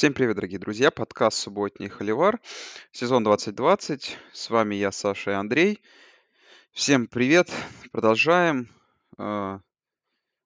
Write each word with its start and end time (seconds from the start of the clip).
Всем 0.00 0.14
привет, 0.14 0.36
дорогие 0.36 0.58
друзья! 0.58 0.90
Подкаст 0.90 1.36
«Субботний 1.36 1.90
Холивар», 1.90 2.40
сезон 2.90 3.22
2020. 3.22 4.16
С 4.32 4.48
вами 4.48 4.76
я, 4.76 4.92
Саша 4.92 5.32
и 5.32 5.34
Андрей. 5.34 5.82
Всем 6.72 7.06
привет! 7.06 7.52
Продолжаем. 7.92 8.74
А, 9.18 9.60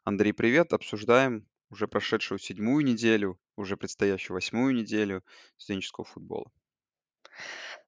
Андрей, 0.02 0.32
привет! 0.32 0.72
Обсуждаем 0.72 1.46
уже 1.70 1.86
прошедшую 1.86 2.40
седьмую 2.40 2.84
неделю, 2.84 3.38
уже 3.54 3.76
предстоящую 3.76 4.34
восьмую 4.34 4.74
неделю 4.74 5.22
студенческого 5.56 6.04
футбола. 6.04 6.50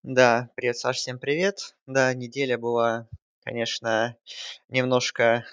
Да, 0.04 0.50
привет, 0.54 0.78
Саш, 0.78 0.98
всем 0.98 1.18
привет. 1.18 1.74
Да, 1.86 2.14
неделя 2.14 2.58
была, 2.58 3.08
конечно, 3.42 4.16
немножко 4.68 5.44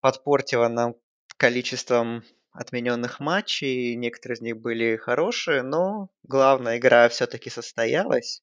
подпортила 0.00 0.68
нам 0.68 0.94
количеством 1.36 2.24
отмененных 2.52 3.20
матчей. 3.20 3.94
Некоторые 3.96 4.36
из 4.36 4.40
них 4.40 4.56
были 4.58 4.96
хорошие, 4.96 5.62
но 5.62 6.10
главная 6.22 6.78
игра 6.78 7.08
все-таки 7.08 7.50
состоялась. 7.50 8.42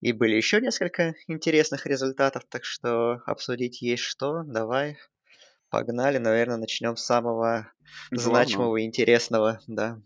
И 0.00 0.12
были 0.12 0.34
еще 0.36 0.60
несколько 0.60 1.14
интересных 1.26 1.86
результатов, 1.86 2.44
так 2.48 2.64
что 2.64 3.22
обсудить 3.26 3.80
есть 3.82 4.02
что. 4.02 4.42
Давай, 4.44 4.98
погнали. 5.70 6.18
Наверное, 6.18 6.58
начнем 6.58 6.96
с 6.96 7.04
самого 7.04 7.72
Главного. 8.10 8.36
значимого 8.44 8.76
и 8.76 8.84
интересного, 8.84 9.60
да. 9.66 10.00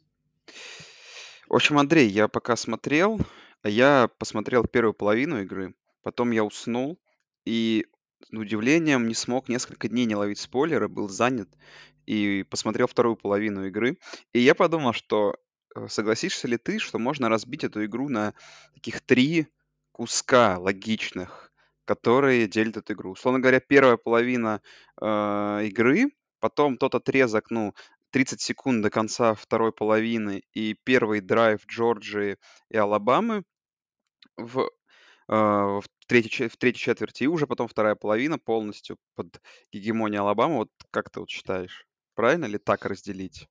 В 1.49 1.55
общем, 1.55 1.79
Андрей, 1.79 2.09
я 2.09 2.29
пока 2.29 2.55
смотрел, 2.55 3.19
я 3.65 4.09
посмотрел 4.19 4.65
первую 4.65 4.95
половину 4.95 5.43
игры, 5.43 5.75
потом 6.03 6.31
я 6.31 6.45
уснул 6.45 6.99
и 7.45 7.87
удивлением 8.31 9.09
не 9.09 9.15
смог 9.15 9.49
несколько 9.49 9.89
дней 9.89 10.05
не 10.05 10.15
ловить 10.15 10.39
спойлеры, 10.39 10.89
был 10.89 11.09
занят 11.09 11.49
и 12.11 12.43
посмотрел 12.43 12.89
вторую 12.89 13.15
половину 13.15 13.67
игры. 13.67 13.97
И 14.33 14.41
я 14.41 14.57
подумал, 14.57 14.93
что 14.93 15.37
э, 15.77 15.87
согласишься 15.89 16.49
ли 16.49 16.57
ты, 16.57 16.81
что 16.81 16.99
можно 16.99 17.29
разбить 17.29 17.63
эту 17.63 17.85
игру 17.85 18.09
на 18.09 18.35
таких 18.75 19.01
три 19.01 19.47
куска 19.93 20.59
логичных, 20.59 21.53
которые 21.85 22.49
делят 22.49 22.79
эту 22.79 22.95
игру. 22.95 23.13
Условно 23.13 23.39
говоря, 23.39 23.61
первая 23.61 23.97
половина 23.97 24.61
э, 25.01 25.07
игры, 25.67 26.11
потом 26.41 26.79
тот 26.79 26.97
отрезок, 26.97 27.49
ну, 27.51 27.75
30 28.11 28.41
секунд 28.41 28.83
до 28.83 28.91
конца 28.91 29.35
второй 29.35 29.71
половины 29.73 30.43
и 30.53 30.75
первый 30.83 31.21
драйв 31.21 31.65
Джорджии 31.69 32.39
и 32.71 32.77
Алабамы 32.77 33.45
в, 34.37 34.63
э, 34.63 34.69
в, 35.29 35.85
третьей, 36.09 36.49
в 36.49 36.57
третьей 36.57 36.83
четверти, 36.83 37.23
и 37.23 37.29
уже 37.29 37.47
потом 37.47 37.69
вторая 37.69 37.95
половина 37.95 38.37
полностью 38.37 38.97
под 39.15 39.41
гегемонией 39.71 40.19
Алабамы. 40.19 40.57
Вот 40.57 40.71
как 40.91 41.09
ты 41.11 41.21
вот 41.21 41.31
считаешь? 41.31 41.87
Правильно 42.21 42.45
ли 42.45 42.59
так 42.59 42.85
разделить? 42.85 43.49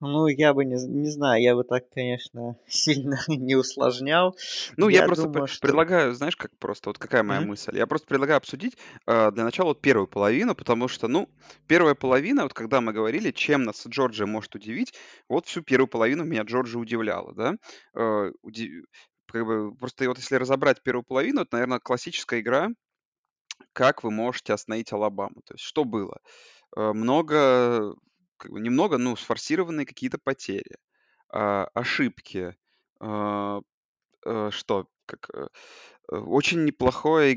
Ну, 0.00 0.26
я 0.26 0.52
бы 0.52 0.64
не, 0.64 0.74
не 0.86 1.10
знаю, 1.10 1.42
я 1.42 1.54
бы 1.54 1.64
так, 1.64 1.88
конечно, 1.90 2.58
сильно 2.68 3.18
не 3.28 3.54
усложнял. 3.54 4.36
Ну, 4.76 4.88
я 4.88 5.02
Я 5.02 5.06
просто 5.06 5.28
думаю, 5.28 5.46
что... 5.46 5.66
предлагаю, 5.66 6.14
знаешь, 6.14 6.36
как 6.36 6.56
просто, 6.58 6.90
вот 6.90 6.98
какая 6.98 7.22
моя 7.22 7.40
Мгм. 7.40 7.48
мысль? 7.48 7.76
Я 7.76 7.86
просто 7.86 8.06
предлагаю 8.06 8.36
обсудить 8.38 8.76
э, 9.06 9.30
для 9.32 9.44
начала 9.44 9.68
вот 9.68 9.80
первую 9.80 10.06
половину, 10.06 10.54
потому 10.54 10.88
что, 10.88 11.08
ну, 11.08 11.28
первая 11.66 11.94
половина, 11.94 12.42
вот 12.42 12.52
когда 12.54 12.80
мы 12.80 12.92
говорили, 12.92 13.30
чем 13.30 13.62
нас 13.62 13.86
Джорджия 13.86 14.26
может 14.26 14.54
удивить, 14.54 14.94
вот 15.28 15.46
всю 15.46 15.62
первую 15.62 15.88
половину 15.88 16.24
меня 16.24 16.42
Джорджия 16.42 16.80
удивляла, 16.80 17.32
да? 17.34 17.54
Э, 17.94 18.30
уди- 18.42 18.82
как 19.26 19.46
бы, 19.46 19.74
просто 19.74 20.08
вот 20.08 20.18
если 20.18 20.36
разобрать 20.36 20.82
первую 20.82 21.04
половину, 21.04 21.40
это, 21.42 21.50
наверное, 21.52 21.78
классическая 21.80 22.40
игра, 22.40 22.68
как 23.72 24.02
вы 24.04 24.10
можете 24.10 24.52
остановить 24.52 24.92
Алабаму. 24.92 25.42
То 25.44 25.54
есть 25.54 25.64
что 25.64 25.84
было? 25.84 26.18
Э, 26.76 26.92
много, 26.92 27.94
как 28.36 28.52
бы 28.52 28.60
немного, 28.60 28.98
ну, 28.98 29.16
сфорсированные 29.16 29.86
какие-то 29.86 30.18
потери, 30.18 30.76
а, 31.30 31.66
ошибки, 31.74 32.56
а, 33.00 33.60
э, 34.26 34.50
что, 34.52 34.88
как, 35.06 35.30
э, 35.34 35.48
очень 36.12 36.64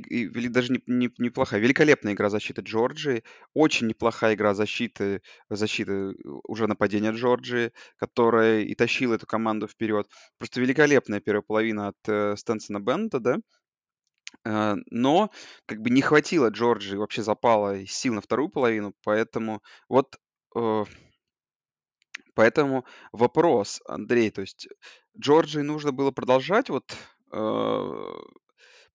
и- 0.04 0.24
или 0.26 0.48
даже 0.48 0.74
не, 0.74 0.84
не- 0.88 1.14
неплохая, 1.18 1.60
великолепная 1.62 2.14
игра 2.14 2.30
защиты 2.30 2.62
Джорджии, 2.62 3.24
очень 3.54 3.88
неплохая 3.88 4.36
игра 4.36 4.54
защиты, 4.54 5.22
защиты 5.50 6.16
уже 6.46 6.68
нападения 6.68 7.12
Джорджии, 7.12 7.72
которая 7.98 8.62
и 8.62 8.76
тащила 8.76 9.16
эту 9.16 9.26
команду 9.28 9.68
вперед. 9.68 10.08
Просто 10.38 10.62
великолепная 10.62 11.20
первая 11.22 11.42
половина 11.44 11.90
от 11.90 11.98
э, 12.08 12.36
Стэнсона 12.38 12.80
Беннета, 12.80 13.20
да, 13.20 13.38
Э, 14.46 14.76
но 14.90 15.32
как 15.66 15.82
бы 15.82 15.90
не 15.90 16.02
хватило 16.02 16.50
Джорджии 16.50 16.96
вообще 16.96 17.24
запала 17.24 17.76
и 17.78 17.86
сил 17.86 18.14
на 18.14 18.22
вторую 18.22 18.50
половину, 18.50 18.94
поэтому 19.04 19.62
вот, 19.90 20.18
э, 20.56 20.86
поэтому 22.36 22.86
вопрос, 23.12 23.82
Андрей, 23.88 24.32
то 24.32 24.42
есть 24.42 24.68
Джорджии 25.20 25.62
нужно 25.62 25.92
было 25.92 26.12
продолжать 26.12 26.70
вот, 26.70 26.96
э, 27.32 28.12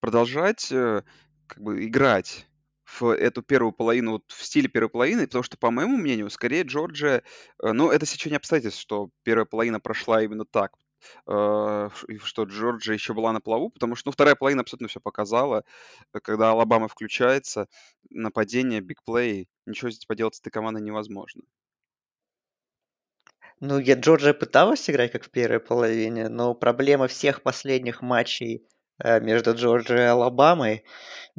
продолжать, 0.00 0.68
как 0.68 1.62
бы 1.62 1.86
играть 1.86 2.46
в 2.84 3.14
эту 3.14 3.42
первую 3.42 3.72
половину, 3.72 4.12
вот 4.12 4.24
в 4.30 4.44
стиле 4.44 4.68
первой 4.68 4.88
половины, 4.88 5.26
потому 5.26 5.42
что, 5.42 5.56
по 5.56 5.70
моему 5.70 5.96
мнению, 5.96 6.30
скорее 6.30 6.62
Джорджия, 6.62 7.22
э, 7.62 7.72
ну, 7.72 7.90
это 7.90 8.06
сечение 8.06 8.36
обстоятельств, 8.36 8.80
что 8.80 9.10
первая 9.22 9.46
половина 9.46 9.80
прошла 9.80 10.22
именно 10.22 10.44
так, 10.44 10.72
что 11.26 12.44
Джорджия 12.44 12.94
еще 12.94 13.14
была 13.14 13.32
на 13.32 13.40
плаву, 13.40 13.70
потому 13.70 13.96
что, 13.96 14.08
ну, 14.08 14.12
вторая 14.12 14.34
половина 14.34 14.62
абсолютно 14.62 14.88
все 14.88 15.00
показала, 15.00 15.64
Э, 16.12 16.20
когда 16.20 16.50
Алабама 16.50 16.88
включается, 16.88 17.68
нападение, 18.10 18.80
бигплей, 18.80 19.48
ничего 19.66 19.90
здесь 19.90 20.06
поделать 20.06 20.34
с 20.34 20.40
этой 20.40 20.50
командой 20.50 20.82
невозможно. 20.82 21.42
Ну, 23.60 23.78
я 23.78 23.94
Джорджия 23.94 24.34
пыталась 24.34 24.88
играть 24.90 25.12
как 25.12 25.24
в 25.24 25.30
первой 25.30 25.60
половине, 25.60 26.28
но 26.28 26.54
проблема 26.54 27.06
всех 27.06 27.42
последних 27.42 28.02
матчей 28.02 28.66
э, 28.98 29.20
между 29.20 29.54
Джорджией 29.54 30.02
и 30.02 30.06
Алабамой. 30.06 30.84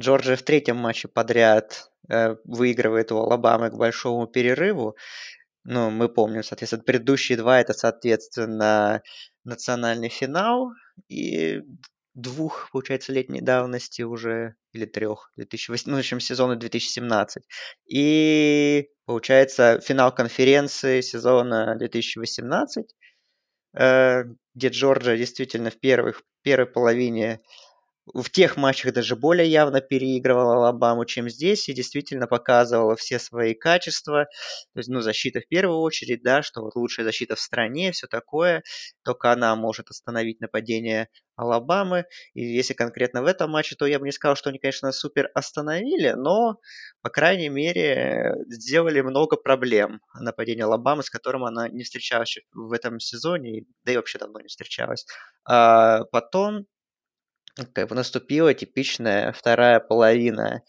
Джорджия 0.00 0.36
в 0.36 0.42
третьем 0.42 0.76
матче 0.76 1.08
подряд 1.08 1.90
э, 2.08 2.36
выигрывает 2.44 3.12
у 3.12 3.18
Алабамы 3.18 3.70
к 3.70 3.76
большому 3.76 4.26
перерыву. 4.26 4.96
Ну, 5.64 5.90
мы 5.90 6.08
помним, 6.08 6.42
соответственно, 6.42 6.84
предыдущие 6.84 7.36
два 7.36 7.60
это, 7.60 7.72
соответственно, 7.74 9.02
национальный 9.46 10.08
финал 10.08 10.72
и 11.08 11.62
двух, 12.14 12.70
получается, 12.72 13.12
летней 13.12 13.42
давности 13.42 14.02
уже, 14.02 14.56
или 14.72 14.86
трех, 14.86 15.30
2008, 15.36 15.90
ну, 15.90 15.96
в 15.96 16.00
общем, 16.00 16.18
сезона 16.18 16.56
2017. 16.56 17.44
И, 17.86 18.88
получается, 19.04 19.80
финал 19.80 20.14
конференции 20.14 21.02
сезона 21.02 21.76
2018, 21.76 22.86
э, 23.74 24.24
где 24.54 24.68
Джорджия 24.68 25.16
действительно 25.16 25.70
в 25.70 25.78
первых, 25.78 26.22
первой 26.42 26.66
половине 26.66 27.40
в 28.14 28.30
тех 28.30 28.56
матчах 28.56 28.92
даже 28.92 29.16
более 29.16 29.48
явно 29.48 29.80
переигрывала 29.80 30.54
Алабаму, 30.56 31.04
чем 31.04 31.28
здесь, 31.28 31.68
и 31.68 31.74
действительно 31.74 32.26
показывала 32.26 32.96
все 32.96 33.18
свои 33.18 33.54
качества. 33.54 34.26
То 34.74 34.78
есть, 34.80 34.88
ну, 34.88 35.00
защита 35.00 35.40
в 35.40 35.48
первую 35.48 35.78
очередь, 35.80 36.22
да, 36.22 36.42
что 36.42 36.62
вот 36.62 36.76
лучшая 36.76 37.04
защита 37.04 37.34
в 37.36 37.40
стране, 37.40 37.92
все 37.92 38.06
такое. 38.06 38.62
Только 39.04 39.32
она 39.32 39.54
может 39.56 39.90
остановить 39.90 40.40
нападение 40.40 41.08
Алабамы. 41.36 42.06
И 42.34 42.42
если 42.44 42.74
конкретно 42.74 43.22
в 43.22 43.26
этом 43.26 43.50
матче, 43.50 43.76
то 43.76 43.86
я 43.86 43.98
бы 43.98 44.06
не 44.06 44.12
сказал, 44.12 44.36
что 44.36 44.50
они, 44.50 44.58
конечно, 44.58 44.92
супер 44.92 45.30
остановили, 45.34 46.10
но, 46.16 46.58
по 47.02 47.10
крайней 47.10 47.48
мере, 47.48 48.34
сделали 48.48 49.00
много 49.00 49.36
проблем 49.36 50.00
нападению 50.18 50.66
Алабамы, 50.66 51.02
с 51.02 51.10
которым 51.10 51.44
она 51.44 51.68
не 51.68 51.82
встречалась 51.84 52.38
в 52.52 52.72
этом 52.72 53.00
сезоне, 53.00 53.64
да 53.84 53.92
и 53.92 53.96
вообще 53.96 54.18
давно 54.18 54.40
не 54.40 54.48
встречалась. 54.48 55.06
А 55.44 56.04
потом 56.12 56.66
как 57.72 57.88
бы 57.88 57.94
наступила 57.94 58.52
типичная 58.54 59.32
вторая 59.32 59.80
половина 59.80 60.62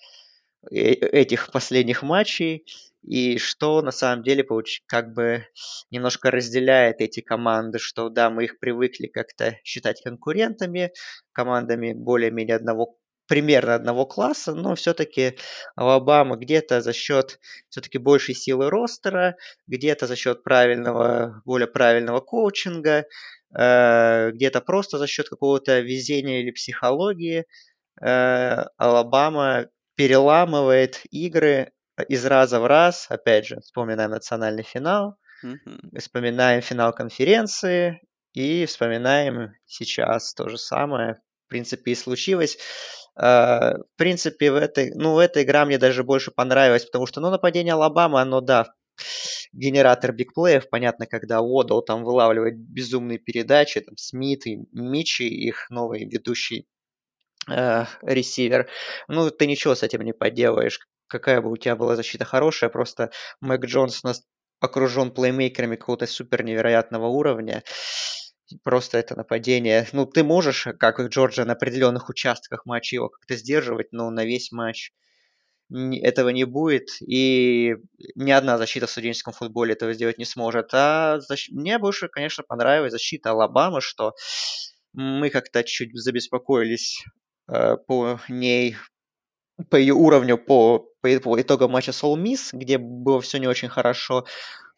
э- 0.72 0.94
этих 0.94 1.52
последних 1.52 2.04
матчей, 2.04 2.66
и 3.04 3.38
что 3.38 3.82
на 3.82 3.92
самом 3.92 4.24
деле 4.24 4.44
получ- 4.44 4.82
как 4.88 5.14
бы 5.14 5.46
немножко 5.92 6.32
разделяет 6.32 7.02
эти 7.02 7.22
команды, 7.22 7.80
что 7.80 8.10
да, 8.10 8.30
мы 8.30 8.46
их 8.46 8.60
привыкли 8.60 9.08
как-то 9.08 9.58
считать 9.64 10.02
конкурентами, 10.04 10.92
командами 11.34 11.94
более-менее 11.94 12.58
одного 12.58 12.98
примерно 13.28 13.76
одного 13.76 14.06
класса, 14.06 14.56
но 14.56 14.76
все-таки 14.76 15.38
Алабама 15.76 16.38
где-то 16.38 16.80
за 16.82 16.94
счет 16.94 17.40
все-таки 17.70 17.98
большей 17.98 18.34
силы 18.36 18.70
ростера, 18.70 19.36
где-то 19.68 20.08
за 20.08 20.16
счет 20.16 20.44
правильного, 20.44 21.42
более 21.46 21.68
правильного 21.68 22.22
коучинга, 22.22 23.06
где-то 23.52 24.62
просто 24.62 24.98
за 24.98 25.08
счет 25.08 25.30
какого-то 25.30 25.80
везения 25.80 26.42
или 26.42 26.52
психологии 26.52 27.46
э, 28.02 28.66
Алабама 28.78 29.68
переламывает 29.96 31.02
игры 31.12 31.72
из 32.10 32.26
раза 32.26 32.60
в 32.60 32.68
раз. 32.68 33.08
Опять 33.10 33.48
же, 33.48 33.60
вспоминаем 33.62 34.12
национальный 34.12 34.64
финал, 34.64 35.18
Мгм. 35.44 35.92
вспоминаем 35.98 36.62
финал 36.62 36.94
конференции 36.94 38.02
и 38.34 38.66
вспоминаем 38.66 39.54
сейчас 39.66 40.34
то 40.34 40.50
же 40.50 40.58
самое. 40.58 41.16
В 41.46 41.50
принципе, 41.50 41.92
и 41.92 41.96
случилось. 41.96 42.58
Э, 43.18 43.74
В 43.78 43.98
принципе, 43.98 44.52
в 44.52 44.56
этой, 44.56 44.92
ну, 44.96 45.20
эта 45.20 45.44
игра 45.44 45.66
мне 45.66 45.78
даже 45.78 46.04
больше 46.04 46.32
понравилась, 46.32 46.86
потому 46.86 47.06
что, 47.08 47.22
ну, 47.22 47.30
нападение 47.30 47.74
Алабамы, 47.74 48.22
оно, 48.22 48.42
да, 48.42 48.74
генератор 49.54 50.14
бигплеев. 50.14 50.70
Понятно, 50.70 51.06
когда 51.08 51.42
Уодл 51.42 51.82
там 51.82 52.04
вылавливает 52.04 52.58
безумные 52.58 53.18
передачи, 53.20 53.82
там 53.82 53.98
Смит 53.98 54.46
и 54.48 54.60
Мичи, 54.72 55.24
их 55.24 55.70
новый 55.70 56.06
ведущий 56.06 56.68
э, 57.50 57.86
ресивер. 58.02 58.70
Ну, 59.08 59.30
ты 59.32 59.48
ничего 59.48 59.76
с 59.76 59.84
этим 59.84 60.02
не 60.02 60.14
поделаешь. 60.14 60.80
Какая 61.08 61.42
бы 61.42 61.52
у 61.52 61.58
тебя 61.58 61.76
была 61.76 61.96
защита 61.96 62.26
хорошая, 62.26 62.70
просто 62.70 63.12
Мэг 63.40 63.66
Джонс 63.66 64.04
нас 64.04 64.24
окружен 64.60 65.12
плеймейкерами 65.12 65.76
какого-то 65.76 66.08
супер 66.08 66.44
невероятного 66.44 67.08
уровня. 67.08 67.64
Просто 68.64 68.98
это 68.98 69.16
нападение. 69.16 69.88
Ну, 69.92 70.06
ты 70.06 70.24
можешь, 70.24 70.68
как 70.80 71.00
и 71.00 71.08
Джорджа, 71.08 71.46
на 71.46 71.54
определенных 71.54 72.10
участках 72.10 72.66
матча 72.66 72.96
его 72.96 73.10
как-то 73.10 73.36
сдерживать, 73.36 73.92
но 73.92 74.10
на 74.10 74.26
весь 74.26 74.52
матч 74.52 74.92
этого 75.70 76.30
не 76.30 76.46
будет, 76.46 76.90
и 77.02 77.76
ни 78.16 78.32
одна 78.32 78.58
защита 78.58 78.88
в 78.88 78.92
студенческом 78.92 79.34
футболе 79.34 79.74
этого 79.74 79.94
сделать 79.94 80.18
не 80.18 80.26
сможет. 80.26 80.70
А 80.74 81.20
защ... 81.20 81.50
мне 81.50 81.78
больше, 81.78 82.08
конечно, 82.08 82.44
понравилась 82.44 82.92
защита 82.92 83.32
Алабамы, 83.32 83.82
что 83.82 84.14
мы 84.94 85.30
как-то 85.30 85.64
чуть 85.64 85.92
забеспокоились 85.94 87.04
э, 87.52 87.76
по 87.86 88.20
ней, 88.30 88.78
по 89.70 89.76
ее 89.76 89.94
уровню, 89.94 90.38
по, 90.38 90.88
по, 91.02 91.20
по 91.20 91.42
итогам 91.42 91.72
матча 91.72 91.92
с 91.92 92.04
All 92.04 92.16
Miss, 92.16 92.50
где 92.54 92.78
было 92.78 93.22
все 93.22 93.38
не 93.38 93.48
очень 93.48 93.70
хорошо. 93.70 94.26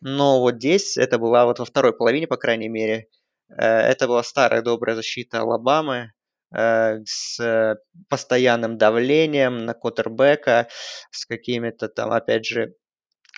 Но 0.02 0.40
вот 0.40 0.56
здесь 0.56 0.98
это 0.98 1.20
была 1.20 1.46
вот 1.46 1.60
во 1.60 1.66
второй 1.66 1.94
половине, 1.94 2.28
по 2.28 2.38
крайней 2.38 2.70
мере, 2.70 3.08
э, 3.50 3.56
это 3.64 4.08
была 4.08 4.24
старая 4.24 4.62
добрая 4.62 4.96
защита 4.96 5.42
Алабамы, 5.42 6.14
с 6.52 7.78
постоянным 8.10 8.78
давлением 8.78 9.66
на 9.66 9.74
Коттербека, 9.74 10.68
с 11.12 11.26
какими-то 11.26 11.90
там, 11.90 12.12
опять 12.12 12.46
же, 12.46 12.74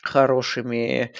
хорошими 0.01 1.13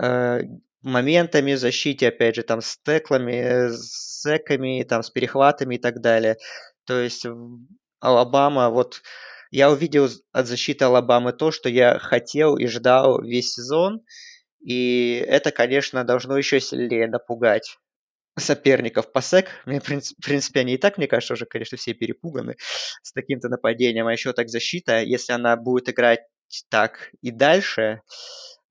э, 0.00 0.40
моментами 0.82 1.52
в 1.54 1.58
защите, 1.58 2.08
опять 2.08 2.36
же, 2.36 2.42
там 2.42 2.60
с 2.60 2.78
теклами, 2.78 3.68
с 3.70 4.22
секами, 4.22 4.84
там 4.88 5.02
с 5.02 5.10
перехватами 5.10 5.76
и 5.76 5.78
так 5.78 6.00
далее. 6.00 6.36
То 6.86 7.00
есть 7.00 7.26
Алабама, 8.00 8.70
вот 8.70 9.02
я 9.50 9.70
увидел 9.70 10.08
от 10.32 10.46
защиты 10.46 10.84
Алабамы 10.84 11.32
то, 11.32 11.50
что 11.50 11.68
я 11.68 11.98
хотел 11.98 12.56
и 12.56 12.66
ждал 12.66 13.20
весь 13.22 13.52
сезон, 13.52 14.00
и 14.60 15.24
это, 15.26 15.50
конечно, 15.50 16.04
должно 16.04 16.36
еще 16.36 16.60
сильнее 16.60 17.08
напугать 17.08 17.78
соперников 18.38 19.12
по 19.12 19.20
СЭК. 19.20 19.48
Мне, 19.66 19.80
в 19.80 19.84
принципе, 19.84 20.60
они 20.60 20.74
и 20.74 20.78
так, 20.78 20.98
мне 20.98 21.06
кажется, 21.06 21.34
уже, 21.34 21.46
конечно, 21.46 21.76
все 21.76 21.94
перепуганы 21.94 22.56
с 23.02 23.12
таким-то 23.12 23.48
нападением. 23.48 24.06
А 24.06 24.12
еще 24.12 24.32
так 24.32 24.48
защита, 24.48 25.02
если 25.02 25.32
она 25.32 25.56
будет 25.56 25.88
играть 25.88 26.20
так 26.68 27.10
и 27.20 27.30
дальше, 27.30 27.82
э, 27.82 28.00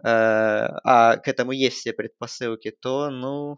а 0.03 1.17
к 1.17 1.27
этому 1.27 1.51
есть 1.51 1.77
все 1.77 1.93
предпосылки, 1.93 2.71
то, 2.71 3.09
ну, 3.09 3.57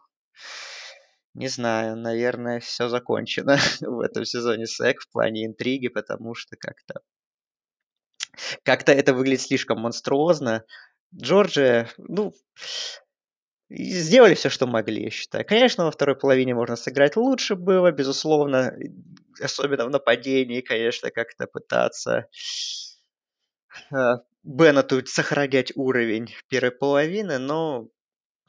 не 1.34 1.48
знаю, 1.48 1.96
наверное, 1.98 2.60
все 2.60 2.90
закончено 2.90 3.58
в 3.82 4.00
этом 4.02 4.26
сезоне 4.26 4.68
СЭК 4.68 5.02
в 5.02 5.12
плане 5.12 5.46
интриги, 5.46 5.88
потому 5.88 6.36
что 6.36 6.56
как-то 6.58 7.02
как-то 8.64 8.92
это 8.92 9.14
выглядит 9.14 9.42
слишком 9.42 9.80
монструозно. 9.80 10.66
Джорджия, 11.16 11.90
ну, 11.98 12.34
сделали 13.69 14.36
все, 14.36 14.50
что 14.50 14.68
могли, 14.68 15.04
я 15.04 15.10
считаю. 15.10 15.45
Конечно, 15.45 15.86
во 15.86 15.92
второй 15.92 16.15
половине 16.15 16.54
можно 16.54 16.75
сыграть 16.75 17.15
лучше 17.15 17.56
было, 17.56 17.92
безусловно, 17.92 18.75
особенно 19.42 19.86
в 19.86 19.89
нападении, 19.89 20.62
конечно, 20.62 21.12
как-то 21.12 21.48
пытаться 21.48 22.27
э, 23.92 24.18
Беннету 24.44 25.06
сохранять 25.06 25.71
уровень 25.75 26.33
первой 26.50 26.71
половины, 26.71 27.38
но, 27.39 27.88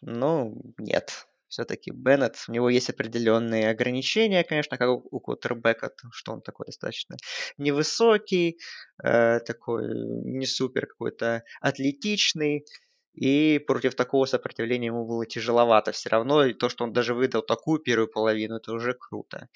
но 0.00 0.52
нет. 0.78 1.26
Все-таки 1.48 1.92
Беннет, 1.92 2.34
у 2.48 2.52
него 2.52 2.68
есть 2.68 2.90
определенные 2.90 3.70
ограничения, 3.70 4.42
конечно, 4.42 4.76
как 4.76 4.88
у, 4.90 5.06
у 5.08 5.20
Кутербека, 5.20 5.92
что 6.10 6.32
он 6.32 6.42
такой 6.42 6.66
достаточно 6.66 7.16
невысокий, 7.58 8.58
э, 9.04 9.38
такой 9.38 9.84
не 10.24 10.46
супер 10.46 10.86
какой-то 10.86 11.44
атлетичный, 11.60 12.66
и 13.14 13.58
против 13.58 13.94
такого 13.94 14.26
сопротивления 14.26 14.86
ему 14.86 15.06
было 15.06 15.24
тяжеловато 15.24 15.92
все 15.92 16.08
равно. 16.08 16.44
И 16.44 16.52
то, 16.52 16.68
что 16.68 16.84
он 16.84 16.92
даже 16.92 17.14
выдал 17.14 17.42
такую 17.42 17.78
первую 17.78 18.08
половину, 18.08 18.56
это 18.56 18.72
уже 18.72 18.92
круто. 18.92 19.48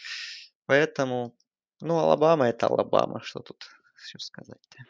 Поэтому, 0.66 1.36
ну, 1.80 1.98
Алабама 1.98 2.48
это 2.48 2.68
Алабама. 2.68 3.20
Что 3.20 3.40
тут 3.40 3.66
все 3.96 4.18
сказать-то? 4.18 4.84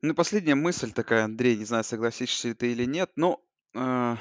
Ну, 0.00 0.14
последняя 0.14 0.54
мысль 0.54 0.92
такая, 0.92 1.24
Андрей, 1.24 1.56
не 1.56 1.64
знаю, 1.64 1.84
согласишься 1.84 2.48
ли 2.48 2.54
ты 2.54 2.72
или 2.72 2.84
нет, 2.84 3.10
но 3.16 3.42
э, 3.74 4.16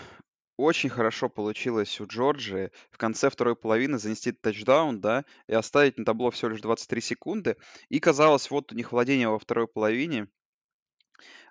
очень 0.58 0.90
хорошо 0.90 1.30
получилось 1.30 2.02
у 2.02 2.08
Джорджии 2.08 2.72
в 2.90 2.98
конце 2.98 3.30
второй 3.30 3.56
половины 3.56 4.00
занести 4.00 4.32
тачдаун, 4.32 5.00
да, 5.00 5.24
и 5.48 5.54
оставить 5.54 6.00
на 6.00 6.04
табло 6.04 6.32
всего 6.32 6.50
лишь 6.50 6.62
23 6.62 7.00
секунды. 7.00 7.58
И 7.90 8.00
казалось, 8.00 8.50
вот 8.50 8.72
у 8.72 8.76
них 8.76 8.92
владение 8.92 9.30
во 9.30 9.38
второй 9.38 9.68
половине, 9.68 10.28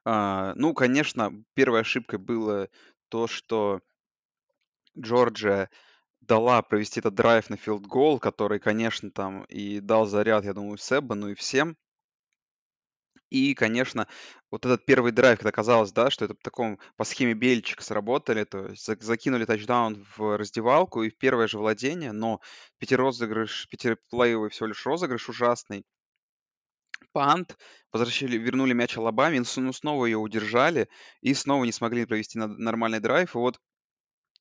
а, 0.07 0.55
ну, 0.55 0.73
конечно, 0.73 1.33
первой 1.55 1.81
ошибкой 1.81 2.21
было 2.21 2.69
то, 3.09 3.27
что 3.27 3.81
Джорджия 4.97 5.69
дала 6.21 6.63
провести 6.63 7.01
этот 7.01 7.15
драйв 7.15 7.51
на 7.51 7.57
филд-гол, 7.57 8.21
который, 8.21 8.61
конечно, 8.61 9.11
там 9.11 9.43
и 9.47 9.81
дал 9.81 10.07
заряд, 10.07 10.45
я 10.45 10.55
думаю, 10.55 10.79
Себану 10.79 11.31
и 11.31 11.35
всем. 11.35 11.77
И, 13.31 13.55
конечно, 13.55 14.07
вот 14.53 14.65
этот 14.65 14.87
первый 14.87 15.11
драйв, 15.11 15.39
когда 15.41 15.51
казалось, 15.51 15.91
да, 15.91 16.09
что 16.11 16.25
это 16.25 16.35
в 16.35 16.43
таком 16.43 16.79
по 16.97 17.03
схеме 17.03 17.35
Бельчик 17.35 17.83
сработали, 17.83 18.45
то 18.45 18.69
есть 18.69 19.03
закинули 19.03 19.45
тачдаун 19.45 20.07
в 20.17 20.37
раздевалку 20.39 21.03
и 21.03 21.11
в 21.11 21.19
первое 21.19 21.49
же 21.49 21.59
владение, 21.59 22.13
но 22.13 22.41
пятирозыгрыш, 22.79 23.69
пятиплеевый 23.69 24.51
всего 24.51 24.69
лишь 24.69 24.87
розыгрыш 24.87 25.29
ужасный 25.29 25.85
пант, 27.17 27.57
возвращили, 27.93 28.37
вернули 28.37 28.75
мяч 28.75 28.99
Алабаме, 28.99 29.43
но 29.57 29.73
снова 29.73 30.05
ее 30.05 30.19
удержали 30.19 30.91
и 31.23 31.33
снова 31.33 31.65
не 31.65 31.73
смогли 31.73 32.05
провести 32.05 32.39
нормальный 32.39 33.01
драйв. 33.01 33.35
И 33.35 33.39
вот 33.39 33.59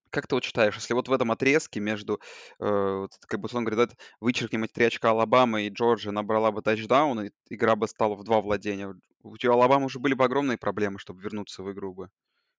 как 0.10 0.28
ты 0.28 0.36
вот 0.36 0.44
считаешь, 0.44 0.76
если 0.76 0.94
вот 0.94 1.08
в 1.08 1.14
этом 1.14 1.32
отрезке 1.32 1.80
между, 1.80 2.20
э, 2.60 3.08
как 3.28 3.40
бы, 3.40 3.48
он 3.54 3.64
говорит, 3.64 3.90
да, 3.90 3.96
вычеркнем 4.20 4.66
эти 4.66 4.74
три 4.74 4.86
очка 4.88 5.12
Алабамы 5.12 5.68
и 5.68 5.70
Джорджия 5.70 6.12
набрала 6.12 6.52
бы 6.52 6.62
тачдаун, 6.62 7.22
и 7.22 7.32
игра 7.50 7.78
бы 7.78 7.88
стала 7.88 8.16
в 8.16 8.26
два 8.26 8.42
владения. 8.42 8.94
У 9.24 9.38
тебя 9.38 9.54
Алабамы 9.54 9.86
уже 9.86 10.00
были 10.00 10.14
бы 10.14 10.26
огромные 10.26 10.58
проблемы, 10.58 11.00
чтобы 11.00 11.22
вернуться 11.22 11.64
в 11.64 11.72
игру 11.72 11.94
бы. 11.94 12.10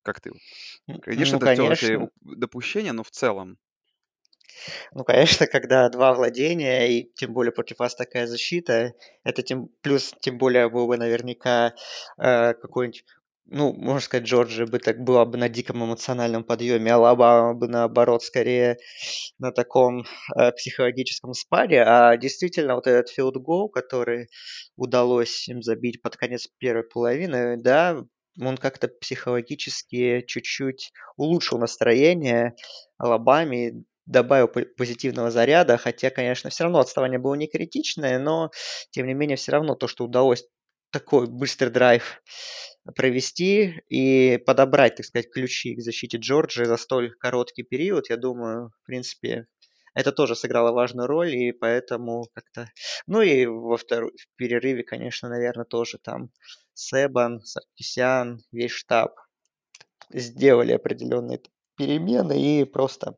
Как 0.03 0.23
ты? 0.23 0.33
Конечно, 1.03 1.39
Ну, 1.39 1.47
это 1.47 1.75
все 1.75 2.09
допущения, 2.23 2.95
но 2.95 3.03
в 3.03 3.11
целом. 3.11 3.59
Ну, 4.93 5.05
конечно, 5.05 5.47
когда 5.47 5.89
два 5.89 6.15
владения, 6.15 6.89
и 6.89 7.11
тем 7.15 7.33
более 7.33 7.53
против 7.53 7.79
вас 7.79 7.95
такая 7.95 8.27
защита, 8.27 8.95
это 9.25 9.43
тем 9.43 9.69
плюс, 9.83 10.15
тем 10.21 10.39
более 10.39 10.69
был 10.69 10.87
бы 10.87 10.97
наверняка 10.97 11.75
э, 12.19 12.55
какой-нибудь, 12.55 13.05
ну, 13.49 13.73
можно 13.73 14.01
сказать, 14.01 14.27
Джорджия 14.27 14.67
бы 14.67 14.79
так 14.81 14.99
была 15.05 15.25
бы 15.25 15.39
на 15.39 15.49
диком 15.49 15.85
эмоциональном 15.85 16.43
подъеме, 16.43 16.93
Алабама 16.93 17.55
бы 17.55 17.69
наоборот 17.69 18.25
скорее 18.25 18.79
на 19.39 19.53
таком 19.53 20.05
э, 20.37 20.53
психологическом 20.53 21.33
спаде, 21.33 21.81
а 21.81 22.17
действительно 22.17 22.75
вот 22.75 22.87
этот 22.87 23.17
goal, 23.19 23.69
который 23.69 24.29
удалось 24.77 25.49
им 25.49 25.63
забить 25.63 26.03
под 26.03 26.17
конец 26.17 26.49
первой 26.59 26.83
половины, 26.83 27.57
да, 27.57 28.05
он 28.41 28.57
как-то 28.57 28.89
психологически 28.89 30.25
чуть-чуть 30.27 30.93
улучшил 31.17 31.59
настроение 31.59 32.55
Алабаме, 32.99 33.85
добавил 34.07 34.49
позитивного 34.49 35.31
заряда, 35.31 35.77
хотя, 35.77 36.11
конечно, 36.11 36.51
все 36.51 36.65
равно 36.65 36.79
отставание 36.79 37.19
было 37.19 37.35
не 37.35 37.49
критичное, 37.49 38.19
но, 38.19 38.51
тем 38.91 39.07
не 39.07 39.15
менее, 39.15 39.37
все 39.37 39.53
равно 39.53 39.75
то, 39.75 39.89
что 39.89 40.05
удалось 40.05 40.45
такой 40.91 41.27
быстрый 41.27 41.71
драйв 41.71 42.23
провести 42.95 43.83
и 43.89 44.39
подобрать, 44.47 44.97
так 44.97 45.07
сказать, 45.07 45.31
ключи 45.31 45.75
к 45.75 45.83
защите 45.83 46.19
Джорджи 46.19 46.65
за 46.65 46.77
столь 46.77 47.13
короткий 47.19 47.65
период, 47.65 48.09
я 48.09 48.17
думаю, 48.17 48.71
в 48.83 48.87
принципе, 48.87 49.47
это 49.95 50.13
тоже 50.13 50.37
сыграло 50.37 50.73
важную 50.73 51.09
роль, 51.09 51.35
и 51.35 51.53
поэтому 51.53 52.27
как-то... 52.35 52.71
Ну 53.07 53.23
и 53.23 53.47
во 53.47 53.77
втором 53.77 54.11
в 54.11 54.37
перерыве, 54.37 54.85
конечно, 54.85 55.29
наверное, 55.29 55.65
тоже 55.65 55.99
там 55.99 56.31
Себан, 56.75 57.41
Саркисян, 57.41 58.41
весь 58.53 58.73
штаб 58.73 59.15
сделали 60.11 60.73
определенные 60.73 61.41
перемены 61.77 62.61
и 62.61 62.65
просто 62.65 63.17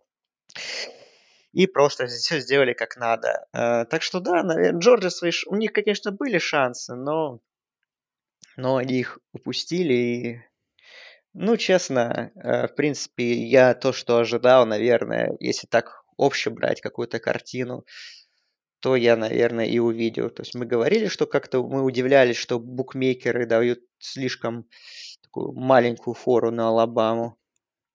и 1.53 1.67
просто 1.67 2.07
все 2.07 2.41
сделали 2.41 2.73
как 2.73 2.97
надо. 2.97 3.47
Э, 3.53 3.85
так 3.87 4.03
что 4.03 4.21
да, 4.21 4.43
наверное, 4.43 4.79
Джорджи 4.81 5.11
свои... 5.11 5.33
У 5.47 5.57
них, 5.57 5.73
конечно, 5.73 6.13
были 6.13 6.39
шансы, 6.39 6.95
но, 6.95 7.41
но 8.57 8.77
они 8.77 9.01
их 9.01 9.19
упустили. 9.33 9.95
И... 9.95 10.41
Ну, 11.33 11.57
честно, 11.57 12.33
э, 12.35 12.67
в 12.67 12.75
принципе, 12.75 13.33
я 13.33 13.75
то, 13.75 13.93
что 13.93 14.19
ожидал, 14.19 14.67
наверное, 14.67 15.37
если 15.41 15.67
так 15.67 16.05
обще 16.17 16.51
брать 16.51 16.81
какую-то 16.81 17.19
картину, 17.19 17.85
то 18.81 18.97
я, 18.97 19.17
наверное, 19.17 19.67
и 19.67 19.79
увидел. 19.79 20.31
То 20.31 20.43
есть 20.43 20.55
мы 20.55 20.67
говорили, 20.67 21.07
что 21.09 21.27
как-то 21.27 21.67
мы 21.67 21.83
удивлялись, 21.83 22.37
что 22.37 22.59
букмекеры 22.59 23.47
дают 23.47 23.81
слишком 23.99 24.69
такую 25.23 25.53
маленькую 25.53 26.15
фору 26.15 26.51
на 26.51 26.69
Алабаму. 26.69 27.38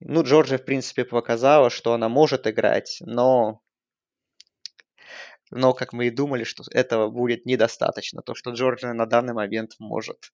Ну, 0.05 0.23
Джорджия, 0.23 0.57
в 0.57 0.65
принципе, 0.65 1.05
показала, 1.05 1.69
что 1.69 1.93
она 1.93 2.09
может 2.09 2.45
играть, 2.45 2.97
но 3.01 3.61
но, 5.55 5.73
как 5.73 5.93
мы 5.93 6.07
и 6.07 6.09
думали, 6.09 6.43
что 6.43 6.63
этого 6.71 7.09
будет 7.09 7.45
недостаточно. 7.45 8.21
То, 8.23 8.33
что 8.33 8.51
Джорджия 8.51 8.93
на 8.93 9.05
данный 9.05 9.33
момент 9.33 9.73
может. 9.79 10.31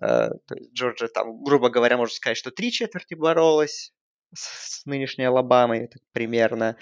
Э, 0.00 0.30
Джорджия 0.72 1.08
там, 1.08 1.44
грубо 1.44 1.68
говоря, 1.68 1.98
можно 1.98 2.14
сказать, 2.14 2.38
что 2.38 2.50
три 2.50 2.72
четверти 2.72 3.14
боролась 3.14 3.92
с, 4.34 4.84
нынешней 4.86 5.24
Алабамой 5.24 5.90
примерно. 6.12 6.76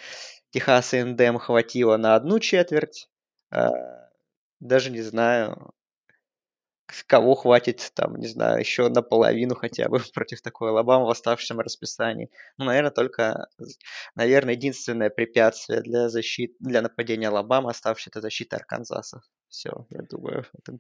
Техас 0.51 0.95
и 0.95 1.03
НДМ 1.03 1.39
хватило 1.39 1.97
на 1.97 2.15
одну 2.15 2.39
четверть. 2.39 3.11
Э, 3.51 3.71
даже 4.61 4.91
не 4.91 5.03
знаю, 5.03 5.75
кого 7.07 7.35
хватит, 7.35 7.93
там, 7.95 8.17
не 8.17 8.27
знаю, 8.27 8.61
еще 8.61 8.89
наполовину 8.89 9.55
хотя 9.55 9.89
бы 9.89 10.01
против 10.15 10.43
такой 10.43 10.71
Алабамы 10.71 11.07
в 11.07 11.11
оставшемся 11.11 11.63
расписании. 11.63 12.31
Ну, 12.59 12.65
наверное, 12.67 12.91
только, 12.91 13.49
наверное, 14.15 14.55
единственное 14.55 15.11
препятствие 15.11 15.83
для 15.83 16.09
защиты, 16.09 16.55
для 16.61 16.83
нападения 16.83 17.29
Алабамы 17.29 17.71
оставшееся 17.71 18.11
это 18.11 18.21
защита 18.21 18.57
Арканзаса. 18.57 19.23
Все, 19.49 19.87
я 19.91 20.03
думаю, 20.03 20.47
это 20.59 20.79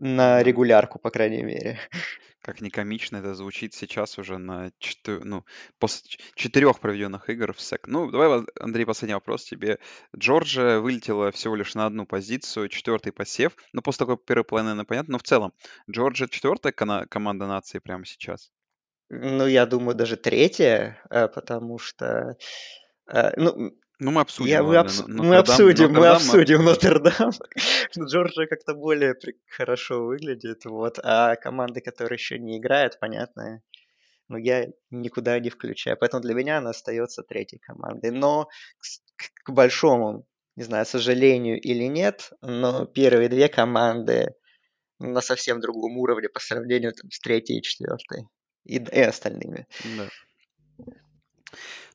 на 0.00 0.42
регулярку, 0.42 0.98
по 0.98 1.10
крайней 1.10 1.42
мере. 1.42 1.78
Как 2.46 2.60
не 2.60 2.70
комично 2.70 3.16
это 3.16 3.34
звучит 3.34 3.74
сейчас 3.74 4.18
уже 4.18 4.38
на 4.38 4.70
четы- 4.78 5.18
ну, 5.24 5.44
после 5.80 6.16
четырех 6.36 6.78
проведенных 6.78 7.28
игр 7.28 7.52
в 7.52 7.60
сек. 7.60 7.88
Ну, 7.88 8.08
давай, 8.08 8.44
Андрей, 8.60 8.86
последний 8.86 9.14
вопрос 9.14 9.42
тебе. 9.42 9.80
Джорджия 10.16 10.78
вылетела 10.78 11.32
всего 11.32 11.56
лишь 11.56 11.74
на 11.74 11.86
одну 11.86 12.06
позицию, 12.06 12.68
четвертый 12.68 13.10
посев. 13.10 13.56
Ну, 13.72 13.82
после 13.82 14.06
такой 14.06 14.16
первой 14.16 14.44
половины, 14.44 14.68
наверное, 14.68 14.86
понятно. 14.86 15.12
Но 15.12 15.18
в 15.18 15.24
целом, 15.24 15.54
Джорджия 15.90 16.28
четвертая 16.28 16.70
команда 16.70 17.48
нации 17.48 17.80
прямо 17.80 18.04
сейчас? 18.06 18.52
Ну, 19.08 19.48
я 19.48 19.66
думаю, 19.66 19.96
даже 19.96 20.16
третья, 20.16 21.02
э, 21.10 21.26
потому 21.26 21.78
что... 21.78 22.36
Э, 23.12 23.32
ну, 23.36 23.72
ну, 23.98 24.10
мы 24.10 24.20
обсудим. 24.20 24.50
Я, 24.50 24.62
мы, 24.62 24.76
обс... 24.76 25.02
мы 25.06 25.36
обсудим, 25.36 25.92
мы 25.92 26.08
обсудим 26.08 26.64
Нотр-Дам. 26.64 27.30
Джорджия 27.98 28.46
как-то 28.46 28.74
более 28.74 29.14
хорошо 29.48 30.04
выглядит, 30.04 30.64
вот. 30.66 30.98
А 31.02 31.36
команды, 31.36 31.80
которые 31.80 32.16
еще 32.16 32.38
не 32.38 32.58
играют, 32.58 32.98
понятно, 33.00 33.62
но 34.28 34.36
я 34.36 34.66
никуда 34.90 35.38
не 35.40 35.50
включаю. 35.50 35.96
Поэтому 35.96 36.22
для 36.22 36.34
меня 36.34 36.58
она 36.58 36.70
остается 36.70 37.22
третьей 37.22 37.58
командой. 37.58 38.10
Но 38.10 38.48
к, 39.16 39.44
к 39.44 39.50
большому, 39.50 40.26
не 40.56 40.64
знаю, 40.64 40.84
сожалению 40.84 41.60
или 41.60 41.84
нет, 41.84 42.32
но 42.42 42.84
первые 42.84 43.28
две 43.28 43.48
команды 43.48 44.34
на 44.98 45.20
совсем 45.20 45.60
другом 45.60 45.96
уровне 45.98 46.28
по 46.28 46.40
сравнению 46.40 46.92
там, 46.92 47.10
с 47.10 47.18
третьей 47.18 47.58
и 47.58 47.62
четвертой. 47.62 48.28
И, 48.64 48.76
и 48.76 49.00
остальными. 49.00 49.66
Да. 49.96 50.08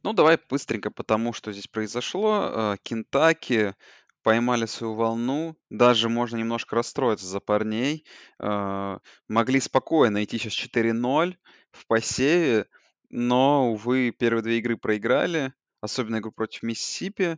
Ну, 0.04 0.14
давай 0.14 0.40
быстренько 0.50 0.90
потому 0.90 1.34
что 1.34 1.52
здесь 1.52 1.68
произошло. 1.68 2.74
Э, 2.74 2.78
Кентаки 2.84 3.76
поймали 4.24 4.66
свою 4.66 4.96
волну. 4.96 5.56
Даже 5.70 6.10
можно 6.10 6.38
немножко 6.38 6.76
расстроиться 6.76 7.26
за 7.28 7.40
парней. 7.40 8.06
Э, 8.40 8.98
Могли 9.28 9.60
спокойно 9.60 10.24
идти 10.24 10.40
сейчас 10.40 10.54
4-0 10.54 11.38
в 11.72 11.88
посеве, 11.88 12.66
но, 13.10 13.72
увы, 13.72 14.12
первые 14.12 14.44
две 14.44 14.58
игры 14.58 14.78
проиграли, 14.78 15.54
особенно 15.82 16.18
игру 16.18 16.32
против 16.32 16.64
Миссисипи. 16.64 17.38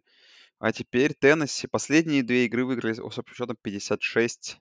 А 0.59 0.71
теперь 0.71 1.13
Теннесси 1.13 1.67
последние 1.67 2.23
две 2.23 2.45
игры 2.45 2.63
выиграли 2.65 2.93
с 2.93 2.99
общим 2.99 3.35
счетом 3.35 3.57
56-9. 3.61 4.59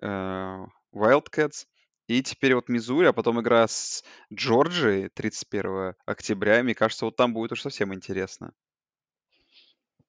Э, 0.00 0.66
Wildcats 0.94 1.66
и 2.08 2.22
теперь 2.22 2.54
вот 2.54 2.68
Мизури, 2.68 3.06
а 3.06 3.12
потом 3.12 3.40
игра 3.40 3.68
с 3.68 4.02
Джорджией 4.32 5.10
31 5.10 5.94
октября. 6.06 6.62
Мне 6.62 6.74
кажется, 6.74 7.04
вот 7.04 7.16
там 7.16 7.34
будет 7.34 7.52
уж 7.52 7.60
совсем 7.60 7.94
интересно. 7.94 8.52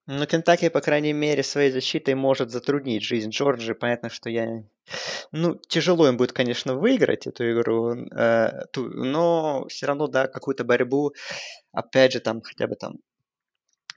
Ну, 0.07 0.25
Кентаки, 0.25 0.69
по 0.69 0.81
крайней 0.81 1.13
мере, 1.13 1.43
своей 1.43 1.71
защитой 1.71 2.15
может 2.15 2.49
затруднить 2.49 3.03
жизнь 3.03 3.29
Джорджии. 3.29 3.73
Понятно, 3.73 4.09
что 4.09 4.29
я... 4.29 4.63
Ну, 5.31 5.59
тяжело 5.67 6.07
им 6.07 6.17
будет, 6.17 6.31
конечно, 6.31 6.73
выиграть 6.73 7.27
эту 7.27 7.51
игру, 7.51 7.93
э, 7.93 8.65
ту, 8.71 8.89
но 8.89 9.67
все 9.67 9.85
равно, 9.85 10.07
да, 10.07 10.27
какую-то 10.27 10.63
борьбу, 10.63 11.13
опять 11.73 12.13
же, 12.13 12.21
там, 12.21 12.41
хотя 12.41 12.65
бы 12.65 12.75
там 12.75 12.95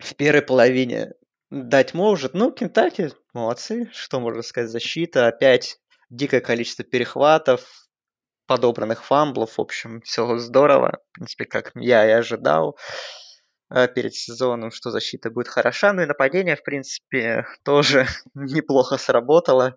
в 0.00 0.14
первой 0.16 0.42
половине 0.42 1.12
дать 1.50 1.94
может. 1.94 2.34
Ну, 2.34 2.50
Кентаки 2.50 3.12
молодцы, 3.32 3.88
что 3.94 4.20
можно 4.20 4.42
сказать, 4.42 4.70
защита, 4.70 5.28
опять 5.28 5.78
дикое 6.10 6.42
количество 6.42 6.84
перехватов, 6.84 7.81
подобранных 8.46 9.04
фамблов. 9.04 9.56
В 9.56 9.60
общем, 9.60 10.00
все 10.02 10.38
здорово. 10.38 10.98
В 11.10 11.14
принципе, 11.14 11.44
как 11.44 11.72
я 11.74 12.06
и 12.06 12.10
ожидал 12.10 12.76
э, 13.70 13.88
перед 13.88 14.14
сезоном, 14.14 14.70
что 14.70 14.90
защита 14.90 15.30
будет 15.30 15.48
хороша. 15.48 15.92
Ну 15.92 16.02
и 16.02 16.06
нападение, 16.06 16.56
в 16.56 16.62
принципе, 16.62 17.46
тоже 17.64 18.06
неплохо 18.34 18.98
сработало. 18.98 19.74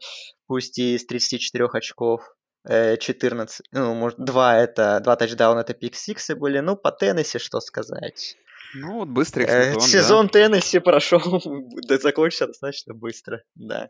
Пусть 0.48 0.78
и 0.80 0.98
с 0.98 1.06
34 1.06 1.66
очков 1.74 2.22
14, 2.68 3.60
э, 3.60 3.64
ну, 3.80 3.94
может, 3.94 4.18
2 4.20 4.58
это, 4.58 5.00
2 5.00 5.16
тачдауна 5.16 5.60
это 5.60 5.74
пик-сиксы 5.74 6.36
были. 6.36 6.60
Ну, 6.60 6.76
по 6.76 6.92
Теннесси 6.92 7.38
что 7.38 7.60
сказать. 7.60 8.38
Ну, 8.74 9.00
вот 9.00 9.08
быстрый 9.08 9.46
э, 9.46 9.74
сезон, 9.74 9.82
Сезон 9.82 10.28
да. 10.28 10.32
Теннесси 10.34 10.80
прошел, 10.80 11.22
закончился 12.02 12.48
достаточно 12.48 12.94
быстро, 12.94 13.44
да. 13.56 13.90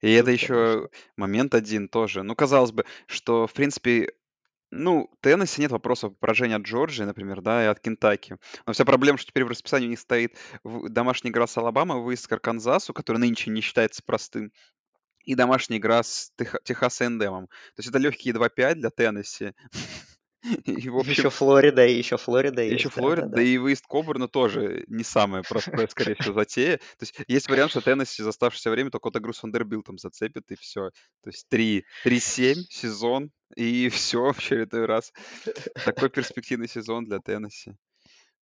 И 0.00 0.12
это 0.12 0.30
еще 0.30 0.88
момент 1.16 1.54
один 1.54 1.88
тоже. 1.88 2.22
Ну, 2.22 2.34
казалось 2.34 2.72
бы, 2.72 2.84
что, 3.06 3.46
в 3.46 3.52
принципе, 3.52 4.12
ну, 4.70 5.10
Теннесси 5.20 5.62
нет 5.62 5.70
вопросов 5.70 6.16
поражения 6.18 6.56
от 6.56 6.62
Джорджии, 6.62 7.04
например, 7.04 7.40
да, 7.40 7.64
и 7.64 7.66
от 7.66 7.80
Кентаки. 7.80 8.36
Но 8.66 8.72
вся 8.72 8.84
проблема, 8.84 9.18
что 9.18 9.28
теперь 9.28 9.44
в 9.44 9.48
расписании 9.48 9.86
у 9.86 9.90
них 9.90 10.00
стоит 10.00 10.36
домашняя 10.64 11.30
игра 11.30 11.46
с 11.46 11.56
Алабама, 11.56 11.98
выезд 11.98 12.26
к 12.26 12.32
Арканзасу, 12.32 12.92
который 12.92 13.18
нынче 13.18 13.50
не 13.50 13.60
считается 13.60 14.02
простым, 14.04 14.52
и 15.24 15.34
домашняя 15.34 15.78
игра 15.78 16.02
с 16.02 16.32
Техас 16.64 17.02
Эндемом. 17.02 17.46
То 17.48 17.80
есть 17.80 17.90
это 17.90 17.98
легкие 17.98 18.34
2-5 18.34 18.74
для 18.74 18.90
Теннесси. 18.90 19.52
И, 20.64 20.88
в 20.88 20.96
общем, 20.96 21.10
еще 21.12 21.30
Флорида, 21.30 21.86
и 21.86 21.96
еще 21.96 22.16
Флорида 22.16 22.62
есть. 22.62 22.78
Еще 22.80 22.90
Флорида, 22.90 23.22
да, 23.22 23.28
да, 23.28 23.36
да. 23.36 23.42
и 23.42 23.58
выезд 23.58 23.84
к 23.84 23.88
Кобурну 23.88 24.28
тоже 24.28 24.84
не 24.88 25.02
самая 25.02 25.42
простая, 25.42 25.88
скорее 25.88 26.14
всего, 26.14 26.34
затея. 26.34 26.76
То 26.76 27.02
есть 27.02 27.14
есть 27.26 27.48
вариант, 27.48 27.70
что 27.70 27.80
Теннесси 27.80 28.22
за 28.22 28.30
оставшееся 28.30 28.70
время 28.70 28.90
только 28.90 29.10
Игру 29.18 29.32
с 29.32 29.42
Вандербилтом 29.42 29.98
зацепит, 29.98 30.50
и 30.50 30.56
все. 30.56 30.90
То 31.22 31.30
есть 31.30 31.46
3-7 31.50 32.54
сезон, 32.70 33.30
и 33.56 33.88
все 33.90 34.32
в 34.32 34.38
очередной 34.38 34.86
раз. 34.86 35.12
Такой 35.84 36.10
перспективный 36.10 36.68
сезон 36.68 37.04
для 37.04 37.18
Теннесси. 37.18 37.72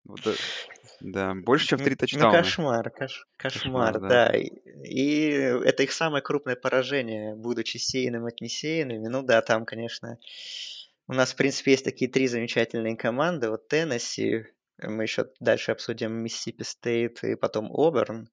Вот, 0.05 0.21
да, 1.01 1.35
больше, 1.35 1.69
чем 1.69 1.79
в 1.79 1.83
три 1.83 1.95
тачдауна. 1.95 2.37
Ну, 2.37 2.43
кошмар, 2.43 2.91
кош, 2.91 3.27
кошмар, 3.39 3.95
кошмар, 3.95 4.01
да. 4.01 4.09
да. 4.09 4.37
И, 4.37 4.51
и 4.85 5.31
это 5.31 5.83
их 5.83 5.93
самое 5.93 6.23
крупное 6.23 6.57
поражение, 6.57 7.35
будучи 7.35 7.79
сеянным 7.79 8.27
от 8.27 8.39
несеянными. 8.43 9.09
Ну 9.09 9.23
да, 9.23 9.41
там, 9.41 9.65
конечно, 9.65 10.19
у 11.07 11.13
нас, 11.13 11.33
в 11.33 11.37
принципе, 11.37 11.73
есть 11.73 11.85
такие 11.85 12.11
три 12.11 12.27
замечательные 12.29 12.97
команды. 12.97 13.51
Вот 13.51 13.69
Теннесси, 13.69 14.47
мы 14.79 15.05
еще 15.05 15.27
дальше 15.41 15.73
обсудим 15.73 16.13
Миссисипи 16.13 16.63
Стейт 16.63 17.23
и 17.25 17.35
потом 17.35 17.71
Оберн. 17.73 18.29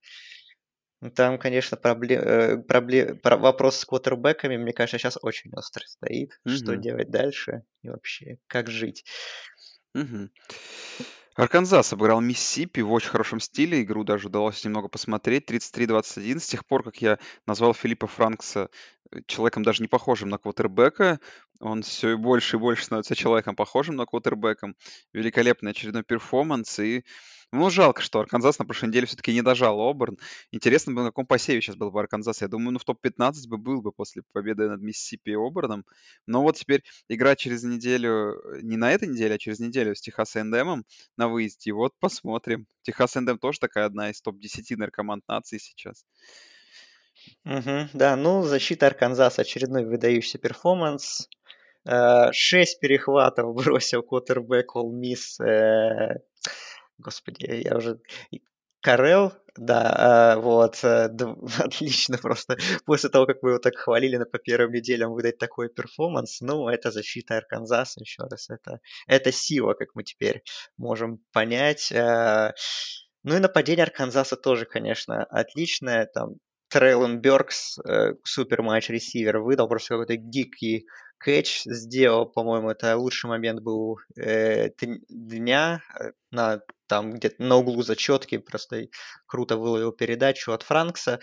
Ну, 1.02 1.10
там, 1.10 1.40
конечно, 1.40 1.78
проблем, 1.78 2.22
э, 2.22 2.58
проблем, 2.60 3.20
вопрос 3.24 3.78
с 3.78 3.86
квотербеками, 3.86 4.58
мне 4.58 4.72
кажется, 4.72 5.00
сейчас 5.00 5.18
очень 5.20 5.52
острый 5.56 5.88
стоит. 5.88 6.40
Mm-hmm. 6.46 6.56
Что 6.56 6.76
делать 6.78 7.10
дальше 7.10 7.64
и 7.82 7.90
вообще, 7.90 8.38
как 8.48 8.70
жить. 8.70 9.04
Mm-hmm. 9.98 10.30
Арканзас 11.36 11.94
обыграл 11.94 12.22
Миссисипи 12.22 12.82
в 12.82 12.92
очень 12.92 13.10
хорошем 13.10 13.40
стиле. 13.40 13.82
Игру 13.82 14.04
даже 14.04 14.28
удалось 14.28 14.64
немного 14.64 14.90
посмотреть. 14.90 15.50
33-21. 15.50 16.40
С 16.40 16.46
тех 16.48 16.66
пор, 16.66 16.84
как 16.84 16.98
я 17.02 17.18
назвал 17.48 17.74
Филиппа 17.74 18.06
Франкса 18.06 18.70
человеком 19.28 19.64
даже 19.64 19.82
не 19.82 19.88
похожим 19.88 20.30
на 20.30 20.38
квотербека, 20.38 21.20
он 21.60 21.84
все 21.84 22.18
больше 22.18 22.58
и 22.58 22.60
больше 22.60 22.86
становится 22.86 23.16
человеком 23.16 23.56
похожим 23.56 23.96
на 23.96 24.06
квотербеком. 24.06 24.76
Великолепный 25.14 25.72
очередной 25.72 26.04
перформанс. 26.04 26.80
И 26.80 27.04
ну, 27.54 27.70
жалко, 27.70 28.02
что 28.02 28.22
Арканзас 28.22 28.60
на 28.60 28.66
прошлой 28.66 28.90
неделе 28.90 29.06
все-таки 29.06 29.34
не 29.34 29.42
дожал 29.42 29.82
Оберн. 29.82 30.18
Интересно 30.52 30.94
бы, 30.94 31.02
на 31.02 31.10
каком 31.10 31.26
посеве 31.26 31.62
сейчас 31.62 31.76
был 31.76 31.92
бы 31.92 32.00
Арканзас. 32.00 32.42
Я 32.42 32.48
думаю, 32.48 32.72
ну, 32.72 32.80
в 32.80 32.86
топ-15 32.86 33.48
бы 33.50 33.58
был 33.58 33.82
бы 33.82 33.92
после 33.92 34.24
победы 34.32 34.70
над 34.70 34.82
Миссисипи 34.82 35.32
и 35.32 35.36
Оберном. 35.36 35.86
Но 36.26 36.42
вот 36.42 36.56
теперь 36.56 36.84
игра 37.10 37.36
через 37.36 37.64
неделю, 37.64 38.42
э, 38.56 38.62
не 38.62 38.78
на 38.78 38.92
этой 38.94 39.10
неделе, 39.10 39.36
а 39.36 39.38
через 39.38 39.60
неделю 39.60 39.96
с 39.96 40.02
Техас 40.02 40.38
Эндемом 40.38 40.86
на 41.18 41.28
выезде. 41.28 41.72
И 41.72 41.74
вот 41.74 41.94
посмотрим. 42.00 42.68
Техас 42.84 43.18
Эндем 43.18 43.38
тоже 43.38 43.60
такая 43.60 43.86
одна 43.86 44.12
из 44.12 44.22
топ-10 44.22 44.78
команд 44.78 45.28
нации 45.28 45.58
сейчас. 45.58 46.06
Угу, 47.46 47.90
да, 47.94 48.16
ну, 48.16 48.44
защита 48.44 48.88
Арканзаса 48.88 49.42
очередной 49.42 49.86
выдающийся 49.86 50.38
перформанс. 50.38 51.28
Э, 51.86 52.32
шесть 52.32 52.80
перехватов 52.80 53.54
бросил 53.56 54.04
квотербек 54.04 54.76
Ole 54.76 54.92
Miss 54.92 55.40
Господи, 56.98 57.64
я 57.68 57.78
уже 57.78 58.00
Коррал, 58.82 59.34
да, 59.56 60.34
а, 60.34 60.38
вот, 60.38 60.84
э, 60.84 61.10
отлично 61.60 62.18
просто. 62.18 62.58
После 62.86 63.10
того, 63.10 63.28
как 63.28 63.44
мы 63.44 63.52
его 63.52 63.60
так 63.60 63.76
хвалили 63.76 64.18
на 64.18 64.26
по 64.26 64.40
первым 64.40 64.72
неделям 64.74 65.12
выдать 65.12 65.38
такой 65.38 65.70
перформанс, 65.70 66.42
ну, 66.42 66.68
это 66.68 66.90
защита 66.90 67.38
Арканзаса, 67.38 68.00
еще 68.00 68.24
раз, 68.24 68.50
это, 68.50 68.80
это 69.08 69.32
сила, 69.32 69.74
как 69.74 69.90
мы 69.94 70.04
теперь 70.04 70.44
можем 70.78 71.20
понять. 71.32 71.92
Ну 73.24 73.36
и 73.36 73.40
нападение 73.40 73.84
Арканзаса 73.84 74.36
тоже, 74.36 74.66
конечно, 74.66 75.24
отличное. 75.26 76.08
Там 76.08 76.38
Трейлон 76.72 77.20
Бёркс, 77.20 77.80
э, 77.80 78.14
супер 78.24 78.62
матч 78.62 78.90
ресивер, 78.90 79.40
выдал 79.40 79.68
просто 79.68 79.90
какой-то 79.90 80.16
дикий 80.16 80.88
catch 81.18 81.64
сделал, 81.66 82.26
по-моему, 82.26 82.70
это 82.70 82.96
лучший 82.96 83.30
момент 83.30 83.62
был 83.62 84.00
э, 84.18 84.70
дня 85.10 85.82
э, 86.00 86.12
на 86.32 86.62
там 86.88 87.12
где-то 87.12 87.44
на 87.44 87.58
углу 87.58 87.84
зачетки, 87.84 88.38
просто 88.38 88.88
круто 89.26 89.58
выловил 89.58 89.92
передачу 89.92 90.54
от 90.54 90.64
Франкса. 90.64 91.20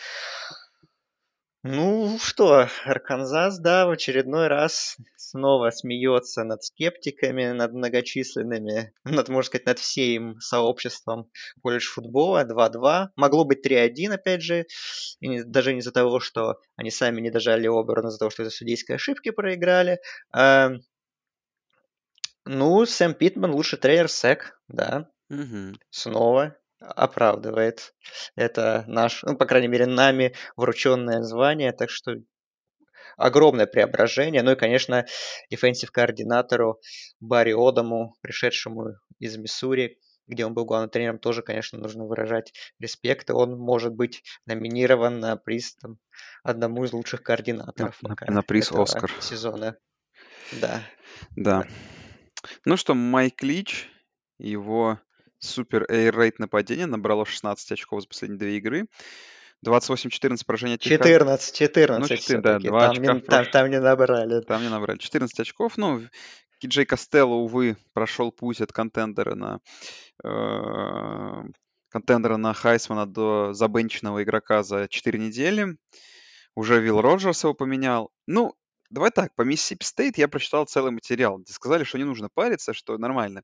Ну 1.64 2.18
что, 2.20 2.68
Арканзас, 2.84 3.58
да, 3.58 3.86
в 3.86 3.90
очередной 3.90 4.46
раз 4.46 4.96
снова 5.16 5.70
смеется 5.70 6.44
над 6.44 6.62
скептиками, 6.62 7.50
над 7.50 7.72
многочисленными, 7.72 8.92
над, 9.04 9.28
можно 9.28 9.46
сказать, 9.48 9.66
над 9.66 9.78
всем 9.80 10.38
сообществом 10.38 11.28
колледж 11.60 11.88
футбола 11.88 12.44
2-2. 12.44 13.08
Могло 13.16 13.44
быть 13.44 13.66
3-1, 13.66 14.12
опять 14.12 14.42
же, 14.42 14.66
и 15.18 15.26
не, 15.26 15.42
даже 15.42 15.72
не 15.72 15.80
из-за 15.80 15.90
того, 15.90 16.20
что 16.20 16.60
они 16.76 16.92
сами 16.92 17.20
не 17.20 17.30
дожали 17.30 17.66
оборону, 17.66 18.08
из-за 18.08 18.18
того, 18.18 18.30
что 18.30 18.44
из-за 18.44 18.52
судейской 18.52 18.94
ошибки 18.94 19.30
проиграли. 19.30 19.98
А, 20.32 20.70
ну, 22.44 22.86
Сэм 22.86 23.14
Питман 23.14 23.50
лучший 23.50 23.80
тренер 23.80 24.08
СЭК, 24.08 24.60
да. 24.68 25.10
Угу. 25.28 25.74
Снова 25.90 26.56
оправдывает 26.80 27.94
это 28.36 28.84
наш, 28.86 29.22
ну, 29.22 29.36
по 29.36 29.46
крайней 29.46 29.68
мере, 29.68 29.86
нами 29.86 30.34
врученное 30.56 31.22
звание, 31.22 31.72
так 31.72 31.90
что 31.90 32.16
огромное 33.16 33.66
преображение. 33.66 34.42
Ну 34.42 34.52
и, 34.52 34.56
конечно, 34.56 35.06
дефенсив 35.50 35.90
координатору 35.90 36.80
Барри 37.20 37.52
Одаму, 37.52 38.16
пришедшему 38.22 38.94
из 39.18 39.36
Миссури, 39.36 39.98
где 40.26 40.44
он 40.44 40.54
был 40.54 40.64
главным 40.64 40.90
тренером, 40.90 41.18
тоже, 41.18 41.42
конечно, 41.42 41.78
нужно 41.78 42.04
выражать 42.04 42.52
респект. 42.78 43.30
Он 43.30 43.58
может 43.58 43.94
быть 43.94 44.22
номинирован 44.46 45.20
на 45.20 45.36
приз 45.36 45.74
там, 45.76 45.98
одному 46.42 46.84
из 46.84 46.92
лучших 46.92 47.22
координаторов 47.22 48.00
на, 48.02 48.14
на 48.28 48.42
приз 48.42 48.70
Оскар 48.70 49.10
сезона. 49.20 49.76
Да. 50.60 50.82
Да. 51.34 51.66
Ну 52.64 52.76
что, 52.76 52.94
Майк 52.94 53.42
Лич, 53.42 53.88
его 54.38 55.00
супер 55.38 55.86
эйр-рейт 55.90 56.38
нападения, 56.38 56.86
набрало 56.86 57.24
16 57.24 57.72
очков 57.72 58.02
за 58.02 58.08
последние 58.08 58.38
две 58.38 58.56
игры. 58.58 58.86
28-14 59.66 60.46
поражение 60.46 60.78
Техаса. 60.78 61.08
14, 61.08 61.56
14 61.56 62.10
ну, 62.10 62.16
4, 62.16 62.40
да, 62.40 62.58
2 62.58 62.80
там, 62.80 62.90
очка 62.90 63.14
не, 63.14 63.20
там, 63.20 63.44
там 63.46 63.70
не 63.70 63.80
набрали. 63.80 64.40
Там 64.42 64.62
не 64.62 64.68
набрали. 64.68 64.98
14 64.98 65.40
очков. 65.40 65.76
Ну, 65.76 66.02
Киджей 66.58 66.86
Костелло, 66.86 67.34
увы, 67.34 67.76
прошел 67.92 68.30
путь 68.30 68.60
от 68.60 68.72
контендера 68.72 69.34
на 69.34 69.60
э, 70.22 71.42
contender 71.88 72.31
а 72.31 72.36
на 72.36 72.54
Хайсмана 72.54 73.06
до 73.06 73.52
забенченного 73.52 74.22
игрока 74.22 74.62
за 74.62 74.88
4 74.88 75.18
недели. 75.18 75.76
Уже 76.54 76.80
Вилл 76.80 77.00
Роджерс 77.00 77.44
его 77.44 77.54
поменял. 77.54 78.10
Ну, 78.26 78.54
давай 78.90 79.10
так, 79.10 79.34
по 79.34 79.42
Миссисипи 79.42 79.84
Стейт 79.84 80.18
я 80.18 80.28
прочитал 80.28 80.66
целый 80.66 80.90
материал, 80.90 81.38
где 81.38 81.52
сказали, 81.52 81.84
что 81.84 81.98
не 81.98 82.04
нужно 82.04 82.28
париться, 82.32 82.72
что 82.72 82.98
нормально. 82.98 83.42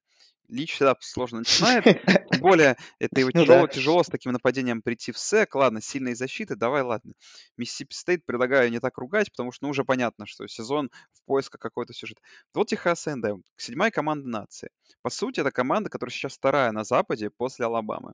Лич 0.48 0.74
всегда 0.74 0.96
сложно 1.00 1.38
начинает. 1.38 1.84
Тем 2.32 2.40
более, 2.40 2.76
это 2.98 3.20
его 3.20 3.30
ну, 3.32 3.42
тяжело, 3.42 3.66
да. 3.66 3.68
тяжело 3.68 4.02
с 4.02 4.06
таким 4.06 4.32
нападением 4.32 4.82
прийти 4.82 5.12
в 5.12 5.18
SEC. 5.18 5.54
Ладно, 5.54 5.80
сильные 5.80 6.14
защиты, 6.14 6.56
давай, 6.56 6.82
ладно. 6.82 7.12
Миссисипи 7.56 7.94
Стейт 7.94 8.24
предлагаю 8.24 8.70
не 8.70 8.80
так 8.80 8.98
ругать, 8.98 9.30
потому 9.30 9.52
что 9.52 9.64
ну, 9.64 9.70
уже 9.70 9.84
понятно, 9.84 10.26
что 10.26 10.46
сезон 10.46 10.90
в 11.12 11.22
поисках 11.24 11.60
какой-то 11.60 11.92
сюжета. 11.92 12.20
Вот 12.52 12.68
Техас 12.68 13.06
НД, 13.06 13.42
седьмая 13.56 13.90
команда 13.90 14.28
нации. 14.28 14.70
По 15.02 15.10
сути, 15.10 15.40
это 15.40 15.50
команда, 15.50 15.90
которая 15.90 16.12
сейчас 16.12 16.34
вторая 16.34 16.72
на 16.72 16.84
Западе 16.84 17.30
после 17.30 17.66
Алабамы. 17.66 18.12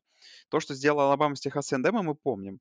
То, 0.49 0.60
что 0.60 0.75
сделала 0.75 1.04
Алабама 1.04 1.36
с 1.36 1.40
Техас 1.40 1.73
Эндема, 1.73 2.02
мы 2.02 2.14
помним. 2.14 2.60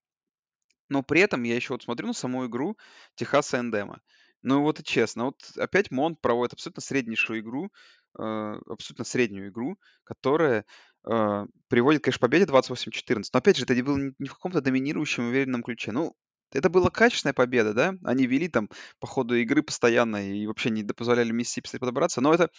Но 0.90 1.04
при 1.04 1.22
этом 1.22 1.44
я 1.44 1.56
еще 1.56 1.74
вот 1.74 1.84
смотрю 1.84 2.08
на 2.08 2.14
саму 2.14 2.48
игру 2.48 2.78
Техаса 3.16 3.60
Эндема. 3.60 4.02
Ну 4.42 4.62
вот 4.62 4.80
и 4.80 4.84
честно, 4.84 5.26
вот 5.26 5.36
опять 5.58 5.92
Монт 5.92 6.22
проводит 6.22 6.54
абсолютно 6.54 6.82
среднейшую 6.82 7.42
игру, 7.42 7.72
э, 8.18 8.22
абсолютно 8.68 9.04
среднюю 9.04 9.50
игру, 9.50 9.78
которая 10.04 10.66
э, 11.10 11.46
приводит, 11.68 12.04
конечно, 12.04 12.20
к 12.20 12.22
победе 12.22 12.46
28-14. 12.46 13.30
Но 13.34 13.38
опять 13.40 13.58
же, 13.58 13.64
это 13.64 13.76
не 13.76 13.82
было 13.82 13.98
не 13.98 14.28
в 14.28 14.34
каком-то 14.34 14.62
доминирующем 14.62 15.28
уверенном 15.28 15.64
ключе. 15.64 15.92
Ну, 15.92 16.16
это 16.52 16.70
была 16.70 16.90
качественная 16.90 17.34
победа, 17.34 17.74
да? 17.74 17.96
Они 18.04 18.26
вели 18.26 18.48
там 18.48 18.70
по 19.00 19.08
ходу 19.08 19.36
игры 19.36 19.62
постоянно 19.62 20.32
и 20.32 20.48
вообще 20.48 20.70
не 20.70 20.84
позволяли 20.84 21.32
Миссисипи 21.32 21.78
подобраться, 21.78 22.22
но 22.22 22.34
это 22.34 22.50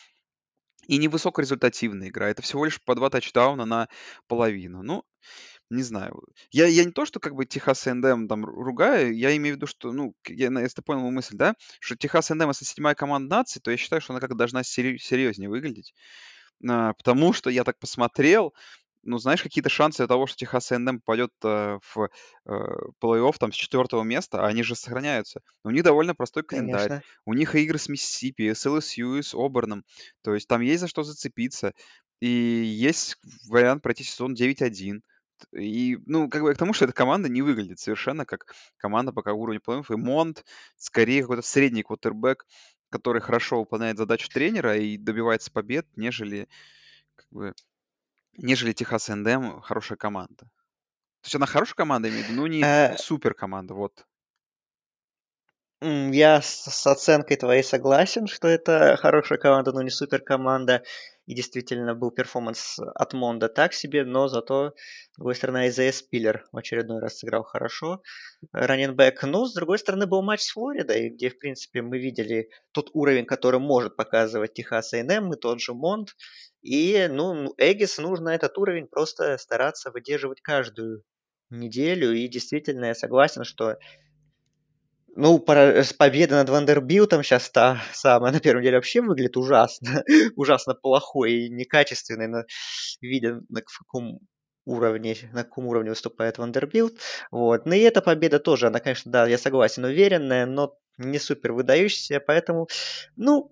и 0.86 0.98
не 0.98 1.08
высокорезультативная 1.08 2.08
игра. 2.08 2.28
Это 2.28 2.42
всего 2.42 2.64
лишь 2.64 2.82
по 2.82 2.94
два 2.94 3.10
тачдауна 3.10 3.64
на 3.64 3.88
половину. 4.28 4.82
Ну, 4.82 5.04
не 5.70 5.82
знаю. 5.82 6.22
Я, 6.50 6.66
я 6.66 6.84
не 6.84 6.90
то, 6.90 7.06
что 7.06 7.20
как 7.20 7.34
бы 7.34 7.46
Техас 7.46 7.86
A&M 7.86 8.28
там 8.28 8.44
ругаю, 8.44 9.16
я 9.16 9.34
имею 9.36 9.54
в 9.54 9.56
виду, 9.56 9.66
что, 9.66 9.92
ну, 9.92 10.14
я, 10.26 10.48
если 10.48 10.76
ты 10.76 10.82
понял 10.82 11.00
мою 11.00 11.12
мысль, 11.12 11.36
да, 11.36 11.54
что 11.78 11.96
Техас 11.96 12.30
A&M 12.30 12.48
если 12.48 12.64
седьмая 12.64 12.94
команда 12.94 13.36
нации, 13.36 13.60
то 13.60 13.70
я 13.70 13.76
считаю, 13.76 14.02
что 14.02 14.12
она 14.12 14.20
как 14.20 14.36
должна 14.36 14.64
серьезнее 14.64 15.48
выглядеть. 15.48 15.94
А, 16.68 16.92
потому 16.94 17.32
что 17.32 17.50
я 17.50 17.64
так 17.64 17.78
посмотрел, 17.78 18.52
ну, 19.02 19.18
знаешь, 19.18 19.42
какие-то 19.42 19.70
шансы 19.70 20.06
того, 20.06 20.26
что 20.26 20.36
Техас 20.36 20.72
A&M 20.72 21.00
попадет 21.00 21.32
э, 21.44 21.78
в 21.94 22.10
э, 22.46 22.50
плей-офф 23.00 23.34
там 23.38 23.52
с 23.52 23.56
четвертого 23.56 24.02
места, 24.02 24.42
а 24.42 24.48
они 24.48 24.62
же 24.62 24.74
сохраняются. 24.74 25.40
У 25.64 25.70
них 25.70 25.84
довольно 25.84 26.14
простой 26.14 26.42
календарь. 26.42 26.88
Конечно. 26.88 27.02
У 27.24 27.34
них 27.34 27.54
игры 27.54 27.78
с 27.78 27.88
Миссисипи, 27.88 28.52
с 28.52 28.66
LSU, 28.66 29.22
с 29.22 29.34
Оберном. 29.34 29.84
То 30.22 30.34
есть 30.34 30.48
там 30.48 30.60
есть 30.60 30.80
за 30.80 30.88
что 30.88 31.02
зацепиться. 31.02 31.72
И 32.20 32.28
есть 32.28 33.16
вариант 33.48 33.82
пройти 33.82 34.04
сезон 34.04 34.34
9-1. 34.34 35.00
И, 35.52 35.98
ну, 36.06 36.28
как 36.28 36.42
бы 36.42 36.54
к 36.54 36.58
тому, 36.58 36.72
что 36.72 36.84
эта 36.84 36.94
команда 36.94 37.28
не 37.28 37.42
выглядит 37.42 37.78
совершенно 37.78 38.24
как 38.24 38.54
команда 38.76 39.12
пока 39.12 39.32
уровня 39.32 39.60
плей-офф. 39.60 39.86
И 39.90 39.96
Монт 39.96 40.44
скорее 40.76 41.22
какой-то 41.22 41.42
средний 41.42 41.82
квотербек, 41.82 42.46
который 42.90 43.20
хорошо 43.20 43.60
выполняет 43.60 43.98
задачу 43.98 44.28
тренера 44.28 44.76
и 44.76 44.96
добивается 44.96 45.50
побед, 45.50 45.86
нежели 45.96 46.48
как 47.16 47.26
бы, 47.30 47.54
нежели 48.36 48.72
Техас 48.72 49.10
Эндем 49.10 49.60
хорошая 49.60 49.96
команда. 49.96 50.36
То 51.22 51.26
есть 51.26 51.34
она 51.34 51.46
хорошая 51.46 51.74
команда, 51.74 52.08
имею 52.08 52.24
в 52.24 52.28
виду, 52.28 52.40
но 52.40 52.46
не 52.46 52.62
Э, 52.62 52.96
супер 52.96 53.34
команда, 53.34 53.74
вот. 53.74 54.06
Я 55.82 56.42
с, 56.42 56.70
с 56.70 56.86
оценкой 56.86 57.38
твоей 57.38 57.62
согласен, 57.62 58.26
что 58.26 58.48
это 58.48 58.98
хорошая 59.00 59.38
команда, 59.38 59.72
но 59.72 59.80
не 59.80 59.90
супер 59.90 60.20
команда. 60.20 60.82
И 61.30 61.34
действительно 61.34 61.94
был 61.94 62.10
перформанс 62.10 62.80
от 62.80 63.12
Монда 63.12 63.48
так 63.48 63.72
себе, 63.72 64.04
но 64.04 64.26
зато, 64.26 64.74
с 65.12 65.16
другой 65.16 65.36
стороны, 65.36 65.58
Айзея 65.58 65.92
Спиллер 65.92 66.44
в 66.50 66.56
очередной 66.56 66.98
раз 66.98 67.18
сыграл 67.18 67.44
хорошо. 67.44 68.02
Running 68.50 68.92
back. 68.92 69.22
Но, 69.22 69.46
с 69.46 69.54
другой 69.54 69.78
стороны, 69.78 70.08
был 70.08 70.22
матч 70.22 70.40
с 70.40 70.50
Флоридой, 70.50 71.10
где, 71.10 71.30
в 71.30 71.38
принципе, 71.38 71.82
мы 71.82 72.00
видели 72.00 72.50
тот 72.72 72.90
уровень, 72.94 73.26
который 73.26 73.60
может 73.60 73.94
показывать 73.94 74.54
Техас 74.54 74.92
A&M 74.92 75.32
и 75.32 75.36
тот 75.36 75.60
же 75.60 75.72
Монд. 75.72 76.16
И, 76.62 77.06
ну, 77.08 77.54
Aggies 77.58 77.98
нужно 77.98 78.30
этот 78.30 78.58
уровень 78.58 78.88
просто 78.88 79.38
стараться 79.38 79.92
выдерживать 79.92 80.40
каждую 80.40 81.04
неделю. 81.48 82.10
И 82.12 82.26
действительно, 82.26 82.86
я 82.86 82.94
согласен, 82.96 83.44
что 83.44 83.76
ну, 85.16 85.44
с 85.46 85.92
победы 85.92 86.34
над 86.34 86.48
Вандербилтом 86.48 87.22
сейчас 87.22 87.50
та 87.50 87.82
самая 87.92 88.32
на 88.32 88.40
первой 88.40 88.62
неделе 88.62 88.76
вообще 88.76 89.00
выглядит 89.00 89.36
ужасно. 89.36 90.04
ужасно 90.36 90.74
плохой 90.74 91.32
и 91.32 91.50
некачественный. 91.50 92.28
Но 92.28 92.44
виден, 93.00 93.44
на 93.48 93.62
каком 93.62 94.20
уровне, 94.64 95.16
на 95.32 95.44
каком 95.44 95.66
уровне 95.66 95.90
выступает 95.90 96.38
Вандербилт. 96.38 96.94
Вот. 97.30 97.66
Ну 97.66 97.72
и 97.72 97.80
эта 97.80 98.02
победа 98.02 98.38
тоже, 98.38 98.68
она, 98.68 98.80
конечно, 98.80 99.10
да, 99.10 99.26
я 99.26 99.38
согласен, 99.38 99.84
уверенная, 99.84 100.46
но 100.46 100.76
не 100.98 101.18
супер 101.18 101.52
выдающаяся, 101.52 102.20
поэтому, 102.20 102.68
ну, 103.16 103.50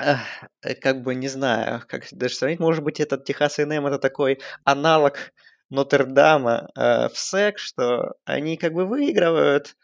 э, 0.00 0.74
как 0.80 1.02
бы 1.02 1.14
не 1.14 1.28
знаю, 1.28 1.82
как 1.88 2.06
даже 2.10 2.34
сравнить, 2.34 2.58
может 2.60 2.82
быть, 2.82 3.00
этот 3.00 3.24
Техас 3.24 3.58
A&M 3.58 3.86
это 3.86 3.98
такой 3.98 4.40
аналог 4.64 5.32
Нотр-Дама 5.70 6.70
э, 6.74 7.08
в 7.08 7.18
СЭК, 7.18 7.58
что 7.58 8.14
они 8.24 8.56
как 8.56 8.72
бы 8.72 8.86
выигрывают, 8.86 9.76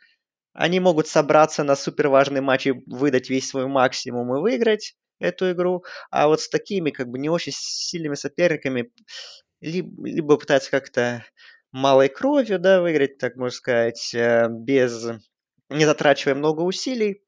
они 0.52 0.80
могут 0.80 1.08
собраться 1.08 1.64
на 1.64 1.76
супер 1.76 2.08
важный 2.08 2.40
матч 2.40 2.66
и 2.66 2.72
выдать 2.86 3.30
весь 3.30 3.48
свой 3.48 3.66
максимум 3.66 4.34
и 4.36 4.40
выиграть 4.40 4.96
эту 5.18 5.52
игру, 5.52 5.84
а 6.10 6.26
вот 6.26 6.40
с 6.40 6.48
такими 6.48 6.90
как 6.90 7.08
бы 7.08 7.18
не 7.18 7.28
очень 7.28 7.52
сильными 7.54 8.14
соперниками 8.14 8.90
либо, 9.60 10.06
либо 10.06 10.36
пытаться 10.36 10.70
как-то 10.70 11.24
малой 11.70 12.08
кровью, 12.08 12.58
да, 12.58 12.82
выиграть, 12.82 13.18
так 13.18 13.36
можно 13.36 13.56
сказать, 13.56 14.14
э, 14.14 14.48
без 14.50 15.06
не 15.70 15.84
затрачивая 15.86 16.34
много 16.34 16.60
усилий. 16.60 17.22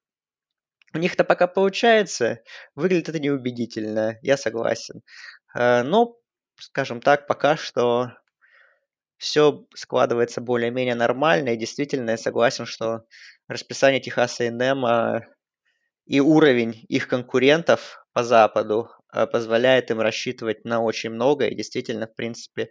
У 0.92 0.98
них 0.98 1.14
это 1.14 1.24
пока 1.24 1.46
получается, 1.46 2.40
выглядит 2.74 3.08
это 3.08 3.18
неубедительно, 3.18 4.18
я 4.22 4.36
согласен. 4.36 5.02
Э, 5.56 5.82
но, 5.82 6.16
скажем 6.58 7.00
так, 7.00 7.26
пока 7.26 7.56
что 7.56 8.12
все 9.16 9.64
складывается 9.74 10.40
более-менее 10.40 10.94
нормально. 10.94 11.50
И 11.50 11.56
действительно, 11.56 12.10
я 12.10 12.16
согласен, 12.16 12.66
что 12.66 13.04
расписание 13.48 14.00
Техаса 14.00 14.44
и 14.44 14.50
Нема 14.50 15.22
и 16.06 16.20
уровень 16.20 16.84
их 16.88 17.08
конкурентов 17.08 18.06
по 18.12 18.22
Западу 18.22 18.90
а, 19.08 19.26
позволяет 19.26 19.90
им 19.90 20.00
рассчитывать 20.00 20.64
на 20.64 20.82
очень 20.82 21.10
много. 21.10 21.46
И 21.46 21.54
действительно, 21.54 22.06
в 22.06 22.14
принципе, 22.14 22.70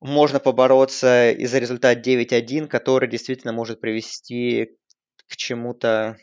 можно 0.00 0.38
побороться 0.38 1.30
и 1.30 1.46
за 1.46 1.58
результат 1.58 2.06
9-1, 2.06 2.68
который 2.68 3.08
действительно 3.08 3.52
может 3.52 3.80
привести 3.80 4.76
к 5.28 5.36
чему-то 5.36 6.18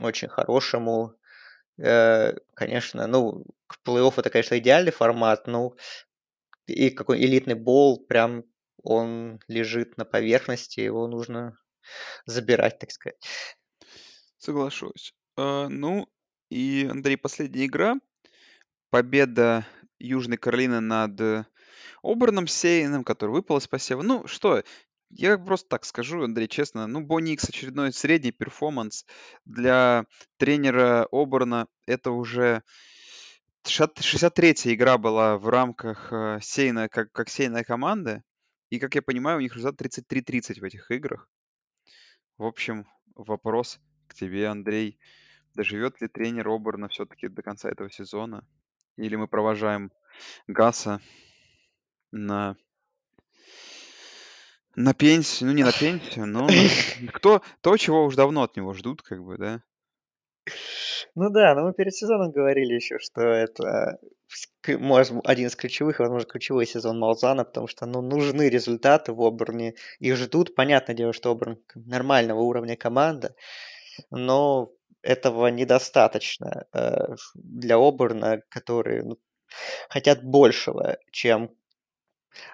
очень 0.00 0.28
хорошему. 0.28 1.14
Э, 1.78 2.32
конечно, 2.54 3.06
ну, 3.06 3.44
плей-офф 3.86 4.14
это, 4.16 4.30
конечно, 4.30 4.58
идеальный 4.58 4.92
формат, 4.92 5.46
но 5.46 5.74
и 6.66 6.90
какой 6.90 7.20
элитный 7.20 7.54
бол, 7.54 8.04
прям 8.04 8.44
он 8.82 9.40
лежит 9.48 9.96
на 9.96 10.04
поверхности, 10.04 10.80
его 10.80 11.06
нужно 11.06 11.58
забирать, 12.26 12.78
так 12.78 12.90
сказать. 12.90 13.20
Соглашусь. 14.38 15.14
А, 15.36 15.68
ну, 15.68 16.08
и, 16.50 16.88
Андрей, 16.90 17.16
последняя 17.16 17.66
игра. 17.66 17.96
Победа 18.90 19.66
Южной 19.98 20.36
Каролины 20.36 20.80
над 20.80 21.46
Оберном 22.02 22.46
Сейном, 22.46 23.04
который 23.04 23.30
выпал 23.30 23.58
из 23.58 23.68
посева. 23.68 24.02
Ну, 24.02 24.26
что, 24.26 24.62
я 25.10 25.38
просто 25.38 25.68
так 25.68 25.84
скажу, 25.84 26.22
Андрей, 26.22 26.48
честно, 26.48 26.86
ну, 26.86 27.00
Бонни 27.00 27.32
Икс 27.32 27.48
очередной 27.48 27.92
средний 27.92 28.32
перформанс 28.32 29.04
для 29.44 30.06
тренера 30.38 31.06
Оберна. 31.12 31.66
Это 31.86 32.12
уже 32.12 32.62
63-я 33.64 34.74
игра 34.74 34.98
была 34.98 35.38
в 35.38 35.48
рамках 35.48 36.12
э, 36.12 36.38
Сейна, 36.42 36.88
как, 36.88 37.12
как 37.12 37.28
Сейная 37.28 37.64
команда. 37.64 38.22
И, 38.70 38.78
как 38.78 38.94
я 38.94 39.02
понимаю, 39.02 39.38
у 39.38 39.40
них 39.40 39.54
результат 39.54 39.86
33-30 39.86 40.60
в 40.60 40.64
этих 40.64 40.90
играх. 40.90 41.28
В 42.38 42.44
общем, 42.44 42.86
вопрос 43.14 43.80
к 44.06 44.14
тебе, 44.14 44.48
Андрей. 44.48 44.98
Доживет 45.54 46.00
ли 46.00 46.08
тренер 46.08 46.48
Оберна 46.48 46.88
все-таки 46.88 47.28
до 47.28 47.42
конца 47.42 47.68
этого 47.68 47.90
сезона? 47.90 48.46
Или 48.96 49.16
мы 49.16 49.28
провожаем 49.28 49.92
Гаса 50.46 51.00
на 52.12 52.56
на 54.76 54.94
пенсию, 54.94 55.48
ну 55.48 55.54
не 55.54 55.64
на 55.64 55.72
пенсию, 55.72 56.26
но 56.26 56.48
кто 57.12 57.42
то, 57.60 57.76
чего 57.76 58.04
уж 58.04 58.14
давно 58.14 58.42
от 58.42 58.56
него 58.56 58.72
ждут, 58.72 59.02
как 59.02 59.22
бы, 59.22 59.36
да? 59.36 59.62
Ну 61.14 61.30
да, 61.30 61.54
но 61.54 61.64
мы 61.64 61.72
перед 61.72 61.94
сезоном 61.94 62.32
говорили 62.32 62.74
еще, 62.74 62.98
что 62.98 63.22
это 63.22 63.98
может, 64.68 65.16
один 65.24 65.48
из 65.48 65.56
ключевых, 65.56 65.98
возможно, 65.98 66.28
ключевой 66.28 66.66
сезон 66.66 66.98
Малзана, 66.98 67.44
потому 67.44 67.66
что 67.66 67.86
ну, 67.86 68.00
нужны 68.02 68.48
результаты 68.48 69.12
в 69.12 69.22
Оберне. 69.22 69.74
Их 69.98 70.16
ждут. 70.16 70.54
Понятное 70.54 70.94
дело, 70.94 71.12
что 71.12 71.32
Оберн 71.32 71.58
нормального 71.74 72.40
уровня 72.40 72.76
команда, 72.76 73.34
но 74.10 74.70
этого 75.02 75.48
недостаточно 75.48 76.66
э, 76.72 77.14
для 77.34 77.76
Оберна, 77.76 78.42
которые 78.48 79.02
ну, 79.02 79.18
хотят 79.88 80.22
большего, 80.22 80.98
чем 81.10 81.50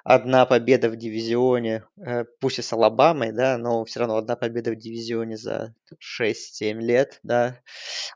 одна 0.04 0.46
победа 0.46 0.88
в 0.88 0.96
дивизионе, 0.96 1.84
э, 1.98 2.24
пусть 2.40 2.58
и 2.58 2.62
с 2.62 2.72
Алабамой, 2.72 3.32
да, 3.32 3.58
но 3.58 3.84
все 3.84 4.00
равно 4.00 4.16
одна 4.16 4.36
победа 4.36 4.72
в 4.72 4.76
дивизионе 4.76 5.36
за 5.36 5.74
6-7 6.00 6.80
лет, 6.80 7.20
да, 7.22 7.60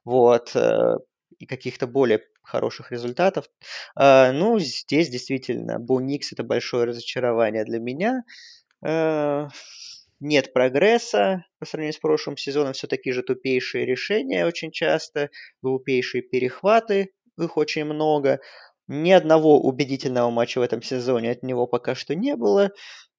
вот, 0.05 0.55
э, 0.55 0.97
и 1.39 1.47
каких-то 1.47 1.87
более 1.87 2.23
хороших 2.43 2.93
результатов. 2.93 3.47
А, 3.95 4.33
ну, 4.33 4.59
здесь 4.59 5.09
действительно 5.09 5.79
Буникс 5.79 6.33
это 6.33 6.43
большое 6.43 6.85
разочарование 6.85 7.65
для 7.65 7.79
меня. 7.79 8.25
Э, 8.85 9.49
нет 10.21 10.53
прогресса 10.53 11.47
по 11.59 11.67
сравнению 11.67 11.95
с 11.95 11.99
прошлым 11.99 12.37
сезоном, 12.37 12.75
все 12.75 12.87
такие 12.87 13.15
же 13.15 13.23
тупейшие 13.23 13.87
решения 13.87 14.47
очень 14.47 14.71
часто, 14.71 15.31
глупейшие 15.63 16.23
перехваты, 16.23 17.13
их 17.39 17.57
очень 17.57 17.85
много. 17.85 18.41
Ни 18.93 19.13
одного 19.13 19.61
убедительного 19.61 20.31
матча 20.31 20.59
в 20.59 20.63
этом 20.63 20.83
сезоне 20.83 21.31
от 21.31 21.45
него 21.45 21.69
пока 21.69 21.95
что 21.95 22.17
не 22.17 22.35
было. 22.35 22.73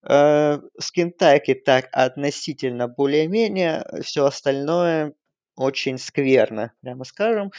Э, 0.05 0.59
с 0.77 0.91
Кентаки 0.91 1.53
так 1.53 1.87
относительно 1.93 2.89
более-менее, 2.89 3.85
все 4.03 4.25
остальное 4.25 5.13
очень 5.55 5.97
скверно, 5.97 6.73
прямо 6.81 7.05
скажем. 7.05 7.53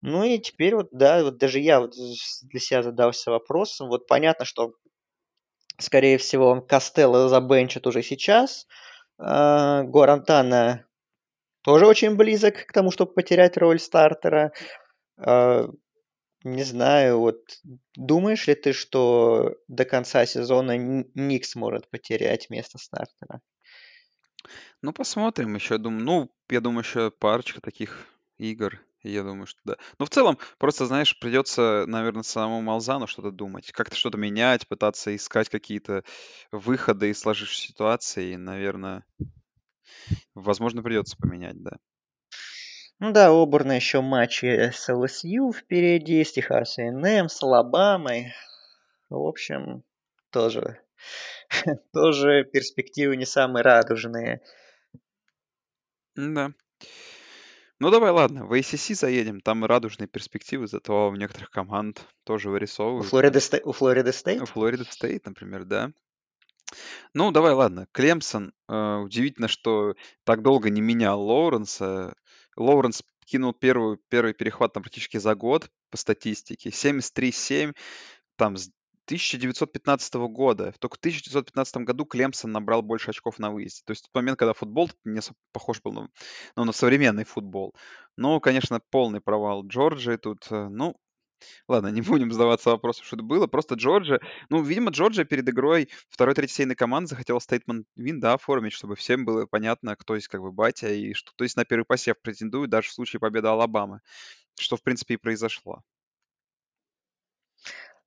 Ну 0.00 0.24
и 0.24 0.38
теперь 0.38 0.74
вот, 0.74 0.88
да, 0.92 1.22
вот 1.22 1.36
даже 1.36 1.58
я 1.58 1.80
вот 1.80 1.92
для 1.94 2.58
себя 2.58 2.82
задался 2.82 3.30
вопросом. 3.30 3.88
Вот 3.88 4.06
понятно, 4.06 4.46
что, 4.46 4.72
скорее 5.76 6.16
всего, 6.16 6.62
Костелло 6.62 7.28
забенчит 7.28 7.86
уже 7.86 8.02
сейчас. 8.02 8.66
Э, 9.18 9.82
Гуарантана 9.82 10.86
тоже 11.60 11.86
очень 11.86 12.16
близок 12.16 12.64
к 12.64 12.72
тому, 12.72 12.90
чтобы 12.90 13.12
потерять 13.12 13.58
роль 13.58 13.78
стартера. 13.78 14.52
Не 16.42 16.62
знаю, 16.62 17.18
вот 17.18 17.60
думаешь 17.94 18.46
ли 18.46 18.54
ты, 18.54 18.72
что 18.72 19.56
до 19.68 19.84
конца 19.84 20.24
сезона 20.24 20.76
Ник 20.78 21.44
сможет 21.44 21.90
потерять 21.90 22.48
место 22.48 22.78
стартера? 22.78 23.40
Ну, 24.80 24.92
посмотрим 24.92 25.54
еще. 25.54 25.76
Думаю, 25.76 26.04
ну, 26.04 26.30
я 26.48 26.60
думаю, 26.60 26.82
еще 26.82 27.10
парочка 27.10 27.60
таких 27.60 28.06
игр. 28.38 28.80
Я 29.02 29.22
думаю, 29.22 29.46
что 29.46 29.60
да. 29.64 29.76
Но 29.98 30.06
в 30.06 30.10
целом, 30.10 30.38
просто, 30.58 30.86
знаешь, 30.86 31.18
придется, 31.18 31.84
наверное, 31.86 32.22
самому 32.22 32.60
Малзану 32.62 33.06
что-то 33.06 33.30
думать, 33.30 33.72
как-то 33.72 33.96
что-то 33.96 34.18
менять, 34.18 34.66
пытаться 34.66 35.14
искать 35.14 35.48
какие-то 35.48 36.04
выходы 36.52 37.10
из 37.10 37.20
сложившейся 37.20 37.68
ситуации. 37.68 38.32
И, 38.32 38.36
наверное, 38.36 39.04
возможно, 40.34 40.82
придется 40.82 41.16
поменять, 41.16 41.62
да. 41.62 41.78
Ну 43.00 43.12
да, 43.12 43.32
у 43.32 43.42
Оберна 43.42 43.76
еще 43.76 44.02
матчи 44.02 44.70
с 44.74 44.92
ЛСЮ 44.92 45.54
впереди, 45.54 46.22
с 46.22 46.32
Техас 46.32 46.78
A&M, 46.78 47.30
с 47.30 47.42
Алабамой. 47.42 48.34
В 49.08 49.26
общем, 49.26 49.84
тоже, 50.30 50.80
тоже 51.94 52.44
перспективы 52.44 53.16
не 53.16 53.24
самые 53.24 53.62
радужные. 53.62 54.42
Да. 56.14 56.52
Ну 57.78 57.90
давай, 57.90 58.10
ладно, 58.10 58.44
в 58.44 58.52
ACC 58.52 58.94
заедем, 58.94 59.40
там 59.40 59.64
радужные 59.64 60.06
перспективы, 60.06 60.66
зато 60.66 61.08
у 61.08 61.16
некоторых 61.16 61.50
команд 61.50 62.06
тоже 62.24 62.50
У 62.50 62.52
вырисовываются. 62.52 63.08
Флориды, 63.08 63.40
у 63.64 63.72
Флориды 63.72 64.10
У 64.10 64.12
Стейт? 64.12 64.48
Флорида 64.50 64.84
Стейт, 64.84 65.24
например, 65.24 65.64
да. 65.64 65.90
Ну, 67.14 67.30
давай, 67.30 67.52
ладно. 67.52 67.86
Клемсон. 67.92 68.52
э, 68.68 68.96
удивительно, 68.96 69.48
что 69.48 69.94
так 70.24 70.42
долго 70.42 70.70
не 70.70 70.80
менял 70.80 71.20
Лоуренса. 71.20 72.14
Лоуренс 72.60 73.02
кинул 73.24 73.52
первую, 73.52 73.98
первый 74.08 74.34
перехват 74.34 74.72
там 74.72 74.82
практически 74.82 75.16
за 75.16 75.34
год 75.34 75.70
по 75.90 75.96
статистике. 75.96 76.70
73-7 76.70 77.74
там 78.36 78.56
с 78.56 78.70
1915 79.06 80.14
года. 80.28 80.72
Только 80.78 80.96
в 80.96 80.98
1915 80.98 81.76
году 81.78 82.04
Клемсон 82.04 82.52
набрал 82.52 82.82
больше 82.82 83.10
очков 83.10 83.38
на 83.38 83.50
выезде. 83.50 83.82
То 83.84 83.92
есть 83.92 84.04
тот 84.04 84.14
момент, 84.14 84.38
когда 84.38 84.52
футбол 84.52 84.90
не 85.04 85.20
похож 85.52 85.80
был 85.82 85.92
на, 85.92 86.08
ну, 86.54 86.64
на 86.64 86.72
современный 86.72 87.24
футбол. 87.24 87.74
Ну, 88.16 88.38
конечно, 88.40 88.80
полный 88.90 89.20
провал 89.20 89.66
Джорджии 89.66 90.16
тут. 90.16 90.46
э, 90.50 90.68
Ну, 90.68 90.96
ладно, 91.68 91.88
не 91.88 92.02
будем 92.02 92.32
задаваться 92.32 92.70
вопросом, 92.70 93.04
что 93.04 93.16
это 93.16 93.24
было. 93.24 93.46
Просто 93.46 93.74
Джорджия... 93.74 94.20
Ну, 94.48 94.62
видимо, 94.62 94.90
Джорджия 94.90 95.24
перед 95.24 95.48
игрой 95.48 95.88
второй, 96.08 96.34
третьей 96.34 96.56
сейной 96.56 96.74
команды 96.74 97.08
захотела 97.08 97.40
стейтмент 97.40 97.86
вин, 97.96 98.20
да, 98.20 98.34
оформить, 98.34 98.72
чтобы 98.72 98.96
всем 98.96 99.24
было 99.24 99.46
понятно, 99.46 99.96
кто 99.96 100.14
есть 100.14 100.28
как 100.28 100.40
бы 100.40 100.52
батя, 100.52 100.88
и 100.88 101.14
что 101.14 101.32
кто 101.32 101.44
есть 101.44 101.56
на 101.56 101.64
первый 101.64 101.84
посев 101.84 102.16
претендует 102.20 102.70
даже 102.70 102.88
в 102.88 102.92
случае 102.92 103.20
победы 103.20 103.48
Алабамы. 103.48 104.00
Что, 104.58 104.76
в 104.76 104.82
принципе, 104.82 105.14
и 105.14 105.16
произошло. 105.16 105.82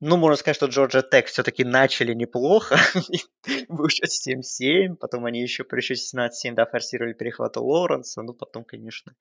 Ну, 0.05 0.17
можно 0.17 0.35
сказать, 0.35 0.57
что 0.57 0.65
Джорджия 0.65 1.01
Тек 1.01 1.27
все-таки 1.27 1.63
начали 1.63 2.13
неплохо. 2.13 2.77
Был 3.69 3.87
счет 3.87 4.09
7-7, 4.09 4.97
потом 4.97 5.23
они 5.23 5.41
еще 5.41 5.63
при 5.63 5.79
счете 5.79 6.17
17-7 6.17 6.55
да, 6.55 6.65
форсировали 6.65 7.13
перехват 7.13 7.55
у 7.55 7.65
Лоуренса. 7.65 8.21
Ну, 8.21 8.33
потом, 8.33 8.65
конечно, 8.65 9.15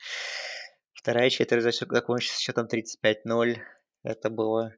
вторая 0.92 1.30
четверть 1.30 1.62
закончилась 1.62 2.36
счетом 2.36 2.66
35-0. 2.66 3.58
Это 4.02 4.30
было 4.30 4.74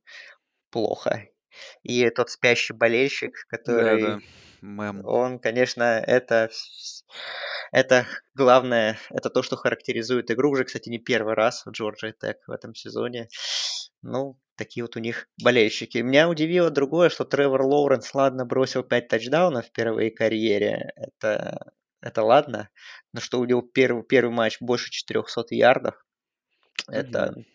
плохо. 0.71 1.29
И 1.83 2.09
тот 2.11 2.31
спящий 2.31 2.73
болельщик, 2.73 3.47
который... 3.49 4.03
Да, 4.03 4.09
да, 4.17 4.21
мем. 4.61 5.05
Он, 5.05 5.39
конечно, 5.39 5.83
это... 5.85 6.51
Это 7.73 8.07
главное, 8.35 8.99
это 9.11 9.31
то, 9.31 9.43
что 9.43 9.57
характеризует 9.57 10.31
игру. 10.31 10.53
Уже, 10.53 10.65
кстати, 10.65 10.89
не 10.89 10.99
первый 10.99 11.35
раз 11.35 11.67
в 11.67 11.71
Джорджия 11.71 12.13
Тек 12.13 12.39
в 12.47 12.53
этом 12.53 12.75
сезоне. 12.75 13.29
Ну, 14.01 14.39
такие 14.57 14.85
вот 14.85 14.97
у 14.97 15.01
них 15.01 15.29
болельщики. 15.43 15.99
Меня 15.99 16.29
удивило 16.29 16.71
другое, 16.71 17.09
что 17.09 17.25
Тревор 17.25 17.63
Лоуренс, 17.63 18.15
ладно, 18.15 18.45
бросил 18.45 18.85
5 18.85 19.09
тачдаунов 19.09 19.67
в 19.67 19.73
первой 19.73 20.11
карьере. 20.11 20.93
Это, 20.95 21.73
это 22.01 22.23
ладно. 22.23 22.69
Но 23.13 23.21
что 23.21 23.41
у 23.41 23.45
него 23.45 23.63
первый, 23.63 24.05
первый 24.05 24.33
матч 24.33 24.59
больше 24.61 24.91
400 24.91 25.55
ярдов. 25.55 25.95
Это, 26.87 27.33
Мгм. 27.33 27.47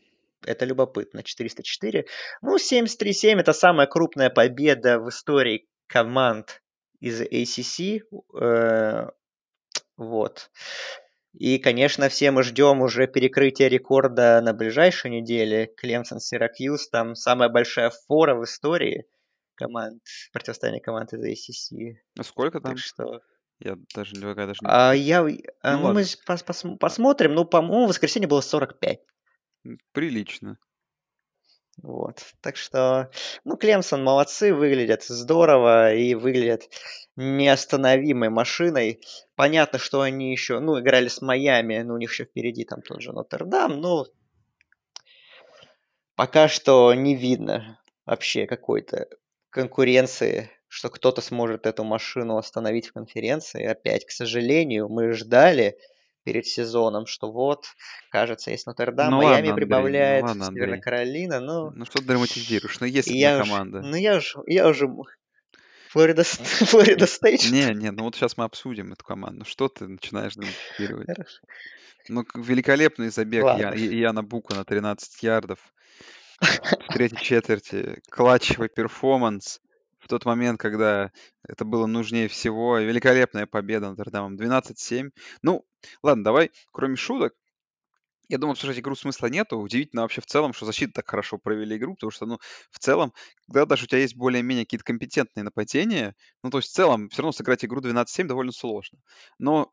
Это 0.45 0.65
любопытно. 0.65 1.23
404. 1.23 2.05
Ну, 2.41 2.57
73-7 2.57 3.39
это 3.39 3.53
самая 3.53 3.87
крупная 3.87 4.29
победа 4.29 4.99
в 4.99 5.09
истории 5.09 5.67
команд 5.87 6.61
из 6.99 7.21
ACC. 7.21 8.01
Э, 8.39 9.07
вот. 9.97 10.51
И, 11.33 11.59
конечно, 11.59 12.09
все 12.09 12.31
мы 12.31 12.43
ждем 12.43 12.81
уже 12.81 13.07
перекрытия 13.07 13.67
рекорда 13.67 14.41
на 14.41 14.53
ближайшей 14.53 15.11
неделе. 15.11 15.67
Клемсон 15.77 16.19
Сиракьюз, 16.19 16.89
там 16.89 17.15
самая 17.15 17.49
большая 17.49 17.91
фора 18.07 18.35
в 18.35 18.43
истории 18.45 19.05
команд, 19.55 20.01
противостояние 20.31 20.81
команд 20.81 21.13
из 21.13 21.23
ACC. 21.23 21.95
А 22.17 22.23
сколько 22.23 22.59
там? 22.59 22.71
Так 22.71 22.79
что... 22.79 23.21
Я 23.59 23.75
даже, 23.93 24.15
я 24.15 24.33
даже 24.33 24.59
не... 24.61 24.67
А, 24.69 24.93
я, 24.93 25.21
Ну 25.21 25.37
ну, 25.63 25.93
мы 25.93 26.01
пос- 26.01 26.45
пос- 26.45 26.77
посмотрим. 26.77 27.35
Ну, 27.35 27.43
по-моему, 27.43 27.85
в 27.85 27.89
воскресенье 27.89 28.27
было 28.27 28.39
45. 28.39 28.99
Прилично. 29.91 30.57
Вот. 31.81 32.25
Так 32.41 32.57
что, 32.57 33.09
ну, 33.45 33.55
Клемсон 33.55 34.03
молодцы, 34.03 34.53
выглядят 34.53 35.03
здорово 35.03 35.93
и 35.93 36.13
выглядят 36.13 36.63
неостановимой 37.15 38.29
машиной. 38.29 39.01
Понятно, 39.35 39.79
что 39.79 40.01
они 40.01 40.31
еще, 40.31 40.59
ну, 40.59 40.79
играли 40.79 41.07
с 41.07 41.21
Майами, 41.21 41.79
но 41.79 41.93
у 41.93 41.97
них 41.97 42.11
еще 42.11 42.25
впереди 42.25 42.65
там 42.65 42.81
тот 42.81 43.01
же 43.01 43.13
Нотр-Дам, 43.13 43.79
но 43.79 44.07
пока 46.15 46.49
что 46.49 46.93
не 46.93 47.15
видно 47.15 47.79
вообще 48.05 48.45
какой-то 48.45 49.07
конкуренции, 49.49 50.51
что 50.67 50.89
кто-то 50.89 51.21
сможет 51.21 51.65
эту 51.65 51.83
машину 51.83 52.37
остановить 52.37 52.87
в 52.87 52.93
конференции. 52.93 53.63
Опять, 53.63 54.05
к 54.05 54.11
сожалению, 54.11 54.89
мы 54.89 55.13
ждали 55.13 55.77
перед 56.23 56.45
сезоном, 56.45 57.05
что 57.05 57.31
вот, 57.31 57.65
кажется, 58.11 58.51
есть 58.51 58.67
Нотр-Дам, 58.67 59.11
Ну 59.11 59.17
Майами 59.17 59.31
ладно, 59.31 59.37
Андрей, 59.37 59.51
ну 59.51 59.55
прибавляет, 59.55 60.23
ладно, 60.23 60.45
Северная. 60.45 60.81
Каролина, 60.81 61.39
ну, 61.39 61.71
Ну 61.71 61.85
что 61.85 61.99
ты 61.99 62.05
драматизируешь? 62.05 62.79
Ну 62.79 62.87
есть 62.87 63.07
я 63.09 63.39
уж, 63.41 63.47
команда. 63.47 63.81
ну 63.81 63.95
я 63.95 64.17
уж, 64.17 64.35
я 64.47 64.67
уже 64.67 64.87
Флорида, 65.89 66.23
Флорида 66.25 67.07
Стейт. 67.07 67.49
Не, 67.51 67.73
не, 67.73 67.91
ну 67.91 68.03
вот 68.03 68.15
сейчас 68.15 68.37
мы 68.37 68.43
обсудим 68.43 68.93
эту 68.93 69.03
команду. 69.03 69.43
Что 69.45 69.69
ты 69.69 69.87
начинаешь 69.87 70.35
драматизировать? 70.35 71.07
Хорошо. 71.07 71.39
Ну, 72.09 72.25
великолепный 72.35 73.09
забег 73.09 73.43
Я-. 73.57 73.73
И- 73.73 73.97
Яна 73.97 74.21
Бука 74.23 74.55
на 74.55 74.63
13 74.65 75.23
ярдов 75.23 75.59
в 76.41 76.93
третьей 76.93 77.17
четверти. 77.21 78.01
Клатчевый 78.11 78.69
перформанс 78.69 79.61
в 80.09 80.11
тот 80.11 80.25
момент, 80.25 80.59
когда 80.59 81.11
это 81.47 81.65
было 81.65 81.85
нужнее 81.85 82.27
всего. 82.27 82.79
Великолепная 82.79 83.45
победа 83.45 83.89
над 83.89 83.99
Нотр-Дамом. 83.99 84.37
12-7. 84.37 85.11
Ну, 85.43 85.63
ладно, 86.01 86.23
давай, 86.23 86.49
кроме 86.71 86.95
шуток, 86.95 87.35
я 88.27 88.39
думаю, 88.39 88.53
обсуждать 88.53 88.79
игру 88.79 88.95
смысла 88.95 89.27
нету. 89.27 89.59
Удивительно 89.59 90.01
вообще 90.01 90.21
в 90.21 90.25
целом, 90.25 90.53
что 90.53 90.65
защита 90.65 90.93
так 90.93 91.09
хорошо 91.09 91.37
провели 91.37 91.77
игру, 91.77 91.93
потому 91.93 92.09
что, 92.09 92.25
ну, 92.25 92.39
в 92.71 92.79
целом, 92.79 93.13
когда 93.45 93.67
даже 93.67 93.83
у 93.83 93.87
тебя 93.87 93.99
есть 93.99 94.15
более-менее 94.15 94.65
какие-то 94.65 94.83
компетентные 94.83 95.43
нападения, 95.43 96.15
ну, 96.43 96.49
то 96.49 96.57
есть 96.57 96.69
в 96.69 96.73
целом 96.73 97.09
все 97.09 97.21
равно 97.21 97.31
сыграть 97.31 97.63
игру 97.63 97.79
12-7 97.79 98.27
довольно 98.27 98.51
сложно. 98.51 98.97
Но 99.37 99.71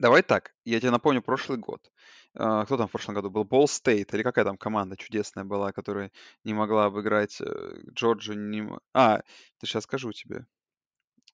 давай 0.00 0.22
так, 0.22 0.54
я 0.64 0.80
тебе 0.80 0.90
напомню 0.90 1.22
прошлый 1.22 1.58
год. 1.58 1.88
А, 2.36 2.64
Кто 2.64 2.76
там 2.76 2.88
в 2.88 2.90
прошлом 2.90 3.14
году 3.14 3.30
был? 3.30 3.44
Болл 3.44 3.68
Стейт 3.68 4.12
или 4.14 4.22
какая 4.22 4.44
там 4.44 4.56
команда 4.56 4.96
чудесная 4.96 5.44
была, 5.44 5.72
которая 5.72 6.10
не 6.44 6.54
могла 6.54 6.86
обыграть 6.86 7.40
э, 7.40 7.44
Джорджию? 7.92 8.38
Не... 8.38 8.68
А, 8.92 9.18
ты 9.58 9.66
сейчас 9.66 9.84
скажу 9.84 10.12
тебе. 10.12 10.46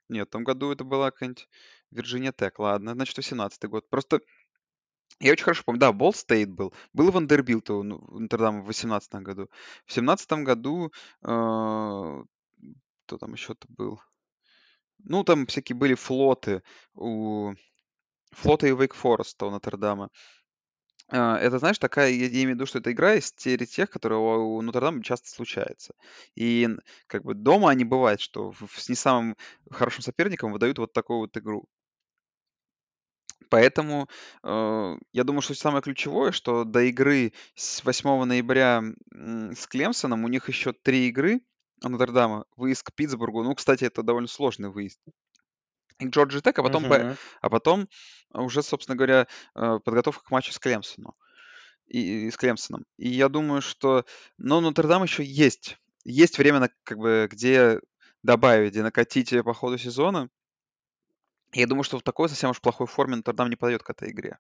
Нет, 0.08 0.28
в 0.28 0.32
том 0.32 0.44
году 0.44 0.72
это 0.72 0.84
была 0.84 1.10
какая-нибудь 1.10 1.48
Вирджиния 1.90 2.32
Тек. 2.32 2.58
Ладно, 2.58 2.92
значит, 2.92 3.16
18 3.16 3.64
год. 3.64 3.88
Просто 3.88 4.20
я 5.20 5.32
очень 5.32 5.44
хорошо 5.44 5.62
помню. 5.64 5.80
Да, 5.80 5.92
Болл 5.92 6.12
Стейт 6.12 6.50
был. 6.50 6.72
Был 6.92 7.10
Вандербилт 7.10 7.70
у 7.70 7.82
ну, 7.82 7.96
у 8.08 8.18
Нотр-Дама 8.20 8.62
в 8.62 8.66
18 8.66 9.14
году. 9.16 9.50
В 9.86 9.92
17 9.92 10.32
году... 10.44 10.92
э, 11.22 12.24
Кто 13.06 13.18
там 13.18 13.32
еще-то 13.32 13.66
был? 13.68 14.00
Ну, 14.98 15.24
там 15.24 15.46
всякие 15.46 15.76
были 15.76 15.94
флоты 15.94 16.62
у... 16.94 17.52
Флота 18.32 18.66
и 18.68 18.72
Вейк 18.72 18.94
Фореста 18.94 19.46
у 19.46 19.50
Нотр-Дама. 19.50 20.10
А, 21.12 21.37
Это, 21.38 21.59
знаешь, 21.59 21.79
такая, 21.79 22.11
я, 22.11 22.29
имею 22.29 22.51
в 22.51 22.55
виду, 22.55 22.66
что 22.66 22.79
это 22.79 22.92
игра 22.92 23.14
из 23.14 23.33
серии 23.37 23.66
тех, 23.66 23.90
которые 23.90 24.18
у, 24.18 24.57
у 24.57 24.62
Нотр-Дама 24.62 25.03
часто 25.03 25.29
случается. 25.29 25.94
И 26.37 26.68
как 27.07 27.25
бы 27.25 27.35
дома 27.35 27.73
не 27.75 27.85
бывает, 27.85 28.20
что 28.20 28.55
с 28.77 28.88
не 28.88 28.94
самым 28.94 29.37
хорошим 29.70 30.03
соперником 30.03 30.53
выдают 30.53 30.79
вот 30.79 30.92
такую 30.92 31.20
вот 31.20 31.37
игру. 31.37 31.66
Поэтому 33.49 34.09
э, 34.44 34.96
я 35.12 35.25
думаю, 35.25 35.42
что 35.42 35.55
самое 35.55 35.83
ключевое, 35.83 36.31
что 36.31 36.64
до 36.64 36.83
игры 36.83 37.33
с 37.57 37.83
8 37.85 38.25
ноября 38.25 38.83
с 39.12 39.66
Клемсоном 39.66 40.25
у 40.25 40.29
них 40.29 40.49
еще 40.49 40.73
три 40.73 41.09
игры 41.09 41.40
у 41.83 41.88
Нотр-Дама. 41.88 42.44
Выезд 42.57 42.85
к 42.85 42.92
Питтсбургу. 42.94 43.42
Ну, 43.42 43.55
кстати, 43.57 43.85
это 43.85 44.03
довольно 44.05 44.29
сложный 44.29 44.68
выезд. 44.70 45.01
И 46.00 46.06
к 46.06 46.10
Джорджии 46.10 46.40
Тек, 46.40 46.58
а 46.58 46.62
потом, 46.62 46.88
по- 46.88 46.98
Мгм. 46.98 47.16
а 47.40 47.50
потом 47.50 47.88
уже, 48.32 48.62
собственно 48.62 48.96
говоря, 48.96 49.26
э, 49.54 49.78
подготовка 49.84 50.24
к 50.24 50.30
матчу 50.30 50.52
с 50.52 50.58
Клемсоном. 50.58 51.14
И, 51.86 52.26
и 52.26 52.30
с 52.30 52.36
Клемсоном. 52.36 52.84
И 52.96 53.08
я 53.08 53.28
думаю, 53.28 53.62
что... 53.62 54.04
Но 54.38 54.60
Нотр-Дам 54.60 55.02
еще 55.02 55.22
есть. 55.22 55.78
Есть 56.04 56.38
время, 56.38 56.60
на, 56.60 56.70
как 56.84 56.98
бы, 56.98 57.28
где 57.30 57.80
добавить, 58.22 58.72
где 58.72 58.82
накатить 58.82 59.34
по 59.44 59.54
ходу 59.54 59.76
сезона. 59.78 60.30
Я 61.52 61.66
думаю, 61.66 61.82
что 61.82 61.98
в 61.98 62.02
такой 62.02 62.28
совсем 62.28 62.50
уж 62.50 62.60
плохой 62.60 62.86
форме 62.86 63.16
Нотр-Дам 63.16 63.50
не 63.50 63.56
подойдет 63.56 63.82
к 63.82 63.90
этой 63.90 64.10
игре. 64.10 64.38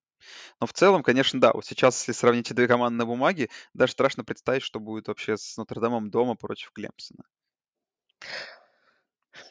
Но 0.60 0.66
в 0.66 0.72
целом, 0.72 1.02
конечно, 1.02 1.40
да, 1.40 1.52
вот 1.52 1.66
сейчас, 1.66 1.98
если 1.98 2.12
сравнить 2.12 2.54
две 2.54 2.68
команды 2.68 2.98
на 2.98 3.06
бумаге, 3.06 3.50
даже 3.74 3.92
страшно 3.92 4.22
представить, 4.22 4.62
что 4.62 4.78
будет 4.78 5.08
вообще 5.08 5.36
с 5.36 5.56
Нотр-Дамом 5.56 6.10
дома 6.10 6.36
против 6.36 6.70
Клемсона. 6.70 7.24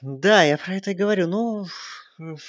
Да, 0.02 0.44
я 0.44 0.58
про 0.58 0.76
это 0.76 0.92
и 0.92 0.96
говорю. 0.96 1.28
Ну, 1.28 1.66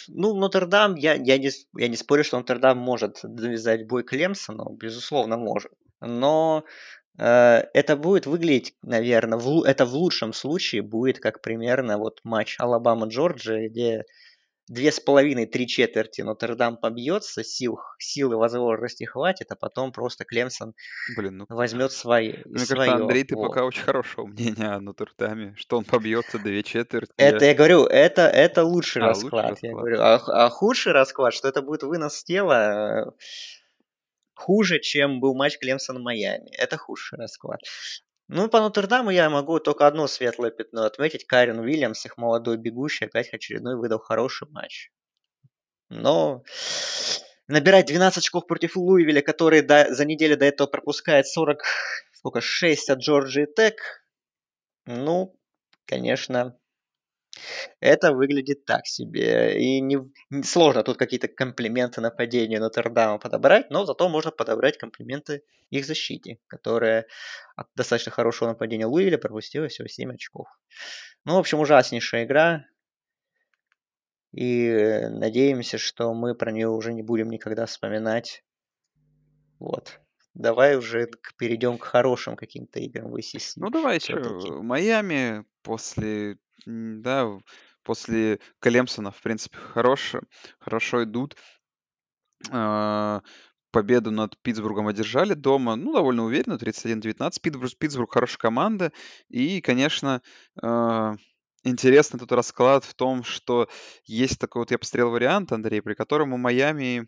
ну 0.08 0.34
Нотр-Дам, 0.34 0.96
я, 0.96 1.14
я, 1.14 1.38
не, 1.38 1.50
я 1.76 1.88
не 1.88 1.96
спорю, 1.96 2.24
что 2.24 2.38
Нотр-Дам 2.38 2.78
может 2.78 3.20
завязать 3.22 3.86
бой 3.86 4.02
Клемсону, 4.02 4.70
безусловно, 4.70 5.36
может. 5.36 5.72
Но 6.00 6.64
э, 7.18 7.24
это 7.74 7.96
будет 7.96 8.26
выглядеть, 8.26 8.74
наверное, 8.82 9.38
в, 9.38 9.62
это 9.62 9.84
в 9.84 9.94
лучшем 9.94 10.32
случае 10.32 10.82
будет 10.82 11.20
как 11.20 11.40
примерно 11.40 11.98
вот 11.98 12.20
матч 12.24 12.56
Алабама-Джорджия, 12.58 13.68
где 13.68 14.04
две 14.70 14.92
с 14.92 15.00
половиной, 15.00 15.46
три 15.46 15.66
четверти 15.66 16.20
Нотр-Дам 16.22 16.76
побьется, 16.76 17.42
сил, 17.42 17.78
силы 17.98 18.36
возможности 18.36 19.04
хватит, 19.04 19.50
а 19.50 19.56
потом 19.56 19.92
просто 19.92 20.24
Клемсон 20.24 20.74
Блин, 21.16 21.38
ну, 21.38 21.46
возьмет 21.48 21.90
свои, 21.92 22.34
мне 22.44 22.54
кажется, 22.54 22.74
свое. 22.76 22.90
Андрей, 22.92 23.24
ты 23.24 23.34
Вот. 23.34 23.48
пока 23.48 23.64
очень 23.64 23.82
хорошего 23.82 24.26
мнения 24.26 24.68
о 24.68 24.80
Нотр-Даме, 24.80 25.54
что 25.56 25.76
он 25.76 25.84
побьется 25.84 26.38
две 26.38 26.62
четверти. 26.62 27.12
Это 27.16 27.44
я 27.44 27.54
говорю, 27.54 27.84
это, 27.84 28.22
это 28.22 28.64
лучший 28.64 29.02
А, 29.02 29.08
лучший 29.08 29.22
расклад. 29.24 29.44
Я 29.44 29.50
расклад. 29.50 29.72
говорю, 29.72 30.00
а, 30.00 30.46
а 30.46 30.50
худший 30.50 30.92
расклад, 30.92 31.34
что 31.34 31.48
это 31.48 31.62
будет 31.62 31.82
вынос 31.82 32.22
тела 32.22 33.08
э, 33.08 33.10
хуже, 34.34 34.78
чем 34.78 35.18
был 35.18 35.34
матч 35.34 35.58
Клемсон-Майами. 35.60 36.48
Это 36.56 36.76
худший 36.78 37.18
расклад. 37.18 37.60
Ну, 38.32 38.48
по 38.48 38.60
Нотр-Даму 38.60 39.10
я 39.10 39.28
могу 39.28 39.58
только 39.58 39.88
одно 39.88 40.06
светлое 40.06 40.52
пятно 40.52 40.84
отметить. 40.84 41.26
Карен 41.26 41.58
Уильямс, 41.58 42.06
их 42.06 42.16
молодой 42.16 42.58
бегущий, 42.58 43.06
опять 43.06 43.34
очередной 43.34 43.74
выдал 43.74 43.98
хороший 43.98 44.48
матч. 44.48 44.92
Но 45.88 46.44
набирать 47.48 47.86
12 47.86 48.18
очков 48.18 48.46
против 48.46 48.76
Луивиля, 48.76 49.20
который 49.20 49.62
до- 49.62 49.92
за 49.92 50.04
неделю 50.04 50.36
до 50.36 50.44
этого 50.44 50.68
пропускает 50.68 51.26
40, 51.26 51.64
сколько, 52.12 52.40
6 52.40 52.88
от 52.88 53.00
Джорджии 53.00 53.48
Тек, 53.52 53.80
ну, 54.86 55.36
конечно, 55.84 56.56
это 57.80 58.12
выглядит 58.12 58.64
так 58.64 58.86
себе. 58.86 59.60
И 59.60 59.80
не, 59.80 59.98
не 60.30 60.42
сложно 60.42 60.82
тут 60.82 60.96
какие-то 60.96 61.28
комплименты 61.28 62.00
нападению 62.00 62.60
Нотр-Дама 62.60 63.18
подобрать, 63.18 63.70
но 63.70 63.84
зато 63.84 64.08
можно 64.08 64.30
подобрать 64.30 64.78
комплименты 64.78 65.42
их 65.70 65.84
защите, 65.84 66.38
которая 66.46 67.06
от 67.56 67.68
достаточно 67.74 68.12
хорошего 68.12 68.48
нападения 68.48 68.86
Луивиля 68.86 69.18
пропустила 69.18 69.68
всего 69.68 69.88
7 69.88 70.12
очков. 70.12 70.48
Ну, 71.24 71.34
в 71.34 71.38
общем, 71.38 71.60
ужаснейшая 71.60 72.24
игра. 72.24 72.64
И 74.32 74.66
э, 74.66 75.08
надеемся, 75.08 75.76
что 75.76 76.14
мы 76.14 76.34
про 76.34 76.52
нее 76.52 76.68
уже 76.68 76.92
не 76.92 77.02
будем 77.02 77.30
никогда 77.30 77.66
вспоминать. 77.66 78.44
Вот. 79.58 80.00
Давай 80.34 80.76
уже 80.76 81.10
перейдем 81.36 81.78
к 81.78 81.84
хорошим 81.84 82.36
каким-то 82.36 82.78
играм 82.78 83.10
в 83.10 83.16
ACC 83.16 83.54
Ну, 83.56 83.70
давай 83.70 83.98
все-таки. 83.98 84.46
еще 84.46 84.62
Майами 84.62 85.44
после, 85.62 86.38
да, 86.66 87.38
после 87.82 88.40
Клемсона, 88.60 89.10
в 89.10 89.20
принципе, 89.22 89.56
хорош, 89.56 90.14
хорошо 90.58 91.04
идут. 91.04 91.36
А, 92.50 93.22
Победу 93.72 94.10
над 94.10 94.36
Питтсбургом 94.42 94.88
одержали 94.88 95.34
дома, 95.34 95.76
ну, 95.76 95.92
довольно 95.92 96.24
уверенно, 96.24 96.58
31-19. 96.58 97.40
Питтсбург, 97.40 97.70
Питтсбург 97.78 98.12
хорошая 98.12 98.38
команда. 98.38 98.92
И, 99.28 99.60
конечно, 99.60 100.22
а, 100.60 101.14
интересный 101.62 102.18
тут 102.18 102.32
расклад 102.32 102.84
в 102.84 102.94
том, 102.94 103.22
что 103.22 103.68
есть 104.04 104.40
такой 104.40 104.62
вот, 104.62 104.72
я 104.72 104.78
посмотрел 104.78 105.10
вариант, 105.10 105.52
Андрей, 105.52 105.82
при 105.82 105.94
котором 105.94 106.32
у 106.32 106.36
Майами 106.36 107.06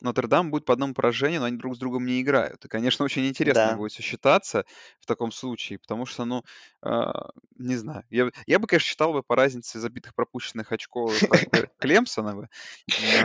Нотр-Дам 0.00 0.50
будет 0.50 0.64
по 0.66 0.72
одному 0.74 0.94
поражению, 0.94 1.40
но 1.40 1.46
они 1.46 1.56
друг 1.58 1.76
с 1.76 1.78
другом 1.78 2.04
не 2.06 2.20
играют. 2.22 2.64
И, 2.64 2.68
конечно, 2.68 3.04
очень 3.04 3.26
интересно 3.28 3.72
Да. 3.72 3.76
будет 3.76 3.92
всё 3.92 4.02
считаться 4.02 4.64
в 5.00 5.06
таком 5.06 5.32
случае, 5.32 5.78
потому 5.78 6.06
что, 6.06 6.24
ну, 6.24 6.42
а, 6.82 7.30
не 7.58 7.76
знаю. 7.76 8.04
Я 8.10 8.26
бы 8.26 8.32
я 8.46 8.58
бы, 8.58 8.66
конечно, 8.66 8.86
считал 8.88 9.12
бы 9.12 9.22
по 9.22 9.36
разнице 9.36 9.78
забитых 9.80 10.14
пропущенных 10.14 10.72
очков 10.72 11.24
К 11.52 11.68
Клемсона 11.78 12.34
бы, 12.36 12.48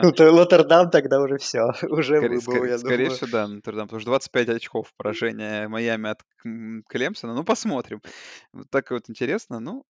Ну, 0.01 0.11
то 0.11 0.31
Нотр-Дам 0.31 0.89
тогда 0.89 1.21
уже 1.21 1.37
всё, 1.37 1.71
уже 1.89 2.21
выбыл, 2.21 2.63
я 2.63 2.77
скорее 2.77 3.09
всего, 3.09 3.27
да, 3.27 3.47
Нотр-Дам, 3.47 3.87
потому 3.87 3.99
что 4.01 4.09
25 4.11 4.49
очков 4.49 4.93
поражения 4.97 5.67
Майами 5.67 6.09
от 6.09 6.21
Клемсона. 6.89 7.33
Ну, 7.35 7.43
посмотрим. 7.43 8.01
Так 8.71 8.91
вот 8.91 9.09
интересно. 9.09 9.59
Ну 9.59 9.85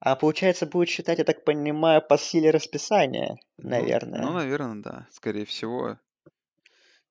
А 0.00 0.16
получается, 0.16 0.66
будет 0.66 0.88
считать, 0.88 1.18
я 1.18 1.24
так 1.24 1.44
понимаю, 1.44 2.02
по 2.02 2.18
силе 2.18 2.50
расписания, 2.50 3.36
Ну 3.62 3.92
ну, 4.16 4.32
наверное. 4.32 4.32
наверно, 4.32 4.82
да, 4.82 5.06
скорее 5.12 5.44
всего. 5.44 5.98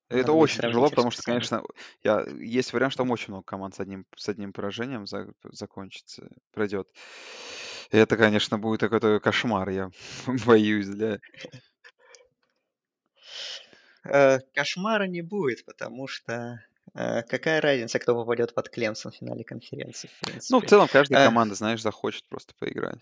Это 0.09 0.31
Надо 0.31 0.33
будет 0.33 0.51
очень 0.51 0.61
тяжело, 0.61 0.89
сравнить 0.89 0.89
потому 0.89 1.11
что, 1.11 1.21
расписание. 1.21 1.21
конечно, 1.21 1.61
я 2.01 2.21
есть 2.39 2.71
вариант, 2.71 2.93
что 2.93 3.03
там 3.03 3.11
очень 3.11 3.27
много 3.33 3.43
команд 3.43 3.75
с 3.75 3.81
одним 3.81 4.05
с 4.15 4.29
одним 4.29 4.53
поражением 4.53 5.05
за 5.05 5.33
закончится, 5.43 6.29
пройдет. 6.51 6.87
И 7.91 7.97
это, 7.97 8.15
конечно, 8.17 8.57
будет 8.57 8.79
какой-то 8.81 9.19
кошмар, 9.19 9.69
я 9.69 9.91
боюсь, 10.45 10.87
да. 10.87 11.19
Э, 14.05 14.39
кошмара 14.53 15.05
не 15.07 15.21
будет, 15.21 15.63
потому 15.65 16.07
что, 16.07 16.59
какая 17.27 17.61
разница, 17.61 17.99
кто 17.99 18.15
попадет 18.15 18.53
под 18.53 18.69
Клемсон 18.69 19.11
в 19.11 19.15
финале 19.15 19.43
конференции, 19.43 20.07
в 20.07 20.49
Ну, 20.49 20.61
в 20.61 20.65
целом, 20.65 20.87
каждая 20.87 21.21
Э 21.21 21.25
команда, 21.25 21.55
знаешь, 21.55 21.81
захочет 21.81 22.27
просто 22.29 22.53
поиграть. 22.59 22.99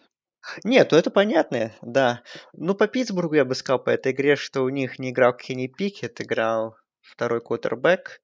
Нет, 0.63 0.91
ну 0.91 0.97
это 0.97 1.09
понятно, 1.09 1.71
да. 1.81 2.21
Ну, 2.53 2.75
по 2.75 2.87
Питтсбургу 2.87 3.35
я 3.35 3.45
бы 3.45 3.55
сказал 3.55 3.79
по 3.83 3.89
этой 3.89 4.11
игре, 4.11 4.35
что 4.35 4.61
у 4.61 4.69
них 4.69 4.99
не 4.99 5.09
играл 5.09 5.33
Кенни 5.35 5.67
Пикет, 5.67 6.21
играл 6.21 6.77
второй 7.01 7.41
квотербэк. 7.41 8.21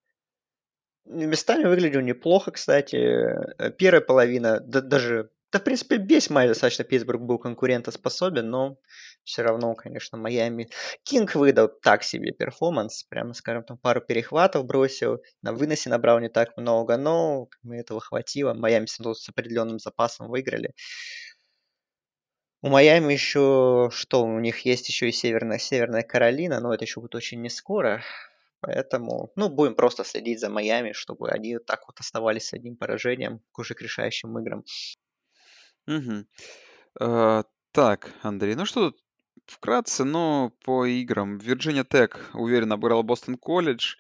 М, 1.08 1.30
местами 1.30 1.66
выглядел 1.66 2.02
неплохо, 2.02 2.52
кстати. 2.52 2.96
Э, 2.96 3.72
первая 3.72 4.02
половина, 4.02 4.60
да 4.60 4.82
даже, 4.82 5.32
да, 5.52 5.60
в 5.60 5.64
принципе, 5.64 5.98
весь 5.98 6.30
матч 6.30 6.48
достаточно 6.48 6.86
Питтсбург 6.86 7.22
был 7.22 7.38
конкурентоспособен, 7.38 8.50
но 8.50 8.78
всё 9.24 9.44
равно, 9.44 9.76
конечно, 9.76 10.18
Майами 10.18 10.70
Кинг 11.04 11.36
выдал 11.36 11.68
так 11.68 12.04
себе 12.04 12.32
перформанс, 12.32 13.04
прямо 13.04 13.34
скажем, 13.34 13.64
там 13.64 13.78
пару 13.78 14.02
перехватов 14.02 14.66
бросил, 14.66 15.22
на 15.42 15.54
выносе 15.54 15.90
набрал 15.90 16.20
не 16.20 16.30
так 16.30 16.56
много, 16.58 16.98
но 16.98 17.50
этого 17.70 18.00
хватило. 18.00 18.54
Майами 18.54 18.86
с 18.86 19.30
определенным 19.30 19.80
запасом 19.80 20.30
выиграли. 20.30 20.74
У 22.64 22.70
Майами 22.70 23.14
еще 23.14 23.90
что? 23.92 24.24
У 24.24 24.40
них 24.40 24.60
есть 24.66 24.88
еще 24.88 25.10
и 25.10 25.12
Северная 25.12 25.58
Северная 25.58 26.04
Каролина, 26.04 26.60
но 26.60 26.74
это 26.74 26.86
еще 26.86 27.02
будет 27.02 27.16
очень 27.16 27.42
нескоро. 27.42 28.04
Поэтому, 28.60 29.32
ну, 29.36 29.50
будем 29.50 29.74
просто 29.74 30.04
следить 30.04 30.40
за 30.40 30.50
Майами, 30.50 30.92
чтобы 30.92 31.30
они 31.32 31.58
так 31.58 31.88
вот 31.88 32.00
оставались 32.00 32.50
с 32.50 32.54
одним 32.54 32.76
поражением 32.78 33.42
уже 33.58 33.74
к 33.74 33.82
решающим 33.82 34.38
играм. 34.38 34.64
Мгм. 35.88 36.28
А, 37.00 37.44
так, 37.72 38.14
Андрей, 38.24 38.56
ну 38.56 38.66
что 38.66 38.92
тут 38.92 39.02
вкратце, 39.46 40.04
но 40.04 40.54
по 40.64 40.86
играм. 40.86 41.38
Вирджиния 41.40 41.84
Тек 41.84 42.30
уверенно 42.34 42.76
обыграла 42.76 43.02
Бостон 43.04 43.38
Колледж. 43.38 43.96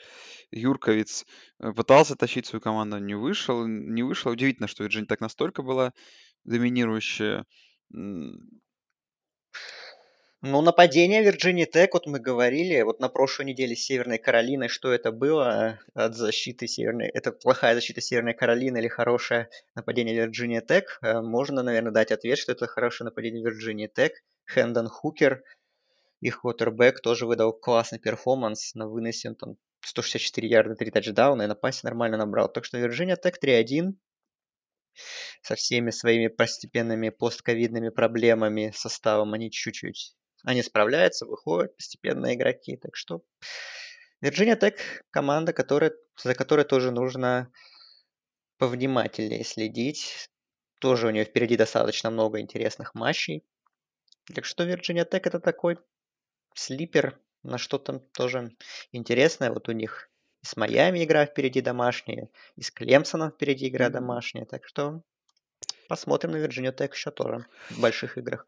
Юрковиц, 0.51 1.25
э, 1.59 1.73
пытался 1.73 2.15
тащить 2.15 2.45
свою 2.45 2.61
команду, 2.61 2.97
не 2.99 3.15
вышел 3.15 3.65
не 3.67 4.03
вышло. 4.03 4.31
Удивительно, 4.31 4.67
что 4.67 4.83
Вирджиния 4.83 5.07
Тек 5.07 5.21
настолько 5.21 5.63
была 5.63 5.93
доминирующая. 6.45 7.45
Ну, 10.43 10.63
нападение 10.63 11.21
Вирджинии 11.21 11.65
Тек, 11.65 11.93
вот 11.93 12.07
мы 12.07 12.19
говорили, 12.19 12.81
вот 12.81 12.99
на 12.99 13.09
прошлой 13.09 13.45
неделе 13.45 13.75
с 13.75 13.85
Северной 13.85 14.17
Каролиной, 14.17 14.69
что 14.69 14.91
это 14.91 15.11
было 15.11 15.79
от 15.93 16.15
защиты 16.15 16.67
Северной 16.67 17.09
это 17.09 17.31
плохая 17.31 17.75
защита 17.75 18.01
Северной 18.01 18.33
Каролины 18.33 18.79
или 18.79 18.87
хорошее 18.87 19.49
нападение 19.75 20.15
Вирджиния 20.15 20.61
Тек? 20.61 20.97
Э, 21.03 21.21
можно, 21.21 21.61
наверно, 21.61 21.91
дать 21.91 22.11
ответ, 22.11 22.39
что 22.39 22.53
это 22.53 22.65
хорошее 22.65 23.05
нападение 23.05 23.43
Вирджинии 23.43 23.85
Тек. 23.85 24.13
Хендон 24.51 24.87
Хукер, 24.87 25.43
их 26.21 26.41
квотербэк, 26.41 27.01
тоже 27.01 27.27
выдал 27.27 27.53
классный 27.53 27.99
перформанс. 27.99 28.73
На 28.73 28.87
выносе 28.87 29.29
он 29.29 29.35
там 29.35 29.57
164 29.81 30.47
ярда, 30.49 30.73
3 30.73 30.89
тачдауна 30.89 31.43
и 31.43 31.47
на 31.47 31.55
пасе 31.55 31.81
нормально 31.83 32.17
набрал. 32.17 32.51
Так 32.51 32.65
что 32.65 32.79
Вирджиния 32.79 33.15
Тек 33.15 33.37
3-1 33.39 33.93
со 35.43 35.53
всеми 35.53 35.91
своими 35.91 36.29
постепенными 36.29 37.09
постковидными 37.09 37.89
проблемами, 37.89 38.71
составом 38.73 39.33
они 39.33 39.51
чуть-чуть 39.51 40.15
они 40.43 40.63
справляются, 40.63 41.25
выходят 41.25 41.75
постепенно 41.75 42.33
игроки. 42.33 42.77
Так 42.77 42.95
что 42.95 43.23
Вирджиния 44.21 44.55
Тек 44.55 45.03
команда, 45.09 45.53
которая 45.53 45.93
за 46.17 46.35
которой 46.35 46.65
тоже 46.65 46.91
нужно 46.91 47.51
повнимательнее 48.57 49.43
следить. 49.43 50.29
Тоже 50.79 51.07
у 51.07 51.09
неё 51.11 51.25
впереди 51.25 51.57
достаточно 51.57 52.09
много 52.09 52.39
интересных 52.39 52.95
матчей. 52.95 53.43
Так 54.33 54.45
что 54.45 54.63
Вирджиния 54.63 55.05
Тек- 55.05 55.27
это 55.27 55.39
такой 55.39 55.77
слипер 56.53 57.19
на 57.43 57.57
что-то 57.57 57.99
тоже 58.13 58.51
интересное. 58.91 59.51
Вот 59.51 59.69
у 59.69 59.71
них 59.71 60.09
и 60.43 60.47
с 60.47 60.57
Майами 60.57 61.03
игра 61.03 61.25
впереди 61.25 61.61
домашняя, 61.61 62.29
и 62.55 62.61
с 62.61 62.71
Клемсоном 62.71 63.31
впереди 63.31 63.67
игра 63.67 63.89
домашняя. 63.89 64.45
Так 64.45 64.65
что 64.67 65.01
посмотрим 65.87 66.31
на 66.31 66.37
Вирджинию 66.37 66.73
Тек 66.73 66.93
еще 66.93 67.11
тоже 67.11 67.45
в 67.69 67.79
больших 67.79 68.17
играх. 68.17 68.47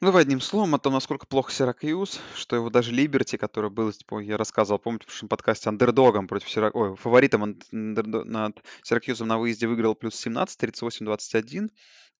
Давай 0.00 0.22
одним 0.22 0.40
словом 0.40 0.74
о 0.74 0.78
том, 0.78 0.94
насколько 0.94 1.26
плох 1.26 1.50
Сиракьюз, 1.50 2.20
что 2.34 2.56
его 2.56 2.70
даже 2.70 2.90
Либерти, 2.90 3.36
который 3.36 3.68
был, 3.68 3.92
типа, 3.92 4.20
я 4.20 4.38
рассказывал, 4.38 4.78
помните, 4.78 5.04
в 5.04 5.08
прошлом 5.08 5.28
подкасте, 5.28 5.68
андердогом 5.68 6.26
против 6.26 6.48
Сира 6.48 6.70
ой, 6.72 6.96
фаворитом 6.96 7.44
ан 7.44 7.62
андердо 7.70 8.24
над 8.24 8.62
Сиракьюзом 8.82 9.28
на 9.28 9.36
выезде 9.38 9.66
выиграл 9.66 9.94
плюс 9.94 10.14
17, 10.14 10.58
38-21. 10.58 11.68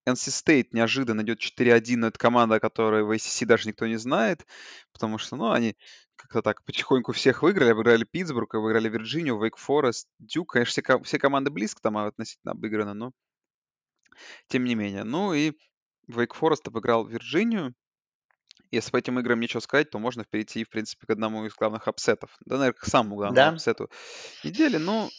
NC 0.07 0.13
State 0.13 0.69
неожиданно 0.73 1.23
идет 1.23 1.41
4-1, 1.41 1.97
но 1.97 2.09
это 2.09 2.19
команда, 2.19 2.57
о 2.57 2.61
которой 2.61 3.03
в 3.03 3.13
ACC 3.13 3.47
даже 3.47 3.67
никто 3.67 3.87
не 3.87 3.97
знает, 3.97 4.47
потому 4.93 5.17
что, 5.17 5.37
ну, 5.37 5.51
они 5.51 5.75
как-то 6.17 6.43
так 6.43 6.63
потихоньку 6.67 7.13
всех 7.13 7.43
выиграли. 7.43 7.71
Обыграли 7.71 8.05
Питтсбург, 8.05 8.55
обыграли 8.57 8.91
Вирджинию, 8.91 9.41
Вейк 9.41 9.57
Форест, 9.57 10.07
Дюк. 10.19 10.53
Конечно, 10.53 10.83
все 10.83 10.99
все 11.03 11.19
команды 11.19 11.51
близко 11.51 11.81
там 11.81 11.97
относительно 11.97 12.53
обыграны, 12.53 12.93
но 12.93 13.13
тем 14.49 14.65
не 14.65 14.75
менее. 14.75 15.05
Ну 15.05 15.33
и 15.33 15.55
Вейк 16.11 16.35
Форест 16.35 16.67
обыграл 16.69 17.07
Вирджинию. 17.07 17.75
Если 18.71 18.91
по 18.91 18.97
этим 18.97 19.19
играм 19.21 19.41
нечего 19.41 19.61
сказать, 19.61 19.91
то 19.91 19.99
можно 19.99 20.25
перейти, 20.25 20.65
в 20.65 20.71
принципе, 20.71 21.07
к 21.07 21.11
одному 21.11 21.45
из 21.47 21.55
главных 21.55 21.89
апсетов. 21.89 22.37
Да, 22.47 22.59
наверно, 22.59 22.79
к 22.79 22.85
самому 22.85 23.17
главному 23.17 23.49
Да. 23.49 23.51
апсету 23.51 23.91
недели. 24.45 24.77
Но 24.79 25.11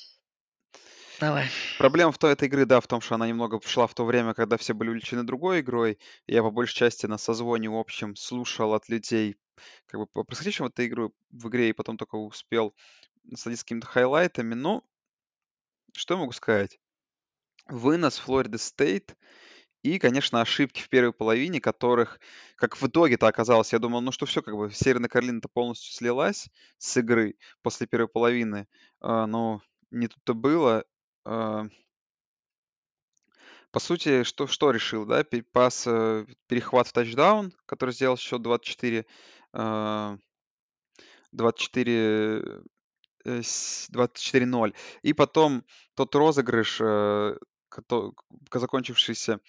Давай. 1.20 1.48
проблема 1.78 2.12
в 2.12 2.18
той 2.18 2.34
этой 2.34 2.48
игры, 2.48 2.66
да, 2.66 2.80
в 2.80 2.88
том, 2.88 3.02
что 3.02 3.16
она 3.16 3.28
немного 3.28 3.60
шла 3.66 3.88
в 3.88 3.94
то 3.94 4.06
время, 4.06 4.34
когда 4.34 4.58
все 4.58 4.74
были 4.74 4.90
увлечены 4.90 5.24
другой 5.24 5.62
игрой. 5.62 6.00
Я 6.28 6.44
по 6.44 6.52
большей 6.52 6.76
части 6.76 7.06
на 7.08 7.18
созвоне 7.18 7.70
общем 7.70 8.16
слушал 8.16 8.74
от 8.74 8.90
людей 8.90 9.36
как 9.86 10.00
бы 10.00 10.08
по 10.08 10.24
происходящему 10.24 10.70
в 10.70 10.72
этой 10.72 10.88
игру 10.88 11.14
в 11.30 11.50
игре 11.50 11.70
и 11.70 11.74
потом 11.74 11.98
только 11.98 12.16
успел 12.16 12.76
насладиться 13.24 13.66
какими-то 13.66 13.88
хайлайтами. 13.88 14.56
Но 14.56 14.84
что 15.96 16.16
я 16.16 16.20
могу 16.20 16.32
сказать? 16.32 16.80
Вынос 17.68 18.18
Флориды 18.20 18.58
Стейт 18.58 19.18
и, 19.84 20.00
конечно, 20.00 20.42
ошибки 20.42 20.82
в 20.82 20.90
первой 20.90 21.14
половине, 21.14 21.60
которых, 21.60 22.20
как 22.56 22.80
в 22.80 22.88
итоге-то 22.88 23.28
оказалось, 23.28 23.74
я 23.74 23.80
думал, 23.80 24.02
ну, 24.02 24.12
что 24.12 24.26
всё, 24.26 24.42
как 24.42 24.56
бы 24.56 24.72
Северная 24.72 25.10
Каролина-то 25.10 25.48
полностью 25.50 25.94
слилась 25.94 26.50
с 26.78 26.98
игры 26.98 27.36
после 27.64 27.88
первой 27.88 28.08
половины. 28.08 28.68
А, 29.00 29.26
но 29.28 29.62
не 29.90 30.08
тут-то 30.08 30.34
было. 30.34 30.86
А 31.26 31.68
По 33.72 33.80
сути, 33.80 34.24
что 34.24 34.48
что 34.48 34.72
решил, 34.72 35.06
да? 35.06 35.24
Пас, 35.54 35.86
э, 35.88 36.26
перехват 36.48 36.88
в 36.88 36.94
тачдаун, 36.94 37.54
который 37.66 37.92
сделал 37.94 38.18
счет 38.18 38.42
24, 38.42 39.06
а 39.54 40.18
24, 41.32 42.44
э, 43.26 43.42
с 43.44 43.88
24-0. 43.90 44.74
И 45.04 45.14
потом 45.14 45.64
тот 45.96 46.14
розыгрыш, 46.16 46.80
э, 46.82 47.38
закончившийся 48.54 49.40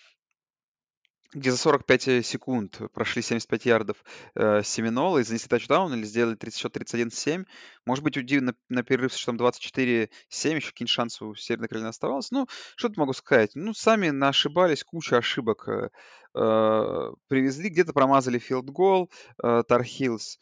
где 1.33 1.51
за 1.51 1.57
45, 1.57 2.09
э, 2.09 2.23
секунд 2.23 2.81
прошли 2.93 3.23
75 3.23 3.67
ярдов, 3.67 4.05
э, 4.35 4.63
Семинолы 4.63 5.21
и 5.21 5.25
занесли 5.25 5.49
тачдаун 5.49 5.95
или 5.95 6.05
сделали 6.05 6.35
триц 6.35 6.57
счет 6.57 6.77
31-7. 6.77 7.47
Может 7.87 8.05
быть, 8.05 8.17
уйди 8.17 8.41
на 8.41 8.55
на 8.69 8.83
перерыв 8.83 9.13
со 9.13 9.19
счетом 9.19 9.37
24-7, 9.37 10.57
еще 10.57 10.71
какие-нибудь 10.71 10.91
шансы 10.91 11.25
у 11.25 11.35
Северной 11.35 11.69
Каролины 11.69 11.89
оставалось. 11.89 12.31
Ну, 12.31 12.47
что 12.77 12.89
тут 12.89 12.97
могу 12.99 13.13
сказать? 13.13 13.53
Ну, 13.55 13.75
сами 13.75 14.11
наошибались, 14.11 14.85
куча 14.85 15.19
ошибок, 15.19 15.69
э, 15.69 15.89
а, 16.35 17.13
привезли, 17.29 17.69
где-то 17.69 17.93
промазали 17.93 18.39
филд-гол, 18.39 19.11
э, 19.43 19.63
Tar 19.67 19.85
Heels. 19.85 20.39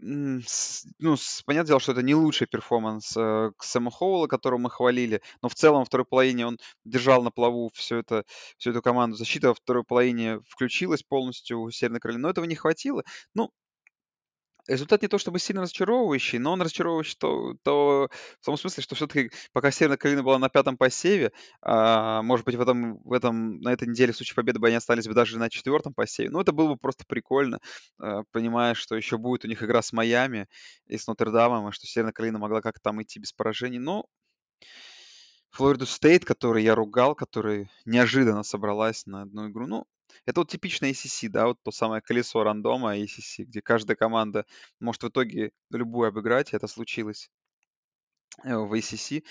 Ну, 0.00 1.16
с 1.16 1.42
понятное 1.44 1.68
дело, 1.68 1.80
что 1.80 1.92
это 1.92 2.02
не 2.02 2.14
лучший 2.14 2.46
перформанс, 2.46 3.16
э, 3.16 3.50
Сэма 3.60 3.90
Хоуэлла, 3.90 4.28
которого 4.28 4.58
мы 4.58 4.70
хвалили, 4.70 5.20
но 5.42 5.48
в 5.48 5.54
целом 5.56 5.80
во 5.80 5.84
второй 5.84 6.06
половине 6.06 6.46
он 6.46 6.58
держал 6.84 7.22
на 7.22 7.32
плаву 7.32 7.70
всю 7.74 7.96
это 7.96 8.24
всю 8.58 8.70
эту 8.70 8.80
команду. 8.80 9.16
Защита 9.16 9.48
во 9.48 9.54
второй 9.54 9.82
половине 9.84 10.38
включилась 10.48 11.02
полностью 11.02 11.60
у 11.60 11.70
Северной 11.72 11.98
Каролины, 12.00 12.22
но 12.22 12.30
этого 12.30 12.44
не 12.44 12.54
хватило. 12.54 13.02
Ну 13.34 13.50
результат 14.68 15.02
не 15.02 15.08
то 15.08 15.18
чтобы 15.18 15.38
сильно 15.38 15.62
разочаровывающий, 15.62 16.38
но 16.38 16.52
он 16.52 16.62
разочаровывающий 16.62 17.16
то, 17.18 17.54
то 17.62 18.08
в 18.40 18.44
том 18.44 18.56
смысле, 18.56 18.82
что 18.82 18.94
все-таки 18.94 19.30
пока 19.52 19.70
Северная 19.70 19.96
Каролина 19.96 20.22
была 20.22 20.38
на 20.38 20.48
пятом 20.48 20.76
посеве, 20.76 21.32
а, 21.62 22.22
может 22.22 22.44
быть, 22.46 22.54
в 22.54 22.60
этом, 22.60 23.00
в 23.02 23.12
этом, 23.12 23.60
на 23.60 23.72
этой 23.72 23.88
неделе 23.88 24.12
в 24.12 24.16
случае 24.16 24.36
победы 24.36 24.58
бы 24.58 24.68
они 24.68 24.76
остались 24.76 25.08
бы 25.08 25.14
даже 25.14 25.38
на 25.38 25.50
четвертом 25.50 25.94
посеве. 25.94 26.30
Ну, 26.30 26.40
это 26.40 26.52
было 26.52 26.68
бы 26.74 26.76
просто 26.76 27.04
прикольно, 27.08 27.58
а, 27.98 28.22
понимая, 28.30 28.74
что 28.74 28.94
еще 28.94 29.18
будет 29.18 29.44
у 29.44 29.48
них 29.48 29.62
игра 29.62 29.82
с 29.82 29.92
Майами 29.92 30.46
и 30.86 30.96
с 30.98 31.06
Нотр-Дамом, 31.06 31.68
и 31.68 31.72
что 31.72 31.86
Северная 31.86 32.12
Каролина 32.12 32.38
могла 32.38 32.60
как-то 32.60 32.80
там 32.82 33.02
идти 33.02 33.18
без 33.18 33.32
поражений. 33.32 33.78
Но 33.78 34.06
Флориду 35.50 35.86
Стейт, 35.86 36.24
который 36.24 36.62
я 36.62 36.74
ругал, 36.74 37.14
который 37.14 37.70
неожиданно 37.84 38.42
собралась 38.42 39.06
на 39.06 39.22
одну 39.22 39.48
игру. 39.48 39.66
Ну, 39.66 39.86
это 40.26 40.40
вот 40.40 40.50
типичное 40.50 40.90
ACC, 40.90 41.28
да, 41.28 41.46
вот 41.46 41.58
то 41.62 41.70
самое 41.70 42.02
колесо 42.02 42.42
рандома 42.42 42.96
ACC, 42.96 43.44
где 43.44 43.62
каждая 43.62 43.96
команда 43.96 44.44
может 44.80 45.02
в 45.02 45.08
итоге 45.08 45.52
любую 45.70 46.08
обыграть, 46.08 46.54
это 46.54 46.66
случилось 46.66 47.30
э, 48.44 48.54
в 48.54 48.72
ACC 48.72 49.24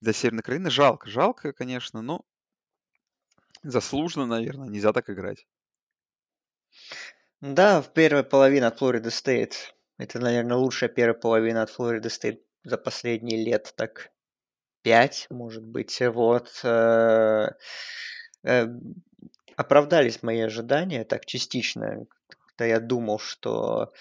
для 0.00 0.12
Северной 0.12 0.42
Каролины. 0.42 0.70
Жалко, 0.70 1.08
жалко, 1.08 1.52
конечно, 1.52 2.02
но 2.02 2.24
заслуженно, 3.62 4.26
наверное, 4.26 4.68
нельзя 4.68 4.92
так 4.92 5.10
играть. 5.10 5.46
Да, 7.40 7.82
в 7.82 7.92
первой 7.92 8.24
половине 8.24 8.66
от 8.66 8.78
Флориды 8.78 9.10
Стейт. 9.10 9.74
Это, 9.98 10.18
наверное, 10.18 10.56
лучшая 10.56 10.88
первая 10.90 11.14
половина 11.18 11.62
от 11.62 11.70
Флориды 11.70 12.10
Стейт 12.10 12.42
за 12.64 12.76
последние 12.78 13.42
лет 13.42 13.72
так 13.76 14.10
пять, 14.82 15.26
может 15.30 15.64
быть. 15.64 16.00
Вот. 16.00 16.60
Оправдались 19.56 20.22
мои 20.22 20.40
ожидания 20.40 21.04
так 21.04 21.24
частично, 21.24 22.06
когда 22.46 22.66
я 22.66 22.78
думал, 22.78 23.18
что 23.18 23.92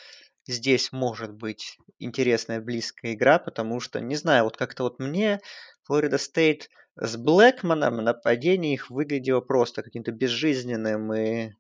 здесь 0.45 0.91
может 0.91 1.33
быть 1.33 1.77
интересная 1.97 2.59
близкая 2.59 3.13
игра, 3.13 3.39
потому 3.39 3.79
что, 3.79 3.99
не 3.99 4.15
знаю, 4.15 4.43
вот 4.43 4.57
как-то 4.57 4.83
вот 4.83 4.99
мне 4.99 5.39
Флорида 5.83 6.17
Стейт 6.17 6.69
с 6.97 7.17
Блэкманом 7.17 7.97
нападение 7.97 8.73
их 8.73 8.89
выглядело 8.89 9.41
просто 9.41 9.81
каким-то 9.81 10.11
безжизненным 10.11 11.13
и 11.13 11.51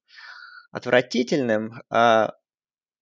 отвратительным. 0.71 1.81
А 1.89 2.33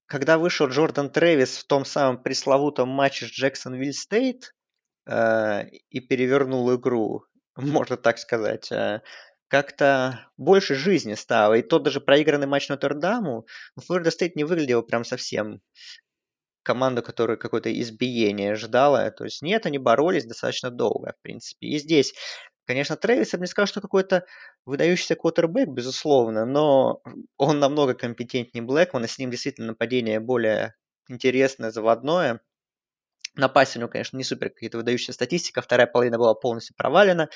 когда 0.05 0.37
вышел 0.37 0.67
Джордан 0.67 1.09
Трэвис 1.09 1.57
в 1.57 1.65
том 1.65 1.85
самом 1.85 2.21
пресловутом 2.21 2.89
матче 2.89 3.25
с 3.25 3.29
Джексонвилл 3.29 3.93
Стейт 3.93 4.53
э, 5.07 5.69
и 5.89 5.99
перевернул 5.99 6.75
игру, 6.75 7.25
можно 7.55 7.97
так 7.97 8.19
сказать, 8.19 8.71
э, 8.71 9.01
как-то 9.53 10.31
больше 10.35 10.73
жизни 10.73 11.13
стало. 11.13 11.53
И 11.53 11.61
тот 11.61 11.83
даже 11.83 12.01
проигранный 12.01 12.47
матч 12.47 12.69
Нотр-Даму, 12.69 13.45
Флорида 13.77 14.09
Стейт 14.09 14.35
не 14.35 14.45
выглядел 14.45 14.81
прям 14.81 15.05
совсем 15.05 15.61
команду, 16.63 17.03
которая 17.03 17.37
какое-то 17.37 17.71
избиение 17.79 18.55
ждала. 18.55 19.11
То 19.11 19.25
есть 19.25 19.43
нет, 19.43 19.67
они 19.67 19.77
боролись 19.77 20.25
достаточно 20.25 20.71
долго, 20.71 21.13
в 21.15 21.21
принципе. 21.21 21.67
И 21.67 21.77
здесь, 21.77 22.15
конечно, 22.65 22.95
Трэвис, 22.95 23.33
я 23.33 23.37
бы 23.37 23.43
не 23.43 23.47
сказал, 23.47 23.67
что 23.67 23.79
какой-то 23.79 24.25
выдающийся 24.65 25.13
квотербек, 25.13 25.69
безусловно, 25.69 26.45
но 26.45 27.03
он 27.37 27.59
намного 27.59 27.93
компетентнее 27.93 28.63
Блэкмана, 28.63 29.07
с 29.07 29.19
ним 29.19 29.29
действительно 29.29 29.67
нападение 29.67 30.19
более 30.19 30.73
интересное, 31.07 31.69
заводное. 31.69 32.41
На 33.35 33.49
пасе 33.49 33.79
у 33.79 33.81
него, 33.81 33.89
конечно, 33.89 34.15
не 34.15 34.23
супер 34.23 34.49
какие-то 34.49 34.77
выдающие 34.77 35.13
статистика. 35.13 35.61
Вторая 35.61 35.87
половина 35.87 36.19
была 36.19 36.35
полностью 36.35 36.75
провалена 36.75 37.29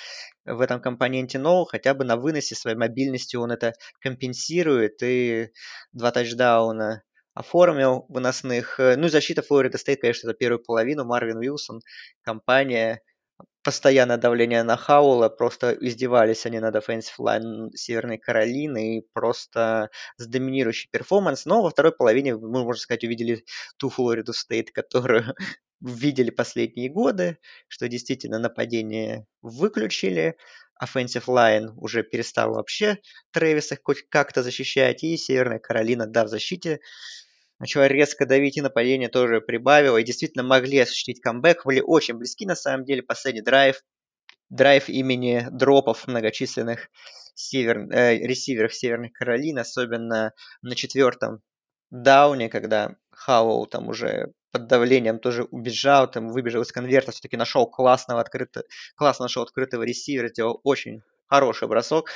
в 0.45 0.61
этом 0.61 0.79
компоненте, 0.79 1.39
но 1.39 1.65
хотя 1.65 1.95
бы 1.95 2.05
на 2.05 2.17
выносе 2.17 2.53
своей 2.53 2.77
мобильностью 2.77 3.41
он 3.41 3.51
это 3.51 3.73
компенсирует. 3.99 5.01
И 5.01 5.49
два 5.93 6.11
тачдауна 6.11 7.03
оформил 7.33 8.05
выносных. 8.09 8.77
Ну 8.77 9.07
и 9.07 9.09
защита 9.09 9.41
Флорида 9.41 9.79
Стейт, 9.79 10.01
конечно, 10.01 10.27
за 10.27 10.35
первую 10.35 10.63
половину. 10.63 11.03
Марвин 11.03 11.37
Уилсон, 11.37 11.81
компания, 12.21 13.01
постоянное 13.63 14.17
давление 14.17 14.63
на 14.63 14.77
Хоуэлла, 14.77 15.29
просто 15.29 15.71
издевались 15.71 16.45
они 16.45 16.59
над 16.59 16.75
offensive 16.75 17.19
line 17.19 17.69
Северной 17.75 18.17
Каролины 18.17 18.97
и 18.97 19.07
просто 19.13 19.89
с 20.17 20.25
доминирующий 20.25 20.89
перформанс. 20.89 21.45
Но 21.45 21.61
во 21.61 21.69
второй 21.69 21.91
половине 21.91 22.35
мы, 22.35 22.63
можно 22.63 22.79
сказать, 22.79 23.03
увидели 23.03 23.43
ту 23.77 23.89
Флориду 23.89 24.33
Стейт, 24.33 24.71
которую 24.71 25.35
видели 25.81 26.29
последние 26.29 26.89
годы, 26.89 27.39
что 27.67 27.87
действительно 27.89 28.39
нападение 28.39 29.25
выключили, 29.41 30.37
offensive 30.81 31.25
line 31.25 31.73
уже 31.75 32.03
перестал 32.03 32.53
вообще 32.53 32.99
Трэвиса 33.31 33.77
хоть 33.83 34.07
как-то 34.09 34.43
защищать, 34.43 35.03
и 35.03 35.17
Северная 35.17 35.59
Каролина, 35.59 36.05
да, 36.07 36.23
в 36.23 36.29
защите 36.29 36.79
начала 37.59 37.87
резко 37.87 38.25
давить, 38.25 38.57
и 38.57 38.61
нападение 38.61 39.09
тоже 39.09 39.41
прибавило, 39.41 39.97
и 39.97 40.03
действительно 40.03 40.43
могли 40.43 40.79
осуществить 40.79 41.21
камбэк, 41.21 41.65
были 41.65 41.81
очень 41.81 42.15
близки 42.15 42.45
на 42.45 42.55
самом 42.55 42.85
деле, 42.85 43.03
последний 43.03 43.41
драйв, 43.41 43.81
драйв 44.49 44.89
имени 44.89 45.47
дропов 45.51 46.07
многочисленных 46.07 46.89
север, 47.35 47.89
э, 47.91 48.17
ресиверов 48.17 48.73
Северной 48.73 49.09
Каролины, 49.09 49.59
особенно 49.59 50.33
на 50.61 50.75
четвертом 50.75 51.41
дауне, 51.91 52.49
когда 52.49 52.95
Хауэлл 53.11 53.67
там 53.67 53.89
уже 53.89 54.33
под 54.51 54.67
давлением 54.67 55.19
тоже 55.19 55.43
убежал, 55.43 56.09
там 56.09 56.29
выбежал 56.29 56.61
из 56.63 56.71
конверта, 56.71 57.11
все-таки 57.11 57.37
нашел 57.37 57.69
классного 57.69 58.21
открытого, 58.21 58.65
классно 58.95 59.25
нашел 59.25 59.43
открытого 59.43 59.83
ресивера, 59.83 60.29
сделал 60.29 60.61
очень 60.63 61.01
хороший 61.27 61.67
бросок, 61.67 62.09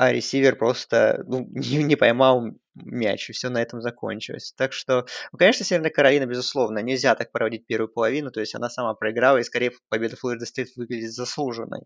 а 0.00 0.12
ресивер 0.12 0.56
просто 0.56 1.22
ну, 1.26 1.46
не, 1.50 1.82
не 1.82 1.94
поймал 1.94 2.42
мяч, 2.74 3.28
и 3.28 3.34
все 3.34 3.50
на 3.50 3.60
этом 3.60 3.82
закончилось. 3.82 4.54
Так 4.56 4.72
что, 4.72 5.04
ну, 5.30 5.38
конечно, 5.38 5.62
Северная 5.62 5.90
Каролина, 5.90 6.24
безусловно, 6.24 6.78
нельзя 6.78 7.14
так 7.14 7.30
проводить 7.30 7.66
первую 7.66 7.90
половину, 7.92 8.30
то 8.30 8.40
есть 8.40 8.54
она 8.54 8.70
сама 8.70 8.94
проиграла, 8.94 9.36
и 9.36 9.42
скорее 9.42 9.72
победа 9.90 10.16
Флорида 10.16 10.46
Стейт 10.46 10.68
выглядит 10.76 11.12
заслуженной. 11.12 11.82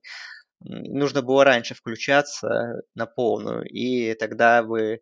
Нужно 0.61 1.23
было 1.23 1.43
раньше 1.43 1.75
включаться 1.75 2.83
на 2.95 3.07
полную, 3.07 3.65
и 3.65 4.15
тогда 4.15 4.63
бы 4.63 5.01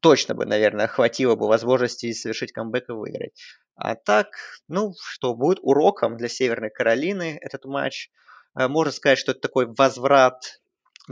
точно 0.00 0.34
бы, 0.34 0.46
наверное, 0.46 0.86
хватило 0.86 1.36
бы 1.36 1.48
возможности 1.48 2.14
совершить 2.14 2.52
камбэк 2.52 2.88
и 2.88 2.92
выиграть. 2.92 3.38
А 3.74 3.94
так, 3.94 4.28
ну, 4.68 4.94
что, 4.98 5.34
будет 5.34 5.58
уроком 5.60 6.16
для 6.16 6.28
Северной 6.28 6.70
Каролины 6.70 7.38
этот 7.42 7.66
матч. 7.66 8.10
Э, 8.58 8.68
можно 8.68 8.90
сказать, 8.90 9.18
что 9.18 9.32
это 9.32 9.42
такой 9.42 9.66
возврат 9.66 10.59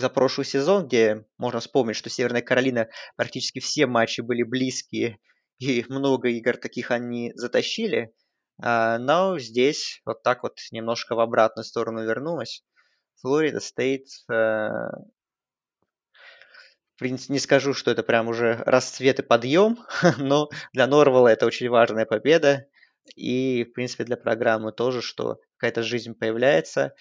за 0.00 0.08
прошлый 0.08 0.44
сезон, 0.44 0.86
где 0.86 1.24
можно 1.38 1.60
вспомнить, 1.60 1.96
что 1.96 2.10
Северная 2.10 2.42
Каролина 2.42 2.88
практически 3.16 3.60
все 3.60 3.86
матчи 3.86 4.20
были 4.20 4.42
близкие, 4.42 5.18
и 5.58 5.84
много 5.88 6.28
игр 6.28 6.56
таких 6.56 6.90
они 6.90 7.32
затащили. 7.34 8.12
А, 8.62 8.98
но 8.98 9.38
здесь 9.38 10.00
вот 10.04 10.22
так 10.22 10.42
вот 10.42 10.58
немножко 10.70 11.14
в 11.14 11.20
обратную 11.20 11.64
сторону 11.64 12.04
вернулась. 12.04 12.64
Флорида 13.20 13.60
Стейт 13.60 14.06
э, 14.30 14.68
не 17.00 17.38
скажу, 17.38 17.74
что 17.74 17.90
это 17.90 18.02
прям 18.02 18.28
уже 18.28 18.62
расцвет 18.66 19.20
и 19.20 19.22
подъем, 19.22 19.78
но 20.18 20.48
для 20.72 20.86
Норвала 20.86 21.28
это 21.28 21.46
очень 21.46 21.68
важная 21.68 22.06
победа. 22.06 22.66
И, 23.16 23.64
в 23.64 23.72
принципе, 23.72 24.04
для 24.04 24.16
программы 24.16 24.72
тоже, 24.72 25.00
что 25.00 25.40
какая-то 25.56 25.82
жизнь 25.82 26.14
появляется. 26.14 26.94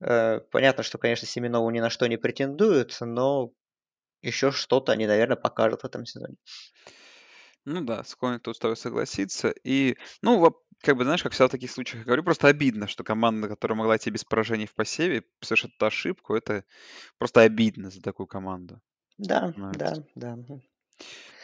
Э, 0.00 0.40
понятно, 0.50 0.82
что, 0.82 0.98
конечно, 0.98 1.26
Семенову 1.26 1.70
ни 1.70 1.80
на 1.80 1.90
что 1.90 2.06
не 2.06 2.16
претендуют, 2.16 2.96
но 3.00 3.52
еще 4.22 4.50
что-то 4.50 4.92
они, 4.92 5.06
наверное, 5.06 5.36
покажут 5.36 5.82
в 5.82 5.86
этом 5.86 6.04
сезоне. 6.04 6.36
Ну 7.64 7.82
да, 7.82 8.04
склонен 8.04 8.40
тут 8.40 8.56
с 8.56 8.58
тобой 8.58 8.76
согласиться. 8.76 9.52
И, 9.64 9.96
ну, 10.22 10.54
как 10.82 10.96
бы, 10.96 11.04
знаешь, 11.04 11.22
как 11.22 11.32
всегда 11.32 11.48
в 11.48 11.52
таких 11.52 11.70
случаях 11.70 12.00
я 12.00 12.06
говорю, 12.06 12.22
просто 12.22 12.48
обидно, 12.48 12.86
что 12.86 13.04
команда, 13.04 13.48
которая 13.48 13.76
могла 13.76 13.96
идти 13.96 14.10
без 14.10 14.24
поражений 14.24 14.66
в 14.66 14.74
посеве, 14.74 15.24
совершит 15.42 15.72
эту 15.76 15.86
ошибку. 15.86 16.34
Это 16.34 16.64
просто 17.18 17.42
обидно 17.42 17.90
за 17.90 18.00
такую 18.00 18.26
команду. 18.26 18.80
Да, 19.18 19.52
да, 19.56 19.94
да. 20.14 20.38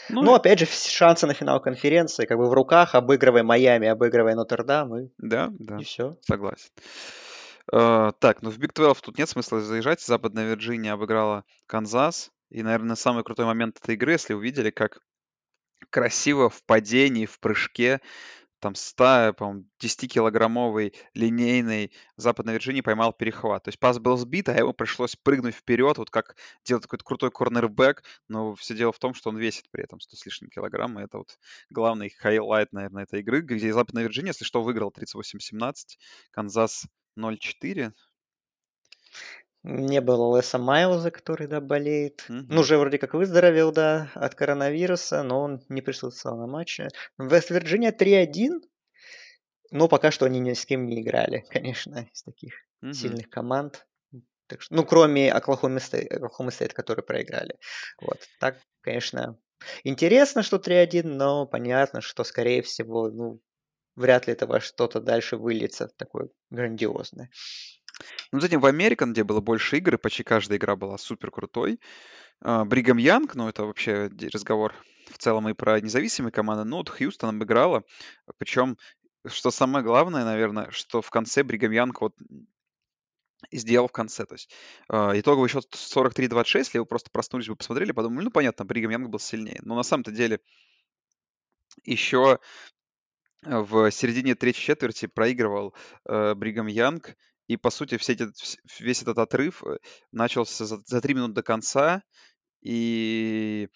Ну, 0.09 0.23
ну, 0.23 0.35
опять 0.35 0.61
же, 0.61 0.67
шансы 0.67 1.27
на 1.27 1.35
финал 1.35 1.61
конференции 1.61 2.27
как 2.27 2.39
бы 2.39 2.49
в 2.49 2.53
руках, 2.53 2.95
обыгрывая 2.95 3.43
Майами, 3.43 3.89
обыгрывая 3.89 4.37
Нотр-Дам, 4.37 4.97
и, 4.97 5.09
да, 5.19 5.53
да, 5.59 5.79
и 5.79 5.85
все. 5.85 6.17
Согласен. 6.23 6.71
Uh, 7.73 8.13
так, 8.21 8.43
ну 8.43 8.51
в 8.51 8.59
Big 8.59 8.73
12 8.75 9.05
тут 9.05 9.19
нет 9.19 9.29
смысла 9.29 9.61
заезжать. 9.61 10.01
Западная 10.01 10.49
Вирджиния 10.49 10.93
обыграла 10.93 11.45
Канзас. 11.67 12.31
И, 12.51 12.63
наверное, 12.63 12.97
самый 12.97 13.25
крутой 13.25 13.47
момент 13.47 13.79
этой 13.83 13.97
игры, 13.97 14.13
если 14.13 14.35
увидели, 14.35 14.71
как 14.71 15.01
красиво 15.91 16.49
в 16.49 16.63
падении, 16.65 17.27
в 17.27 17.41
прыжке 17.41 18.01
там 18.61 18.75
100, 18.75 19.35
по-моему, 19.35 19.67
10-килограммовый 19.81 20.95
линейный 21.15 21.93
Западной 22.17 22.55
Вирджинии 22.55 22.81
поймал 22.81 23.13
перехват. 23.13 23.65
То 23.65 23.69
есть 23.69 23.79
пас 23.79 23.99
был 23.99 24.17
сбит, 24.17 24.49
а 24.49 24.55
ему 24.55 24.73
пришлось 24.73 25.15
прыгнуть 25.15 25.55
вперед, 25.55 25.99
вот 25.99 26.11
как 26.11 26.37
делать 26.65 26.85
какой-то 26.85 27.05
крутой 27.05 27.31
корнербэк, 27.31 28.03
но 28.29 28.55
все 28.55 28.75
дело 28.75 28.93
в 28.93 28.99
том, 28.99 29.15
что 29.15 29.31
он 29.31 29.37
весит 29.37 29.71
при 29.71 29.85
этом 29.85 30.01
100 30.01 30.17
с 30.17 30.27
лишним 30.27 30.51
килограмм, 30.51 30.99
и 30.99 31.05
это 31.05 31.19
вот 31.19 31.39
главный 31.71 32.11
хайлайт, 32.11 32.73
наверное, 32.73 33.05
этой 33.05 33.21
игры, 33.21 33.43
где 33.43 33.73
Западная 33.73 34.05
Вирджиния, 34.05 34.31
если 34.31 34.45
что, 34.45 34.63
выиграл 34.63 34.91
38-17, 34.91 35.99
Канзас 36.31 36.87
0-4. 37.17 37.93
Не 39.65 40.01
было 40.01 40.37
Леса 40.37 40.59
Майлза, 40.59 41.11
который, 41.11 41.49
да, 41.49 41.61
болеет. 41.61 42.25
Мгм. 42.29 42.47
Ну, 42.49 42.61
уже 42.61 42.79
вроде 42.79 42.99
как 42.99 43.15
выздоровел, 43.15 43.73
да, 43.73 44.11
от 44.15 44.35
коронавируса, 44.35 45.23
но 45.23 45.41
он 45.43 45.61
не 45.69 45.83
присутствовал 45.83 46.39
на 46.39 46.47
матче. 46.47 46.89
Вест-Вирджиния 47.19 47.91
3-1, 47.91 48.61
но 49.71 49.89
пока 49.89 50.11
что 50.11 50.27
они 50.27 50.41
ни 50.41 50.53
с 50.53 50.67
кем 50.67 50.87
не 50.87 51.03
играли, 51.03 51.45
конечно, 51.51 52.09
из 52.13 52.23
таких 52.23 52.55
Мгм. 52.83 53.17
сильных 53.17 53.29
команд. 53.31 53.87
Так 54.49 54.63
что, 54.63 54.75
ну, 54.75 54.85
кроме 54.85 55.33
Оклахома 55.33 55.81
Стейт, 55.81 56.13
Оклахома 56.13 56.51
Стейт, 56.53 56.73
которые 56.75 57.05
проиграли. 57.05 57.57
Вот. 58.01 58.21
Так, 58.39 58.59
конечно, 58.81 59.39
интересно, 59.85 60.43
что 60.43 60.59
3-1, 60.59 61.17
но 61.17 61.47
понятно, 61.47 62.01
что, 62.01 62.25
скорее 62.25 62.63
всего, 62.63 63.11
ну, 63.11 63.41
вряд 63.97 64.27
ли 64.27 64.35
это 64.35 64.47
во 64.47 64.61
что-то 64.61 65.01
дальше 65.01 65.37
выльется 65.37 65.89
такое 65.97 66.29
грандиозное. 66.51 67.31
Ну, 68.31 68.41
затем 68.41 68.61
в 68.61 68.67
Американ, 68.67 69.13
где 69.13 69.25
было 69.25 69.41
больше 69.41 69.79
игр, 69.79 69.95
и 69.95 69.99
почти 69.99 70.23
каждая 70.23 70.59
игра 70.59 70.77
была 70.77 70.99
супер 70.99 71.31
крутой. 71.31 71.81
А, 72.41 72.65
Бригам 72.65 72.99
Янг, 72.99 73.35
ну, 73.35 73.49
это 73.49 73.65
вообще 73.65 74.11
разговор 74.33 74.75
в 75.11 75.19
целом 75.19 75.49
и 75.49 75.55
про 75.55 75.81
независимые 75.81 76.33
команды, 76.33 76.65
но 76.65 76.79
вот 76.79 76.91
Хьюстон 76.91 77.37
обыграла. 77.37 77.85
Причем, 78.39 78.77
что 79.27 79.51
самое 79.51 79.85
главное, 79.85 80.25
наверное, 80.25 80.71
что 80.71 81.01
в 81.01 81.11
конце 81.11 81.43
Бригам 81.43 81.73
Янг 81.73 82.01
вот 82.01 82.15
сделал 83.53 83.89
в 83.89 83.93
конце. 83.93 84.27
То 84.27 84.35
есть 84.35 84.51
а, 84.89 85.13
итоговый 85.19 85.49
счет 85.49 85.65
43-26, 85.73 86.59
если 86.59 86.79
вы 86.79 86.87
просто 86.87 87.11
проснулись, 87.11 87.49
вы 87.49 87.57
посмотрели, 87.57 87.93
подумали, 87.93 88.25
ну, 88.25 88.31
понятно, 88.31 88.65
Бригам 88.65 88.91
Янг 88.91 89.09
был 89.09 89.19
сильнее. 89.19 89.61
Но 89.63 89.75
на 89.75 89.83
самом-то 89.83 90.11
деле 90.11 90.41
еще 91.85 92.41
в 93.47 93.91
середине 93.91 94.35
третьей 94.35 94.63
четверти 94.63 95.07
проигрывал 95.07 95.75
э, 96.05 96.35
Бригам 96.35 96.67
Янг, 96.67 97.17
и, 97.47 97.57
по 97.57 97.71
сути, 97.71 97.97
все 97.97 98.15
эти, 98.15 98.27
весь 98.81 99.03
этот 99.03 99.19
отрыв 99.19 99.63
э, 99.65 99.79
начался 100.13 100.65
за, 100.65 100.81
за 100.85 101.01
три 101.01 101.15
минуты 101.15 101.35
до 101.35 101.43
конца, 101.43 102.03
и 102.61 103.69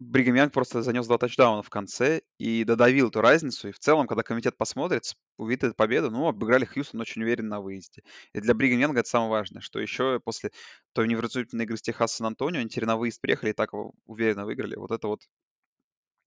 Бригам 0.00 0.36
Янг 0.36 0.52
просто 0.52 0.82
занес 0.82 1.06
два 1.06 1.18
тачдауна 1.18 1.62
в 1.62 1.70
конце 1.70 2.22
и 2.38 2.62
додавил 2.62 3.08
эту 3.08 3.20
разницу. 3.20 3.68
И 3.68 3.72
в 3.72 3.80
целом, 3.80 4.06
когда 4.06 4.22
комитет 4.22 4.56
посмотрит, 4.56 5.14
увидит 5.36 5.64
эту 5.64 5.74
победу, 5.74 6.10
ну, 6.10 6.28
обыграли 6.28 6.64
Хьюстон 6.64 7.00
очень 7.00 7.22
уверенно 7.22 7.56
на 7.56 7.60
выезде. 7.60 8.02
И 8.32 8.40
для 8.40 8.54
Бригам 8.54 8.78
Янга 8.78 9.00
это 9.00 9.08
самое 9.08 9.30
важное, 9.30 9.60
что 9.60 9.80
еще 9.80 10.20
после 10.20 10.52
той 10.92 11.08
невразумительной 11.08 11.64
игры 11.64 11.76
с 11.76 11.82
Техас 11.82 12.12
Сан-Антонио 12.14 12.60
они 12.60 12.68
теперь 12.68 12.86
на 12.86 12.96
выезд 12.96 13.20
приехали 13.20 13.50
и 13.50 13.54
так 13.54 13.70
уверенно 14.06 14.44
выиграли. 14.44 14.76
Вот 14.76 14.92
это 14.92 15.08
вот... 15.08 15.22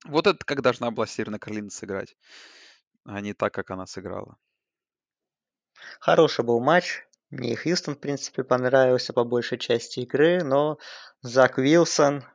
Вот 0.06 0.28
это 0.28 0.44
как 0.46 0.62
должна 0.62 0.92
была 0.92 1.06
Северная 1.06 1.40
Каролина 1.40 1.70
сыграть, 1.70 2.16
а 3.06 3.22
не 3.22 3.34
так, 3.34 3.54
как 3.54 3.72
она 3.72 3.86
сыграла. 3.86 4.38
Хороший 6.00 6.44
был 6.44 6.60
матч. 6.60 7.04
Мне 7.30 7.54
и 7.54 7.56
Хьюстон, 7.56 7.96
в 7.96 8.00
принципе, 8.00 8.44
понравился 8.44 9.14
по 9.14 9.24
большей 9.24 9.58
части 9.58 10.02
игры, 10.02 10.44
но 10.44 10.78
Зак 11.22 11.58
Вилсон, 11.58 12.26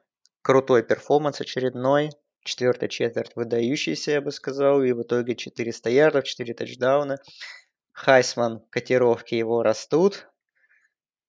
крутой 0.42 0.82
перформанс 0.82 1.40
очередной. 1.40 2.10
Четвертая 2.44 2.88
четверть 2.88 3.34
выдающийся, 3.34 4.12
я 4.12 4.20
бы 4.20 4.30
сказал, 4.30 4.82
и 4.82 4.92
в 4.92 5.02
итоге 5.02 5.34
400 5.34 5.90
ярдов, 5.90 6.24
4 6.24 6.54
тачдауна. 6.54 7.18
Хайсман, 7.92 8.60
котировки 8.70 9.34
его 9.34 9.64
растут. 9.64 10.28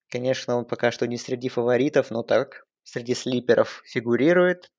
Конечно, 0.09 0.55
он 0.55 0.65
пока 0.65 0.91
что 0.91 1.07
не 1.07 1.17
среди 1.17 1.49
фаворитов, 1.49 2.11
но 2.11 2.21
так, 2.21 2.67
среди 2.83 3.15
sleeper 3.15 3.66
ов 3.66 3.81
фигурирует. 3.85 4.71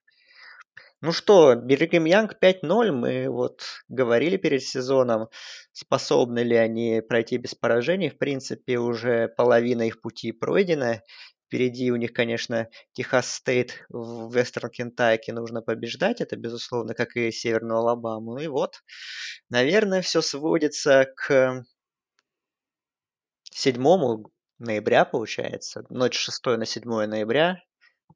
Ну 1.01 1.13
что, 1.13 1.55
Бригам 1.55 2.07
Янг 2.07 2.35
5-0, 2.43 2.91
мы 2.91 3.29
вот 3.29 3.63
говорили 3.89 4.37
перед 4.37 4.65
сезоном, 4.65 5.29
способны 5.71 6.41
ли 6.41 6.57
они 6.57 7.03
пройти 7.09 7.37
без 7.37 7.55
поражений. 7.55 8.11
В 8.11 8.19
принципе, 8.19 8.79
уже 8.79 9.29
половина 9.29 9.83
их 9.83 10.01
пути 10.01 10.33
пройдена. 10.33 11.03
Впереди 11.47 11.93
у 11.93 11.97
них, 11.97 12.13
конечно, 12.13 12.69
Техас 12.95 13.33
Стейт 13.33 13.87
и 13.89 14.35
Вестерн 14.35 14.71
Кентакки 14.71 15.33
нужно 15.33 15.63
побеждать. 15.63 16.21
Это, 16.21 16.37
безусловно, 16.37 16.95
как 16.95 17.15
и 17.17 17.31
Северную 17.31 17.79
Алабаму. 17.79 18.39
И 18.39 18.49
вот, 18.49 18.83
наверное, 19.51 20.03
все 20.03 20.21
сводится 20.21 21.07
к 21.15 21.65
7 23.53 24.25
ноября, 24.59 25.05
получается. 25.05 25.85
Ночь 25.91 26.19
6 26.19 26.45
на 26.59 26.67
7 26.67 27.07
ноября. 27.07 27.63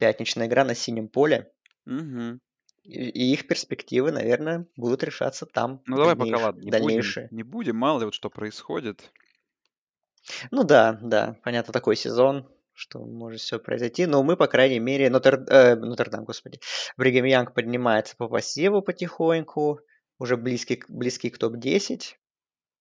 Пятничная 0.01 0.49
игра 0.49 0.65
на 0.65 0.75
синем 0.75 1.09
поле. 1.09 1.49
Мгм. 1.85 2.41
И 2.85 3.33
их 3.33 3.47
перспективы, 3.47 4.11
наверное, 4.11 4.67
будут 4.77 5.05
решаться 5.05 5.47
там 5.47 5.83
Ну 5.87 5.97
давай 5.97 6.17
пока, 6.17 6.39
ладно, 6.39 6.59
не 6.61 6.71
будем, 6.71 6.71
дальнейшие. 6.71 7.29
не 7.31 7.43
будем, 7.45 7.77
мало 7.77 8.01
ли 8.01 8.05
вот 8.07 8.15
что 8.15 8.29
происходит. 8.29 9.13
Ну 10.51 10.65
да, 10.65 10.99
да, 11.01 11.37
понятно, 11.45 11.73
такой 11.73 11.95
сезон, 11.97 12.49
что 12.73 12.99
может 13.01 13.41
все 13.41 13.59
произойти, 13.59 14.07
но 14.07 14.23
мы, 14.23 14.37
по 14.37 14.47
крайней 14.49 14.81
мере, 14.81 15.11
Нотр... 15.11 15.45
э, 15.49 15.77
Нотр-Дам, 15.77 16.25
господи, 16.25 16.61
Бригем 16.97 17.25
Янг 17.25 17.55
поднимается 17.55 18.17
по 18.17 18.29
посеву 18.29 18.83
потихоньку, 18.83 19.81
уже 20.19 20.37
близкий, 20.37 20.83
близкий 20.89 21.31
к 21.31 21.39
топ-10, 21.39 22.15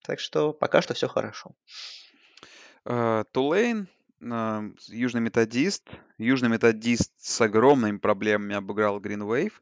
так 0.04 0.18
что 0.20 0.52
пока 0.52 0.82
что 0.82 0.94
все 0.94 1.08
хорошо. 1.08 1.52
Э, 2.84 3.24
Тулейн, 3.32 3.86
с- 3.86 4.01
Южный 4.22 5.20
Методист. 5.20 5.88
Южный 6.16 6.48
Методист 6.48 7.12
с 7.18 7.40
огромными 7.40 7.98
проблемами 7.98 8.54
обыграл 8.54 9.00
Green 9.00 9.26
Wave 9.26 9.52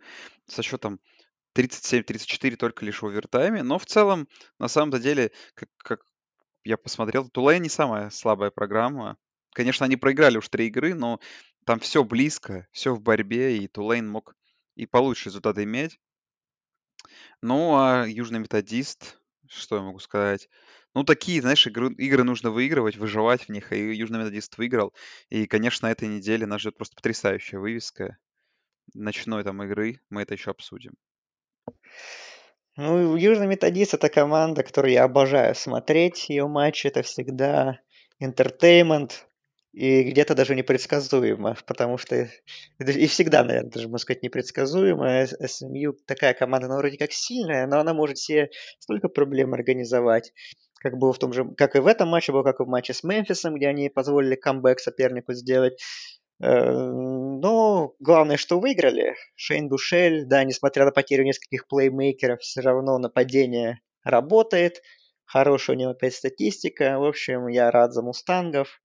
со 0.47 0.63
счетом 0.63 1.01
37-34 1.57 2.57
только 2.57 2.85
лишь 2.85 3.01
в 3.01 3.07
овертайме. 3.07 3.63
Но 3.63 3.79
в 3.79 3.87
целом, 3.87 4.29
на 4.59 4.69
самом-то 4.69 4.99
деле, 4.99 5.33
как, 5.55 5.69
как 5.79 6.01
я 6.63 6.77
посмотрел, 6.77 7.29
Тулейн 7.29 7.63
не 7.63 7.71
самая 7.71 8.11
слабая 8.11 8.51
программа. 8.51 9.17
Конечно, 9.55 9.87
они 9.87 9.97
проиграли 9.97 10.37
уж 10.37 10.49
три 10.49 10.67
игры, 10.67 10.95
но 10.95 11.21
там 11.65 11.81
все 11.81 12.05
близко, 12.05 12.69
все 12.71 12.95
в 12.95 13.01
борьбе, 13.01 13.59
и 13.59 13.67
Тулейн 13.67 14.09
мог 14.09 14.35
и 14.77 14.87
получше 14.87 15.31
результат 15.31 15.59
иметь. 15.59 15.99
Ну, 17.41 17.77
а 17.77 18.05
Южный 18.07 18.41
Методист, 18.41 19.19
что 19.49 19.77
я 19.77 19.83
могу 19.83 19.99
сказать? 20.01 20.49
Ну, 20.95 21.05
такие, 21.05 21.41
знаешь, 21.41 21.67
игры, 21.67 21.93
игры 21.95 22.25
нужно 22.25 22.51
выигрывать, 22.51 22.97
выживать 22.97 23.43
в 23.43 23.49
них, 23.49 23.73
и 23.73 23.95
Южный 23.95 24.19
Методист 24.19 24.59
выиграл. 24.59 24.93
И, 25.29 25.47
конечно, 25.47 25.87
этой 25.87 26.09
неделе 26.09 26.47
нас 26.47 26.61
ждет 26.61 26.77
просто 26.77 26.97
потрясающая 26.97 27.61
вывеска 27.61 28.19
ночной 28.95 29.45
там 29.45 29.63
игры. 29.63 30.01
Мы 30.11 30.23
это 30.23 30.35
еще 30.35 30.51
обсудим. 30.51 30.95
Ну, 32.77 33.17
Южный 33.17 33.47
Методист 33.47 33.95
это 33.95 34.09
команда, 34.09 34.63
которую 34.63 34.93
я 34.93 35.05
обожаю 35.05 35.55
смотреть. 35.55 36.29
Ее 36.29 36.49
матчи 36.49 36.87
это 36.87 37.03
всегда 37.03 37.81
entertainment 38.23 39.13
и 39.73 40.03
где-то 40.03 40.35
даже 40.35 40.57
непредсказуемо, 40.57 41.57
потому 41.67 41.97
что 41.97 42.29
и 42.79 43.07
всегда, 43.07 43.45
наверное, 43.45 43.71
даже 43.71 43.87
можно 43.87 43.99
сказать 43.99 44.23
непредсказуемо. 44.23 45.27
СМЮ 45.27 45.93
такая 46.07 46.35
команда, 46.35 46.67
она 46.67 46.77
вроде 46.79 46.99
как 46.99 47.13
сильная, 47.13 47.67
но 47.67 47.79
она 47.79 47.95
может 47.95 48.19
себе 48.19 48.51
столько 48.81 49.09
проблем 49.09 49.55
организовать. 49.55 50.33
Как 50.81 50.97
было 50.97 51.13
в 51.13 51.19
том 51.19 51.33
же, 51.33 51.45
как 51.57 51.77
и 51.77 51.79
в 51.79 51.87
этом 51.87 52.09
матче, 52.09 52.33
было 52.33 52.43
как 52.43 52.61
и 52.61 52.65
в 52.65 52.69
матче 52.69 52.95
с 52.95 53.05
Мемфисом, 53.05 53.55
где 53.55 53.69
они 53.69 53.91
позволили 53.91 54.35
камбэк 54.35 54.81
сопернику 54.81 55.35
сделать. 55.35 55.81
Э, 56.43 56.73
Но 56.73 57.95
главное, 58.01 58.39
что 58.39 58.59
выиграли. 58.59 59.15
Шейн 59.37 59.69
Душель, 59.69 60.25
да, 60.25 60.43
несмотря 60.45 60.87
на 60.87 60.91
потерю 60.91 61.25
нескольких 61.25 61.69
плеймейкеров, 61.69 62.41
все 62.41 62.63
равно 62.63 62.99
нападение 62.99 63.81
работает. 64.05 64.83
Хорошая 65.27 65.77
у 65.77 65.79
него 65.79 65.91
опять 65.91 66.15
статистика. 66.15 66.99
В 66.99 67.05
общем, 67.05 67.47
я 67.49 67.71
рад 67.71 67.93
за 67.93 68.03
мустангов. 68.03 68.81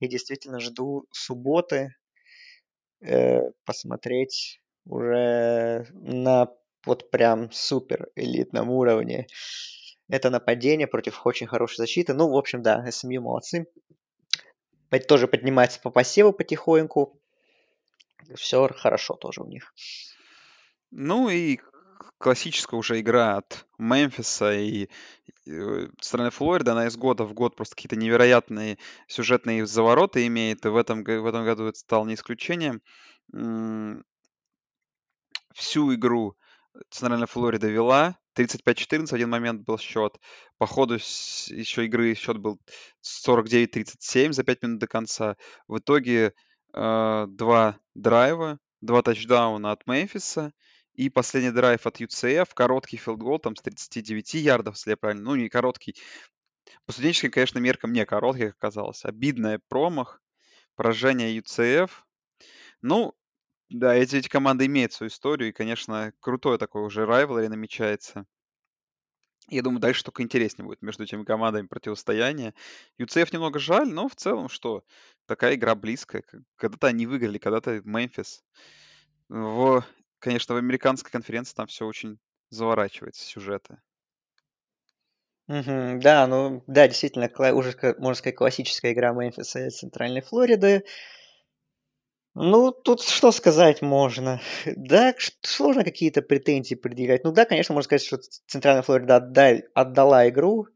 И 0.00 0.08
действительно 0.08 0.58
жду 0.60 1.06
субботы 1.10 1.94
э, 3.02 3.40
посмотреть 3.64 4.60
уже 4.86 5.86
на 5.92 6.48
вот 6.84 7.10
прям 7.10 7.50
супер 7.50 8.08
элитном 8.14 8.70
уровне. 8.70 9.26
Это 10.08 10.30
нападение 10.30 10.86
против 10.86 11.26
очень 11.26 11.46
хорошей 11.46 11.78
защиты. 11.78 12.14
Ну, 12.14 12.30
в 12.30 12.36
общем, 12.36 12.62
да, 12.62 12.84
СМЮ 12.90 13.22
молодцы. 13.22 13.66
Тоже 15.08 15.26
поднимается 15.26 15.80
по 15.80 15.90
посеву 15.90 16.32
потихоньку. 16.32 17.20
Все 18.34 18.68
хорошо 18.68 19.14
тоже 19.14 19.42
у 19.42 19.46
них. 19.46 19.74
Ну 20.90 21.28
и 21.28 21.58
классическая 22.18 22.76
уже 22.76 23.00
игра 23.00 23.36
от 23.36 23.66
Мемфиса 23.78 24.52
и 24.52 24.88
э, 25.46 25.88
страны 26.00 26.30
Флориды, 26.30 26.70
она 26.70 26.86
из 26.86 26.96
года 26.96 27.24
в 27.24 27.34
год 27.34 27.56
просто 27.56 27.74
какие-то 27.74 27.96
невероятные 27.96 28.78
сюжетные 29.06 29.66
завороты 29.66 30.26
имеет, 30.26 30.64
и 30.64 30.68
в 30.68 30.76
этом, 30.76 31.04
в 31.04 31.26
этом 31.26 31.44
году 31.44 31.66
это 31.66 31.78
стало 31.78 32.06
не 32.06 32.14
исключением. 32.14 32.80
Всю 35.52 35.94
игру 35.94 36.36
Центральная 36.90 37.26
Флорида 37.26 37.68
вела, 37.68 38.16
35-14 38.36 39.06
в 39.06 39.12
один 39.12 39.30
момент 39.30 39.62
был 39.62 39.78
счет. 39.78 40.18
По 40.58 40.66
ходу 40.66 40.94
еще 40.94 41.84
игры 41.86 42.14
счет 42.14 42.38
был 42.38 42.60
49-37 43.02 44.32
за 44.32 44.44
5 44.44 44.62
минут 44.62 44.78
до 44.80 44.86
конца. 44.86 45.36
В 45.66 45.78
итоге 45.78 46.32
э, 46.74 47.26
два 47.28 47.78
драйва, 47.94 48.58
два 48.80 49.02
тачдауна 49.02 49.72
от 49.72 49.86
Мемфиса 49.86 50.52
и 50.94 51.08
последний 51.10 51.50
драйв 51.50 51.86
от 51.86 52.00
UCF, 52.00 52.48
короткий 52.54 52.96
филдгол 52.96 53.38
там 53.38 53.56
с 53.56 53.62
39 53.62 54.34
ярдов, 54.34 54.76
если 54.76 54.90
я 54.90 54.96
правильно, 54.96 55.24
ну 55.24 55.36
не 55.36 55.48
короткий, 55.48 55.94
по 56.86 56.92
студенческим, 56.92 57.30
конечно, 57.30 57.58
меркам 57.58 57.92
не 57.92 58.04
короткий, 58.04 58.46
как 58.46 58.56
оказалось. 58.56 59.04
Обидный 59.04 59.58
промах. 59.68 60.22
Поражение 60.74 61.36
UCF. 61.38 61.90
Ну, 62.82 63.14
да, 63.70 63.94
эти, 63.94 64.16
эти 64.16 64.28
команды 64.28 64.66
имеют 64.66 64.92
свою 64.92 65.08
историю, 65.10 65.50
и, 65.50 65.52
конечно, 65.52 66.12
крутое 66.20 66.58
такое 66.58 66.82
уже 66.82 67.06
rivalry 67.06 67.48
намечается. 67.48 68.26
Я 69.48 69.62
думаю, 69.62 69.80
дальше 69.80 70.02
только 70.04 70.22
интереснее 70.22 70.66
будет 70.66 70.82
между 70.82 71.04
этими 71.04 71.22
командами 71.24 71.66
противостояние. 71.68 72.54
UCF 72.98 73.32
немного 73.32 73.58
жаль, 73.60 73.88
но 73.88 74.08
в 74.08 74.16
целом 74.16 74.48
что? 74.48 74.84
Такая 75.26 75.54
игра 75.54 75.74
близкая. 75.76 76.24
Когда-то 76.56 76.88
они 76.88 77.06
выиграли, 77.06 77.38
когда-то 77.38 77.80
Мемфис. 77.84 78.44
В, 79.28 79.84
конечно, 80.20 80.54
в 80.54 80.58
американской 80.58 81.12
конференции 81.12 81.54
там 81.54 81.68
все 81.68 81.86
очень 81.86 82.18
заворачивается, 82.50 83.24
сюжеты. 83.24 83.78
Мгм. 85.48 86.00
Да, 86.00 86.26
ну 86.26 86.64
да, 86.66 86.88
действительно, 86.88 87.30
уже, 87.54 87.74
можно 87.98 88.14
сказать, 88.14 88.34
классическая 88.36 88.92
игра 88.92 89.12
Мемфиса 89.12 89.66
и 89.66 89.70
Центральной 89.70 90.20
Флориды. 90.20 90.84
Ну, 92.38 92.70
тут 92.70 93.00
что 93.00 93.32
сказать 93.32 93.80
можно? 93.80 94.42
Да, 94.66 95.14
сложно 95.40 95.84
какие-то 95.84 96.20
претензии 96.20 96.74
предъявлять. 96.74 97.24
Ну 97.24 97.32
да, 97.32 97.46
конечно, 97.46 97.72
можно 97.74 97.86
сказать, 97.86 98.04
что 98.04 98.18
Центральная 98.46 98.82
Флорида 98.82 99.16
отдай, 99.16 99.64
отдала 99.74 100.28
игру, 100.28 100.66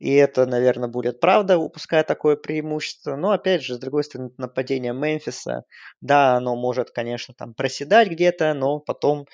и 0.00 0.14
это, 0.14 0.46
наверное, 0.46 0.90
будет 0.90 1.20
правда, 1.20 1.58
упуская 1.58 2.04
такое 2.04 2.36
преимущество. 2.36 3.16
Но, 3.16 3.30
опять 3.30 3.62
же, 3.62 3.76
с 3.76 3.78
другой 3.78 4.04
стороны, 4.04 4.32
нападение 4.38 4.92
Мемфиса, 4.92 5.64
да, 6.02 6.36
оно 6.36 6.56
может, 6.56 6.90
конечно, 6.90 7.34
там 7.34 7.54
проседать 7.54 8.08
где-то, 8.10 8.52
но 8.54 8.80
потом 8.80 9.26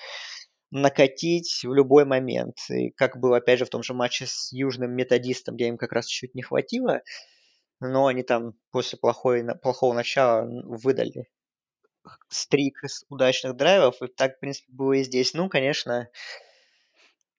накатить 0.71 1.61
в 1.63 1.73
любой 1.73 2.05
момент. 2.05 2.57
И 2.69 2.91
как 2.91 3.17
было, 3.19 3.37
опять 3.37 3.59
же, 3.59 3.65
в 3.65 3.69
том 3.69 3.83
же 3.83 3.93
матче 3.93 4.27
с 4.27 4.51
Южным 4.53 4.91
Методистом, 4.93 5.55
где 5.55 5.67
им 5.67 5.77
как 5.77 5.93
раз 5.93 6.07
чуть 6.07 6.35
не 6.35 6.43
хватило, 6.43 7.01
но 7.81 8.07
они 8.07 8.23
там 8.23 8.53
после 8.71 8.99
плохой, 8.99 9.45
плохого 9.61 9.93
начала 9.93 10.47
выдали 10.65 11.27
стрик 12.29 12.83
из 12.83 13.05
удачных 13.09 13.55
драйвов, 13.55 14.01
и 14.01 14.07
так, 14.07 14.37
в 14.37 14.39
принципе, 14.39 14.71
было 14.71 14.93
и 14.93 15.03
здесь. 15.03 15.33
Ну, 15.33 15.49
конечно, 15.49 16.09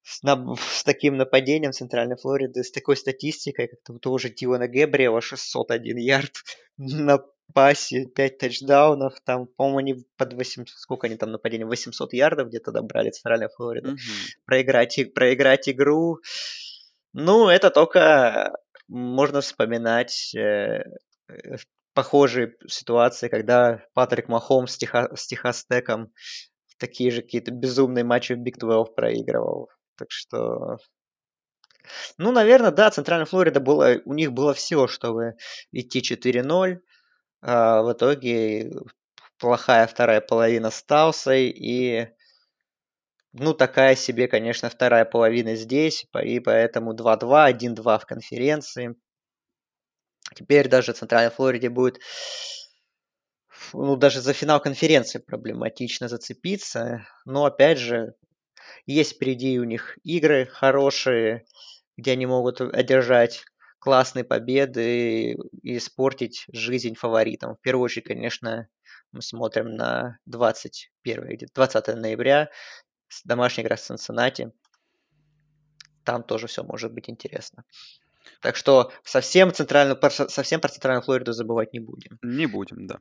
с, 0.03 0.23
на, 0.23 0.55
с 0.57 0.85
таким 0.85 1.17
нападением 1.17 1.73
Центральной 1.73 2.17
Флориды, 2.17 2.63
с 2.63 2.71
такой 2.71 2.97
статистикой, 2.97 3.69
как 3.69 3.79
у 3.95 3.99
того 3.99 4.19
же 4.19 4.31
Дилана 4.31 4.69
Гэбриэла, 4.69 5.21
601 5.21 5.97
ярд 5.99 6.33
на 6.77 7.25
пасе, 7.53 8.07
5 8.07 8.39
тачдаунов, 8.39 9.21
там, 9.25 9.47
по-моему, 9.47 9.79
они 9.79 10.07
под 10.17 10.35
800, 10.35 10.69
сколько 10.69 11.07
они 11.07 11.17
там 11.17 11.33
нападения, 11.33 11.67
800 11.67 12.13
ярдов 12.13 12.49
где-то 12.49 12.71
добрали 12.71 13.11
Центральная 13.11 13.49
Флорида. 13.49 13.91
Mm-hmm. 13.91 14.45
Проиграть, 14.47 15.15
проиграть 15.15 15.69
игру, 15.69 16.21
ну, 17.13 17.49
это 17.49 17.71
только 17.71 18.57
можно 18.89 19.41
вспоминать 19.41 20.35
э, 20.35 20.85
похожие 22.01 22.55
ситуации, 22.67 23.29
когда 23.29 23.83
Патрик 23.93 24.29
Махом 24.29 24.67
с, 24.67 24.79
Теха, 24.79 25.15
с 25.15 25.27
Техастеком 25.27 26.11
такие 26.79 27.11
же 27.11 27.21
какие-то 27.21 27.51
безумные 27.51 28.05
матчи 28.05 28.33
в 28.33 28.39
Big 28.39 28.55
12 28.57 28.95
проигрывал. 28.95 29.69
Так 29.99 30.11
что... 30.11 30.79
Ну, 32.17 32.33
наверное, 32.33 32.71
да, 32.71 32.91
Центральная 32.91 33.27
Флорида 33.27 33.61
было, 33.61 34.01
у 34.07 34.15
них 34.15 34.33
было 34.33 34.55
все, 34.55 34.87
чтобы 34.89 35.35
идти 35.73 36.01
4-0. 36.01 36.79
А 37.43 37.83
в 37.83 37.93
итоге 37.93 38.73
плохая 39.39 39.87
вторая 39.87 40.23
половина 40.23 40.71
с 40.71 40.83
Таусой 40.83 41.51
и 41.51 42.09
ну, 43.35 43.53
такая 43.53 43.95
себе, 43.95 44.27
конечно, 44.27 44.71
вторая 44.71 45.05
половина 45.05 45.55
здесь, 45.55 46.07
и 46.23 46.41
поэтому 46.41 46.95
2-2, 46.95 47.53
1-2 47.53 47.99
в 47.99 48.07
конференции. 48.07 48.97
Теперь 50.35 50.69
даже 50.69 50.93
Центральной 50.93 51.31
Флориде 51.31 51.71
будет 51.71 52.01
ну, 53.73 53.97
даже 53.97 54.21
за 54.21 54.33
финал 54.33 54.61
конференции 54.61 55.19
проблематично 55.19 56.09
зацепиться. 56.09 57.07
Но, 57.25 57.45
опять 57.45 57.79
же, 57.79 58.15
есть 58.87 59.15
впереди 59.15 59.59
у 59.59 59.65
них 59.65 59.99
игры 60.03 60.47
хорошие, 60.47 61.45
где 61.97 62.13
они 62.13 62.27
могут 62.27 62.61
одержать 62.61 63.45
классные 63.79 64.25
победы 64.25 65.33
и 65.63 65.77
испортить 65.77 66.45
жизнь 66.53 66.95
фаворитам. 66.95 67.57
В 67.57 67.61
первую 67.61 67.85
очередь, 67.85 68.07
конечно, 68.07 68.69
мы 69.13 69.23
смотрим 69.23 69.75
на 69.75 70.19
21, 70.27 71.49
20 71.55 71.87
ноября, 71.97 72.51
домашняя 73.25 73.65
игра 73.65 73.77
с 73.77 73.87
Цинциннати. 73.87 74.53
Там 76.05 76.23
тоже 76.23 76.47
все 76.47 76.63
может 76.63 76.93
быть 76.93 77.09
интересно. 77.09 77.65
Так 78.41 78.57
что 78.57 78.93
совсем, 79.05 79.53
центральную, 79.53 79.99
совсем 80.11 80.61
про 80.61 80.69
центральную 80.69 81.03
Флориду 81.03 81.33
забывать 81.33 81.73
не 81.73 81.81
будем. 81.81 82.19
Не 82.23 82.47
будем, 82.47 82.87
да. 82.87 83.01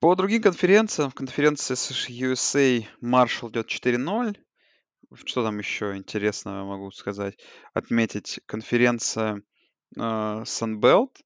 По 0.00 0.14
другим 0.14 0.42
конференциям, 0.42 1.10
в 1.10 1.14
конференции 1.14 1.74
USA 1.74 2.86
Маршалл 3.00 3.50
идет 3.50 3.68
4-0. 3.68 4.36
Что 5.14 5.42
там 5.42 5.58
еще 5.58 5.96
интересного 5.96 6.64
могу 6.64 6.90
сказать? 6.90 7.36
Отметить 7.74 8.40
конференция 8.46 9.42
э, 9.96 10.00
Sunbelt. 10.00 11.16